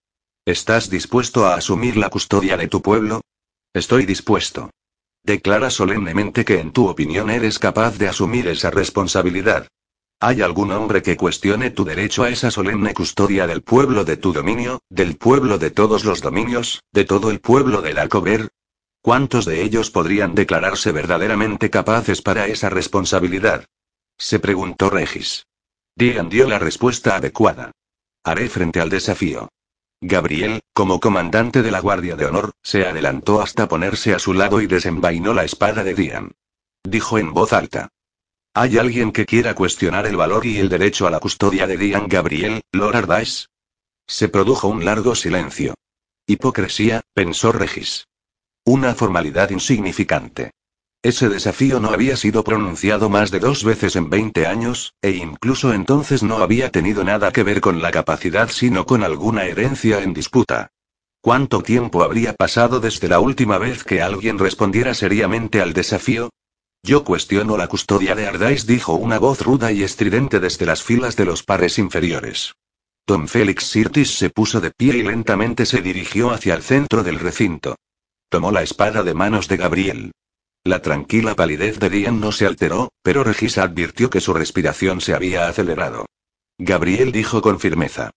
¿Estás 0.47 0.89
dispuesto 0.89 1.45
a 1.45 1.55
asumir 1.55 1.99
la 1.99 2.09
custodia 2.09 2.57
de 2.57 2.69
tu 2.69 2.81
pueblo? 2.81 3.21
Estoy 3.75 4.07
dispuesto. 4.07 4.71
Declara 5.23 5.69
solemnemente 5.69 6.47
que 6.47 6.61
en 6.61 6.73
tu 6.73 6.89
opinión 6.89 7.29
eres 7.29 7.59
capaz 7.59 7.99
de 7.99 8.09
asumir 8.09 8.49
esa 8.49 8.71
responsabilidad. 8.71 9.69
¿Hay 10.19 10.41
algún 10.41 10.73
hombre 10.73 11.03
que 11.03 11.17
cuestione 11.17 11.71
tu 11.71 11.85
derecho 11.85 12.23
a 12.23 12.31
esa 12.31 12.51
solemne 12.51 12.95
custodia 12.95 13.47
del 13.47 13.63
pueblo 13.63 14.03
de 14.05 14.17
tu 14.17 14.33
dominio, 14.33 14.81
del 14.89 15.19
pueblo 15.19 15.59
de 15.59 15.71
todos 15.71 16.07
los 16.07 16.23
dominios, 16.23 16.83
de 16.91 17.05
todo 17.05 17.31
el 17.31 17.41
pueblo 17.41 17.83
del 17.83 17.99
Alcover? 17.99 18.49
¿Cuántos 19.03 19.45
de 19.45 19.63
ellos 19.63 19.91
podrían 19.91 20.35
declararse 20.35 20.91
verdaderamente 20.91 21.69
capaces 21.69 22.23
para 22.23 22.47
esa 22.47 22.71
responsabilidad? 22.71 23.67
Se 24.17 24.39
preguntó 24.39 24.89
Regis. 24.89 25.47
Dian 25.95 26.31
dio 26.31 26.49
la 26.49 26.59
respuesta 26.59 27.17
adecuada. 27.17 27.73
Haré 28.25 28.49
frente 28.49 28.81
al 28.81 28.89
desafío. 28.89 29.51
Gabriel, 30.01 30.61
como 30.73 30.99
comandante 30.99 31.63
de 31.63 31.71
la 31.71 31.81
Guardia 31.81 32.17
de 32.17 32.25
Honor, 32.25 32.53
se 32.63 32.87
adelantó 32.87 33.43
hasta 33.43 33.69
ponerse 33.69 34.15
a 34.15 34.19
su 34.19 34.33
lado 34.33 34.63
y 34.63 34.67
desenvainó 34.67 35.35
la 35.35 35.45
espada 35.45 35.85
de 35.85 35.95
Dian. 35.95 36.33
Dijo 36.83 37.19
en 37.19 37.35
voz 37.35 37.53
alta. 37.53 37.91
¿Hay 38.59 38.79
alguien 38.79 39.13
que 39.13 39.27
quiera 39.27 39.55
cuestionar 39.55 40.07
el 40.07 40.17
valor 40.17 40.47
y 40.47 40.57
el 40.57 40.71
derecho 40.71 41.07
a 41.07 41.11
la 41.11 41.21
custodia 41.21 41.67
de 41.67 41.77
Dian 41.77 42.09
Gabriel, 42.09 42.63
Lord 42.73 42.97
Ardais? 42.97 43.51
Se 44.07 44.31
produjo 44.31 44.69
un 44.69 44.83
largo 44.83 45.15
silencio. 45.15 45.75
Hipocresía, 46.27 47.03
pensó 47.13 47.53
Regis. 47.53 48.07
Una 48.65 48.95
formalidad 48.95 49.51
insignificante. 49.51 50.53
Ese 51.03 51.29
desafío 51.29 51.81
no 51.81 51.91
había 51.91 52.17
sido 52.17 52.45
pronunciado 52.45 53.11
más 53.11 53.31
de 53.31 53.41
dos 53.41 53.63
veces 53.63 53.95
en 53.95 54.09
20 54.09 54.47
años, 54.47 54.95
e 55.03 55.11
incluso 55.11 55.75
entonces 55.75 56.23
no 56.23 56.39
había 56.39 56.71
tenido 56.71 57.05
nada 57.05 57.33
que 57.33 57.43
ver 57.43 57.61
con 57.61 57.83
la 57.83 57.91
capacidad 57.91 58.49
sino 58.49 58.87
con 58.87 59.05
alguna 59.05 59.45
herencia 59.45 60.03
en 60.03 60.15
disputa. 60.15 60.71
¿Cuánto 61.21 61.63
tiempo 61.63 62.03
habría 62.03 62.33
pasado 62.33 62.81
desde 62.81 63.07
la 63.07 63.21
última 63.21 63.59
vez 63.59 63.85
que 63.85 64.01
alguien 64.01 64.39
respondiera 64.39 64.95
seriamente 64.95 65.61
al 65.61 65.75
desafío? 65.75 66.31
Yo 66.87 67.03
cuestiono 67.03 67.57
la 67.57 67.67
custodia 67.67 68.15
de 68.15 68.29
Ardais, 68.29 68.65
dijo 68.65 68.95
una 68.95 69.19
voz 69.19 69.41
ruda 69.41 69.73
y 69.73 69.83
estridente 69.83 70.39
desde 70.39 70.67
las 70.67 70.85
filas 70.85 71.17
de 71.17 71.25
los 71.25 71.43
pares 71.43 71.81
inferiores. 71.81 72.55
Tom 73.05 73.27
Félix 73.27 73.65
Sirtis 73.65 74.17
se 74.17 74.31
puso 74.31 74.61
de 74.61 74.71
pie 74.71 74.99
y 74.99 75.03
lentamente 75.03 75.67
se 75.67 75.83
dirigió 75.83 76.31
hacia 76.31 76.55
el 76.55 76.63
centro 76.63 77.03
del 77.03 77.19
recinto. 77.19 77.75
Tomó 78.29 78.53
la 78.53 78.63
espada 78.63 79.03
de 79.03 79.15
manos 79.15 79.49
de 79.49 79.57
Gabriel. 79.57 80.13
La 80.63 80.81
tranquila 80.81 81.35
palidez 81.35 81.81
de 81.81 81.91
Dian 81.91 82.21
no 82.21 82.31
se 82.31 82.47
alteró, 82.47 82.91
pero 83.03 83.25
Regis 83.25 83.59
advirtió 83.59 84.09
que 84.09 84.21
su 84.21 84.33
respiración 84.33 85.01
se 85.01 85.13
había 85.13 85.49
acelerado. 85.49 86.07
Gabriel 86.57 87.11
dijo 87.11 87.43
con 87.43 87.59
firmeza. 87.59 88.13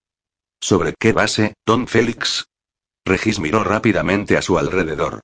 ¿Sobre 0.62 0.94
qué 1.00 1.12
base, 1.12 1.56
don 1.66 1.88
Félix? 1.88 2.46
Regis 3.04 3.40
miró 3.40 3.64
rápidamente 3.64 4.38
a 4.38 4.44
su 4.44 4.60
alrededor. 4.60 5.22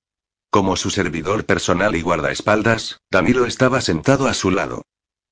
Como 0.56 0.78
su 0.78 0.90
servidor 0.90 1.46
personal 1.46 1.98
y 1.98 2.02
guardaespaldas, 2.02 3.02
Danilo 3.12 3.46
estaba 3.46 3.82
sentado 3.82 4.26
a 4.26 4.34
su 4.34 4.52
lado. 4.52 4.84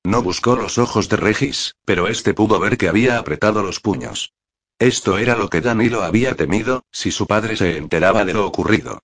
No 0.04 0.22
buscó 0.22 0.54
los 0.54 0.76
ojos 0.76 1.08
de 1.08 1.16
Regis, 1.16 1.76
pero 1.86 2.08
este 2.08 2.34
pudo 2.34 2.60
ver 2.60 2.76
que 2.76 2.90
había 2.90 3.16
apretado 3.18 3.62
los 3.62 3.80
puños. 3.80 4.34
Esto 4.78 5.16
era 5.16 5.34
lo 5.34 5.48
que 5.48 5.62
Danilo 5.62 6.02
había 6.02 6.34
temido, 6.34 6.82
si 6.92 7.10
su 7.10 7.26
padre 7.26 7.56
se 7.56 7.78
enteraba 7.78 8.26
de 8.26 8.34
lo 8.34 8.44
ocurrido. 8.44 8.98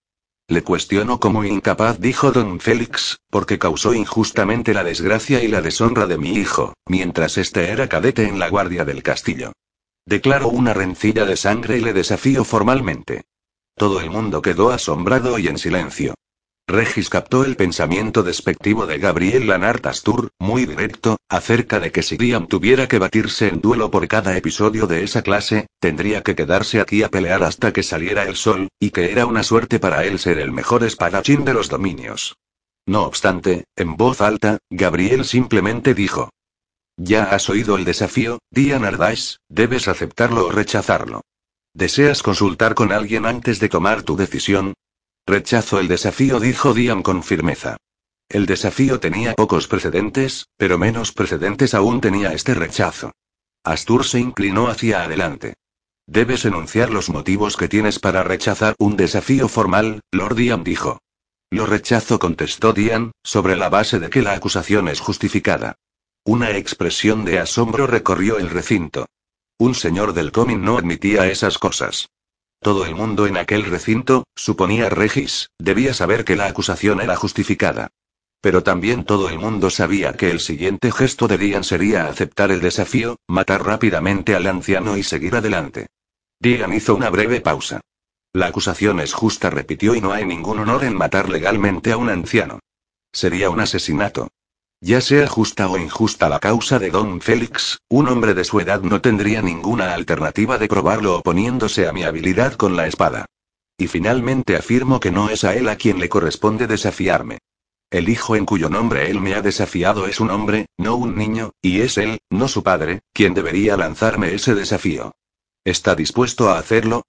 Le 0.47 0.63
cuestiono 0.63 1.21
como 1.21 1.43
incapaz, 1.43 1.99
dijo 1.99 2.33
don 2.33 2.61
Félix, 2.61 3.21
porque 3.31 3.59
causó 3.59 3.95
injustamente 3.95 4.75
la 4.75 4.85
desgracia 4.85 5.43
y 5.43 5.49
la 5.49 5.63
deshonra 5.63 6.07
de 6.07 6.19
mi 6.19 6.35
hijo, 6.35 6.75
mientras 6.87 7.39
este 7.39 7.71
era 7.71 7.89
cadete 7.89 8.29
en 8.29 8.39
la 8.39 8.51
guardia 8.51 8.85
del 8.85 9.03
castillo. 9.03 9.53
Declaro 10.05 10.49
una 10.49 10.75
rencilla 10.75 11.25
de 11.25 11.39
sangre 11.39 11.79
y 11.79 11.81
le 11.81 11.95
desafío 11.95 12.45
formalmente. 12.45 13.23
Todo 13.81 14.03
el 14.03 14.11
mundo 14.11 14.43
quedó 14.43 14.73
asombrado 14.73 15.39
y 15.39 15.49
en 15.49 15.57
silencio. 15.57 16.13
Regis 16.69 17.09
captó 17.09 17.47
el 17.47 17.57
pensamiento 17.57 18.23
despectivo 18.23 18.85
de 18.85 18.99
Gabriel 18.99 19.47
Lanart 19.47 19.87
Astur, 19.87 20.29
muy 20.39 20.67
directo, 20.67 21.17
acerca 21.31 21.81
de 21.81 21.91
que 21.91 22.03
si 22.03 22.19
Diam 22.19 22.47
tuviera 22.47 22.89
que 22.89 22.99
batirse 22.99 23.49
en 23.49 23.63
duelo 23.63 23.91
por 23.91 24.07
cada 24.07 24.37
episodio 24.37 24.87
de 24.87 25.03
esa 25.03 25.23
clase, 25.23 25.67
tendría 25.79 26.23
que 26.23 26.35
quedarse 26.35 26.79
aquí 26.79 27.03
a 27.03 27.09
pelear 27.09 27.43
hasta 27.43 27.73
que 27.73 27.83
saliera 27.83 28.25
el 28.25 28.37
sol, 28.37 28.69
y 28.79 28.91
que 28.91 29.13
era 29.13 29.25
una 29.25 29.43
suerte 29.43 29.79
para 29.79 30.05
él 30.05 30.19
ser 30.19 30.41
el 30.41 30.53
mejor 30.53 30.85
espadachín 30.85 31.47
de 31.47 31.55
los 31.55 31.71
dominios. 31.71 32.37
No 32.85 33.05
obstante, 33.05 33.65
en 33.77 33.97
voz 33.97 34.21
alta, 34.21 34.59
Gabriel 34.69 35.25
simplemente 35.25 35.95
dijo. 35.95 36.29
Ya 36.99 37.25
has 37.25 37.49
oído 37.49 37.79
el 37.79 37.87
desafío, 37.87 38.41
Dian 38.51 38.85
Ardais, 38.85 39.39
debes 39.49 39.89
aceptarlo 39.89 40.49
o 40.49 40.51
rechazarlo. 40.51 41.23
¿Deseas 41.81 42.23
consultar 42.23 42.75
con 42.75 42.93
alguien 42.93 43.25
antes 43.25 43.59
de 43.59 43.71
tomar 43.71 44.03
tu 44.03 44.15
decisión? 44.15 44.75
Rechazo 45.27 45.81
el 45.81 45.89
desafío, 45.89 46.39
dijo 46.39 46.75
Diam 46.75 47.03
con 47.03 47.23
firmeza. 47.23 47.79
El 48.29 48.45
desafío 48.45 49.01
tenía 49.01 49.33
pocos 49.33 49.67
precedentes, 49.67 50.49
pero 50.59 50.77
menos 50.77 51.13
precedentes 51.13 51.73
aún 51.73 52.03
tenía 52.03 52.35
este 52.35 52.53
rechazo. 52.53 53.13
Astur 53.65 54.05
se 54.05 54.21
inclinó 54.21 54.69
hacia 54.69 55.05
adelante. 55.05 55.55
Debes 56.07 56.45
enunciar 56.45 56.91
los 56.91 57.09
motivos 57.09 57.57
que 57.57 57.67
tienes 57.67 57.99
para 57.99 58.25
rechazar 58.25 58.75
un 58.79 58.99
desafío 58.99 59.49
formal, 59.49 60.03
Lord 60.13 60.35
Diam 60.35 60.63
dijo. 60.63 60.99
Lo 61.51 61.65
rechazo, 61.65 62.19
contestó 62.19 62.75
Dian, 62.75 63.13
sobre 63.25 63.57
la 63.57 63.71
base 63.71 63.99
de 63.99 64.11
que 64.11 64.21
la 64.21 64.35
acusación 64.35 64.89
es 64.89 65.01
justificada. 65.01 65.77
Una 66.27 66.51
expresión 66.51 67.25
de 67.25 67.39
asombro 67.39 67.87
recorrió 67.87 68.37
el 68.37 68.51
recinto. 68.51 69.07
Un 69.61 69.75
señor 69.75 70.15
del 70.15 70.33
Comin 70.33 70.65
no 70.65 70.79
admitía 70.79 71.27
esas 71.27 71.59
cosas. 71.59 72.09
Todo 72.63 72.87
el 72.87 72.95
mundo 72.95 73.27
en 73.27 73.37
aquel 73.37 73.67
recinto, 73.67 74.25
suponía 74.35 74.89
Regis, 74.89 75.51
debía 75.59 75.93
saber 75.93 76.25
que 76.25 76.35
la 76.35 76.47
acusación 76.47 77.03
era 77.03 77.15
justificada. 77.15 77.89
Pero 78.41 78.63
también 78.63 79.05
todo 79.05 79.29
el 79.29 79.39
mundo 79.39 79.69
sabía 79.69 80.15
que 80.15 80.31
el 80.31 80.41
siguiente 80.41 80.91
gesto 80.91 81.29
de 81.29 81.37
Dian 81.37 81.63
sería 81.63 82.07
aceptar 82.07 82.51
el 82.51 82.63
desafío, 82.63 83.19
matar 83.29 83.63
rápidamente 83.63 84.35
al 84.35 84.47
anciano 84.47 84.97
y 84.97 85.03
seguir 85.03 85.37
adelante. 85.37 85.89
Dian 86.39 86.73
hizo 86.73 86.95
una 86.95 87.11
breve 87.11 87.43
pausa. 87.43 87.83
La 88.33 88.47
acusación 88.47 88.99
es 88.99 89.13
justa, 89.13 89.51
repitió, 89.51 89.95
y 89.95 90.01
no 90.01 90.13
hay 90.13 90.25
ningún 90.25 90.59
honor 90.61 90.85
en 90.85 90.97
matar 90.97 91.29
legalmente 91.29 91.93
a 91.93 91.99
un 91.99 92.09
anciano. 92.09 92.61
Sería 93.13 93.51
un 93.51 93.61
asesinato. 93.61 94.31
Ya 94.83 95.03
sea 95.03 95.27
justa 95.27 95.69
o 95.69 95.77
injusta 95.77 96.31
la 96.31 96.39
causa 96.39 96.79
de 96.79 96.89
Don 96.89 97.21
Félix, 97.21 97.81
un 97.91 98.09
hombre 98.09 98.33
de 98.33 98.45
su 98.45 98.61
edad 98.61 98.81
no 98.81 99.03
tendría 99.03 99.43
ninguna 99.43 99.93
alternativa 99.93 100.57
de 100.57 100.69
probarlo 100.69 101.19
oponiéndose 101.19 101.87
a 101.87 101.93
mi 101.93 102.03
habilidad 102.05 102.55
con 102.55 102.77
la 102.77 102.87
espada. 102.87 103.27
Y 103.77 103.89
finalmente 103.89 104.57
afirmo 104.57 104.99
que 104.99 105.11
no 105.11 105.29
es 105.29 105.45
a 105.45 105.55
él 105.55 105.69
a 105.69 105.77
quien 105.77 106.01
le 106.01 106.09
corresponde 106.09 106.67
desafiarme. 106.67 107.41
El 107.91 108.09
hijo 108.09 108.37
en 108.37 108.47
cuyo 108.47 108.71
nombre 108.71 109.11
él 109.11 109.21
me 109.21 109.35
ha 109.35 109.43
desafiado 109.43 110.07
es 110.07 110.19
un 110.19 110.31
hombre, 110.31 110.65
no 110.79 110.95
un 110.97 111.15
niño, 111.15 111.53
y 111.61 111.83
es 111.83 111.99
él, 111.99 112.21
no 112.31 112.49
su 112.49 112.63
padre, 112.63 113.01
quien 113.13 113.35
debería 113.35 113.77
lanzarme 113.77 114.33
ese 114.33 114.55
desafío. 114.55 115.13
¿Está 115.63 115.95
dispuesto 115.95 116.49
a 116.49 116.59
hacerlo? 116.59 117.03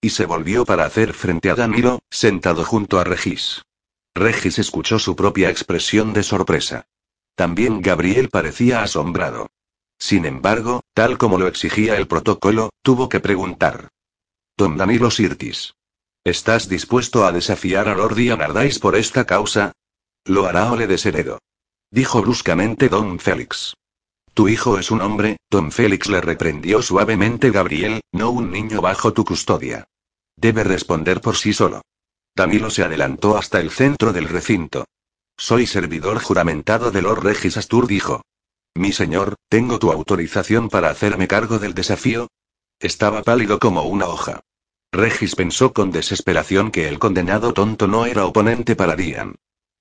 Y 0.00 0.10
se 0.10 0.24
volvió 0.24 0.64
para 0.64 0.86
hacer 0.86 1.12
frente 1.12 1.50
a 1.50 1.56
Danilo, 1.56 1.98
sentado 2.08 2.64
junto 2.64 2.98
a 2.98 3.04
Regis. 3.04 3.66
Regis 4.14 4.58
escuchó 4.58 4.98
su 4.98 5.14
propia 5.14 5.50
expresión 5.50 6.14
de 6.14 6.22
sorpresa. 6.22 6.86
También 7.38 7.82
Gabriel 7.82 8.30
parecía 8.30 8.82
asombrado. 8.82 9.46
Sin 9.96 10.26
embargo, 10.26 10.80
tal 10.92 11.18
como 11.18 11.38
lo 11.38 11.46
exigía 11.46 11.96
el 11.96 12.08
protocolo, 12.08 12.70
tuvo 12.82 13.08
que 13.08 13.20
preguntar. 13.20 13.90
Tom 14.56 14.76
Danilo 14.76 15.08
Sirtis. 15.08 15.74
¿Estás 16.24 16.68
dispuesto 16.68 17.24
a 17.24 17.30
desafiar 17.30 17.88
a 17.88 17.94
Lord 17.94 18.18
Ardais 18.42 18.80
por 18.80 18.96
esta 18.96 19.24
causa? 19.24 19.70
Lo 20.24 20.46
hará 20.46 20.72
o 20.72 20.76
le 20.76 20.88
desheredo. 20.88 21.38
Dijo 21.92 22.22
bruscamente 22.22 22.88
Don 22.88 23.20
Félix. 23.20 23.76
Tu 24.34 24.48
hijo 24.48 24.76
es 24.76 24.90
un 24.90 25.00
hombre, 25.00 25.36
Don 25.48 25.70
Félix 25.70 26.08
le 26.08 26.20
reprendió 26.20 26.82
suavemente 26.82 27.52
Gabriel, 27.52 28.00
no 28.10 28.30
un 28.30 28.50
niño 28.50 28.80
bajo 28.80 29.12
tu 29.12 29.24
custodia. 29.24 29.86
Debe 30.34 30.64
responder 30.64 31.20
por 31.20 31.36
sí 31.36 31.52
solo. 31.52 31.82
Danilo 32.34 32.68
se 32.68 32.82
adelantó 32.82 33.38
hasta 33.38 33.60
el 33.60 33.70
centro 33.70 34.12
del 34.12 34.28
recinto. 34.28 34.86
Soy 35.40 35.66
servidor 35.66 36.18
juramentado 36.18 36.90
de 36.90 37.00
Lord 37.00 37.22
Regis 37.22 37.56
Astur, 37.56 37.86
dijo. 37.86 38.22
Mi 38.74 38.90
señor, 38.90 39.36
¿tengo 39.48 39.78
tu 39.78 39.92
autorización 39.92 40.68
para 40.68 40.90
hacerme 40.90 41.28
cargo 41.28 41.60
del 41.60 41.74
desafío? 41.74 42.26
Estaba 42.80 43.22
pálido 43.22 43.60
como 43.60 43.82
una 43.84 44.08
hoja. 44.08 44.40
Regis 44.90 45.36
pensó 45.36 45.72
con 45.72 45.92
desesperación 45.92 46.72
que 46.72 46.88
el 46.88 46.98
condenado 46.98 47.52
tonto 47.52 47.86
no 47.86 48.04
era 48.04 48.26
oponente 48.26 48.74
para 48.74 48.96
Dian. 48.96 49.36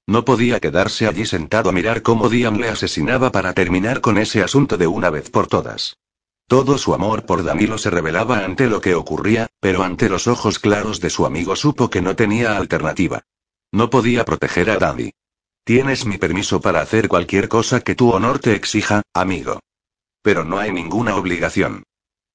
No 0.05 0.25
podía 0.25 0.59
quedarse 0.59 1.07
allí 1.07 1.25
sentado 1.25 1.71
a 1.71 1.73
mirar 1.73 2.03
cómo 2.03 2.29
Dian 2.29 2.61
le 2.61 2.69
asesinaba 2.69 3.31
para 3.31 3.53
terminar 3.53 3.99
con 3.99 4.19
ese 4.19 4.43
asunto 4.43 4.77
de 4.77 4.85
una 4.85 5.09
vez 5.09 5.31
por 5.31 5.47
todas. 5.47 5.97
Todo 6.47 6.77
su 6.77 6.93
amor 6.93 7.25
por 7.25 7.43
Danilo 7.43 7.79
se 7.79 7.89
revelaba 7.89 8.45
ante 8.45 8.67
lo 8.67 8.79
que 8.79 8.93
ocurría, 8.93 9.47
pero 9.59 9.81
ante 9.81 10.07
los 10.07 10.27
ojos 10.27 10.59
claros 10.59 11.01
de 11.01 11.09
su 11.09 11.25
amigo 11.25 11.55
supo 11.55 11.89
que 11.89 12.01
no 12.01 12.15
tenía 12.15 12.57
alternativa. 12.57 13.23
No 13.71 13.89
podía 13.89 14.23
proteger 14.23 14.69
a 14.69 14.77
Dani. 14.77 15.11
Tienes 15.67 16.05
mi 16.05 16.17
permiso 16.17 16.61
para 16.61 16.79
hacer 16.79 17.09
cualquier 17.09 17.49
cosa 17.49 17.81
que 17.81 17.93
tu 17.93 18.11
honor 18.11 18.39
te 18.39 18.55
exija, 18.55 19.01
amigo. 19.13 19.59
Pero 20.21 20.45
no 20.45 20.59
hay 20.59 20.71
ninguna 20.71 21.17
obligación. 21.17 21.83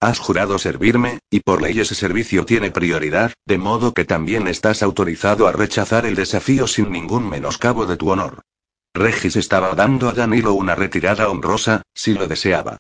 Has 0.00 0.18
jurado 0.18 0.58
servirme, 0.58 1.18
y 1.30 1.40
por 1.40 1.62
ley 1.62 1.80
ese 1.80 1.94
servicio 1.94 2.44
tiene 2.44 2.70
prioridad, 2.70 3.32
de 3.46 3.56
modo 3.56 3.94
que 3.94 4.04
también 4.04 4.48
estás 4.48 4.82
autorizado 4.82 5.46
a 5.46 5.52
rechazar 5.52 6.04
el 6.04 6.14
desafío 6.14 6.66
sin 6.66 6.92
ningún 6.92 7.26
menoscabo 7.26 7.86
de 7.86 7.96
tu 7.96 8.10
honor. 8.10 8.42
Regis 8.92 9.36
estaba 9.36 9.74
dando 9.74 10.10
a 10.10 10.12
Danilo 10.12 10.52
una 10.52 10.74
retirada 10.74 11.30
honrosa, 11.30 11.80
si 11.94 12.12
lo 12.12 12.26
deseaba. 12.26 12.76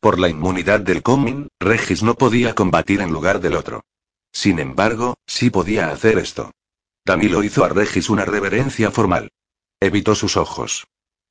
Por 0.00 0.18
la 0.18 0.30
inmunidad 0.30 0.80
del 0.80 1.02
coming, 1.02 1.48
Regis 1.60 2.02
no 2.02 2.14
podía 2.14 2.54
combatir 2.54 3.02
en 3.02 3.12
lugar 3.12 3.38
del 3.38 3.54
otro. 3.54 3.82
Sin 4.32 4.60
embargo, 4.60 5.18
sí 5.26 5.50
podía 5.50 5.90
hacer 5.90 6.16
esto. 6.16 6.52
Danilo 7.04 7.42
hizo 7.42 7.66
a 7.66 7.68
Regis 7.68 8.08
una 8.08 8.24
reverencia 8.24 8.90
formal. 8.90 9.28
Evitó 9.80 10.14
sus 10.14 10.36
ojos. 10.36 10.86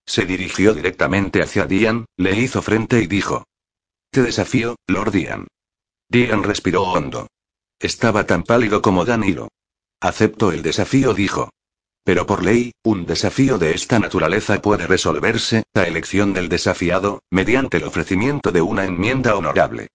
Se 0.05 0.25
dirigió 0.25 0.73
directamente 0.73 1.41
hacia 1.41 1.65
Dian, 1.65 2.05
le 2.17 2.37
hizo 2.39 2.61
frente 2.61 3.01
y 3.01 3.07
dijo: 3.07 3.45
te 4.11 4.23
desafío, 4.23 4.75
Lord 4.87 5.11
Dian. 5.11 5.47
Dian 6.09 6.43
respiró 6.43 6.81
hondo. 6.81 7.27
Estaba 7.79 8.25
tan 8.25 8.41
pálido 8.41 8.81
como 8.81 9.05
Danilo. 9.05 9.49
Acepto 10.01 10.51
el 10.51 10.63
desafío, 10.63 11.13
dijo. 11.13 11.51
Pero 12.03 12.25
por 12.25 12.43
ley, 12.43 12.71
un 12.83 13.05
desafío 13.05 13.59
de 13.59 13.75
esta 13.75 13.99
naturaleza 13.99 14.59
puede 14.61 14.87
resolverse, 14.87 15.63
a 15.75 15.83
elección 15.83 16.33
del 16.33 16.49
desafiado, 16.49 17.21
mediante 17.29 17.77
el 17.77 17.83
ofrecimiento 17.83 18.51
de 18.51 18.61
una 18.63 18.85
enmienda 18.85 19.35
honorable. 19.35 19.89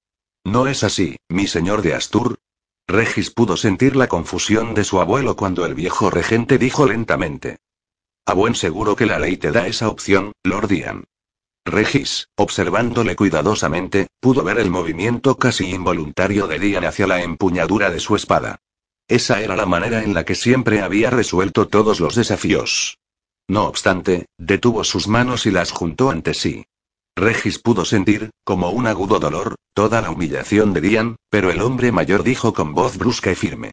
¿No 0.44 0.68
es 0.68 0.84
así, 0.84 1.16
mi 1.28 1.48
señor 1.48 1.82
de 1.82 1.94
Astur? 1.94 2.38
Regis 2.86 3.30
pudo 3.30 3.56
sentir 3.56 3.96
la 3.96 4.06
confusión 4.06 4.74
de 4.74 4.84
su 4.84 5.00
abuelo 5.00 5.34
cuando 5.34 5.66
el 5.66 5.74
viejo 5.74 6.10
regente 6.10 6.56
dijo 6.58 6.86
lentamente. 6.86 7.56
A 8.26 8.32
buen 8.32 8.54
seguro 8.54 8.96
que 8.96 9.04
la 9.04 9.18
ley 9.18 9.36
te 9.36 9.52
da 9.52 9.66
esa 9.66 9.88
opción, 9.88 10.32
Lord 10.44 10.68
Dian. 10.68 11.04
Regis, 11.66 12.28
observándole 12.36 13.16
cuidadosamente, 13.16 14.06
pudo 14.18 14.42
ver 14.42 14.58
el 14.58 14.70
movimiento 14.70 15.36
casi 15.36 15.70
involuntario 15.70 16.46
de 16.46 16.58
Dian 16.58 16.84
hacia 16.84 17.06
la 17.06 17.22
empuñadura 17.22 17.90
de 17.90 18.00
su 18.00 18.16
espada. 18.16 18.60
Esa 19.08 19.42
era 19.42 19.56
la 19.56 19.66
manera 19.66 20.02
en 20.02 20.14
la 20.14 20.24
que 20.24 20.34
siempre 20.34 20.80
había 20.80 21.10
resuelto 21.10 21.68
todos 21.68 22.00
los 22.00 22.14
desafíos. 22.14 22.98
No 23.46 23.64
obstante, 23.64 24.26
detuvo 24.38 24.84
sus 24.84 25.06
manos 25.06 25.44
y 25.44 25.50
las 25.50 25.70
juntó 25.70 26.10
ante 26.10 26.32
sí. 26.32 26.64
Regis 27.14 27.58
pudo 27.58 27.84
sentir, 27.84 28.30
como 28.42 28.70
un 28.70 28.86
agudo 28.86 29.18
dolor, 29.18 29.56
toda 29.74 30.00
la 30.00 30.10
humillación 30.10 30.72
de 30.72 30.80
Dian, 30.80 31.16
pero 31.28 31.50
el 31.50 31.60
hombre 31.60 31.92
mayor 31.92 32.22
dijo 32.22 32.54
con 32.54 32.72
voz 32.72 32.96
brusca 32.96 33.30
y 33.30 33.34
firme. 33.34 33.72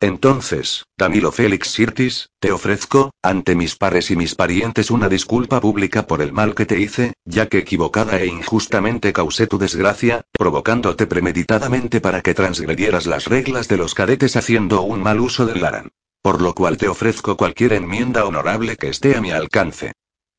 Entonces, 0.00 0.84
Danilo 0.98 1.32
Félix 1.32 1.68
Sirtis, 1.68 2.28
te 2.38 2.52
ofrezco, 2.52 3.12
ante 3.22 3.54
mis 3.54 3.76
pares 3.76 4.10
y 4.10 4.16
mis 4.16 4.34
parientes, 4.34 4.90
una 4.90 5.08
disculpa 5.08 5.58
pública 5.58 6.06
por 6.06 6.20
el 6.20 6.32
mal 6.32 6.54
que 6.54 6.66
te 6.66 6.78
hice, 6.78 7.14
ya 7.24 7.48
que 7.48 7.58
equivocada 7.58 8.20
e 8.20 8.26
injustamente 8.26 9.14
causé 9.14 9.46
tu 9.46 9.56
desgracia, 9.56 10.22
provocándote 10.32 11.06
premeditadamente 11.06 12.02
para 12.02 12.20
que 12.20 12.34
transgredieras 12.34 13.06
las 13.06 13.24
reglas 13.24 13.68
de 13.68 13.78
los 13.78 13.94
cadetes 13.94 14.36
haciendo 14.36 14.82
un 14.82 15.02
mal 15.02 15.18
uso 15.18 15.46
del 15.46 15.62
Laran. 15.62 15.90
Por 16.20 16.42
lo 16.42 16.54
cual 16.54 16.76
te 16.76 16.88
ofrezco 16.88 17.38
cualquier 17.38 17.72
enmienda 17.72 18.26
honorable 18.26 18.76
que 18.76 18.88
esté 18.88 19.16
a 19.16 19.22
mi 19.22 19.30
alcance. 19.30 19.92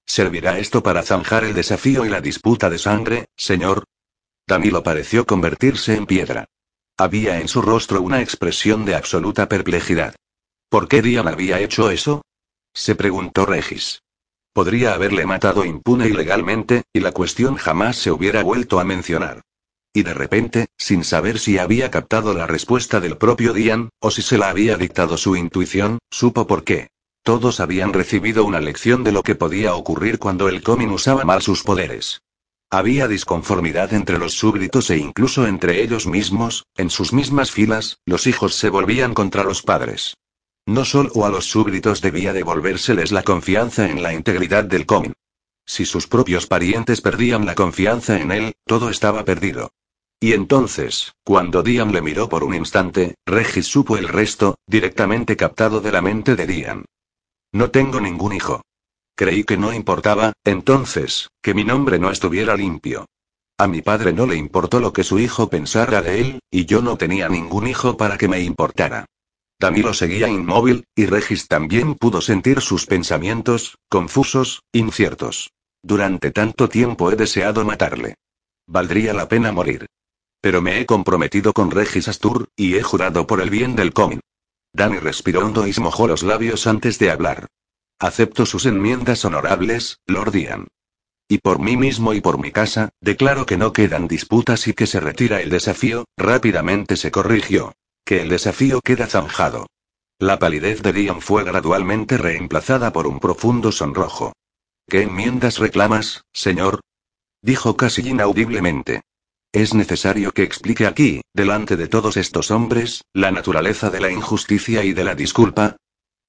¿Servirá 0.05 0.59
esto 0.59 0.84
para 0.84 1.01
zanjar 1.01 1.43
el 1.43 1.55
desafío 1.55 2.05
y 2.05 2.09
la 2.09 2.21
disputa 2.21 2.69
de 2.69 2.77
sangre, 2.77 3.25
señor? 3.35 3.85
Danilo 4.45 4.84
pareció 4.84 5.25
convertirse 5.25 5.95
en 5.95 6.05
piedra. 6.05 6.45
Había 6.99 7.40
en 7.40 7.48
su 7.48 7.61
rostro 7.61 8.02
una 8.02 8.22
expresión 8.22 8.84
de 8.84 8.95
absoluta 8.95 9.48
perplejidad. 9.48 10.15
¿Por 10.68 10.88
qué 10.88 11.03
Dian 11.03 11.28
había 11.28 11.60
hecho 11.60 11.91
eso? 11.91 12.24
se 12.74 12.95
preguntó 12.95 13.45
Regis. 13.45 14.02
Podría 14.52 14.94
haberle 14.94 15.28
matado 15.28 15.64
impune 15.64 16.07
y 16.07 16.14
legalmente, 16.14 16.84
y 16.91 16.99
la 16.99 17.11
cuestión 17.11 17.56
jamás 17.56 17.98
se 17.98 18.11
hubiera 18.11 18.41
vuelto 18.41 18.80
a 18.80 18.84
mencionar. 18.84 19.41
Y 19.94 20.02
de 20.02 20.15
repente, 20.15 20.68
sin 20.76 21.03
saber 21.03 21.38
si 21.38 21.60
había 21.60 21.91
captado 21.91 22.34
la 22.34 22.48
respuesta 22.48 22.99
del 22.99 23.18
propio 23.18 23.53
Dian, 23.53 23.90
o 23.99 24.10
si 24.10 24.24
se 24.24 24.40
la 24.40 24.49
había 24.49 24.76
dictado 24.76 25.18
su 25.18 25.36
intuición, 25.36 25.99
supo 26.10 26.48
por 26.48 26.64
qué. 26.64 26.90
Todos 27.22 27.60
habían 27.60 27.94
recibido 27.94 28.44
una 28.44 28.60
lección 28.60 29.03
de 29.03 29.11
lo 29.11 29.22
que 29.22 29.36
podía 29.36 29.76
ocurrir 29.76 30.18
cuando 30.18 30.49
el 30.49 30.64
Comin 30.64 30.90
usaba 30.90 31.26
mal 31.26 31.44
sus 31.44 31.61
poderes. 31.61 32.22
Había 32.69 33.07
disconformidad 33.07 33.94
entre 33.94 34.18
los 34.18 34.34
súbditos 34.34 34.89
e 34.89 34.98
incluso 34.98 35.48
entre 35.48 35.81
ellos 35.81 36.06
mismos, 36.06 36.65
en 36.76 36.89
sus 36.89 37.14
mismas 37.14 37.49
filas, 37.49 37.99
los 38.06 38.27
hijos 38.27 38.56
se 38.56 38.69
volvían 38.69 39.14
contra 39.14 39.45
los 39.45 39.61
padres. 39.61 40.18
No 40.65 40.84
solo 40.84 41.26
a 41.26 41.30
los 41.30 41.45
súbditos 41.45 42.02
debía 42.02 42.34
devolvérseles 42.34 43.14
la 43.14 43.23
confianza 43.23 43.89
en 43.89 44.03
la 44.03 44.14
integridad 44.14 44.65
del 44.65 44.85
Comin. 44.85 45.14
Si 45.65 45.85
sus 45.85 46.07
propios 46.07 46.45
parientes 46.45 46.99
perdían 46.99 47.45
la 47.45 47.56
confianza 47.56 48.19
en 48.19 48.34
él, 48.34 48.53
todo 48.65 48.89
estaba 48.89 49.23
perdido. 49.23 49.72
Y 50.19 50.34
entonces, 50.34 51.14
cuando 51.23 51.64
Dian 51.64 51.94
le 51.94 52.02
miró 52.02 52.27
por 52.27 52.44
un 52.44 52.53
instante, 52.53 53.15
Regis 53.26 53.68
supo 53.68 53.95
el 53.95 54.10
resto, 54.10 54.57
directamente 54.68 55.38
captado 55.38 55.80
de 55.80 55.91
la 55.94 56.02
mente 56.02 56.35
de 56.35 56.48
Dian. 56.48 56.85
No 57.53 57.72
tengo 57.72 58.02
ningún 58.02 58.34
hijo. 58.34 58.61
Creí 59.18 59.44
que 59.44 59.57
no 59.57 59.73
importaba, 59.73 60.34
entonces, 60.44 61.30
que 61.41 61.56
mi 61.56 61.64
nombre 61.64 61.98
no 61.98 62.11
estuviera 62.11 62.56
limpio. 62.56 63.07
A 63.57 63.65
mi 63.65 63.81
padre 63.81 64.14
no 64.14 64.27
le 64.27 64.35
importó 64.35 64.80
lo 64.80 64.94
que 64.94 65.03
su 65.03 65.18
hijo 65.18 65.49
pensara 65.49 66.03
de 66.03 66.22
él, 66.22 66.39
y 66.52 66.65
yo 66.68 66.84
no 66.84 66.98
tenía 66.98 67.27
ningún 67.27 67.65
hijo 67.65 67.98
para 67.98 68.19
que 68.19 68.27
me 68.27 68.41
importara. 68.41 69.07
Danilo 69.60 69.95
seguía 69.95 70.27
inmóvil, 70.27 70.85
y 70.95 71.07
Regis 71.07 71.48
también 71.48 71.95
pudo 71.95 72.22
sentir 72.22 72.61
sus 72.61 72.85
pensamientos, 72.85 73.80
confusos, 73.89 74.61
inciertos. 74.72 75.49
Durante 75.81 76.30
tanto 76.30 76.69
tiempo 76.69 77.11
he 77.11 77.15
deseado 77.15 77.65
matarle. 77.65 78.18
Valdría 78.68 79.14
la 79.14 79.27
pena 79.27 79.52
morir. 79.52 79.88
Pero 80.41 80.61
me 80.61 80.80
he 80.80 80.85
comprometido 80.85 81.53
con 81.53 81.72
Regis 81.72 82.07
Astur, 82.07 82.49
y 82.56 82.76
he 82.76 82.84
jurado 82.84 83.26
por 83.26 83.41
el 83.41 83.49
bien 83.49 83.76
del 83.76 83.94
Comin. 83.94 84.19
Dani 84.73 84.99
respiró 84.99 85.44
hondo 85.44 85.65
y 85.65 85.73
se 85.73 85.81
mojó 85.81 86.07
los 86.07 86.22
labios 86.22 86.68
antes 86.68 86.99
de 86.99 87.10
hablar. 87.10 87.48
Acepto 87.99 88.45
sus 88.45 88.68
enmiendas 88.68 89.26
honorables, 89.26 90.02
Lord 90.06 90.36
Ian. 90.36 90.68
Y 91.28 91.40
por 91.40 91.60
mí 91.60 91.78
mismo 91.78 92.14
y 92.14 92.22
por 92.22 92.38
mi 92.38 92.52
casa, 92.52 92.90
declaro 93.02 93.48
que 93.48 93.57
no 93.57 93.74
quedan 93.74 94.07
disputas 94.07 94.68
y 94.68 94.74
que 94.74 94.86
se 94.86 94.99
retira 94.99 95.41
el 95.41 95.49
desafío, 95.49 96.06
rápidamente 96.15 96.95
se 96.95 97.10
corrigió. 97.10 97.74
Que 98.06 98.22
el 98.22 98.30
desafío 98.30 98.82
queda 98.82 99.07
zanjado. 99.07 99.65
La 100.19 100.38
palidez 100.38 100.84
de 100.84 100.94
Dian 100.94 101.22
fue 101.22 101.44
gradualmente 101.44 102.18
reemplazada 102.18 102.94
por 102.94 103.07
un 103.07 103.19
profundo 103.19 103.72
sonrojo. 103.72 104.34
¿Qué 104.88 105.02
enmiendas 105.02 105.57
reclamas, 105.57 106.24
señor? 106.32 106.82
Dijo 107.41 107.78
casi 107.78 108.07
inaudiblemente. 108.07 109.02
Es 109.52 109.74
necesario 109.74 110.32
que 110.34 110.44
explique 110.44 110.86
aquí, 110.86 111.22
delante 111.34 111.76
de 111.76 111.88
todos 111.88 112.15
estos 112.15 112.52
hombres, 112.52 113.03
la 113.14 113.32
naturaleza 113.32 113.90
de 113.90 114.02
la 114.02 114.11
injusticia 114.11 114.84
y 114.84 114.94
de 114.94 115.03
la 115.03 115.15
disculpa, 115.15 115.78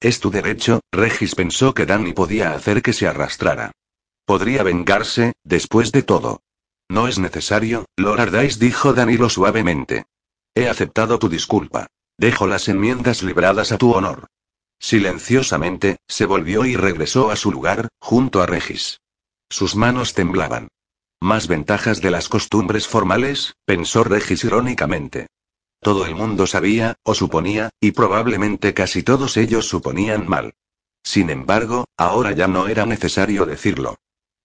es 0.00 0.20
tu 0.20 0.30
derecho, 0.30 0.80
Regis 0.92 1.34
pensó 1.34 1.74
que 1.74 1.86
Danny 1.86 2.12
podía 2.12 2.52
hacer 2.52 2.82
que 2.82 2.92
se 2.92 3.08
arrastrara. 3.08 3.72
Podría 4.24 4.62
vengarse, 4.62 5.32
después 5.42 5.90
de 5.92 6.02
todo. 6.02 6.42
No 6.88 7.08
es 7.08 7.18
necesario, 7.18 7.86
Lord 7.96 8.20
Ardais 8.20 8.58
dijo 8.58 8.92
Danilo 8.92 9.28
suavemente. 9.28 10.06
He 10.54 10.68
aceptado 10.68 11.18
tu 11.18 11.28
disculpa. 11.28 11.86
Dejo 12.16 12.46
las 12.46 12.68
enmiendas 12.68 13.22
libradas 13.22 13.72
a 13.72 13.78
tu 13.78 13.92
honor. 13.92 14.26
Silenciosamente, 14.80 15.98
se 16.08 16.26
volvió 16.26 16.64
y 16.64 16.76
regresó 16.76 17.30
a 17.30 17.36
su 17.36 17.52
lugar, 17.52 17.88
junto 18.00 18.42
a 18.42 18.46
Regis. 18.46 19.00
Sus 19.50 19.76
manos 19.76 20.14
temblaban. 20.14 20.68
Más 21.20 21.48
ventajas 21.48 22.00
de 22.00 22.10
las 22.10 22.28
costumbres 22.28 22.86
formales, 22.86 23.54
pensó 23.64 24.04
Regis 24.04 24.44
irónicamente. 24.44 25.26
Todo 25.80 26.06
el 26.06 26.14
mundo 26.14 26.46
sabía, 26.46 26.96
o 27.04 27.14
suponía, 27.14 27.70
y 27.80 27.92
probablemente 27.92 28.74
casi 28.74 29.02
todos 29.02 29.36
ellos 29.36 29.68
suponían 29.68 30.28
mal. 30.28 30.54
Sin 31.02 31.30
embargo, 31.30 31.86
ahora 31.96 32.32
ya 32.32 32.48
no 32.48 32.68
era 32.68 32.84
necesario 32.84 33.46
decirlo. 33.46 33.96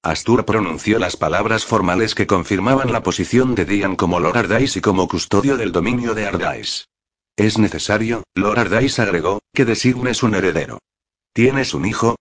Astur 0.04 0.46
pronunció 0.46 1.00
las 1.00 1.16
palabras 1.16 1.66
formales 1.66 2.14
que 2.14 2.28
confirmaban 2.28 2.92
la 2.92 3.04
posición 3.04 3.56
de 3.56 3.66
Dian 3.66 3.96
como 3.96 4.20
Lord 4.20 4.38
Ardais 4.38 4.76
y 4.76 4.82
como 4.82 5.08
custodio 5.08 5.58
del 5.58 5.72
dominio 5.72 6.14
de 6.14 6.28
Ardais. 6.28 6.90
Es 7.36 7.58
necesario, 7.58 8.24
Lord 8.36 8.60
Ardais 8.60 9.00
agregó, 9.00 9.40
que 9.54 9.66
designes 9.66 10.22
un 10.22 10.36
heredero. 10.36 10.80
¿Tienes 11.34 11.74
un 11.74 11.86
hijo? 11.86 12.16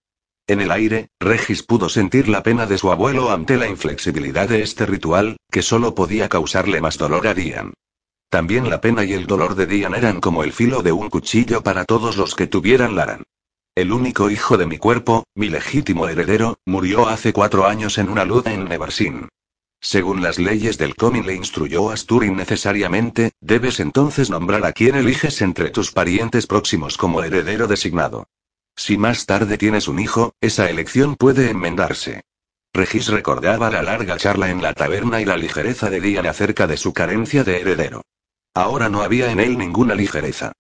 En 0.47 0.61
el 0.61 0.71
aire, 0.71 1.09
Regis 1.21 1.63
pudo 1.63 1.89
sentir 1.89 2.29
la 2.29 2.43
pena 2.43 2.67
de 2.67 2.79
su 2.79 2.91
abuelo 2.91 3.31
ante 3.31 3.57
la 3.57 3.69
inflexibilidad 3.69 4.49
de 4.49 4.63
este 4.63 4.87
ritual, 4.87 5.37
que 5.51 5.63
solo 5.63 5.95
podía 5.95 6.29
causarle 6.29 6.81
más 6.81 6.99
dolor 6.99 7.27
a 7.27 7.35
Dian. 7.35 7.75
También 8.33 8.71
la 8.71 8.81
pena 8.81 9.05
y 9.05 9.13
el 9.13 9.27
dolor 9.27 9.57
de 9.57 9.67
Dian 9.67 9.95
eran 9.95 10.19
como 10.19 10.43
el 10.43 10.55
filo 10.55 10.83
de 10.83 10.91
un 10.91 11.11
cuchillo 11.11 11.63
para 11.63 11.85
todos 11.85 12.17
los 12.17 12.35
que 12.35 12.47
tuvieran 12.47 12.97
Laran. 12.97 13.25
El 13.75 13.93
único 13.93 14.31
hijo 14.31 14.57
de 14.57 14.65
mi 14.65 14.79
cuerpo, 14.79 15.25
mi 15.35 15.51
legítimo 15.51 16.09
heredero, 16.09 16.57
murió 16.65 17.09
hace 17.09 17.35
cuatro 17.35 17.67
años 17.67 17.99
en 17.99 18.09
una 18.09 18.25
lucha 18.25 18.55
en 18.55 18.65
Nevarsin. 18.65 19.29
Según 19.83 20.23
las 20.23 20.39
leyes 20.39 20.79
del 20.79 20.97
Comin 20.97 21.27
le 21.27 21.35
instruyó 21.35 21.91
Asturin 21.91 22.35
necesariamente, 22.35 23.33
debes 23.43 23.81
entonces 23.81 24.31
nombrar 24.31 24.65
a 24.65 24.73
quien 24.73 24.95
eliges 24.95 25.43
entre 25.43 25.69
tus 25.69 25.93
parientes 25.93 26.47
próximos 26.47 26.97
como 26.97 27.23
heredero 27.23 27.67
designado. 27.67 28.29
Si 28.75 28.97
más 28.97 29.27
tarde 29.27 29.59
tienes 29.59 29.89
un 29.89 29.99
hijo, 29.99 30.33
esa 30.41 30.71
elección 30.71 31.17
puede 31.17 31.51
enmendarse. 31.51 32.23
Regis 32.73 33.09
recordaba 33.09 33.69
la 33.69 33.83
larga 33.83 34.17
charla 34.17 34.49
en 34.49 34.63
la 34.63 34.73
taberna 34.73 35.21
y 35.21 35.27
la 35.27 35.37
ligereza 35.37 35.91
de 35.91 36.01
Dian 36.01 36.25
acerca 36.25 36.67
de 36.67 36.79
su 36.79 36.95
carencia 36.95 37.45
de 37.45 37.61
heredero. 37.61 38.01
Ahora 38.55 38.89
no 38.89 39.03
había 39.03 39.33
en 39.33 39.41
él 39.41 39.57
ninguna 39.57 39.95
ligereza. 39.95 40.53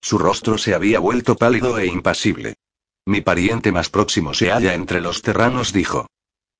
Su 0.00 0.18
rostro 0.18 0.58
se 0.58 0.74
había 0.74 1.00
vuelto 1.00 1.36
pálido 1.36 1.78
e 1.78 1.86
impasible. 1.86 2.54
Mi 3.06 3.20
pariente 3.20 3.72
más 3.72 3.88
próximo 3.88 4.34
se 4.34 4.50
halla 4.50 4.74
entre 4.74 5.00
los 5.00 5.22
terranos, 5.22 5.72
dijo. 5.72 6.06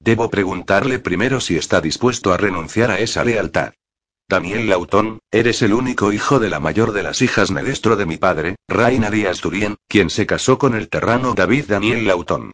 Debo 0.00 0.30
preguntarle 0.30 0.98
primero 0.98 1.40
si 1.40 1.56
está 1.56 1.80
dispuesto 1.80 2.32
a 2.32 2.36
renunciar 2.36 2.90
a 2.90 3.00
esa 3.00 3.24
lealtad. 3.24 3.74
Daniel 4.28 4.68
Lautón, 4.68 5.20
eres 5.30 5.62
el 5.62 5.72
único 5.72 6.12
hijo 6.12 6.38
de 6.38 6.50
la 6.50 6.60
mayor 6.60 6.92
de 6.92 7.02
las 7.02 7.22
hijas 7.22 7.50
nedestro 7.50 7.96
de 7.96 8.06
mi 8.06 8.18
padre, 8.18 8.56
Raina 8.68 9.10
Díaz 9.10 9.40
Turien, 9.40 9.76
quien 9.88 10.10
se 10.10 10.26
casó 10.26 10.58
con 10.58 10.74
el 10.74 10.88
terrano 10.88 11.34
David 11.34 11.64
Daniel 11.68 12.06
Lautón. 12.06 12.52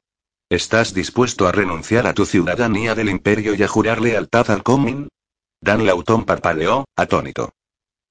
¿Estás 0.48 0.94
dispuesto 0.94 1.48
a 1.48 1.52
renunciar 1.52 2.06
a 2.06 2.14
tu 2.14 2.26
ciudadanía 2.26 2.94
del 2.94 3.08
imperio 3.08 3.54
y 3.54 3.62
a 3.62 3.68
jurar 3.68 4.00
lealtad 4.00 4.50
al 4.50 4.62
Comin? 4.62 5.08
Dan 5.60 5.84
Lautón 5.86 6.24
parpadeó, 6.24 6.84
atónito. 6.96 7.50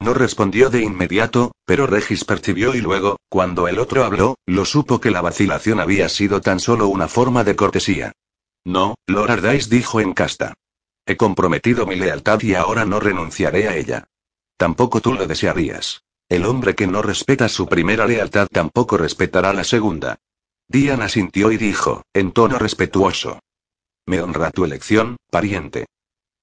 No 0.04 0.14
respondió 0.14 0.70
de 0.70 0.82
inmediato, 0.82 1.54
pero 1.66 1.88
Regis 1.88 2.26
percibió 2.26 2.76
y 2.76 2.82
luego, 2.82 3.16
cuando 3.30 3.70
el 3.70 3.80
otro 3.80 4.04
habló, 4.04 4.36
lo 4.46 4.66
supo 4.66 5.00
que 5.00 5.12
la 5.12 5.22
vacilación 5.22 5.80
había 5.80 6.10
sido 6.10 6.42
tan 6.42 6.60
solo 6.60 6.90
una 6.90 7.08
forma 7.08 7.46
de 7.46 7.56
cortesía. 7.56 8.12
No, 8.66 8.96
Lord 9.08 9.32
Ardais 9.32 9.70
dijo 9.70 10.02
en 10.02 10.14
casta. 10.14 10.56
He 11.06 11.16
comprometido 11.16 11.86
mi 11.86 11.96
lealtad 11.96 12.42
y 12.42 12.54
ahora 12.54 12.84
no 12.84 13.00
renunciaré 13.00 13.70
a 13.70 13.78
ella. 13.78 14.04
Tampoco 14.58 15.00
tú 15.00 15.14
lo 15.14 15.26
desearías. 15.26 16.04
El 16.28 16.44
hombre 16.44 16.76
que 16.76 16.86
no 16.86 17.02
respeta 17.02 17.48
su 17.48 17.68
primera 17.68 18.06
lealtad 18.06 18.48
tampoco 18.52 18.98
respetará 18.98 19.54
la 19.54 19.64
segunda. 19.64 20.18
Dian 20.68 21.02
asintió 21.02 21.50
y 21.50 21.56
dijo, 21.56 22.04
en 22.14 22.34
tono 22.34 22.60
respetuoso. 22.60 23.40
Me 24.06 24.22
honra 24.22 24.52
tu 24.52 24.66
elección, 24.66 25.16
pariente. 25.32 25.86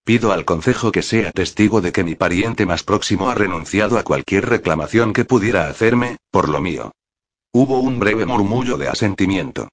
Pido 0.04 0.32
al 0.32 0.44
Consejo 0.44 0.92
que 0.92 1.02
sea 1.02 1.30
testigo 1.30 1.80
de 1.80 1.92
que 1.92 2.04
mi 2.04 2.14
pariente 2.14 2.66
más 2.66 2.82
próximo 2.82 3.30
ha 3.30 3.34
renunciado 3.34 3.98
a 3.98 4.02
cualquier 4.02 4.48
reclamación 4.48 5.12
que 5.12 5.24
pudiera 5.24 5.68
hacerme, 5.68 6.16
por 6.30 6.48
lo 6.48 6.60
mío. 6.60 6.92
Hubo 7.52 7.80
un 7.80 7.98
breve 7.98 8.26
murmullo 8.26 8.78
de 8.78 8.88
asentimiento. 8.88 9.68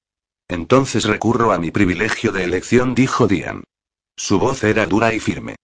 Entonces 0.48 1.06
recurro 1.06 1.52
a 1.52 1.60
mi 1.60 1.72
privilegio 1.72 2.32
de 2.32 2.44
elección, 2.44 2.96
dijo 2.96 3.28
Dian. 3.28 3.64
Su 4.16 4.40
voz 4.40 4.64
era 4.64 4.86
dura 4.86 5.14
y 5.14 5.20
firme. 5.20 5.56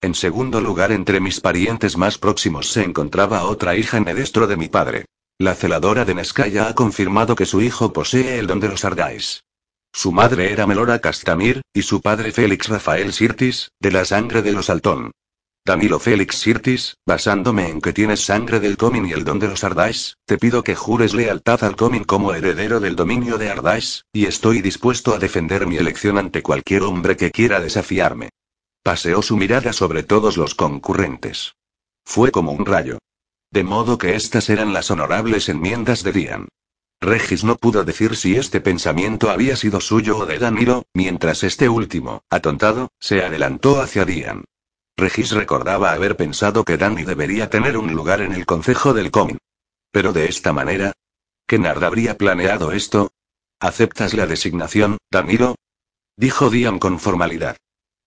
En 0.00 0.14
segundo 0.14 0.60
lugar, 0.60 0.92
entre 0.92 1.20
mis 1.20 1.40
parientes 1.40 1.96
más 1.96 2.16
próximos 2.18 2.70
se 2.70 2.82
encontraba 2.82 3.44
otra 3.44 3.76
hija 3.76 4.00
nedestro 4.00 4.46
de 4.46 4.56
mi 4.56 4.68
padre. 4.68 5.04
La 5.38 5.54
celadora 5.54 6.04
de 6.04 6.14
Neskaya 6.14 6.68
ha 6.68 6.74
confirmado 6.74 7.34
que 7.36 7.46
su 7.46 7.60
hijo 7.60 7.92
posee 7.92 8.38
el 8.38 8.46
don 8.46 8.60
de 8.60 8.68
los 8.68 8.84
Ardais. 8.84 9.42
Su 9.92 10.12
madre 10.12 10.52
era 10.52 10.66
Melora 10.66 11.00
Castamir, 11.00 11.62
y 11.74 11.82
su 11.82 12.00
padre 12.00 12.32
Félix 12.32 12.68
Rafael 12.68 13.12
Sirtis, 13.12 13.70
de 13.80 13.90
la 13.90 14.04
sangre 14.04 14.42
de 14.42 14.52
los 14.52 14.70
Altón. 14.70 15.12
Danilo 15.66 15.98
Félix 15.98 16.36
Sirtis, 16.36 16.96
basándome 17.06 17.68
en 17.68 17.80
que 17.80 17.92
tienes 17.92 18.24
sangre 18.24 18.60
del 18.60 18.78
Comin 18.78 19.06
y 19.06 19.12
el 19.12 19.24
don 19.24 19.38
de 19.38 19.48
los 19.48 19.62
Ardais, 19.62 20.16
te 20.24 20.38
pido 20.38 20.64
que 20.64 20.74
jures 20.74 21.12
lealtad 21.12 21.62
al 21.64 21.76
Comin 21.76 22.04
como 22.04 22.32
heredero 22.32 22.80
del 22.80 22.96
dominio 22.96 23.36
de 23.36 23.50
Ardais, 23.50 24.06
y 24.12 24.24
estoy 24.24 24.62
dispuesto 24.62 25.12
a 25.12 25.18
defender 25.18 25.66
mi 25.66 25.76
elección 25.76 26.16
ante 26.16 26.42
cualquier 26.42 26.82
hombre 26.82 27.16
que 27.16 27.30
quiera 27.30 27.60
desafiarme. 27.60 28.30
Paseó 28.82 29.20
su 29.20 29.36
mirada 29.36 29.74
sobre 29.74 30.02
todos 30.02 30.38
los 30.38 30.54
concurrentes. 30.54 31.54
Fue 32.04 32.30
como 32.30 32.52
un 32.52 32.64
rayo. 32.64 32.98
De 33.50 33.62
modo 33.62 33.98
que 33.98 34.14
estas 34.14 34.48
eran 34.48 34.72
las 34.72 34.90
honorables 34.90 35.48
enmiendas 35.48 36.02
de 36.04 36.12
Dian. 36.12 36.48
Regis 37.00 37.44
no 37.44 37.56
pudo 37.56 37.82
decir 37.84 38.14
si 38.14 38.36
este 38.36 38.60
pensamiento 38.60 39.30
había 39.30 39.56
sido 39.56 39.80
suyo 39.80 40.18
o 40.18 40.26
de 40.26 40.38
Danilo, 40.38 40.84
mientras 40.92 41.42
este 41.44 41.68
último, 41.68 42.24
atontado, 42.28 42.92
se 43.00 43.24
adelantó 43.24 43.80
hacia 43.80 44.04
Dian. 44.04 44.44
Regis 44.98 45.30
recordaba 45.30 45.92
haber 45.92 46.16
pensado 46.16 46.62
que 46.62 46.76
Danny 46.76 47.04
debería 47.04 47.48
tener 47.48 47.78
un 47.78 47.94
lugar 47.94 48.20
en 48.20 48.32
el 48.32 48.44
Consejo 48.44 48.92
del 48.92 49.10
Comin. 49.10 49.38
Pero 49.90 50.12
de 50.12 50.26
esta 50.26 50.52
manera. 50.52 50.92
¿Kennard 51.46 51.82
habría 51.82 52.18
planeado 52.18 52.70
esto? 52.72 53.10
¿Aceptas 53.60 54.12
la 54.12 54.26
designación, 54.26 54.98
Danilo? 55.10 55.56
Dijo 56.16 56.50
Dian 56.50 56.78
con 56.78 57.00
formalidad. 57.00 57.56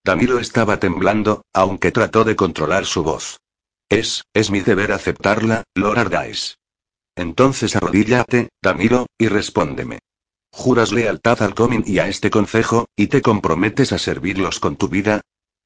Danilo 0.06 0.38
estaba 0.38 0.80
temblando, 0.80 1.44
aunque 1.52 1.91
trató 1.91 2.26
de 2.26 2.36
controlar 2.36 2.86
su 2.86 3.03
voz. 3.03 3.40
Es, 3.90 4.24
es 4.34 4.52
mi 4.52 4.61
deber 4.61 4.91
aceptarla, 4.91 5.64
Lord 5.74 5.98
Ardais. 5.98 6.57
Entonces 7.15 7.76
arrodíllate, 7.76 8.49
Danilo, 8.61 9.07
y 9.18 9.27
respóndeme. 9.27 9.99
¿Juras 10.52 10.91
lealtad 10.91 11.41
al 11.41 11.56
Comin 11.56 11.84
y 11.85 11.99
a 11.99 12.07
este 12.07 12.30
consejo, 12.30 12.85
y 12.95 13.07
te 13.07 13.22
comprometes 13.22 13.91
a 13.91 13.98
servirlos 13.98 14.60
con 14.60 14.76
tu 14.76 14.88
vida? 14.88 15.22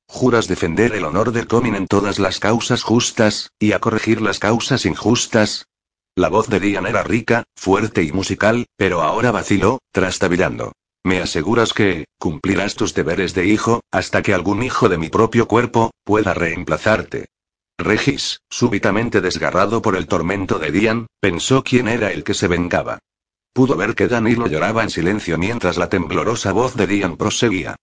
Juras 0.08 0.48
defender 0.48 0.96
el 0.96 1.04
honor 1.04 1.32
del 1.32 1.48
Comin 1.48 1.76
en 1.76 1.88
todas 1.88 2.20
las 2.20 2.40
causas 2.40 2.84
justas, 2.84 3.52
y 3.60 3.74
a 3.74 3.80
corregir 3.80 4.22
las 4.22 4.40
causas 4.40 4.86
injustas. 4.86 5.68
La 6.16 6.30
voz 6.30 6.48
de 6.48 6.60
Dian 6.60 6.88
era 6.88 7.04
rica, 7.04 7.44
fuerte 7.56 8.04
y 8.04 8.12
musical, 8.12 8.66
pero 8.78 9.02
ahora 9.02 9.32
vaciló, 9.32 9.80
trastabillando. 9.92 10.72
Me 11.04 11.22
aseguras 11.22 11.74
que, 11.74 12.06
cumplirás 12.18 12.76
tus 12.76 12.94
deberes 12.94 13.34
de 13.34 13.46
hijo, 13.46 13.82
hasta 13.92 14.22
que 14.22 14.34
algún 14.34 14.64
hijo 14.64 14.90
de 14.90 14.98
mi 14.98 15.10
propio 15.10 15.48
cuerpo, 15.48 15.92
pueda 16.04 16.34
reemplazarte. 16.34 17.28
Regis, 17.80 18.42
súbitamente 18.50 19.22
desgarrado 19.22 19.84
por 19.84 19.96
el 19.96 20.08
tormento 20.08 20.58
de 20.58 20.72
Dian, 20.72 21.08
pensó 21.20 21.64
quién 21.64 21.88
era 21.88 22.12
el 22.12 22.24
que 22.24 22.34
se 22.34 22.48
vengaba. 22.48 22.98
Pudo 23.54 23.76
ver 23.76 23.94
que 23.94 24.08
Danilo 24.08 24.48
lloraba 24.48 24.82
en 24.82 24.90
silencio 24.90 25.38
mientras 25.38 25.78
la 25.78 25.88
temblorosa 25.88 26.52
voz 26.52 26.76
de 26.76 26.88
Dian 26.88 27.18
proseguía. 27.18 27.76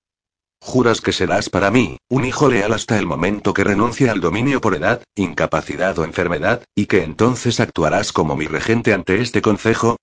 Juras 0.61 1.01
que 1.01 1.12
serás 1.12 1.49
para 1.49 1.71
mí, 1.71 1.99
un 2.09 2.25
hijo 2.25 2.49
leal 2.49 2.73
hasta 2.73 2.99
el 2.99 3.07
momento 3.07 3.55
que 3.55 3.62
renuncie 3.62 4.11
al 4.11 4.21
dominio 4.21 4.61
por 4.61 4.75
edad, 4.75 5.03
incapacidad 5.15 5.97
o 5.99 6.05
enfermedad, 6.05 6.65
y 6.75 6.87
que 6.87 7.05
entonces 7.05 7.61
actuarás 7.61 8.12
como 8.12 8.35
mi 8.35 8.47
regente 8.47 8.95
ante 8.95 9.21
este 9.21 9.43
consejo. 9.43 9.97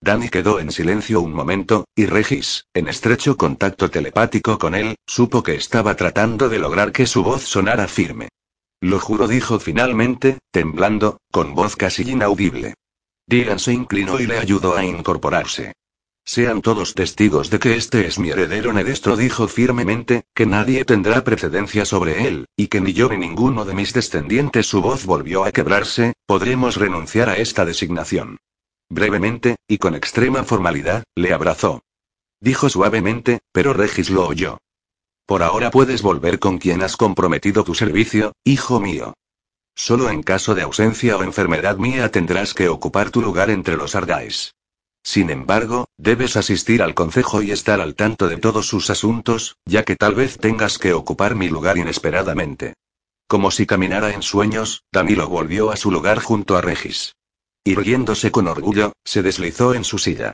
Danny 0.00 0.28
quedó 0.28 0.58
en 0.58 0.72
silencio 0.72 1.20
un 1.20 1.32
momento, 1.32 1.84
y 1.94 2.06
Regis, 2.06 2.64
en 2.74 2.88
estrecho 2.88 3.36
contacto 3.36 3.90
telepático 3.90 4.58
con 4.58 4.74
él, 4.74 4.96
supo 5.06 5.42
que 5.42 5.54
estaba 5.54 5.94
tratando 5.94 6.48
de 6.48 6.58
lograr 6.58 6.92
que 6.92 7.06
su 7.06 7.22
voz 7.22 7.42
sonara 7.42 7.86
firme. 7.86 8.28
Lo 8.80 9.00
juro, 9.00 9.26
dijo 9.26 9.58
finalmente, 9.58 10.38
temblando, 10.50 11.18
con 11.30 11.54
voz 11.54 11.76
casi 11.76 12.10
inaudible. 12.10 12.74
Digan 13.26 13.58
se 13.58 13.72
inclinó 13.72 14.20
y 14.20 14.26
le 14.26 14.38
ayudó 14.38 14.76
a 14.76 14.84
incorporarse. 14.84 15.72
Sean 16.24 16.60
todos 16.60 16.94
testigos 16.94 17.50
de 17.50 17.60
que 17.60 17.76
este 17.76 18.06
es 18.06 18.18
mi 18.18 18.30
heredero 18.30 18.72
Nedestro 18.72 19.16
dijo 19.16 19.46
firmemente, 19.46 20.24
que 20.34 20.44
nadie 20.44 20.84
tendrá 20.84 21.22
precedencia 21.22 21.84
sobre 21.84 22.26
él, 22.26 22.46
y 22.56 22.66
que 22.66 22.80
ni 22.80 22.92
yo 22.92 23.08
ni 23.08 23.16
ninguno 23.16 23.64
de 23.64 23.74
mis 23.74 23.92
descendientes 23.92 24.66
su 24.66 24.82
voz 24.82 25.06
volvió 25.06 25.44
a 25.44 25.52
quebrarse, 25.52 26.14
podremos 26.26 26.76
renunciar 26.76 27.28
a 27.28 27.36
esta 27.36 27.64
designación. 27.64 28.38
Brevemente, 28.88 29.56
y 29.68 29.78
con 29.78 29.94
extrema 29.94 30.42
formalidad, 30.42 31.04
le 31.14 31.32
abrazó. 31.32 31.82
Dijo 32.40 32.68
suavemente, 32.68 33.38
pero 33.52 33.72
Regis 33.72 34.10
lo 34.10 34.26
oyó. 34.26 34.58
Por 35.26 35.42
ahora 35.42 35.72
puedes 35.72 36.02
volver 36.02 36.38
con 36.38 36.58
quien 36.58 36.82
has 36.82 36.96
comprometido 36.96 37.64
tu 37.64 37.74
servicio, 37.74 38.32
hijo 38.44 38.78
mío. 38.78 39.14
Solo 39.74 40.08
en 40.08 40.22
caso 40.22 40.54
de 40.54 40.62
ausencia 40.62 41.16
o 41.16 41.24
enfermedad 41.24 41.76
mía 41.76 42.10
tendrás 42.10 42.54
que 42.54 42.68
ocupar 42.68 43.10
tu 43.10 43.20
lugar 43.20 43.50
entre 43.50 43.76
los 43.76 43.96
Ardais. 43.96 44.54
Sin 45.02 45.30
embargo, 45.30 45.86
debes 45.98 46.36
asistir 46.36 46.80
al 46.80 46.94
consejo 46.94 47.42
y 47.42 47.50
estar 47.50 47.80
al 47.80 47.94
tanto 47.94 48.28
de 48.28 48.38
todos 48.38 48.68
sus 48.68 48.88
asuntos, 48.88 49.56
ya 49.64 49.84
que 49.84 49.96
tal 49.96 50.14
vez 50.14 50.38
tengas 50.38 50.78
que 50.78 50.92
ocupar 50.92 51.34
mi 51.34 51.48
lugar 51.48 51.76
inesperadamente. 51.76 52.74
Como 53.28 53.50
si 53.50 53.66
caminara 53.66 54.12
en 54.12 54.22
sueños, 54.22 54.84
Danilo 54.92 55.28
volvió 55.28 55.70
a 55.70 55.76
su 55.76 55.90
lugar 55.90 56.20
junto 56.20 56.56
a 56.56 56.60
Regis. 56.60 57.14
Irguiéndose 57.64 58.30
con 58.30 58.46
orgullo, 58.46 58.92
se 59.04 59.22
deslizó 59.22 59.74
en 59.74 59.82
su 59.82 59.98
silla. 59.98 60.32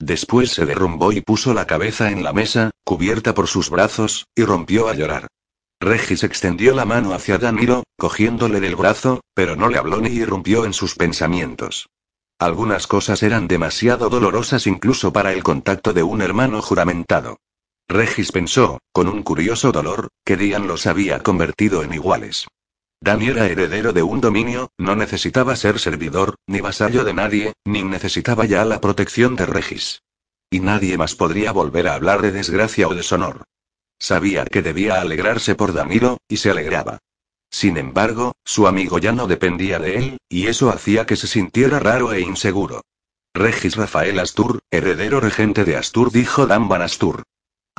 Después 0.00 0.50
se 0.50 0.64
derrumbó 0.64 1.12
y 1.12 1.20
puso 1.20 1.52
la 1.52 1.66
cabeza 1.66 2.10
en 2.10 2.24
la 2.24 2.32
mesa, 2.32 2.70
cubierta 2.84 3.34
por 3.34 3.48
sus 3.48 3.68
brazos, 3.68 4.26
y 4.34 4.44
rompió 4.44 4.88
a 4.88 4.94
llorar. 4.94 5.28
Regis 5.78 6.24
extendió 6.24 6.74
la 6.74 6.86
mano 6.86 7.12
hacia 7.12 7.36
Danilo, 7.36 7.84
cogiéndole 7.98 8.60
del 8.60 8.76
brazo, 8.76 9.20
pero 9.34 9.56
no 9.56 9.68
le 9.68 9.76
habló 9.76 10.00
ni 10.00 10.08
irrumpió 10.08 10.64
en 10.64 10.72
sus 10.72 10.94
pensamientos. 10.94 11.86
Algunas 12.38 12.86
cosas 12.86 13.22
eran 13.22 13.46
demasiado 13.46 14.08
dolorosas 14.08 14.66
incluso 14.66 15.12
para 15.12 15.34
el 15.34 15.42
contacto 15.42 15.92
de 15.92 16.02
un 16.02 16.22
hermano 16.22 16.62
juramentado. 16.62 17.36
Regis 17.86 18.32
pensó, 18.32 18.78
con 18.92 19.06
un 19.06 19.22
curioso 19.22 19.70
dolor, 19.70 20.08
que 20.24 20.38
Dian 20.38 20.66
los 20.66 20.86
había 20.86 21.22
convertido 21.22 21.82
en 21.82 21.92
iguales. 21.92 22.46
Dani 23.02 23.28
era 23.28 23.46
heredero 23.46 23.94
de 23.94 24.02
un 24.02 24.20
dominio, 24.20 24.72
no 24.76 24.94
necesitaba 24.94 25.56
ser 25.56 25.78
servidor, 25.78 26.34
ni 26.46 26.60
vasallo 26.60 27.02
de 27.02 27.14
nadie, 27.14 27.54
ni 27.64 27.82
necesitaba 27.82 28.44
ya 28.44 28.64
la 28.66 28.80
protección 28.82 29.36
de 29.36 29.46
Regis. 29.46 30.02
Y 30.50 30.60
nadie 30.60 30.98
más 30.98 31.14
podría 31.14 31.52
volver 31.52 31.88
a 31.88 31.94
hablar 31.94 32.20
de 32.20 32.30
desgracia 32.30 32.88
o 32.88 32.94
deshonor. 32.94 33.44
Sabía 33.98 34.44
que 34.44 34.60
debía 34.60 35.00
alegrarse 35.00 35.54
por 35.54 35.72
Danilo, 35.72 36.18
y 36.28 36.36
se 36.36 36.50
alegraba. 36.50 36.98
Sin 37.50 37.78
embargo, 37.78 38.32
su 38.44 38.66
amigo 38.66 38.98
ya 38.98 39.12
no 39.12 39.26
dependía 39.26 39.78
de 39.78 39.96
él, 39.96 40.18
y 40.28 40.48
eso 40.48 40.68
hacía 40.68 41.06
que 41.06 41.16
se 41.16 41.26
sintiera 41.26 41.78
raro 41.78 42.12
e 42.12 42.20
inseguro. 42.20 42.82
Regis 43.32 43.76
Rafael 43.76 44.18
Astur, 44.18 44.60
heredero 44.70 45.20
regente 45.20 45.64
de 45.64 45.76
Astur, 45.76 46.12
dijo 46.12 46.46
Dan 46.46 46.68
Van 46.68 46.82
Astur. 46.82 47.22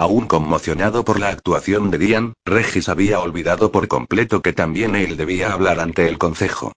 Aún 0.02 0.26
conmocionado 0.26 1.06
por 1.06 1.19
la 1.19 1.30
actuación 1.30 1.91
de 1.91 1.99
Dian, 1.99 2.34
Regis 2.44 2.90
había 2.90 3.19
olvidado 3.19 3.72
por 3.72 3.88
completo 3.88 4.41
que 4.41 4.52
también 4.52 4.95
él 4.95 5.15
debía 5.15 5.53
hablar 5.53 5.80
ante 5.80 6.07
el 6.07 6.18
concejo. 6.18 6.73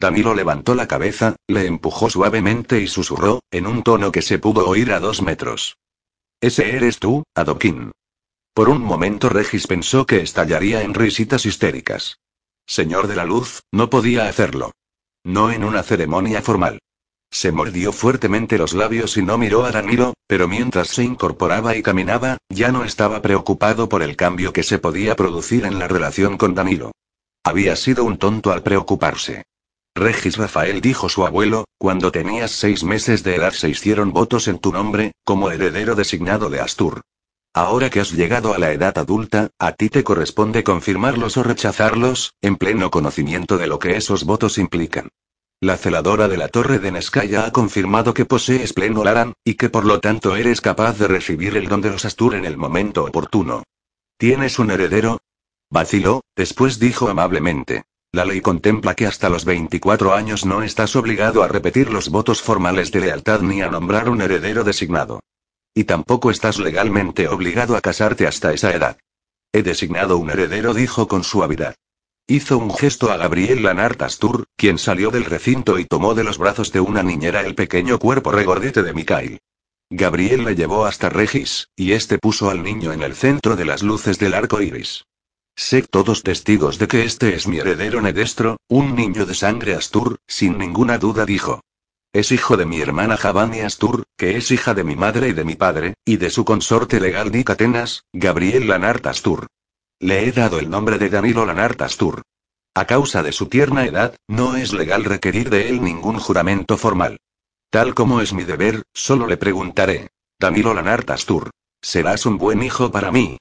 Danilo 0.00 0.34
levantó 0.34 0.74
la 0.74 0.88
cabeza, 0.88 1.36
le 1.46 1.66
empujó 1.66 2.10
suavemente 2.10 2.80
y 2.80 2.88
susurró, 2.88 3.44
en 3.52 3.68
un 3.68 3.84
tono 3.84 4.10
que 4.10 4.22
se 4.22 4.40
pudo 4.40 4.66
oír 4.66 4.90
a 4.90 4.98
dos 4.98 5.22
metros. 5.22 5.76
Ese 6.40 6.74
eres 6.74 6.98
tú, 6.98 7.22
Adoquín. 7.36 7.92
Por 8.52 8.68
un 8.68 8.82
momento 8.82 9.28
Regis 9.28 9.68
pensó 9.68 10.04
que 10.04 10.20
estallaría 10.20 10.82
en 10.82 10.94
risitas 10.94 11.46
histéricas. 11.46 12.18
Señor 12.66 13.06
de 13.06 13.14
la 13.14 13.24
luz, 13.24 13.62
no 13.70 13.88
podía 13.88 14.26
hacerlo. 14.26 14.72
No 15.22 15.52
en 15.52 15.62
una 15.62 15.84
ceremonia 15.84 16.42
formal. 16.42 16.80
Se 17.34 17.50
mordió 17.50 17.90
fuertemente 17.90 18.58
los 18.58 18.74
labios 18.74 19.16
y 19.16 19.22
no 19.22 19.38
miró 19.38 19.64
a 19.64 19.72
Danilo, 19.72 20.14
pero 20.28 20.46
mientras 20.46 20.86
se 20.86 21.02
incorporaba 21.02 21.74
y 21.74 21.82
caminaba, 21.82 22.38
ya 22.48 22.70
no 22.70 22.84
estaba 22.84 23.22
preocupado 23.22 23.88
por 23.88 24.04
el 24.04 24.14
cambio 24.14 24.52
que 24.52 24.62
se 24.62 24.78
podía 24.78 25.16
producir 25.16 25.64
en 25.64 25.80
la 25.80 25.88
relación 25.88 26.38
con 26.38 26.54
Danilo. 26.54 26.92
Había 27.42 27.74
sido 27.74 28.04
un 28.04 28.18
tonto 28.18 28.52
al 28.52 28.62
preocuparse. 28.62 29.42
Regis 29.96 30.36
Rafael 30.36 30.80
dijo 30.80 31.08
su 31.08 31.26
abuelo, 31.26 31.64
cuando 31.76 32.12
tenías 32.12 32.52
seis 32.52 32.84
meses 32.84 33.24
de 33.24 33.34
edad 33.34 33.52
se 33.52 33.68
hicieron 33.68 34.12
votos 34.12 34.46
en 34.46 34.60
tu 34.60 34.72
nombre, 34.72 35.10
como 35.24 35.50
heredero 35.50 35.96
designado 35.96 36.50
de 36.50 36.60
Astur. 36.60 37.00
Ahora 37.52 37.90
que 37.90 37.98
has 37.98 38.12
llegado 38.12 38.54
a 38.54 38.58
la 38.58 38.70
edad 38.70 38.96
adulta, 38.96 39.50
a 39.58 39.72
ti 39.72 39.88
te 39.88 40.04
corresponde 40.04 40.62
confirmarlos 40.62 41.36
o 41.36 41.42
rechazarlos, 41.42 42.34
en 42.42 42.54
pleno 42.54 42.92
conocimiento 42.92 43.58
de 43.58 43.66
lo 43.66 43.80
que 43.80 43.96
esos 43.96 44.22
votos 44.22 44.56
implican. 44.56 45.08
La 45.64 45.78
celadora 45.78 46.28
de 46.28 46.36
la 46.36 46.48
torre 46.48 46.78
de 46.78 46.92
Neskaya 46.92 47.46
ha 47.46 47.50
confirmado 47.50 48.12
que 48.12 48.26
posees 48.26 48.74
pleno 48.74 49.02
Laran, 49.02 49.32
y 49.46 49.54
que 49.54 49.70
por 49.70 49.86
lo 49.86 49.98
tanto 49.98 50.36
eres 50.36 50.60
capaz 50.60 50.98
de 50.98 51.08
recibir 51.08 51.56
el 51.56 51.68
don 51.68 51.80
de 51.80 51.88
los 51.88 52.04
Astur 52.04 52.34
en 52.34 52.44
el 52.44 52.58
momento 52.58 53.02
oportuno. 53.02 53.62
¿Tienes 54.18 54.58
un 54.58 54.70
heredero? 54.70 55.22
Vaciló, 55.70 56.20
después 56.36 56.78
dijo 56.78 57.08
amablemente. 57.08 57.84
La 58.12 58.26
ley 58.26 58.42
contempla 58.42 58.94
que 58.94 59.06
hasta 59.06 59.30
los 59.30 59.46
24 59.46 60.12
años 60.12 60.44
no 60.44 60.62
estás 60.62 60.96
obligado 60.96 61.42
a 61.42 61.48
repetir 61.48 61.88
los 61.90 62.10
votos 62.10 62.42
formales 62.42 62.92
de 62.92 63.00
lealtad 63.00 63.40
ni 63.40 63.62
a 63.62 63.70
nombrar 63.70 64.10
un 64.10 64.20
heredero 64.20 64.64
designado. 64.64 65.20
Y 65.72 65.84
tampoco 65.84 66.30
estás 66.30 66.58
legalmente 66.58 67.26
obligado 67.26 67.74
a 67.74 67.80
casarte 67.80 68.26
hasta 68.26 68.52
esa 68.52 68.70
edad. 68.74 68.98
He 69.50 69.62
designado 69.62 70.18
un 70.18 70.28
heredero, 70.28 70.74
dijo 70.74 71.08
con 71.08 71.24
suavidad. 71.24 71.74
Hizo 72.26 72.56
un 72.56 72.74
gesto 72.74 73.12
a 73.12 73.18
Gabriel 73.18 73.62
Lanart 73.62 74.00
Astur, 74.00 74.44
quien 74.56 74.78
salió 74.78 75.10
del 75.10 75.26
recinto 75.26 75.78
y 75.78 75.84
tomó 75.84 76.14
de 76.14 76.24
los 76.24 76.38
brazos 76.38 76.72
de 76.72 76.80
una 76.80 77.02
niñera 77.02 77.42
el 77.42 77.54
pequeño 77.54 77.98
cuerpo 77.98 78.30
regordete 78.30 78.82
de 78.82 78.94
Mikhail. 78.94 79.40
Gabriel 79.90 80.42
le 80.46 80.54
llevó 80.54 80.86
hasta 80.86 81.10
Regis, 81.10 81.68
y 81.76 81.92
este 81.92 82.18
puso 82.18 82.48
al 82.48 82.62
niño 82.62 82.94
en 82.94 83.02
el 83.02 83.14
centro 83.14 83.56
de 83.56 83.66
las 83.66 83.82
luces 83.82 84.18
del 84.18 84.32
arco 84.32 84.62
iris. 84.62 85.04
Sé 85.54 85.82
todos 85.82 86.22
testigos 86.22 86.78
de 86.78 86.88
que 86.88 87.04
este 87.04 87.34
es 87.34 87.46
mi 87.46 87.58
heredero 87.58 88.00
Nedestro, 88.00 88.56
un 88.68 88.96
niño 88.96 89.26
de 89.26 89.34
sangre 89.34 89.74
Astur, 89.74 90.16
sin 90.26 90.56
ninguna 90.56 90.96
duda 90.96 91.26
dijo. 91.26 91.60
Es 92.14 92.32
hijo 92.32 92.56
de 92.56 92.64
mi 92.64 92.80
hermana 92.80 93.18
Javani 93.18 93.60
Astur, 93.60 94.04
que 94.16 94.38
es 94.38 94.50
hija 94.50 94.72
de 94.72 94.84
mi 94.84 94.96
madre 94.96 95.28
y 95.28 95.32
de 95.34 95.44
mi 95.44 95.56
padre, 95.56 95.92
y 96.06 96.16
de 96.16 96.30
su 96.30 96.46
consorte 96.46 97.00
legal 97.00 97.30
Nick 97.30 97.50
Atenas, 97.50 98.04
Gabriel 98.14 98.66
Lanart 98.66 99.06
Astur. 99.06 99.46
Le 100.04 100.28
he 100.28 100.32
dado 100.32 100.58
el 100.58 100.68
nombre 100.68 100.98
de 100.98 101.08
Danilo 101.08 101.46
Lanart 101.46 101.80
Astur. 101.80 102.20
A 102.74 102.84
causa 102.84 103.22
de 103.22 103.32
su 103.32 103.46
tierna 103.46 103.86
edad, 103.86 104.14
no 104.28 104.54
es 104.54 104.74
legal 104.74 105.02
requerir 105.02 105.48
de 105.48 105.70
él 105.70 105.82
ningún 105.82 106.18
juramento 106.18 106.76
formal. 106.76 107.16
Tal 107.70 107.94
como 107.94 108.20
es 108.20 108.34
mi 108.34 108.44
deber, 108.44 108.82
solo 108.92 109.26
le 109.26 109.38
preguntaré. 109.38 110.10
Danilo 110.38 110.74
Lanart 110.74 111.08
Astur. 111.08 111.48
Serás 111.80 112.26
un 112.26 112.36
buen 112.36 112.62
hijo 112.62 112.92
para 112.92 113.10
mí. 113.10 113.38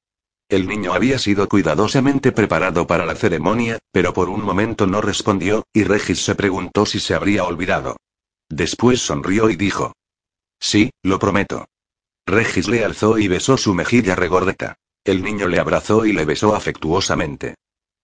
El 0.47 0.65
niño 0.65 0.93
había 0.93 1.19
sido 1.19 1.49
cuidadosamente 1.49 2.31
preparado 2.31 2.87
para 2.87 3.05
la 3.05 3.15
ceremonia, 3.15 3.79
pero 3.91 4.13
por 4.13 4.29
un 4.29 4.41
momento 4.41 4.87
no 4.87 5.01
respondió, 5.01 5.65
y 5.73 5.83
Regis 5.83 6.23
se 6.23 6.33
preguntó 6.33 6.85
si 6.85 7.01
se 7.01 7.13
habría 7.13 7.43
olvidado. 7.43 7.97
Después 8.47 9.01
sonrió 9.01 9.49
y 9.49 9.57
dijo. 9.57 9.91
Sí, 10.61 10.91
lo 11.01 11.19
prometo. 11.19 11.65
Regis 12.25 12.69
le 12.69 12.85
alzó 12.85 13.17
y 13.17 13.27
besó 13.27 13.57
su 13.57 13.73
mejilla 13.73 14.15
regordeta. 14.15 14.77
El 15.05 15.21
niño 15.21 15.47
le 15.47 15.59
abrazó 15.59 16.05
y 16.05 16.13
le 16.13 16.23
besó 16.23 16.55
afectuosamente. 16.55 17.55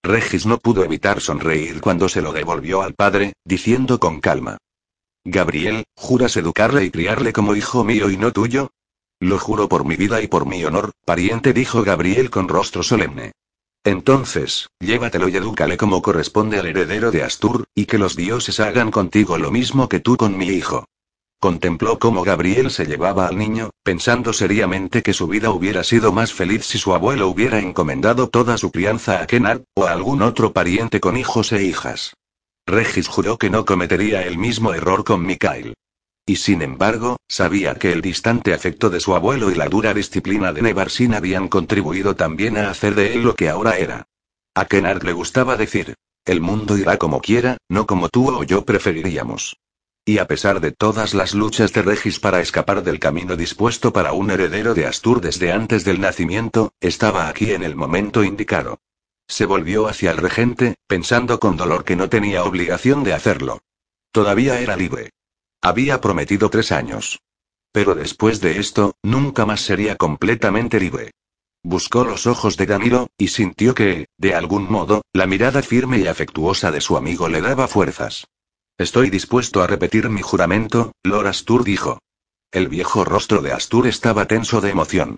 Regis 0.04 0.46
no 0.46 0.58
pudo 0.58 0.84
evitar 0.84 1.22
sonreír 1.22 1.80
cuando 1.82 2.10
se 2.10 2.22
lo 2.22 2.34
devolvió 2.34 2.82
al 2.82 2.94
padre, 2.94 3.34
diciendo 3.46 4.00
con 4.00 4.20
calma. 4.20 4.58
Gabriel, 5.24 5.86
¿juras 5.96 6.36
educarle 6.38 6.86
y 6.86 6.92
criarle 6.92 7.34
como 7.34 7.56
hijo 7.56 7.84
mío 7.84 8.10
y 8.10 8.18
no 8.18 8.32
tuyo? 8.32 8.72
Lo 9.20 9.38
juro 9.38 9.68
por 9.68 9.86
mi 9.86 9.96
vida 9.96 10.22
y 10.22 10.28
por 10.28 10.46
mi 10.46 10.64
honor, 10.64 10.92
pariente, 11.06 11.54
dijo 11.54 11.84
Gabriel 11.84 12.30
con 12.30 12.48
rostro 12.48 12.84
solemne. 12.84 13.34
Entonces, 13.84 14.70
llévatelo 14.80 15.30
y 15.30 15.38
edúcale 15.38 15.78
como 15.78 16.02
corresponde 16.02 16.60
al 16.60 16.68
heredero 16.68 17.12
de 17.12 17.24
Astur, 17.24 17.66
y 17.74 17.86
que 17.86 17.98
los 17.98 18.16
dioses 18.16 18.60
hagan 18.60 18.92
contigo 18.92 19.38
lo 19.38 19.52
mismo 19.52 19.88
que 19.88 20.00
tú 20.00 20.18
con 20.18 20.38
mi 20.38 20.48
hijo. 20.48 20.86
Contempló 21.40 22.00
cómo 22.00 22.24
Gabriel 22.24 22.70
se 22.70 22.86
llevaba 22.86 23.26
al 23.26 23.38
niño, 23.38 23.70
pensando 23.82 24.34
seriamente 24.34 25.02
que 25.02 25.14
su 25.14 25.28
vida 25.28 25.52
hubiera 25.52 25.86
sido 25.86 26.12
más 26.12 26.34
feliz 26.34 26.66
si 26.66 26.78
su 26.78 26.94
abuelo 26.94 27.30
hubiera 27.30 27.60
encomendado 27.60 28.28
toda 28.28 28.58
su 28.58 28.72
crianza 28.72 29.22
a 29.22 29.28
Kennard, 29.28 29.62
o 29.74 29.86
a 29.86 29.94
algún 29.94 30.22
otro 30.22 30.52
pariente 30.52 31.00
con 31.00 31.16
hijos 31.16 31.54
e 31.54 31.64
hijas. 31.64 32.14
Regis 32.68 33.08
juró 33.08 33.38
que 33.38 33.50
no 33.50 33.64
cometería 33.64 34.24
el 34.24 34.38
mismo 34.38 34.74
error 34.74 35.06
con 35.06 35.26
Mikhail. 35.26 35.76
Y 36.26 36.36
sin 36.36 36.62
embargo, 36.62 37.16
sabía 37.28 37.76
que 37.76 37.94
el 37.94 38.02
distante 38.02 38.54
afecto 38.54 38.90
de 38.90 39.00
su 39.00 39.16
abuelo 39.16 39.50
y 39.50 39.56
la 39.56 39.70
dura 39.70 39.94
disciplina 39.94 40.52
de 40.52 40.62
Nevarsin 40.62 41.14
habían 41.14 41.48
contribuido 41.48 42.18
también 42.18 42.58
a 42.58 42.70
hacer 42.70 42.96
de 42.96 43.14
él 43.14 43.24
lo 43.24 43.36
que 43.36 43.48
ahora 43.48 43.78
era. 43.78 44.08
A 44.56 44.66
Kennard 44.66 45.04
le 45.04 45.14
gustaba 45.14 45.56
decir, 45.56 45.96
el 46.26 46.42
mundo 46.42 46.78
irá 46.78 46.98
como 46.98 47.22
quiera, 47.22 47.58
no 47.70 47.88
como 47.88 48.10
tú 48.10 48.30
o 48.30 48.44
yo 48.44 48.66
preferiríamos. 48.66 49.56
Y 50.10 50.18
a 50.18 50.26
pesar 50.26 50.60
de 50.60 50.72
todas 50.72 51.14
las 51.14 51.36
luchas 51.36 51.72
de 51.72 51.84
Regis 51.84 52.20
para 52.20 52.40
escapar 52.40 52.82
del 52.82 53.00
camino 53.00 53.36
dispuesto 53.36 53.94
para 53.94 54.12
un 54.12 54.32
heredero 54.32 54.74
de 54.74 54.88
Astur 54.88 55.22
desde 55.22 55.52
antes 55.52 55.86
del 55.86 56.02
nacimiento, 56.02 56.74
estaba 56.80 57.28
aquí 57.30 57.52
en 57.52 57.62
el 57.62 57.76
momento 57.76 58.24
indicado. 58.24 58.80
Se 59.28 59.46
volvió 59.46 59.88
hacia 59.88 60.10
el 60.10 60.18
regente, 60.18 60.78
pensando 60.88 61.40
con 61.40 61.58
dolor 61.58 61.84
que 61.84 61.96
no 61.96 62.10
tenía 62.10 62.44
obligación 62.44 63.04
de 63.04 63.14
hacerlo. 63.14 63.62
Todavía 64.12 64.60
era 64.60 64.76
libre. 64.76 65.12
Había 65.62 66.02
prometido 66.02 66.50
tres 66.50 66.72
años. 66.72 67.20
Pero 67.72 67.94
después 67.94 68.42
de 68.42 68.60
esto, 68.60 68.96
nunca 69.04 69.46
más 69.46 69.62
sería 69.62 69.96
completamente 69.96 70.80
libre. 70.80 71.12
Buscó 71.62 72.04
los 72.04 72.26
ojos 72.26 72.58
de 72.58 72.66
Danilo, 72.66 73.10
y 73.16 73.28
sintió 73.28 73.76
que, 73.76 74.08
de 74.18 74.34
algún 74.34 74.72
modo, 74.72 75.04
la 75.14 75.28
mirada 75.28 75.62
firme 75.62 76.00
y 76.00 76.08
afectuosa 76.08 76.72
de 76.72 76.82
su 76.82 76.98
amigo 76.98 77.30
le 77.30 77.42
daba 77.42 77.68
fuerzas. 77.68 78.26
Estoy 78.80 79.10
dispuesto 79.10 79.62
a 79.62 79.68
repetir 79.68 80.08
mi 80.08 80.22
juramento, 80.22 80.94
Lord 81.04 81.28
Astur 81.28 81.66
dijo. 81.66 82.00
El 82.50 82.70
viejo 82.70 83.04
rostro 83.04 83.42
de 83.42 83.52
Astur 83.52 83.88
estaba 83.88 84.26
tenso 84.26 84.62
de 84.62 84.70
emoción. 84.70 85.18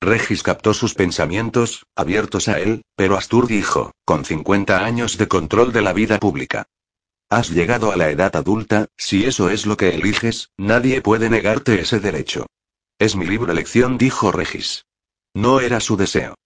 Regis 0.00 0.44
captó 0.44 0.74
sus 0.74 0.94
pensamientos, 0.94 1.86
abiertos 1.96 2.46
a 2.46 2.60
él, 2.60 2.82
pero 2.94 3.16
Astur 3.16 3.48
dijo, 3.48 3.90
con 4.04 4.24
50 4.24 4.84
años 4.84 5.18
de 5.18 5.26
control 5.26 5.72
de 5.72 5.82
la 5.82 5.92
vida 5.92 6.20
pública. 6.20 6.68
Has 7.28 7.50
llegado 7.50 7.90
a 7.90 7.96
la 7.96 8.10
edad 8.10 8.36
adulta, 8.36 8.86
si 8.96 9.24
eso 9.24 9.50
es 9.50 9.66
lo 9.66 9.76
que 9.76 9.88
eliges, 9.88 10.50
nadie 10.56 11.02
puede 11.02 11.28
negarte 11.28 11.80
ese 11.80 11.98
derecho. 11.98 12.46
Es 12.96 13.16
mi 13.16 13.26
libre 13.26 13.50
elección, 13.50 13.98
dijo 13.98 14.30
Regis. 14.30 14.84
No 15.34 15.58
era 15.58 15.80
su 15.80 15.96
deseo. 15.96 16.36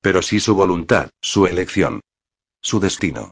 Pero 0.00 0.22
sí 0.22 0.40
su 0.40 0.54
voluntad, 0.54 1.10
su 1.20 1.46
elección. 1.46 2.00
Su 2.62 2.80
destino. 2.80 3.30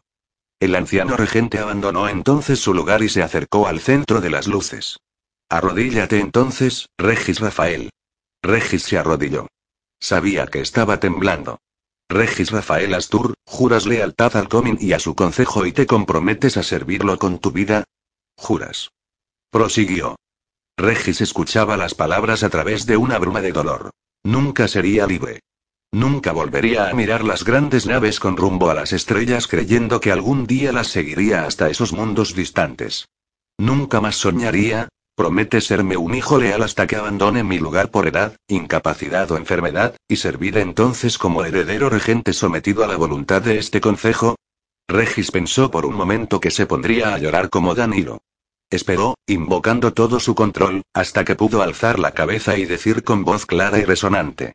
El 0.63 0.77
anciano 0.77 1.17
regente 1.17 1.59
abandonó 1.59 2.09
entonces 2.09 2.61
su 2.61 2.73
lugar 2.73 3.03
y 3.03 3.09
se 3.09 3.21
acercó 3.21 3.67
al 3.67 3.81
centro 3.81 4.21
de 4.21 4.31
las 4.31 4.47
luces. 4.47 5.01
Arrodíllate 5.49 6.21
entonces, 6.21 6.87
Regis 6.97 7.41
Rafael. 7.41 7.91
Regis 8.45 8.85
se 8.85 8.97
arrodilló. 8.97 9.49
Sabía 10.01 10.47
que 10.47 10.61
estaba 10.61 11.01
temblando. 11.01 11.59
Regis 12.09 12.53
Rafael 12.53 12.95
Astur, 12.95 13.35
¿juras 13.45 13.87
lealtad 13.87 14.37
al 14.37 14.49
Comin 14.49 14.79
y 14.81 14.93
a 14.93 15.01
su 15.01 15.17
consejo 15.17 15.67
y 15.67 15.73
te 15.73 15.85
comprometes 15.89 16.57
a 16.57 16.63
servirlo 16.63 17.19
con 17.19 17.41
tu 17.41 17.51
vida? 17.51 17.83
Juras. 18.37 18.91
Prosiguió. 19.51 20.15
Regis 20.77 21.23
escuchaba 21.23 21.77
las 21.77 21.97
palabras 21.97 22.45
a 22.45 22.51
través 22.51 22.87
de 22.87 22.97
una 22.97 23.19
bruma 23.19 23.41
de 23.41 23.51
dolor. 23.51 23.91
Nunca 24.23 24.69
sería 24.69 25.09
libre. 25.09 25.41
Nunca 25.95 26.33
volvería 26.33 26.89
a 26.89 26.95
mirar 26.95 27.23
las 27.23 27.45
grandes 27.45 27.87
naves 27.87 28.19
con 28.19 28.39
rumbo 28.39 28.71
a 28.71 28.75
las 28.75 28.95
estrellas 28.95 29.47
creyendo 29.47 30.01
que 30.01 30.11
algún 30.11 30.47
día 30.47 30.73
las 30.73 30.87
seguiría 30.89 31.45
hasta 31.45 31.69
esos 31.69 31.93
mundos 31.93 32.35
distantes. 32.35 33.11
Nunca 33.59 34.01
más 34.01 34.17
soñaría, 34.17 34.89
promete 35.15 35.61
serme 35.61 35.99
un 35.99 36.15
hijo 36.15 36.39
leal 36.39 36.63
hasta 36.63 36.87
que 36.87 36.97
abandone 36.97 37.45
mi 37.45 37.59
lugar 37.59 37.91
por 37.91 38.09
edad, 38.09 38.37
incapacidad 38.49 39.31
o 39.33 39.37
enfermedad, 39.37 39.95
y 40.09 40.17
servir 40.17 40.57
entonces 40.57 41.19
como 41.19 41.45
heredero 41.45 41.91
regente 41.91 42.33
sometido 42.33 42.85
a 42.85 42.87
la 42.89 42.97
voluntad 42.97 43.43
de 43.43 43.59
este 43.59 43.83
concejo. 43.83 44.37
Regis 44.89 45.31
pensó 45.31 45.71
por 45.71 45.85
un 45.85 45.95
momento 45.95 46.41
que 46.41 46.51
se 46.51 46.65
pondría 46.65 47.13
a 47.13 47.19
llorar 47.19 47.51
como 47.51 47.75
Danilo. 47.75 48.23
Esperó, 48.71 49.17
invocando 49.27 49.93
todo 49.93 50.21
su 50.21 50.35
control, 50.35 50.81
hasta 50.95 51.27
que 51.27 51.37
pudo 51.37 51.63
alzar 51.63 51.99
la 51.99 52.13
cabeza 52.13 52.57
y 52.57 52.65
decir 52.65 53.05
con 53.05 53.25
voz 53.25 53.45
clara 53.45 53.79
y 53.79 53.85
resonante. 53.85 54.55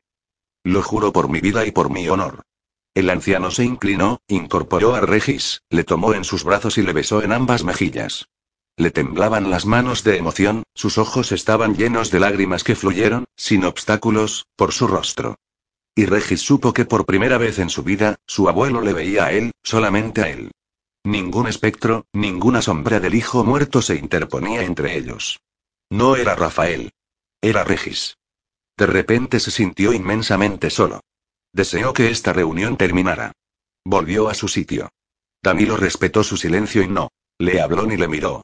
Lo 0.67 0.83
juro 0.83 1.13
por 1.13 1.29
mi 1.29 1.39
vida 1.39 1.65
y 1.65 1.71
por 1.71 1.89
mi 1.89 2.09
honor. 2.09 2.41
El 2.93 3.09
anciano 3.09 3.51
se 3.51 3.63
inclinó, 3.63 4.19
incorporó 4.27 4.95
a 4.95 4.99
Regis, 4.99 5.61
le 5.69 5.85
tomó 5.85 6.13
en 6.13 6.25
sus 6.25 6.43
brazos 6.43 6.77
y 6.77 6.81
le 6.81 6.91
besó 6.91 7.23
en 7.23 7.31
ambas 7.31 7.63
mejillas. 7.63 8.27
Le 8.75 8.91
temblaban 8.91 9.49
las 9.49 9.65
manos 9.65 10.03
de 10.03 10.17
emoción, 10.17 10.63
sus 10.75 10.97
ojos 10.97 11.31
estaban 11.31 11.77
llenos 11.77 12.11
de 12.11 12.19
lágrimas 12.19 12.65
que 12.65 12.75
fluyeron, 12.75 13.23
sin 13.37 13.63
obstáculos, 13.63 14.47
por 14.57 14.73
su 14.73 14.87
rostro. 14.87 15.37
Y 15.95 16.05
Regis 16.05 16.41
supo 16.41 16.73
que 16.73 16.83
por 16.83 17.05
primera 17.05 17.37
vez 17.37 17.59
en 17.59 17.69
su 17.69 17.83
vida, 17.83 18.17
su 18.25 18.49
abuelo 18.49 18.81
le 18.81 18.91
veía 18.91 19.27
a 19.27 19.31
él, 19.31 19.53
solamente 19.63 20.21
a 20.21 20.29
él. 20.29 20.51
Ningún 21.05 21.47
espectro, 21.47 22.07
ninguna 22.11 22.61
sombra 22.61 22.99
del 22.99 23.15
hijo 23.15 23.45
muerto 23.45 23.81
se 23.81 23.95
interponía 23.95 24.63
entre 24.63 24.97
ellos. 24.97 25.39
No 25.89 26.17
era 26.17 26.35
Rafael. 26.35 26.91
Era 27.41 27.63
Regis. 27.63 28.16
De 28.77 28.85
repente 28.85 29.39
se 29.39 29.51
sintió 29.51 29.93
inmensamente 29.93 30.69
solo. 30.69 31.01
Deseó 31.51 31.93
que 31.93 32.09
esta 32.09 32.33
reunión 32.33 32.77
terminara. 32.77 33.31
Volvió 33.83 34.29
a 34.29 34.33
su 34.33 34.47
sitio. 34.47 34.89
Danilo 35.41 35.77
respetó 35.77 36.23
su 36.23 36.37
silencio 36.37 36.81
y 36.83 36.87
no 36.87 37.09
le 37.39 37.61
habló 37.61 37.85
ni 37.85 37.97
le 37.97 38.07
miró. 38.07 38.41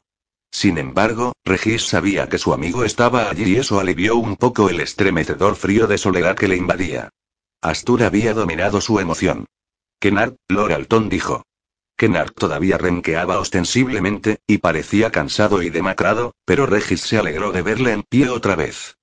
Sin 0.50 0.78
embargo, 0.78 1.32
Regis 1.44 1.82
sabía 1.82 2.28
que 2.28 2.38
su 2.38 2.54
amigo 2.54 2.84
estaba 2.84 3.28
allí 3.28 3.54
y 3.54 3.56
eso 3.56 3.80
alivió 3.80 4.16
un 4.16 4.36
poco 4.36 4.68
el 4.68 4.80
estremecedor 4.80 5.56
frío 5.56 5.86
de 5.86 5.98
soledad 5.98 6.36
que 6.36 6.48
le 6.48 6.56
invadía. 6.56 7.10
Astur 7.60 8.04
había 8.04 8.34
dominado 8.34 8.80
su 8.80 9.00
emoción. 9.00 9.46
Kennard, 9.98 10.36
Loralton 10.48 11.08
dijo. 11.08 11.42
Kennard 11.96 12.32
todavía 12.32 12.78
renqueaba 12.78 13.38
ostensiblemente, 13.38 14.38
y 14.46 14.58
parecía 14.58 15.10
cansado 15.10 15.62
y 15.62 15.70
demacrado, 15.70 16.34
pero 16.44 16.66
Regis 16.66 17.00
se 17.00 17.18
alegró 17.18 17.52
de 17.52 17.62
verle 17.62 17.92
en 17.92 18.02
pie 18.02 18.28
otra 18.28 18.54
vez. 18.54 18.96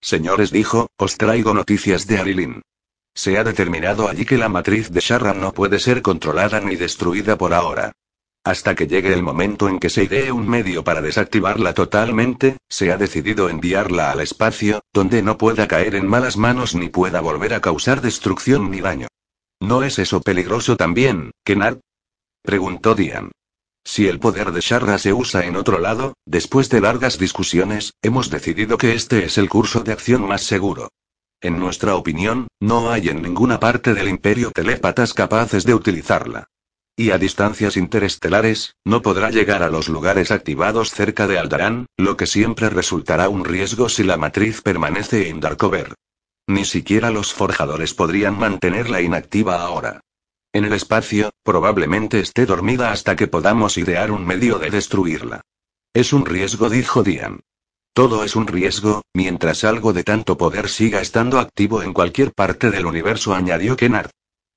Señores 0.00 0.50
dijo, 0.50 0.88
os 0.96 1.16
traigo 1.16 1.54
noticias 1.54 2.06
de 2.06 2.18
Arilin. 2.18 2.62
Se 3.14 3.36
ha 3.36 3.44
determinado 3.44 4.08
allí 4.08 4.24
que 4.24 4.38
la 4.38 4.48
matriz 4.48 4.90
de 4.90 5.00
Sharran 5.00 5.40
no 5.40 5.52
puede 5.52 5.78
ser 5.78 6.02
controlada 6.02 6.60
ni 6.60 6.76
destruida 6.76 7.36
por 7.36 7.52
ahora. 7.52 7.92
Hasta 8.44 8.74
que 8.74 8.86
llegue 8.86 9.12
el 9.12 9.22
momento 9.22 9.68
en 9.68 9.78
que 9.78 9.90
se 9.90 10.04
idee 10.04 10.32
un 10.32 10.48
medio 10.48 10.84
para 10.84 11.02
desactivarla 11.02 11.74
totalmente, 11.74 12.56
se 12.68 12.92
ha 12.92 12.96
decidido 12.96 13.50
enviarla 13.50 14.12
al 14.12 14.20
espacio, 14.20 14.80
donde 14.92 15.22
no 15.22 15.36
pueda 15.36 15.66
caer 15.66 15.96
en 15.96 16.06
malas 16.06 16.36
manos 16.36 16.74
ni 16.74 16.88
pueda 16.88 17.20
volver 17.20 17.52
a 17.52 17.60
causar 17.60 18.00
destrucción 18.00 18.70
ni 18.70 18.80
daño. 18.80 19.08
¿No 19.60 19.82
es 19.82 19.98
eso 19.98 20.20
peligroso 20.20 20.76
también, 20.76 21.32
Kennard? 21.44 21.80
preguntó 22.42 22.94
Dian. 22.94 23.32
Si 23.90 24.06
el 24.06 24.20
poder 24.20 24.52
de 24.52 24.60
Sharra 24.60 24.98
se 24.98 25.14
usa 25.14 25.46
en 25.46 25.56
otro 25.56 25.78
lado, 25.78 26.12
después 26.26 26.68
de 26.68 26.82
largas 26.82 27.18
discusiones, 27.18 27.94
hemos 28.02 28.28
decidido 28.28 28.76
que 28.76 28.92
este 28.92 29.24
es 29.24 29.38
el 29.38 29.48
curso 29.48 29.80
de 29.80 29.92
acción 29.92 30.28
más 30.28 30.42
seguro. 30.42 30.90
En 31.40 31.58
nuestra 31.58 31.96
opinión, 31.96 32.48
no 32.60 32.90
hay 32.90 33.08
en 33.08 33.22
ninguna 33.22 33.58
parte 33.58 33.94
del 33.94 34.10
imperio 34.10 34.50
telépatas 34.50 35.14
capaces 35.14 35.64
de 35.64 35.72
utilizarla. 35.72 36.48
Y 36.96 37.12
a 37.12 37.18
distancias 37.18 37.78
interestelares, 37.78 38.74
no 38.84 39.00
podrá 39.00 39.30
llegar 39.30 39.62
a 39.62 39.70
los 39.70 39.88
lugares 39.88 40.32
activados 40.32 40.90
cerca 40.90 41.26
de 41.26 41.38
Aldarán, 41.38 41.86
lo 41.96 42.18
que 42.18 42.26
siempre 42.26 42.68
resultará 42.68 43.30
un 43.30 43.46
riesgo 43.46 43.88
si 43.88 44.04
la 44.04 44.18
matriz 44.18 44.60
permanece 44.60 45.30
en 45.30 45.40
Darkover. 45.40 45.94
Ni 46.46 46.66
siquiera 46.66 47.10
los 47.10 47.32
forjadores 47.32 47.94
podrían 47.94 48.38
mantenerla 48.38 49.00
inactiva 49.00 49.62
ahora. 49.62 50.02
En 50.52 50.64
el 50.64 50.72
espacio, 50.72 51.30
probablemente 51.42 52.20
esté 52.20 52.46
dormida 52.46 52.90
hasta 52.90 53.16
que 53.16 53.28
podamos 53.28 53.76
idear 53.76 54.10
un 54.10 54.26
medio 54.26 54.58
de 54.58 54.70
destruirla. 54.70 55.42
Es 55.92 56.12
un 56.12 56.24
riesgo, 56.24 56.70
dijo 56.70 57.02
Dian. 57.02 57.40
Todo 57.92 58.24
es 58.24 58.36
un 58.36 58.46
riesgo, 58.46 59.02
mientras 59.12 59.64
algo 59.64 59.92
de 59.92 60.04
tanto 60.04 60.38
poder 60.38 60.68
siga 60.68 61.00
estando 61.00 61.38
activo 61.38 61.82
en 61.82 61.92
cualquier 61.92 62.32
parte 62.32 62.70
del 62.70 62.86
universo, 62.86 63.34
añadió 63.34 63.76
Kennard. 63.76 64.10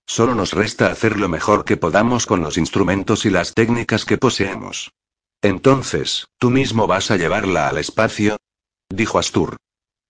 Solo 0.06 0.36
nos 0.36 0.54
resta 0.54 0.92
hacer 0.92 1.20
lo 1.20 1.30
mejor 1.30 1.66
que 1.66 1.78
podamos 1.78 2.26
con 2.26 2.42
los 2.42 2.58
instrumentos 2.58 3.26
y 3.26 3.30
las 3.30 3.54
técnicas 3.54 4.06
que 4.06 4.18
poseemos. 4.18 4.92
Entonces, 5.42 6.28
¿tú 6.38 6.52
mismo 6.52 6.86
vas 6.86 7.12
a 7.12 7.18
llevarla 7.18 7.68
al 7.68 7.78
espacio? 7.78 8.38
dijo 8.90 9.18
Astur. 9.18 9.58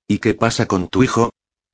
¿Y 0.08 0.20
qué 0.20 0.34
pasa 0.34 0.66
con 0.68 0.90
tu 0.90 1.04
hijo? 1.04 1.32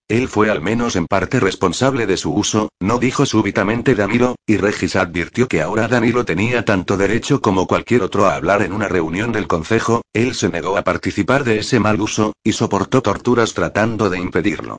Él 0.09 0.29
fue 0.29 0.49
al 0.49 0.61
menos 0.61 0.95
en 0.95 1.05
parte 1.05 1.41
responsable 1.41 2.07
de 2.07 2.15
su 2.15 2.33
uso, 2.33 2.69
no 2.79 2.97
dijo 2.97 3.25
súbitamente 3.25 3.93
Danilo, 3.93 4.35
y 4.47 4.55
Regis 4.55 4.95
advirtió 4.95 5.49
que 5.49 5.61
ahora 5.61 5.89
Danilo 5.89 6.23
tenía 6.23 6.63
tanto 6.63 6.95
derecho 6.95 7.41
como 7.41 7.67
cualquier 7.67 8.03
otro 8.03 8.25
a 8.25 8.35
hablar 8.35 8.61
en 8.61 8.71
una 8.71 8.87
reunión 8.87 9.33
del 9.33 9.47
consejo, 9.47 10.03
él 10.13 10.33
se 10.33 10.47
negó 10.47 10.77
a 10.77 10.83
participar 10.83 11.43
de 11.43 11.59
ese 11.59 11.81
mal 11.81 11.99
uso, 11.99 12.31
y 12.41 12.53
soportó 12.53 13.01
torturas 13.01 13.53
tratando 13.53 14.09
de 14.09 14.19
impedirlo. 14.19 14.77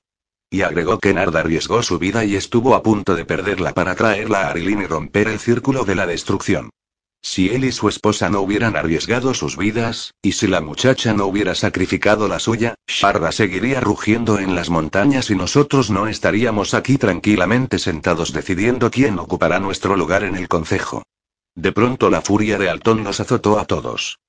Y 0.50 0.62
agregó 0.62 0.98
que 0.98 1.12
Nard 1.12 1.36
arriesgó 1.36 1.82
su 1.82 1.98
vida 1.98 2.24
y 2.24 2.34
estuvo 2.34 2.74
a 2.74 2.82
punto 2.82 3.14
de 3.14 3.26
perderla 3.26 3.74
para 3.74 3.94
traerla 3.94 4.46
a 4.46 4.50
Arilin 4.50 4.80
y 4.80 4.86
romper 4.86 5.28
el 5.28 5.40
círculo 5.40 5.84
de 5.84 5.94
la 5.94 6.06
destrucción. 6.06 6.70
Si 7.20 7.50
él 7.50 7.64
y 7.64 7.72
su 7.72 7.88
esposa 7.88 8.30
no 8.30 8.40
hubieran 8.40 8.76
arriesgado 8.76 9.34
sus 9.34 9.56
vidas, 9.56 10.14
y 10.22 10.32
si 10.32 10.46
la 10.46 10.60
muchacha 10.60 11.12
no 11.12 11.26
hubiera 11.26 11.54
sacrificado 11.54 12.28
la 12.28 12.38
suya, 12.38 12.74
Sharra 12.86 13.32
seguiría 13.32 13.80
rugiendo 13.80 14.38
en 14.38 14.54
las 14.54 14.70
montañas 14.70 15.30
y 15.30 15.34
nosotros 15.34 15.90
no 15.90 16.06
estaríamos 16.06 16.74
aquí 16.74 16.96
tranquilamente 16.96 17.78
sentados 17.78 18.32
decidiendo 18.32 18.90
quién 18.90 19.18
ocupará 19.18 19.58
nuestro 19.58 19.96
lugar 19.96 20.22
en 20.22 20.36
el 20.36 20.48
concejo. 20.48 21.02
De 21.54 21.72
pronto 21.72 22.08
la 22.08 22.20
furia 22.20 22.56
de 22.56 22.70
Alton 22.70 23.02
nos 23.02 23.18
azotó 23.18 23.58
a 23.58 23.64
todos. 23.64 24.20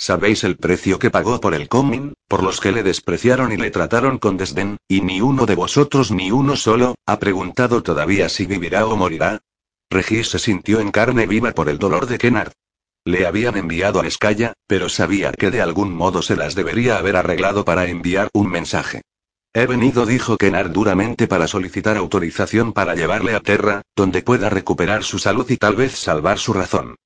¿Sabéis 0.00 0.44
el 0.44 0.56
precio 0.56 0.98
que 0.98 1.10
pagó 1.10 1.40
por 1.40 1.54
el 1.54 1.68
coming, 1.68 2.14
por 2.28 2.42
los 2.42 2.60
que 2.60 2.72
le 2.72 2.84
despreciaron 2.84 3.52
y 3.52 3.56
le 3.56 3.70
trataron 3.70 4.18
con 4.18 4.36
desdén, 4.36 4.78
y 4.86 5.00
ni 5.00 5.20
uno 5.20 5.44
de 5.44 5.56
vosotros 5.56 6.12
ni 6.12 6.30
uno 6.30 6.56
solo, 6.56 6.94
ha 7.04 7.18
preguntado 7.18 7.82
todavía 7.82 8.28
si 8.28 8.46
vivirá 8.46 8.86
o 8.86 8.96
morirá? 8.96 9.40
Regis 9.90 10.28
se 10.28 10.38
sintió 10.38 10.80
en 10.80 10.90
carne 10.90 11.26
viva 11.26 11.52
por 11.52 11.68
el 11.68 11.78
dolor 11.78 12.06
de 12.06 12.18
Kennard. 12.18 12.52
Le 13.04 13.26
habían 13.26 13.56
enviado 13.56 14.00
a 14.00 14.06
Escaya, 14.06 14.52
pero 14.66 14.88
sabía 14.88 15.32
que 15.32 15.50
de 15.50 15.62
algún 15.62 15.94
modo 15.94 16.20
se 16.20 16.36
las 16.36 16.54
debería 16.54 16.98
haber 16.98 17.16
arreglado 17.16 17.64
para 17.64 17.86
enviar 17.86 18.28
un 18.34 18.50
mensaje. 18.50 19.02
He 19.54 19.66
venido, 19.66 20.04
dijo 20.04 20.36
Kennard 20.36 20.72
duramente, 20.72 21.26
para 21.26 21.48
solicitar 21.48 21.96
autorización 21.96 22.74
para 22.74 22.94
llevarle 22.94 23.34
a 23.34 23.40
Terra, 23.40 23.82
donde 23.96 24.22
pueda 24.22 24.50
recuperar 24.50 25.04
su 25.04 25.18
salud 25.18 25.48
y 25.50 25.56
tal 25.56 25.74
vez 25.74 25.92
salvar 25.92 26.38
su 26.38 26.52
razón. 26.52 26.96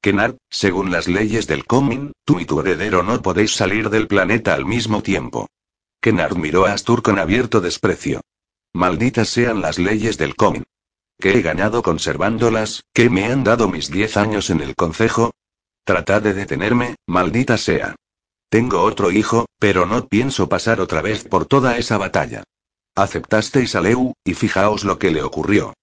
Kennard, 0.00 0.36
según 0.48 0.90
las 0.90 1.08
leyes 1.08 1.46
del 1.46 1.66
coming, 1.66 2.12
tú 2.24 2.40
y 2.40 2.46
tu 2.46 2.60
heredero 2.60 3.02
no 3.02 3.20
podéis 3.20 3.54
salir 3.54 3.90
del 3.90 4.08
planeta 4.08 4.54
al 4.54 4.64
mismo 4.64 5.02
tiempo. 5.02 5.46
Kennard 6.00 6.36
miró 6.36 6.64
a 6.64 6.72
Astur 6.72 7.02
con 7.02 7.18
abierto 7.18 7.60
desprecio. 7.60 8.22
Malditas 8.72 9.28
sean 9.28 9.60
las 9.60 9.78
leyes 9.78 10.16
del 10.16 10.36
coming. 10.36 10.62
¿Qué 11.20 11.36
he 11.36 11.42
ganado 11.42 11.82
conservándolas? 11.82 12.84
¿Qué 12.94 13.10
me 13.10 13.26
han 13.26 13.44
dado 13.44 13.68
mis 13.68 13.90
diez 13.90 14.16
años 14.16 14.48
en 14.48 14.62
el 14.62 14.74
concejo? 14.74 15.32
Tratad 15.84 16.22
de 16.22 16.32
detenerme, 16.32 16.96
maldita 17.06 17.58
sea. 17.58 17.94
Tengo 18.48 18.80
otro 18.80 19.10
hijo, 19.10 19.44
pero 19.58 19.84
no 19.84 20.08
pienso 20.08 20.48
pasar 20.48 20.80
otra 20.80 21.02
vez 21.02 21.24
por 21.24 21.44
toda 21.44 21.76
esa 21.76 21.98
batalla. 21.98 22.42
Aceptasteis 22.96 23.74
a 23.74 23.82
Leu, 23.82 24.14
y 24.24 24.32
fijaos 24.32 24.84
lo 24.84 24.98
que 24.98 25.10
le 25.10 25.22
ocurrió. 25.22 25.74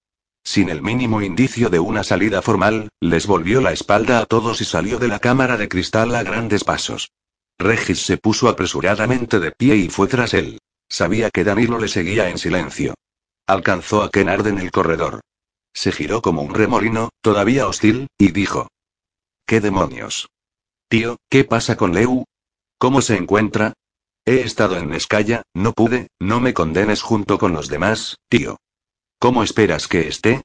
Sin 0.42 0.70
el 0.70 0.82
mínimo 0.82 1.22
indicio 1.22 1.70
de 1.70 1.78
una 1.78 2.02
salida 2.02 2.42
formal, 2.42 2.88
les 3.00 3.28
volvió 3.28 3.60
la 3.60 3.70
espalda 3.70 4.18
a 4.18 4.26
todos 4.26 4.60
y 4.60 4.64
salió 4.64 4.98
de 4.98 5.06
la 5.06 5.20
cámara 5.20 5.56
de 5.56 5.68
cristal 5.68 6.16
a 6.16 6.24
grandes 6.24 6.64
pasos. 6.64 7.12
Regis 7.58 8.04
se 8.04 8.18
puso 8.18 8.48
apresuradamente 8.48 9.38
de 9.38 9.52
pie 9.52 9.76
y 9.76 9.88
fue 9.88 10.08
tras 10.08 10.34
él. 10.34 10.58
Sabía 10.88 11.30
que 11.30 11.44
Danilo 11.44 11.78
le 11.78 11.86
seguía 11.86 12.28
en 12.28 12.38
silencio. 12.38 12.94
Alcanzó 13.48 14.02
a 14.02 14.10
Kennard 14.10 14.46
en 14.46 14.58
el 14.58 14.70
corredor. 14.70 15.22
Se 15.72 15.90
giró 15.90 16.20
como 16.20 16.42
un 16.42 16.54
remolino, 16.54 17.08
todavía 17.22 17.66
hostil, 17.66 18.08
y 18.18 18.30
dijo. 18.30 18.68
¿Qué 19.46 19.62
demonios? 19.62 20.28
Tío, 20.90 21.16
¿qué 21.30 21.44
pasa 21.44 21.74
con 21.78 21.94
Leu? 21.94 22.24
¿Cómo 22.76 23.00
se 23.00 23.16
encuentra? 23.16 23.72
He 24.26 24.42
estado 24.42 24.76
en 24.76 24.92
Escaya, 24.92 25.44
no 25.54 25.72
pude, 25.72 26.08
no 26.20 26.40
me 26.40 26.52
condenes 26.52 27.00
junto 27.00 27.38
con 27.38 27.54
los 27.54 27.68
demás, 27.68 28.18
tío. 28.28 28.58
¿Cómo 29.18 29.42
esperas 29.42 29.88
que 29.88 30.08
esté? 30.08 30.42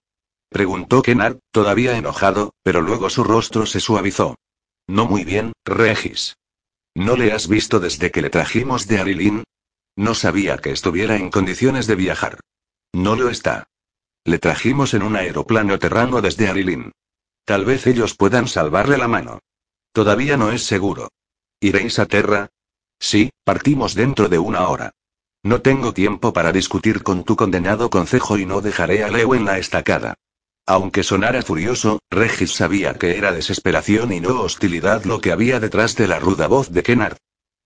Preguntó 0.48 1.02
Kennard, 1.02 1.40
todavía 1.52 1.98
enojado, 1.98 2.54
pero 2.64 2.80
luego 2.80 3.10
su 3.10 3.26
rostro 3.26 3.66
se 3.66 3.82
suavizó. 3.82 4.36
No 4.88 5.08
muy 5.08 5.26
bien, 5.26 5.52
Regis. 5.66 6.38
¿No 6.96 7.18
le 7.18 7.34
has 7.34 7.50
visto 7.50 7.82
desde 7.82 8.12
que 8.12 8.22
le 8.22 8.30
trajimos 8.30 8.88
de 8.88 9.00
Arilin? 9.00 9.44
No 9.98 10.14
sabía 10.14 10.58
que 10.58 10.72
estuviera 10.72 11.18
en 11.18 11.32
condiciones 11.32 11.86
de 11.86 11.96
viajar. 11.96 12.40
No 12.94 13.16
lo 13.16 13.30
está. 13.30 13.68
Le 14.24 14.40
trajimos 14.40 14.94
en 14.94 15.04
un 15.04 15.16
aeroplano 15.16 15.78
terrano 15.80 16.22
desde 16.22 16.48
Arilin. 16.48 16.92
Tal 17.44 17.66
vez 17.66 17.88
ellos 17.88 18.16
puedan 18.16 18.48
salvarle 18.48 18.98
la 18.98 19.08
mano. 19.08 19.40
Todavía 19.92 20.38
no 20.38 20.52
es 20.52 20.64
seguro. 20.64 21.10
¿Iréis 21.60 22.00
a 22.00 22.06
Terra? 22.06 22.50
Sí, 23.00 23.32
partimos 23.44 23.96
dentro 23.96 24.30
de 24.30 24.40
una 24.40 24.68
hora. 24.70 24.92
No 25.44 25.62
tengo 25.62 25.94
tiempo 25.94 26.32
para 26.32 26.54
discutir 26.54 27.04
con 27.04 27.26
tu 27.26 27.36
condenado 27.36 27.90
concejo 27.90 28.38
y 28.38 28.46
no 28.46 28.62
dejaré 28.62 29.04
a 29.04 29.10
Leo 29.10 29.36
en 29.36 29.44
la 29.44 29.58
estacada. 29.58 30.14
Aunque 30.66 31.04
sonara 31.04 31.42
furioso, 31.42 32.00
Regis 32.10 32.54
sabía 32.54 32.94
que 32.94 33.18
era 33.18 33.34
desesperación 33.34 34.14
y 34.14 34.22
no 34.22 34.40
hostilidad 34.40 35.04
lo 35.04 35.20
que 35.20 35.34
había 35.34 35.60
detrás 35.60 35.98
de 35.98 36.08
la 36.08 36.20
ruda 36.20 36.48
voz 36.48 36.72
de 36.72 36.84
Kennard. 36.84 37.18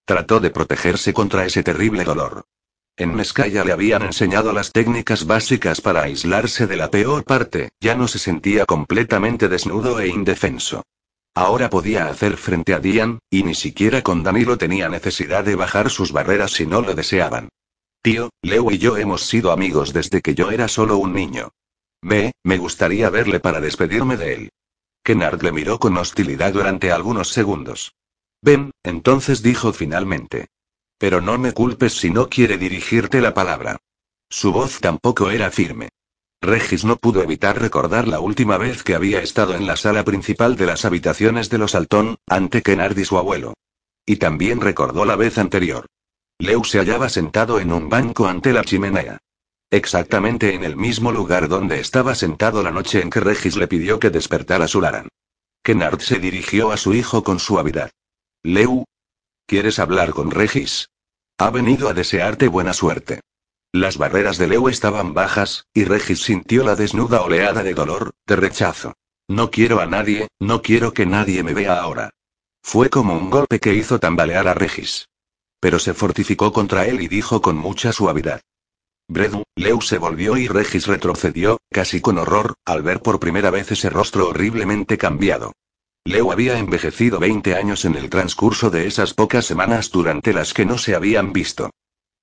Trató 0.06 0.40
de 0.40 0.50
protegerse 0.50 1.14
contra 1.14 1.46
ese 1.46 1.62
terrible 1.62 2.04
dolor. 2.04 2.46
En 2.98 3.14
Mezcaya 3.14 3.64
le 3.64 3.74
habían 3.74 4.02
enseñado 4.02 4.52
las 4.52 4.72
técnicas 4.72 5.28
básicas 5.28 5.82
para 5.82 6.02
aislarse 6.02 6.66
de 6.66 6.78
la 6.78 6.90
peor 6.90 7.24
parte, 7.24 7.70
ya 7.80 7.94
no 7.94 8.08
se 8.08 8.18
sentía 8.18 8.66
completamente 8.66 9.48
desnudo 9.48 10.00
e 10.00 10.08
indefenso. 10.08 10.84
Ahora 11.36 11.70
podía 11.70 12.08
hacer 12.08 12.38
frente 12.38 12.74
a 12.74 12.80
Dian, 12.80 13.20
y 13.30 13.44
ni 13.44 13.54
siquiera 13.54 14.02
con 14.02 14.24
Danilo 14.24 14.58
tenía 14.58 14.90
necesidad 14.90 15.44
de 15.44 15.56
bajar 15.56 15.92
sus 15.92 16.12
barreras 16.12 16.54
si 16.54 16.66
no 16.66 16.82
lo 16.82 16.96
deseaban. 16.96 17.50
Tío, 18.02 18.32
Leo 18.42 18.72
y 18.72 18.80
yo 18.80 18.98
hemos 18.98 19.28
sido 19.28 19.52
amigos 19.52 19.94
desde 19.94 20.22
que 20.22 20.34
yo 20.34 20.50
era 20.50 20.68
solo 20.68 20.98
un 20.98 21.14
niño. 21.14 21.52
Ve, 22.02 22.32
me 22.44 22.58
gustaría 22.58 23.12
verle 23.12 23.40
para 23.40 23.62
despedirme 23.62 24.18
de 24.18 24.34
él. 24.34 24.50
Kennard 25.04 25.44
le 25.44 25.52
miró 25.52 25.78
con 25.78 25.96
hostilidad 25.98 26.54
durante 26.54 26.92
algunos 26.92 27.30
segundos. 27.30 27.94
Ven, 28.42 28.72
entonces 28.82 29.44
dijo 29.44 29.72
finalmente. 29.72 30.48
Pero 30.98 31.22
no 31.22 31.38
me 31.38 31.54
culpes 31.54 31.94
si 31.94 32.10
no 32.10 32.30
quiere 32.30 32.58
dirigirte 32.58 33.22
la 33.22 33.34
palabra. 33.34 33.78
Su 34.30 34.52
voz 34.52 34.80
tampoco 34.80 35.30
era 35.30 35.52
firme. 35.52 35.90
Regis 36.42 36.86
no 36.86 36.98
pudo 36.98 37.24
evitar 37.24 37.60
recordar 37.60 38.08
la 38.08 38.20
última 38.20 38.58
vez 38.58 38.84
que 38.84 38.96
había 38.96 39.22
estado 39.22 39.56
en 39.56 39.66
la 39.66 39.76
sala 39.76 40.04
principal 40.04 40.56
de 40.56 40.66
las 40.66 40.86
habitaciones 40.86 41.50
de 41.50 41.58
los 41.58 41.76
Altón, 41.76 42.18
ante 42.28 42.62
Kennard 42.62 42.98
y 42.98 43.06
su 43.06 43.18
abuelo. 43.18 43.54
Y 44.06 44.18
también 44.18 44.62
recordó 44.62 45.04
la 45.06 45.16
vez 45.16 45.38
anterior. 45.38 45.88
Leu 46.40 46.64
se 46.64 46.78
hallaba 46.78 47.10
sentado 47.10 47.60
en 47.60 47.74
un 47.74 47.90
banco 47.90 48.28
ante 48.28 48.54
la 48.54 48.64
chimenea. 48.64 49.18
Exactamente 49.72 50.54
en 50.54 50.64
el 50.64 50.78
mismo 50.78 51.12
lugar 51.12 51.50
donde 51.50 51.80
estaba 51.80 52.16
sentado 52.16 52.64
la 52.64 52.72
noche 52.72 53.02
en 53.02 53.10
que 53.10 53.20
Regis 53.20 53.58
le 53.58 53.68
pidió 53.68 54.00
que 54.00 54.12
despertara 54.12 54.68
su 54.68 54.80
Laran. 54.80 55.10
Kennard 55.64 56.00
se 56.00 56.20
dirigió 56.20 56.72
a 56.72 56.78
su 56.78 56.94
hijo 56.94 57.24
con 57.24 57.40
suavidad. 57.40 57.90
Leu. 58.44 58.86
¿Quieres 59.48 59.80
hablar 59.80 60.12
con 60.12 60.30
Regis? 60.30 60.90
Ha 61.38 61.50
venido 61.52 61.88
a 61.88 61.94
desearte 61.94 62.50
buena 62.50 62.74
suerte. 62.74 63.22
Las 63.72 63.98
barreras 63.98 64.38
de 64.38 64.48
Leu 64.48 64.68
estaban 64.68 65.14
bajas, 65.14 65.68
y 65.74 65.86
Regis 65.86 66.22
sintió 66.22 66.66
la 66.66 66.76
desnuda 66.76 67.22
oleada 67.22 67.64
de 67.64 67.74
dolor, 67.74 68.12
de 68.26 68.36
rechazo. 68.36 68.96
No 69.30 69.50
quiero 69.50 69.80
a 69.80 69.86
nadie, 69.86 70.28
no 70.40 70.62
quiero 70.62 70.94
que 70.94 71.06
nadie 71.06 71.44
me 71.44 71.54
vea 71.54 71.80
ahora. 71.80 72.10
Fue 72.62 72.90
como 72.90 73.14
un 73.14 73.30
golpe 73.30 73.62
que 73.62 73.74
hizo 73.74 74.00
tambalear 74.00 74.50
a 74.50 74.54
Regis. 74.54 75.08
Pero 75.62 75.80
se 75.80 75.94
fortificó 75.94 76.52
contra 76.52 76.86
él 76.86 77.00
y 77.02 77.08
dijo 77.08 77.42
con 77.42 77.56
mucha 77.56 77.94
suavidad. 77.94 78.42
Bredu, 79.08 79.44
Leu 79.56 79.80
se 79.82 79.98
volvió 79.98 80.36
y 80.36 80.50
Regis 80.50 80.88
retrocedió, 80.88 81.62
casi 81.72 82.02
con 82.02 82.18
horror, 82.18 82.56
al 82.66 82.82
ver 82.82 83.02
por 83.02 83.22
primera 83.22 83.50
vez 83.50 83.72
ese 83.72 83.90
rostro 83.90 84.28
horriblemente 84.28 84.98
cambiado. 84.98 85.54
Leo 86.08 86.32
había 86.32 86.58
envejecido 86.58 87.20
20 87.20 87.56
años 87.56 87.84
en 87.84 87.96
el 87.96 88.10
transcurso 88.10 88.70
de 88.70 88.88
esas 88.88 89.14
pocas 89.14 89.46
semanas 89.46 89.92
durante 89.92 90.32
las 90.32 90.54
que 90.54 90.66
no 90.66 90.78
se 90.78 90.96
habían 90.96 91.34
visto. 91.34 91.70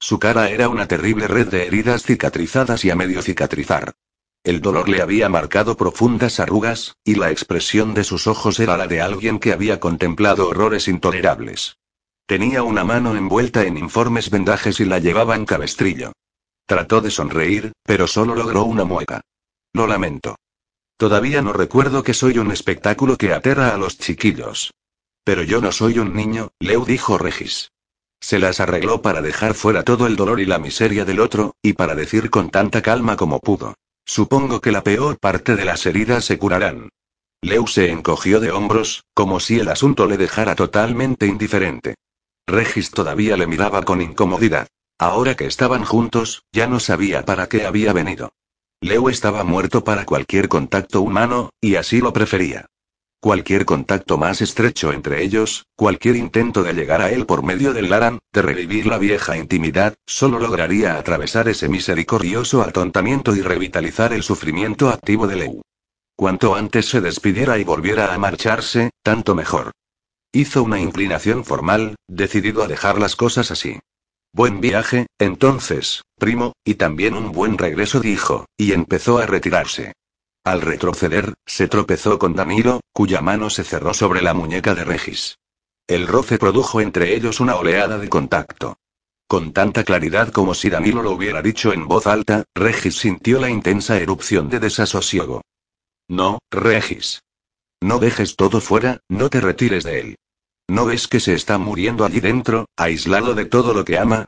Su 0.00 0.18
cara 0.18 0.48
era 0.48 0.70
una 0.70 0.88
terrible 0.88 1.28
red 1.28 1.48
de 1.48 1.66
heridas 1.66 2.02
cicatrizadas 2.02 2.82
y 2.86 2.90
a 2.90 2.96
medio 2.96 3.20
cicatrizar. 3.20 3.92
El 4.42 4.62
dolor 4.62 4.88
le 4.88 5.02
había 5.02 5.28
marcado 5.28 5.76
profundas 5.76 6.40
arrugas, 6.40 6.96
y 7.04 7.16
la 7.16 7.30
expresión 7.30 7.92
de 7.92 8.04
sus 8.04 8.26
ojos 8.26 8.58
era 8.58 8.78
la 8.78 8.86
de 8.86 9.02
alguien 9.02 9.38
que 9.38 9.52
había 9.52 9.80
contemplado 9.80 10.48
horrores 10.48 10.88
intolerables. 10.88 11.76
Tenía 12.24 12.62
una 12.62 12.84
mano 12.84 13.14
envuelta 13.14 13.64
en 13.64 13.76
informes 13.76 14.30
vendajes 14.30 14.80
y 14.80 14.86
la 14.86 14.98
llevaba 14.98 15.36
en 15.36 15.44
cabestrillo. 15.44 16.12
Trató 16.64 17.02
de 17.02 17.10
sonreír, 17.10 17.72
pero 17.82 18.06
solo 18.06 18.34
logró 18.34 18.64
una 18.64 18.84
mueca. 18.84 19.20
Lo 19.74 19.86
lamento. 19.86 20.36
Todavía 20.96 21.42
no 21.42 21.52
recuerdo 21.52 22.02
que 22.02 22.14
soy 22.14 22.38
un 22.38 22.52
espectáculo 22.52 23.16
que 23.16 23.32
aterra 23.32 23.74
a 23.74 23.78
los 23.78 23.98
chiquillos. 23.98 24.72
Pero 25.24 25.42
yo 25.42 25.60
no 25.60 25.72
soy 25.72 25.98
un 25.98 26.14
niño, 26.14 26.52
Leu 26.60 26.84
dijo 26.84 27.18
Regis. 27.18 27.72
Se 28.20 28.38
las 28.38 28.60
arregló 28.60 29.02
para 29.02 29.20
dejar 29.20 29.54
fuera 29.54 29.82
todo 29.82 30.06
el 30.06 30.16
dolor 30.16 30.40
y 30.40 30.46
la 30.46 30.58
miseria 30.58 31.04
del 31.04 31.20
otro, 31.20 31.56
y 31.62 31.72
para 31.72 31.94
decir 31.94 32.30
con 32.30 32.50
tanta 32.50 32.80
calma 32.80 33.16
como 33.16 33.40
pudo. 33.40 33.74
Supongo 34.06 34.60
que 34.60 34.72
la 34.72 34.84
peor 34.84 35.18
parte 35.18 35.56
de 35.56 35.64
las 35.64 35.84
heridas 35.86 36.24
se 36.24 36.38
curarán. 36.38 36.90
Leu 37.42 37.66
se 37.66 37.90
encogió 37.90 38.40
de 38.40 38.52
hombros, 38.52 39.04
como 39.14 39.40
si 39.40 39.58
el 39.58 39.68
asunto 39.68 40.06
le 40.06 40.16
dejara 40.16 40.54
totalmente 40.54 41.26
indiferente. 41.26 41.96
Regis 42.46 42.90
todavía 42.90 43.36
le 43.36 43.46
miraba 43.46 43.82
con 43.82 44.00
incomodidad. 44.00 44.68
Ahora 44.98 45.34
que 45.34 45.46
estaban 45.46 45.84
juntos, 45.84 46.44
ya 46.52 46.66
no 46.66 46.80
sabía 46.80 47.24
para 47.24 47.48
qué 47.48 47.66
había 47.66 47.92
venido. 47.92 48.32
Leo 48.84 49.08
estaba 49.08 49.44
muerto 49.44 49.82
para 49.82 50.04
cualquier 50.04 50.46
contacto 50.46 51.00
humano, 51.00 51.48
y 51.58 51.76
así 51.76 52.02
lo 52.02 52.12
prefería. 52.12 52.66
Cualquier 53.18 53.64
contacto 53.64 54.18
más 54.18 54.42
estrecho 54.42 54.92
entre 54.92 55.22
ellos, 55.22 55.64
cualquier 55.74 56.16
intento 56.16 56.62
de 56.62 56.74
llegar 56.74 57.00
a 57.00 57.10
él 57.10 57.24
por 57.24 57.42
medio 57.42 57.72
del 57.72 57.88
Laran, 57.88 58.18
de 58.30 58.42
revivir 58.42 58.84
la 58.84 58.98
vieja 58.98 59.38
intimidad, 59.38 59.94
solo 60.04 60.38
lograría 60.38 60.98
atravesar 60.98 61.48
ese 61.48 61.66
misericordioso 61.66 62.60
atontamiento 62.60 63.34
y 63.34 63.40
revitalizar 63.40 64.12
el 64.12 64.22
sufrimiento 64.22 64.90
activo 64.90 65.26
de 65.26 65.36
Leu. 65.36 65.62
Cuanto 66.14 66.54
antes 66.54 66.84
se 66.84 67.00
despidiera 67.00 67.56
y 67.56 67.64
volviera 67.64 68.12
a 68.12 68.18
marcharse, 68.18 68.90
tanto 69.02 69.34
mejor. 69.34 69.70
Hizo 70.30 70.62
una 70.62 70.78
inclinación 70.78 71.46
formal, 71.46 71.96
decidido 72.06 72.62
a 72.62 72.68
dejar 72.68 72.98
las 72.98 73.16
cosas 73.16 73.50
así. 73.50 73.80
Buen 74.34 74.60
viaje, 74.60 75.06
entonces, 75.20 76.02
primo, 76.18 76.54
y 76.64 76.74
también 76.74 77.14
un 77.14 77.30
buen 77.30 77.56
regreso, 77.56 78.00
dijo, 78.00 78.46
y 78.56 78.72
empezó 78.72 79.18
a 79.18 79.26
retirarse. 79.26 79.92
Al 80.42 80.60
retroceder, 80.60 81.34
se 81.46 81.68
tropezó 81.68 82.18
con 82.18 82.34
Danilo, 82.34 82.80
cuya 82.92 83.20
mano 83.20 83.48
se 83.48 83.62
cerró 83.62 83.94
sobre 83.94 84.22
la 84.22 84.34
muñeca 84.34 84.74
de 84.74 84.82
Regis. 84.82 85.38
El 85.86 86.08
roce 86.08 86.36
produjo 86.36 86.80
entre 86.80 87.14
ellos 87.14 87.38
una 87.38 87.54
oleada 87.54 87.96
de 87.96 88.08
contacto. 88.08 88.76
Con 89.28 89.52
tanta 89.52 89.84
claridad 89.84 90.32
como 90.32 90.54
si 90.54 90.68
Danilo 90.68 91.04
lo 91.04 91.12
hubiera 91.12 91.40
dicho 91.40 91.72
en 91.72 91.86
voz 91.86 92.08
alta, 92.08 92.42
Regis 92.56 92.96
sintió 92.96 93.40
la 93.40 93.50
intensa 93.50 93.98
erupción 93.98 94.48
de 94.48 94.58
desasosiego. 94.58 95.42
No, 96.08 96.40
Regis. 96.50 97.22
No 97.80 98.00
dejes 98.00 98.34
todo 98.34 98.60
fuera, 98.60 98.98
no 99.08 99.30
te 99.30 99.40
retires 99.40 99.84
de 99.84 100.00
él. 100.00 100.16
¿No 100.68 100.86
ves 100.86 101.08
que 101.08 101.20
se 101.20 101.34
está 101.34 101.58
muriendo 101.58 102.04
allí 102.04 102.20
dentro, 102.20 102.66
aislado 102.76 103.34
de 103.34 103.44
todo 103.44 103.74
lo 103.74 103.84
que 103.84 103.98
ama? 103.98 104.26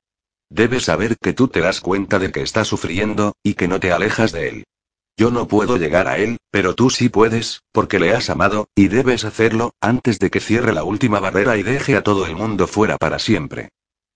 Debes 0.50 0.84
saber 0.84 1.16
que 1.18 1.32
tú 1.32 1.48
te 1.48 1.60
das 1.60 1.80
cuenta 1.80 2.18
de 2.18 2.30
que 2.30 2.42
está 2.42 2.64
sufriendo, 2.64 3.34
y 3.42 3.54
que 3.54 3.68
no 3.68 3.80
te 3.80 3.92
alejas 3.92 4.32
de 4.32 4.48
él. 4.48 4.64
Yo 5.18 5.30
no 5.30 5.48
puedo 5.48 5.78
llegar 5.78 6.08
a 6.08 6.18
él, 6.18 6.36
pero 6.50 6.74
tú 6.74 6.90
sí 6.90 7.08
puedes, 7.08 7.62
porque 7.72 7.98
le 7.98 8.14
has 8.14 8.28
amado, 8.28 8.68
y 8.74 8.88
debes 8.88 9.24
hacerlo, 9.24 9.72
antes 9.80 10.18
de 10.18 10.30
que 10.30 10.40
cierre 10.40 10.74
la 10.74 10.84
última 10.84 11.20
barrera 11.20 11.56
y 11.56 11.62
deje 11.62 11.96
a 11.96 12.02
todo 12.02 12.26
el 12.26 12.36
mundo 12.36 12.66
fuera 12.66 12.98
para 12.98 13.18
siempre. 13.18 13.70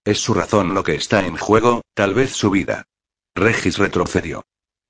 Es 0.04 0.18
su 0.18 0.34
razón 0.34 0.74
lo 0.74 0.82
que 0.82 0.94
está 0.94 1.24
en 1.24 1.38
juego, 1.38 1.80
tal 1.94 2.12
vez 2.12 2.32
su 2.32 2.50
vida. 2.50 2.84
Regis 3.34 3.78
retrocedió. 3.78 4.44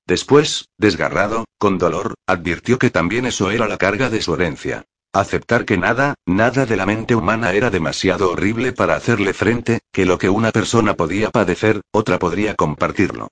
Después, 0.05 0.65
desgarrado, 0.77 1.45
con 1.57 1.77
dolor, 1.77 2.15
advirtió 2.27 2.77
que 2.77 2.89
también 2.89 3.25
eso 3.25 3.49
era 3.51 3.67
la 3.67 3.77
carga 3.77 4.09
de 4.09 4.21
su 4.21 4.33
herencia. 4.33 4.83
Aceptar 5.13 5.65
que 5.65 5.77
nada, 5.77 6.15
nada 6.25 6.65
de 6.65 6.77
la 6.77 6.85
mente 6.85 7.15
humana 7.15 7.51
era 7.51 7.69
demasiado 7.69 8.31
horrible 8.31 8.71
para 8.71 8.95
hacerle 8.95 9.33
frente, 9.33 9.81
que 9.91 10.05
lo 10.05 10.17
que 10.17 10.29
una 10.29 10.51
persona 10.51 10.93
podía 10.93 11.31
padecer, 11.31 11.81
otra 11.91 12.17
podría 12.17 12.55
compartirlo. 12.55 13.27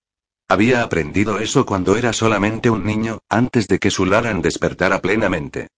Había 0.49 0.83
aprendido 0.83 1.39
eso 1.39 1.65
cuando 1.65 1.95
era 1.95 2.11
solamente 2.11 2.69
un 2.69 2.83
niño, 2.85 3.19
antes 3.29 3.69
de 3.69 3.79
que 3.79 3.91
su 3.91 4.05
Laran 4.05 4.41
despertara 4.41 4.99
plenamente. 4.99 5.69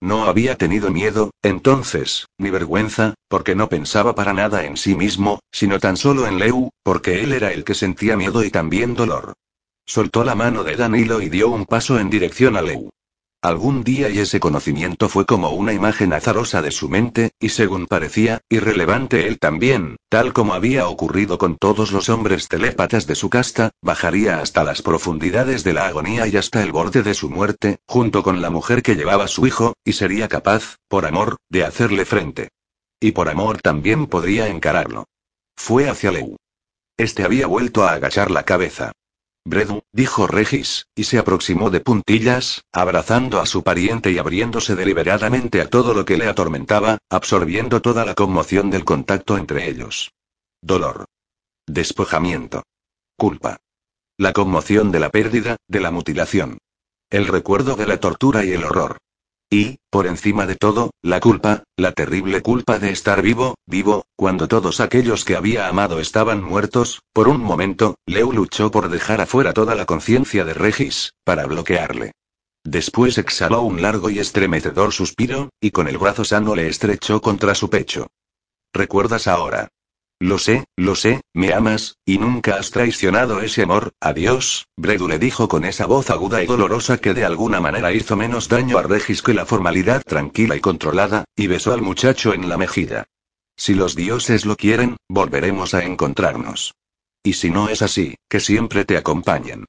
No 0.00 0.24
había 0.24 0.56
tenido 0.56 0.90
miedo, 0.90 1.30
entonces, 1.42 2.26
ni 2.38 2.48
vergüenza, 2.48 3.12
porque 3.28 3.54
no 3.54 3.68
pensaba 3.68 4.14
para 4.14 4.32
nada 4.32 4.64
en 4.64 4.78
sí 4.78 4.94
mismo, 4.94 5.40
sino 5.52 5.78
tan 5.78 5.98
solo 5.98 6.26
en 6.26 6.38
Leu, 6.38 6.70
porque 6.82 7.22
él 7.22 7.32
era 7.32 7.52
el 7.52 7.64
que 7.64 7.74
sentía 7.74 8.16
miedo 8.16 8.42
y 8.42 8.50
también 8.50 8.94
dolor. 8.94 9.34
Soltó 9.84 10.24
la 10.24 10.34
mano 10.34 10.64
de 10.64 10.76
Danilo 10.76 11.20
y 11.20 11.28
dio 11.28 11.50
un 11.50 11.66
paso 11.66 11.98
en 11.98 12.08
dirección 12.08 12.56
a 12.56 12.62
Leu. 12.62 12.88
Algún 13.42 13.84
día 13.84 14.10
y 14.10 14.18
ese 14.18 14.38
conocimiento 14.38 15.08
fue 15.08 15.24
como 15.24 15.48
una 15.52 15.72
imagen 15.72 16.12
azarosa 16.12 16.60
de 16.60 16.70
su 16.70 16.90
mente, 16.90 17.30
y 17.40 17.48
según 17.48 17.86
parecía, 17.86 18.42
irrelevante 18.50 19.26
él 19.28 19.38
también, 19.38 19.96
tal 20.10 20.34
como 20.34 20.52
había 20.52 20.86
ocurrido 20.88 21.38
con 21.38 21.56
todos 21.56 21.90
los 21.90 22.10
hombres 22.10 22.48
telépatas 22.48 23.06
de 23.06 23.14
su 23.14 23.30
casta, 23.30 23.70
bajaría 23.80 24.40
hasta 24.40 24.62
las 24.62 24.82
profundidades 24.82 25.64
de 25.64 25.72
la 25.72 25.86
agonía 25.86 26.26
y 26.26 26.36
hasta 26.36 26.62
el 26.62 26.70
borde 26.70 27.02
de 27.02 27.14
su 27.14 27.30
muerte, 27.30 27.78
junto 27.86 28.22
con 28.22 28.42
la 28.42 28.50
mujer 28.50 28.82
que 28.82 28.94
llevaba 28.94 29.26
su 29.26 29.46
hijo, 29.46 29.72
y 29.86 29.94
sería 29.94 30.28
capaz, 30.28 30.76
por 30.86 31.06
amor, 31.06 31.38
de 31.48 31.64
hacerle 31.64 32.04
frente. 32.04 32.50
Y 33.00 33.12
por 33.12 33.30
amor 33.30 33.62
también 33.62 34.06
podría 34.06 34.48
encararlo. 34.48 35.06
Fue 35.56 35.88
hacia 35.88 36.12
Leu. 36.12 36.36
Este 36.98 37.24
había 37.24 37.46
vuelto 37.46 37.84
a 37.84 37.92
agachar 37.92 38.30
la 38.30 38.42
cabeza. 38.42 38.92
Bredu, 39.50 39.82
dijo 39.90 40.28
Regis, 40.28 40.86
y 40.94 41.04
se 41.04 41.18
aproximó 41.18 41.70
de 41.70 41.80
puntillas, 41.80 42.62
abrazando 42.72 43.40
a 43.40 43.46
su 43.46 43.64
pariente 43.64 44.12
y 44.12 44.18
abriéndose 44.18 44.76
deliberadamente 44.76 45.60
a 45.60 45.68
todo 45.68 45.92
lo 45.92 46.04
que 46.04 46.16
le 46.16 46.28
atormentaba, 46.28 46.98
absorbiendo 47.10 47.82
toda 47.82 48.04
la 48.04 48.14
conmoción 48.14 48.70
del 48.70 48.84
contacto 48.84 49.36
entre 49.36 49.68
ellos. 49.68 50.12
Dolor. 50.62 51.06
Despojamiento. 51.66 52.62
Culpa. 53.16 53.56
La 54.16 54.32
conmoción 54.32 54.92
de 54.92 55.00
la 55.00 55.10
pérdida, 55.10 55.56
de 55.66 55.80
la 55.80 55.90
mutilación. 55.90 56.58
El 57.10 57.26
recuerdo 57.26 57.74
de 57.74 57.86
la 57.86 57.98
tortura 57.98 58.44
y 58.44 58.52
el 58.52 58.62
horror. 58.62 58.98
Y, 59.52 59.78
por 59.90 60.06
encima 60.06 60.46
de 60.46 60.54
todo, 60.54 60.92
la 61.02 61.18
culpa, 61.18 61.64
la 61.76 61.90
terrible 61.90 62.40
culpa 62.40 62.78
de 62.78 62.92
estar 62.92 63.20
vivo, 63.20 63.56
vivo, 63.66 64.04
cuando 64.14 64.46
todos 64.46 64.78
aquellos 64.78 65.24
que 65.24 65.34
había 65.34 65.66
amado 65.66 65.98
estaban 65.98 66.40
muertos, 66.40 67.02
por 67.12 67.26
un 67.26 67.40
momento, 67.40 67.96
Leo 68.06 68.30
luchó 68.30 68.70
por 68.70 68.88
dejar 68.88 69.20
afuera 69.20 69.52
toda 69.52 69.74
la 69.74 69.86
conciencia 69.86 70.44
de 70.44 70.54
Regis, 70.54 71.14
para 71.24 71.46
bloquearle. 71.46 72.12
Después 72.62 73.18
exhaló 73.18 73.62
un 73.62 73.82
largo 73.82 74.08
y 74.08 74.20
estremecedor 74.20 74.92
suspiro, 74.92 75.50
y 75.60 75.72
con 75.72 75.88
el 75.88 75.98
brazo 75.98 76.24
sano 76.24 76.54
le 76.54 76.68
estrechó 76.68 77.20
contra 77.20 77.56
su 77.56 77.70
pecho. 77.70 78.06
¿Recuerdas 78.72 79.26
ahora? 79.26 79.68
Lo 80.22 80.36
sé, 80.36 80.66
lo 80.76 80.96
sé, 80.96 81.22
me 81.32 81.54
amas, 81.54 81.96
y 82.04 82.18
nunca 82.18 82.56
has 82.56 82.70
traicionado 82.70 83.40
ese 83.40 83.62
amor, 83.62 83.94
adiós, 84.00 84.66
Bredu 84.76 85.08
le 85.08 85.18
dijo 85.18 85.48
con 85.48 85.64
esa 85.64 85.86
voz 85.86 86.10
aguda 86.10 86.42
y 86.42 86.46
dolorosa 86.46 86.98
que 86.98 87.14
de 87.14 87.24
alguna 87.24 87.58
manera 87.58 87.90
hizo 87.94 88.16
menos 88.16 88.50
daño 88.50 88.76
a 88.76 88.82
Regis 88.82 89.22
que 89.22 89.32
la 89.32 89.46
formalidad 89.46 90.02
tranquila 90.02 90.56
y 90.56 90.60
controlada, 90.60 91.24
y 91.34 91.46
besó 91.46 91.72
al 91.72 91.80
muchacho 91.80 92.34
en 92.34 92.50
la 92.50 92.58
mejilla. 92.58 93.06
Si 93.56 93.72
los 93.72 93.96
dioses 93.96 94.44
lo 94.44 94.56
quieren, 94.56 94.98
volveremos 95.08 95.72
a 95.72 95.84
encontrarnos. 95.84 96.74
Y 97.22 97.32
si 97.32 97.48
no 97.48 97.70
es 97.70 97.80
así, 97.80 98.14
que 98.28 98.40
siempre 98.40 98.84
te 98.84 98.98
acompañen. 98.98 99.64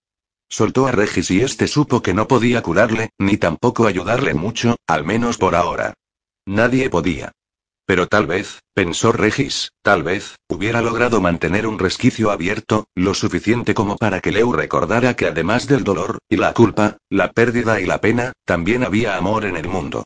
Soltó 0.50 0.86
a 0.86 0.92
Regis 0.92 1.32
y 1.32 1.40
este 1.40 1.66
supo 1.70 2.02
que 2.02 2.14
no 2.14 2.28
podía 2.28 2.62
curarle, 2.62 3.12
ni 3.18 3.38
tampoco 3.38 3.88
ayudarle 3.88 4.34
mucho, 4.34 4.76
al 4.86 5.06
menos 5.06 5.38
por 5.38 5.56
ahora. 5.56 5.94
Nadie 6.46 6.90
podía. 6.90 7.32
Pero 7.86 8.08
tal 8.08 8.28
vez, 8.28 8.60
pensó 8.74 9.12
Regis, 9.12 9.72
tal 9.82 10.04
vez, 10.04 10.36
hubiera 10.48 10.82
logrado 10.82 11.20
mantener 11.20 11.68
un 11.68 11.80
resquicio 11.80 12.32
abierto, 12.32 12.86
lo 12.96 13.14
suficiente 13.14 13.74
como 13.74 13.98
para 13.98 14.22
que 14.22 14.32
Leu 14.32 14.54
recordara 14.54 15.16
que 15.16 15.28
además 15.28 15.68
del 15.68 15.84
dolor, 15.84 16.20
y 16.30 16.38
la 16.38 16.54
culpa, 16.54 16.98
la 17.10 17.32
pérdida 17.32 17.82
y 17.82 17.86
la 17.86 18.00
pena, 18.00 18.34
también 18.46 18.84
había 18.84 19.18
amor 19.18 19.46
en 19.46 19.58
el 19.58 19.68
mundo. 19.68 20.04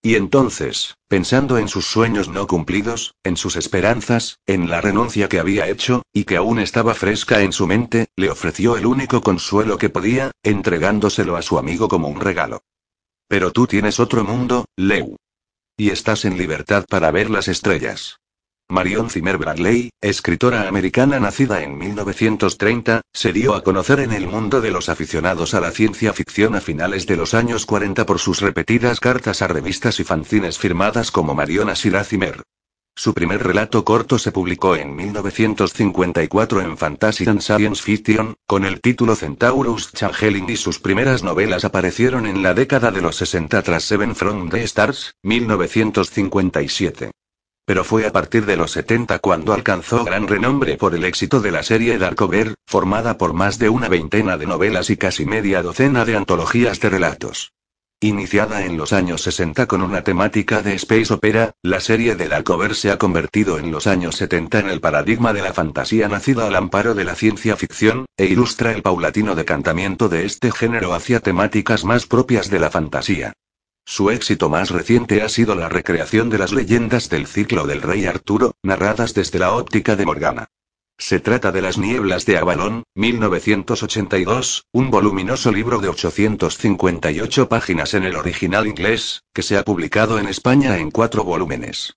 Y 0.00 0.14
entonces, 0.14 0.94
pensando 1.08 1.58
en 1.58 1.66
sus 1.66 1.86
sueños 1.86 2.28
no 2.28 2.46
cumplidos, 2.46 3.14
en 3.24 3.36
sus 3.36 3.56
esperanzas, 3.56 4.38
en 4.46 4.70
la 4.70 4.80
renuncia 4.80 5.28
que 5.28 5.40
había 5.40 5.68
hecho, 5.68 6.02
y 6.12 6.24
que 6.24 6.36
aún 6.36 6.60
estaba 6.60 6.94
fresca 6.94 7.42
en 7.42 7.52
su 7.52 7.66
mente, 7.66 8.06
le 8.16 8.30
ofreció 8.30 8.76
el 8.76 8.86
único 8.86 9.20
consuelo 9.22 9.76
que 9.76 9.90
podía, 9.90 10.30
entregándoselo 10.44 11.36
a 11.36 11.42
su 11.42 11.58
amigo 11.58 11.88
como 11.88 12.08
un 12.08 12.20
regalo. 12.20 12.62
Pero 13.26 13.52
tú 13.52 13.66
tienes 13.66 13.98
otro 13.98 14.24
mundo, 14.24 14.66
Leu. 14.76 15.16
Y 15.80 15.90
estás 15.90 16.24
en 16.24 16.36
libertad 16.36 16.84
para 16.88 17.12
ver 17.12 17.30
las 17.30 17.46
estrellas. 17.46 18.18
Marion 18.68 19.10
Zimmer 19.10 19.38
Bradley, 19.38 19.90
escritora 20.00 20.66
americana 20.66 21.20
nacida 21.20 21.62
en 21.62 21.78
1930, 21.78 23.02
se 23.12 23.32
dio 23.32 23.54
a 23.54 23.62
conocer 23.62 24.00
en 24.00 24.12
el 24.12 24.26
mundo 24.26 24.60
de 24.60 24.72
los 24.72 24.88
aficionados 24.88 25.54
a 25.54 25.60
la 25.60 25.70
ciencia 25.70 26.12
ficción 26.12 26.56
a 26.56 26.60
finales 26.60 27.06
de 27.06 27.16
los 27.16 27.32
años 27.32 27.64
40 27.64 28.04
por 28.06 28.18
sus 28.18 28.40
repetidas 28.40 28.98
cartas 28.98 29.40
a 29.40 29.46
revistas 29.46 30.00
y 30.00 30.04
fanzines 30.04 30.58
firmadas 30.58 31.12
como 31.12 31.36
Marion 31.36 31.70
Asira 31.70 32.02
Zimmer. 32.02 32.42
Su 32.98 33.14
primer 33.14 33.44
relato 33.44 33.84
corto 33.84 34.18
se 34.18 34.32
publicó 34.32 34.74
en 34.74 34.96
1954 34.96 36.62
en 36.62 36.76
Fantasy 36.76 37.28
and 37.28 37.40
Science 37.40 37.80
Fiction, 37.80 38.34
con 38.44 38.64
el 38.64 38.80
título 38.80 39.14
Centaurus 39.14 39.92
Changeling 39.92 40.50
y 40.50 40.56
sus 40.56 40.80
primeras 40.80 41.22
novelas 41.22 41.64
aparecieron 41.64 42.26
en 42.26 42.42
la 42.42 42.54
década 42.54 42.90
de 42.90 43.00
los 43.00 43.14
60 43.14 43.62
tras 43.62 43.84
Seven 43.84 44.16
from 44.16 44.50
the 44.50 44.64
Stars, 44.64 45.14
1957. 45.22 47.12
Pero 47.64 47.84
fue 47.84 48.04
a 48.04 48.10
partir 48.10 48.46
de 48.46 48.56
los 48.56 48.72
70 48.72 49.20
cuando 49.20 49.52
alcanzó 49.52 50.04
gran 50.04 50.26
renombre 50.26 50.76
por 50.76 50.92
el 50.96 51.04
éxito 51.04 51.40
de 51.40 51.52
la 51.52 51.62
serie 51.62 51.98
Darkover, 51.98 52.54
formada 52.66 53.16
por 53.16 53.32
más 53.32 53.60
de 53.60 53.68
una 53.68 53.88
veintena 53.88 54.36
de 54.36 54.46
novelas 54.46 54.90
y 54.90 54.96
casi 54.96 55.24
media 55.24 55.62
docena 55.62 56.04
de 56.04 56.16
antologías 56.16 56.80
de 56.80 56.90
relatos. 56.90 57.52
Iniciada 58.00 58.64
en 58.64 58.76
los 58.76 58.92
años 58.92 59.22
60 59.22 59.66
con 59.66 59.82
una 59.82 60.04
temática 60.04 60.62
de 60.62 60.74
space 60.74 61.12
opera, 61.12 61.56
la 61.62 61.80
serie 61.80 62.14
de 62.14 62.28
Darkover 62.28 62.76
se 62.76 62.92
ha 62.92 62.96
convertido 62.96 63.58
en 63.58 63.72
los 63.72 63.88
años 63.88 64.14
70 64.14 64.60
en 64.60 64.68
el 64.68 64.80
paradigma 64.80 65.32
de 65.32 65.42
la 65.42 65.52
fantasía 65.52 66.06
nacida 66.06 66.46
al 66.46 66.54
amparo 66.54 66.94
de 66.94 67.02
la 67.02 67.16
ciencia 67.16 67.56
ficción, 67.56 68.06
e 68.16 68.26
ilustra 68.26 68.70
el 68.70 68.82
paulatino 68.82 69.34
decantamiento 69.34 70.08
de 70.08 70.26
este 70.26 70.52
género 70.52 70.94
hacia 70.94 71.18
temáticas 71.18 71.84
más 71.84 72.06
propias 72.06 72.50
de 72.50 72.60
la 72.60 72.70
fantasía. 72.70 73.32
Su 73.84 74.10
éxito 74.10 74.48
más 74.48 74.70
reciente 74.70 75.22
ha 75.22 75.28
sido 75.28 75.56
la 75.56 75.68
recreación 75.68 76.30
de 76.30 76.38
las 76.38 76.52
leyendas 76.52 77.08
del 77.08 77.26
ciclo 77.26 77.66
del 77.66 77.82
rey 77.82 78.06
Arturo, 78.06 78.54
narradas 78.62 79.12
desde 79.12 79.40
la 79.40 79.54
óptica 79.54 79.96
de 79.96 80.06
Morgana. 80.06 80.46
Se 81.00 81.20
trata 81.20 81.52
de 81.52 81.62
Las 81.62 81.78
Nieblas 81.78 82.26
de 82.26 82.38
Avalon, 82.38 82.82
1982, 82.96 84.66
un 84.72 84.90
voluminoso 84.90 85.52
libro 85.52 85.78
de 85.78 85.88
858 85.88 87.48
páginas 87.48 87.94
en 87.94 88.02
el 88.02 88.16
original 88.16 88.66
inglés, 88.66 89.22
que 89.32 89.44
se 89.44 89.56
ha 89.56 89.62
publicado 89.62 90.18
en 90.18 90.26
España 90.26 90.76
en 90.78 90.90
cuatro 90.90 91.22
volúmenes. 91.22 91.94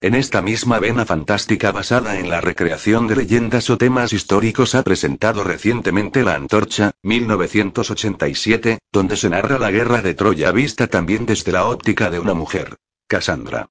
En 0.00 0.14
esta 0.14 0.40
misma 0.40 0.78
vena 0.78 1.04
fantástica 1.04 1.72
basada 1.72 2.20
en 2.20 2.30
la 2.30 2.40
recreación 2.40 3.08
de 3.08 3.16
leyendas 3.16 3.70
o 3.70 3.76
temas 3.76 4.12
históricos 4.12 4.76
ha 4.76 4.84
presentado 4.84 5.42
recientemente 5.42 6.22
La 6.22 6.36
Antorcha, 6.36 6.92
1987, 7.02 8.78
donde 8.92 9.16
se 9.16 9.30
narra 9.30 9.58
la 9.58 9.72
guerra 9.72 10.00
de 10.00 10.14
Troya 10.14 10.52
vista 10.52 10.86
también 10.86 11.26
desde 11.26 11.50
la 11.50 11.66
óptica 11.66 12.08
de 12.08 12.20
una 12.20 12.34
mujer, 12.34 12.76
Cassandra. 13.08 13.68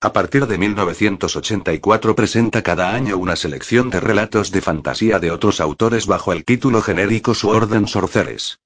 A 0.00 0.12
partir 0.12 0.46
de 0.46 0.58
1984 0.58 2.14
presenta 2.14 2.62
cada 2.62 2.94
año 2.94 3.16
una 3.16 3.34
selección 3.34 3.90
de 3.90 3.98
relatos 3.98 4.52
de 4.52 4.60
fantasía 4.60 5.18
de 5.18 5.32
otros 5.32 5.60
autores 5.60 6.06
bajo 6.06 6.32
el 6.32 6.44
título 6.44 6.82
genérico 6.82 7.34
Su 7.34 7.48
Orden 7.48 7.88
Sorceres. 7.88 8.60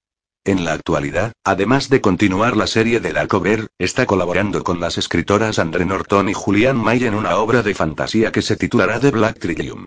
En 0.44 0.66
la 0.66 0.74
actualidad, 0.74 1.32
además 1.42 1.88
de 1.88 2.02
continuar 2.02 2.54
la 2.54 2.66
serie 2.66 3.00
de 3.00 3.14
Darkover, 3.14 3.68
está 3.78 4.04
colaborando 4.04 4.62
con 4.62 4.78
las 4.78 4.98
escritoras 4.98 5.58
Andre 5.58 5.86
Norton 5.86 6.28
y 6.28 6.34
Julian 6.34 6.76
May 6.76 7.02
en 7.04 7.14
una 7.14 7.38
obra 7.38 7.62
de 7.62 7.74
fantasía 7.74 8.30
que 8.30 8.42
se 8.42 8.56
titulará 8.56 9.00
The 9.00 9.12
Black 9.12 9.38
Trillium. 9.38 9.86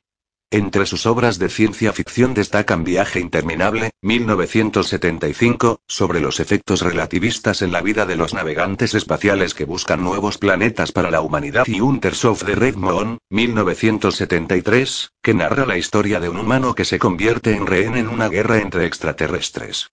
Entre 0.56 0.86
sus 0.86 1.06
obras 1.06 1.38
de 1.38 1.50
ciencia 1.50 1.92
ficción 1.92 2.34
destacan 2.34 2.86
Viaje 2.86 3.20
Interminable, 3.20 3.92
1975, 4.02 5.82
sobre 5.86 6.22
los 6.22 6.40
efectos 6.40 6.80
relativistas 6.80 7.62
en 7.62 7.74
la 7.74 7.82
vida 7.82 8.06
de 8.06 8.16
los 8.16 8.34
navegantes 8.34 8.96
espaciales 8.96 9.54
que 9.54 9.66
buscan 9.66 10.02
nuevos 10.02 10.38
planetas 10.38 10.94
para 10.94 11.12
la 11.12 11.20
humanidad 11.20 11.66
y 11.68 11.82
Hunters 11.82 12.24
of 12.24 12.46
the 12.46 12.56
Red 12.56 12.76
Moon, 12.76 13.18
1973, 13.32 15.10
que 15.22 15.34
narra 15.34 15.66
la 15.66 15.78
historia 15.78 16.22
de 16.22 16.30
un 16.30 16.38
humano 16.38 16.74
que 16.74 16.86
se 16.86 17.00
convierte 17.00 17.54
en 17.54 17.68
rehén 17.68 17.98
en 17.98 18.08
una 18.08 18.30
guerra 18.30 18.60
entre 18.60 18.86
extraterrestres. 18.86 19.90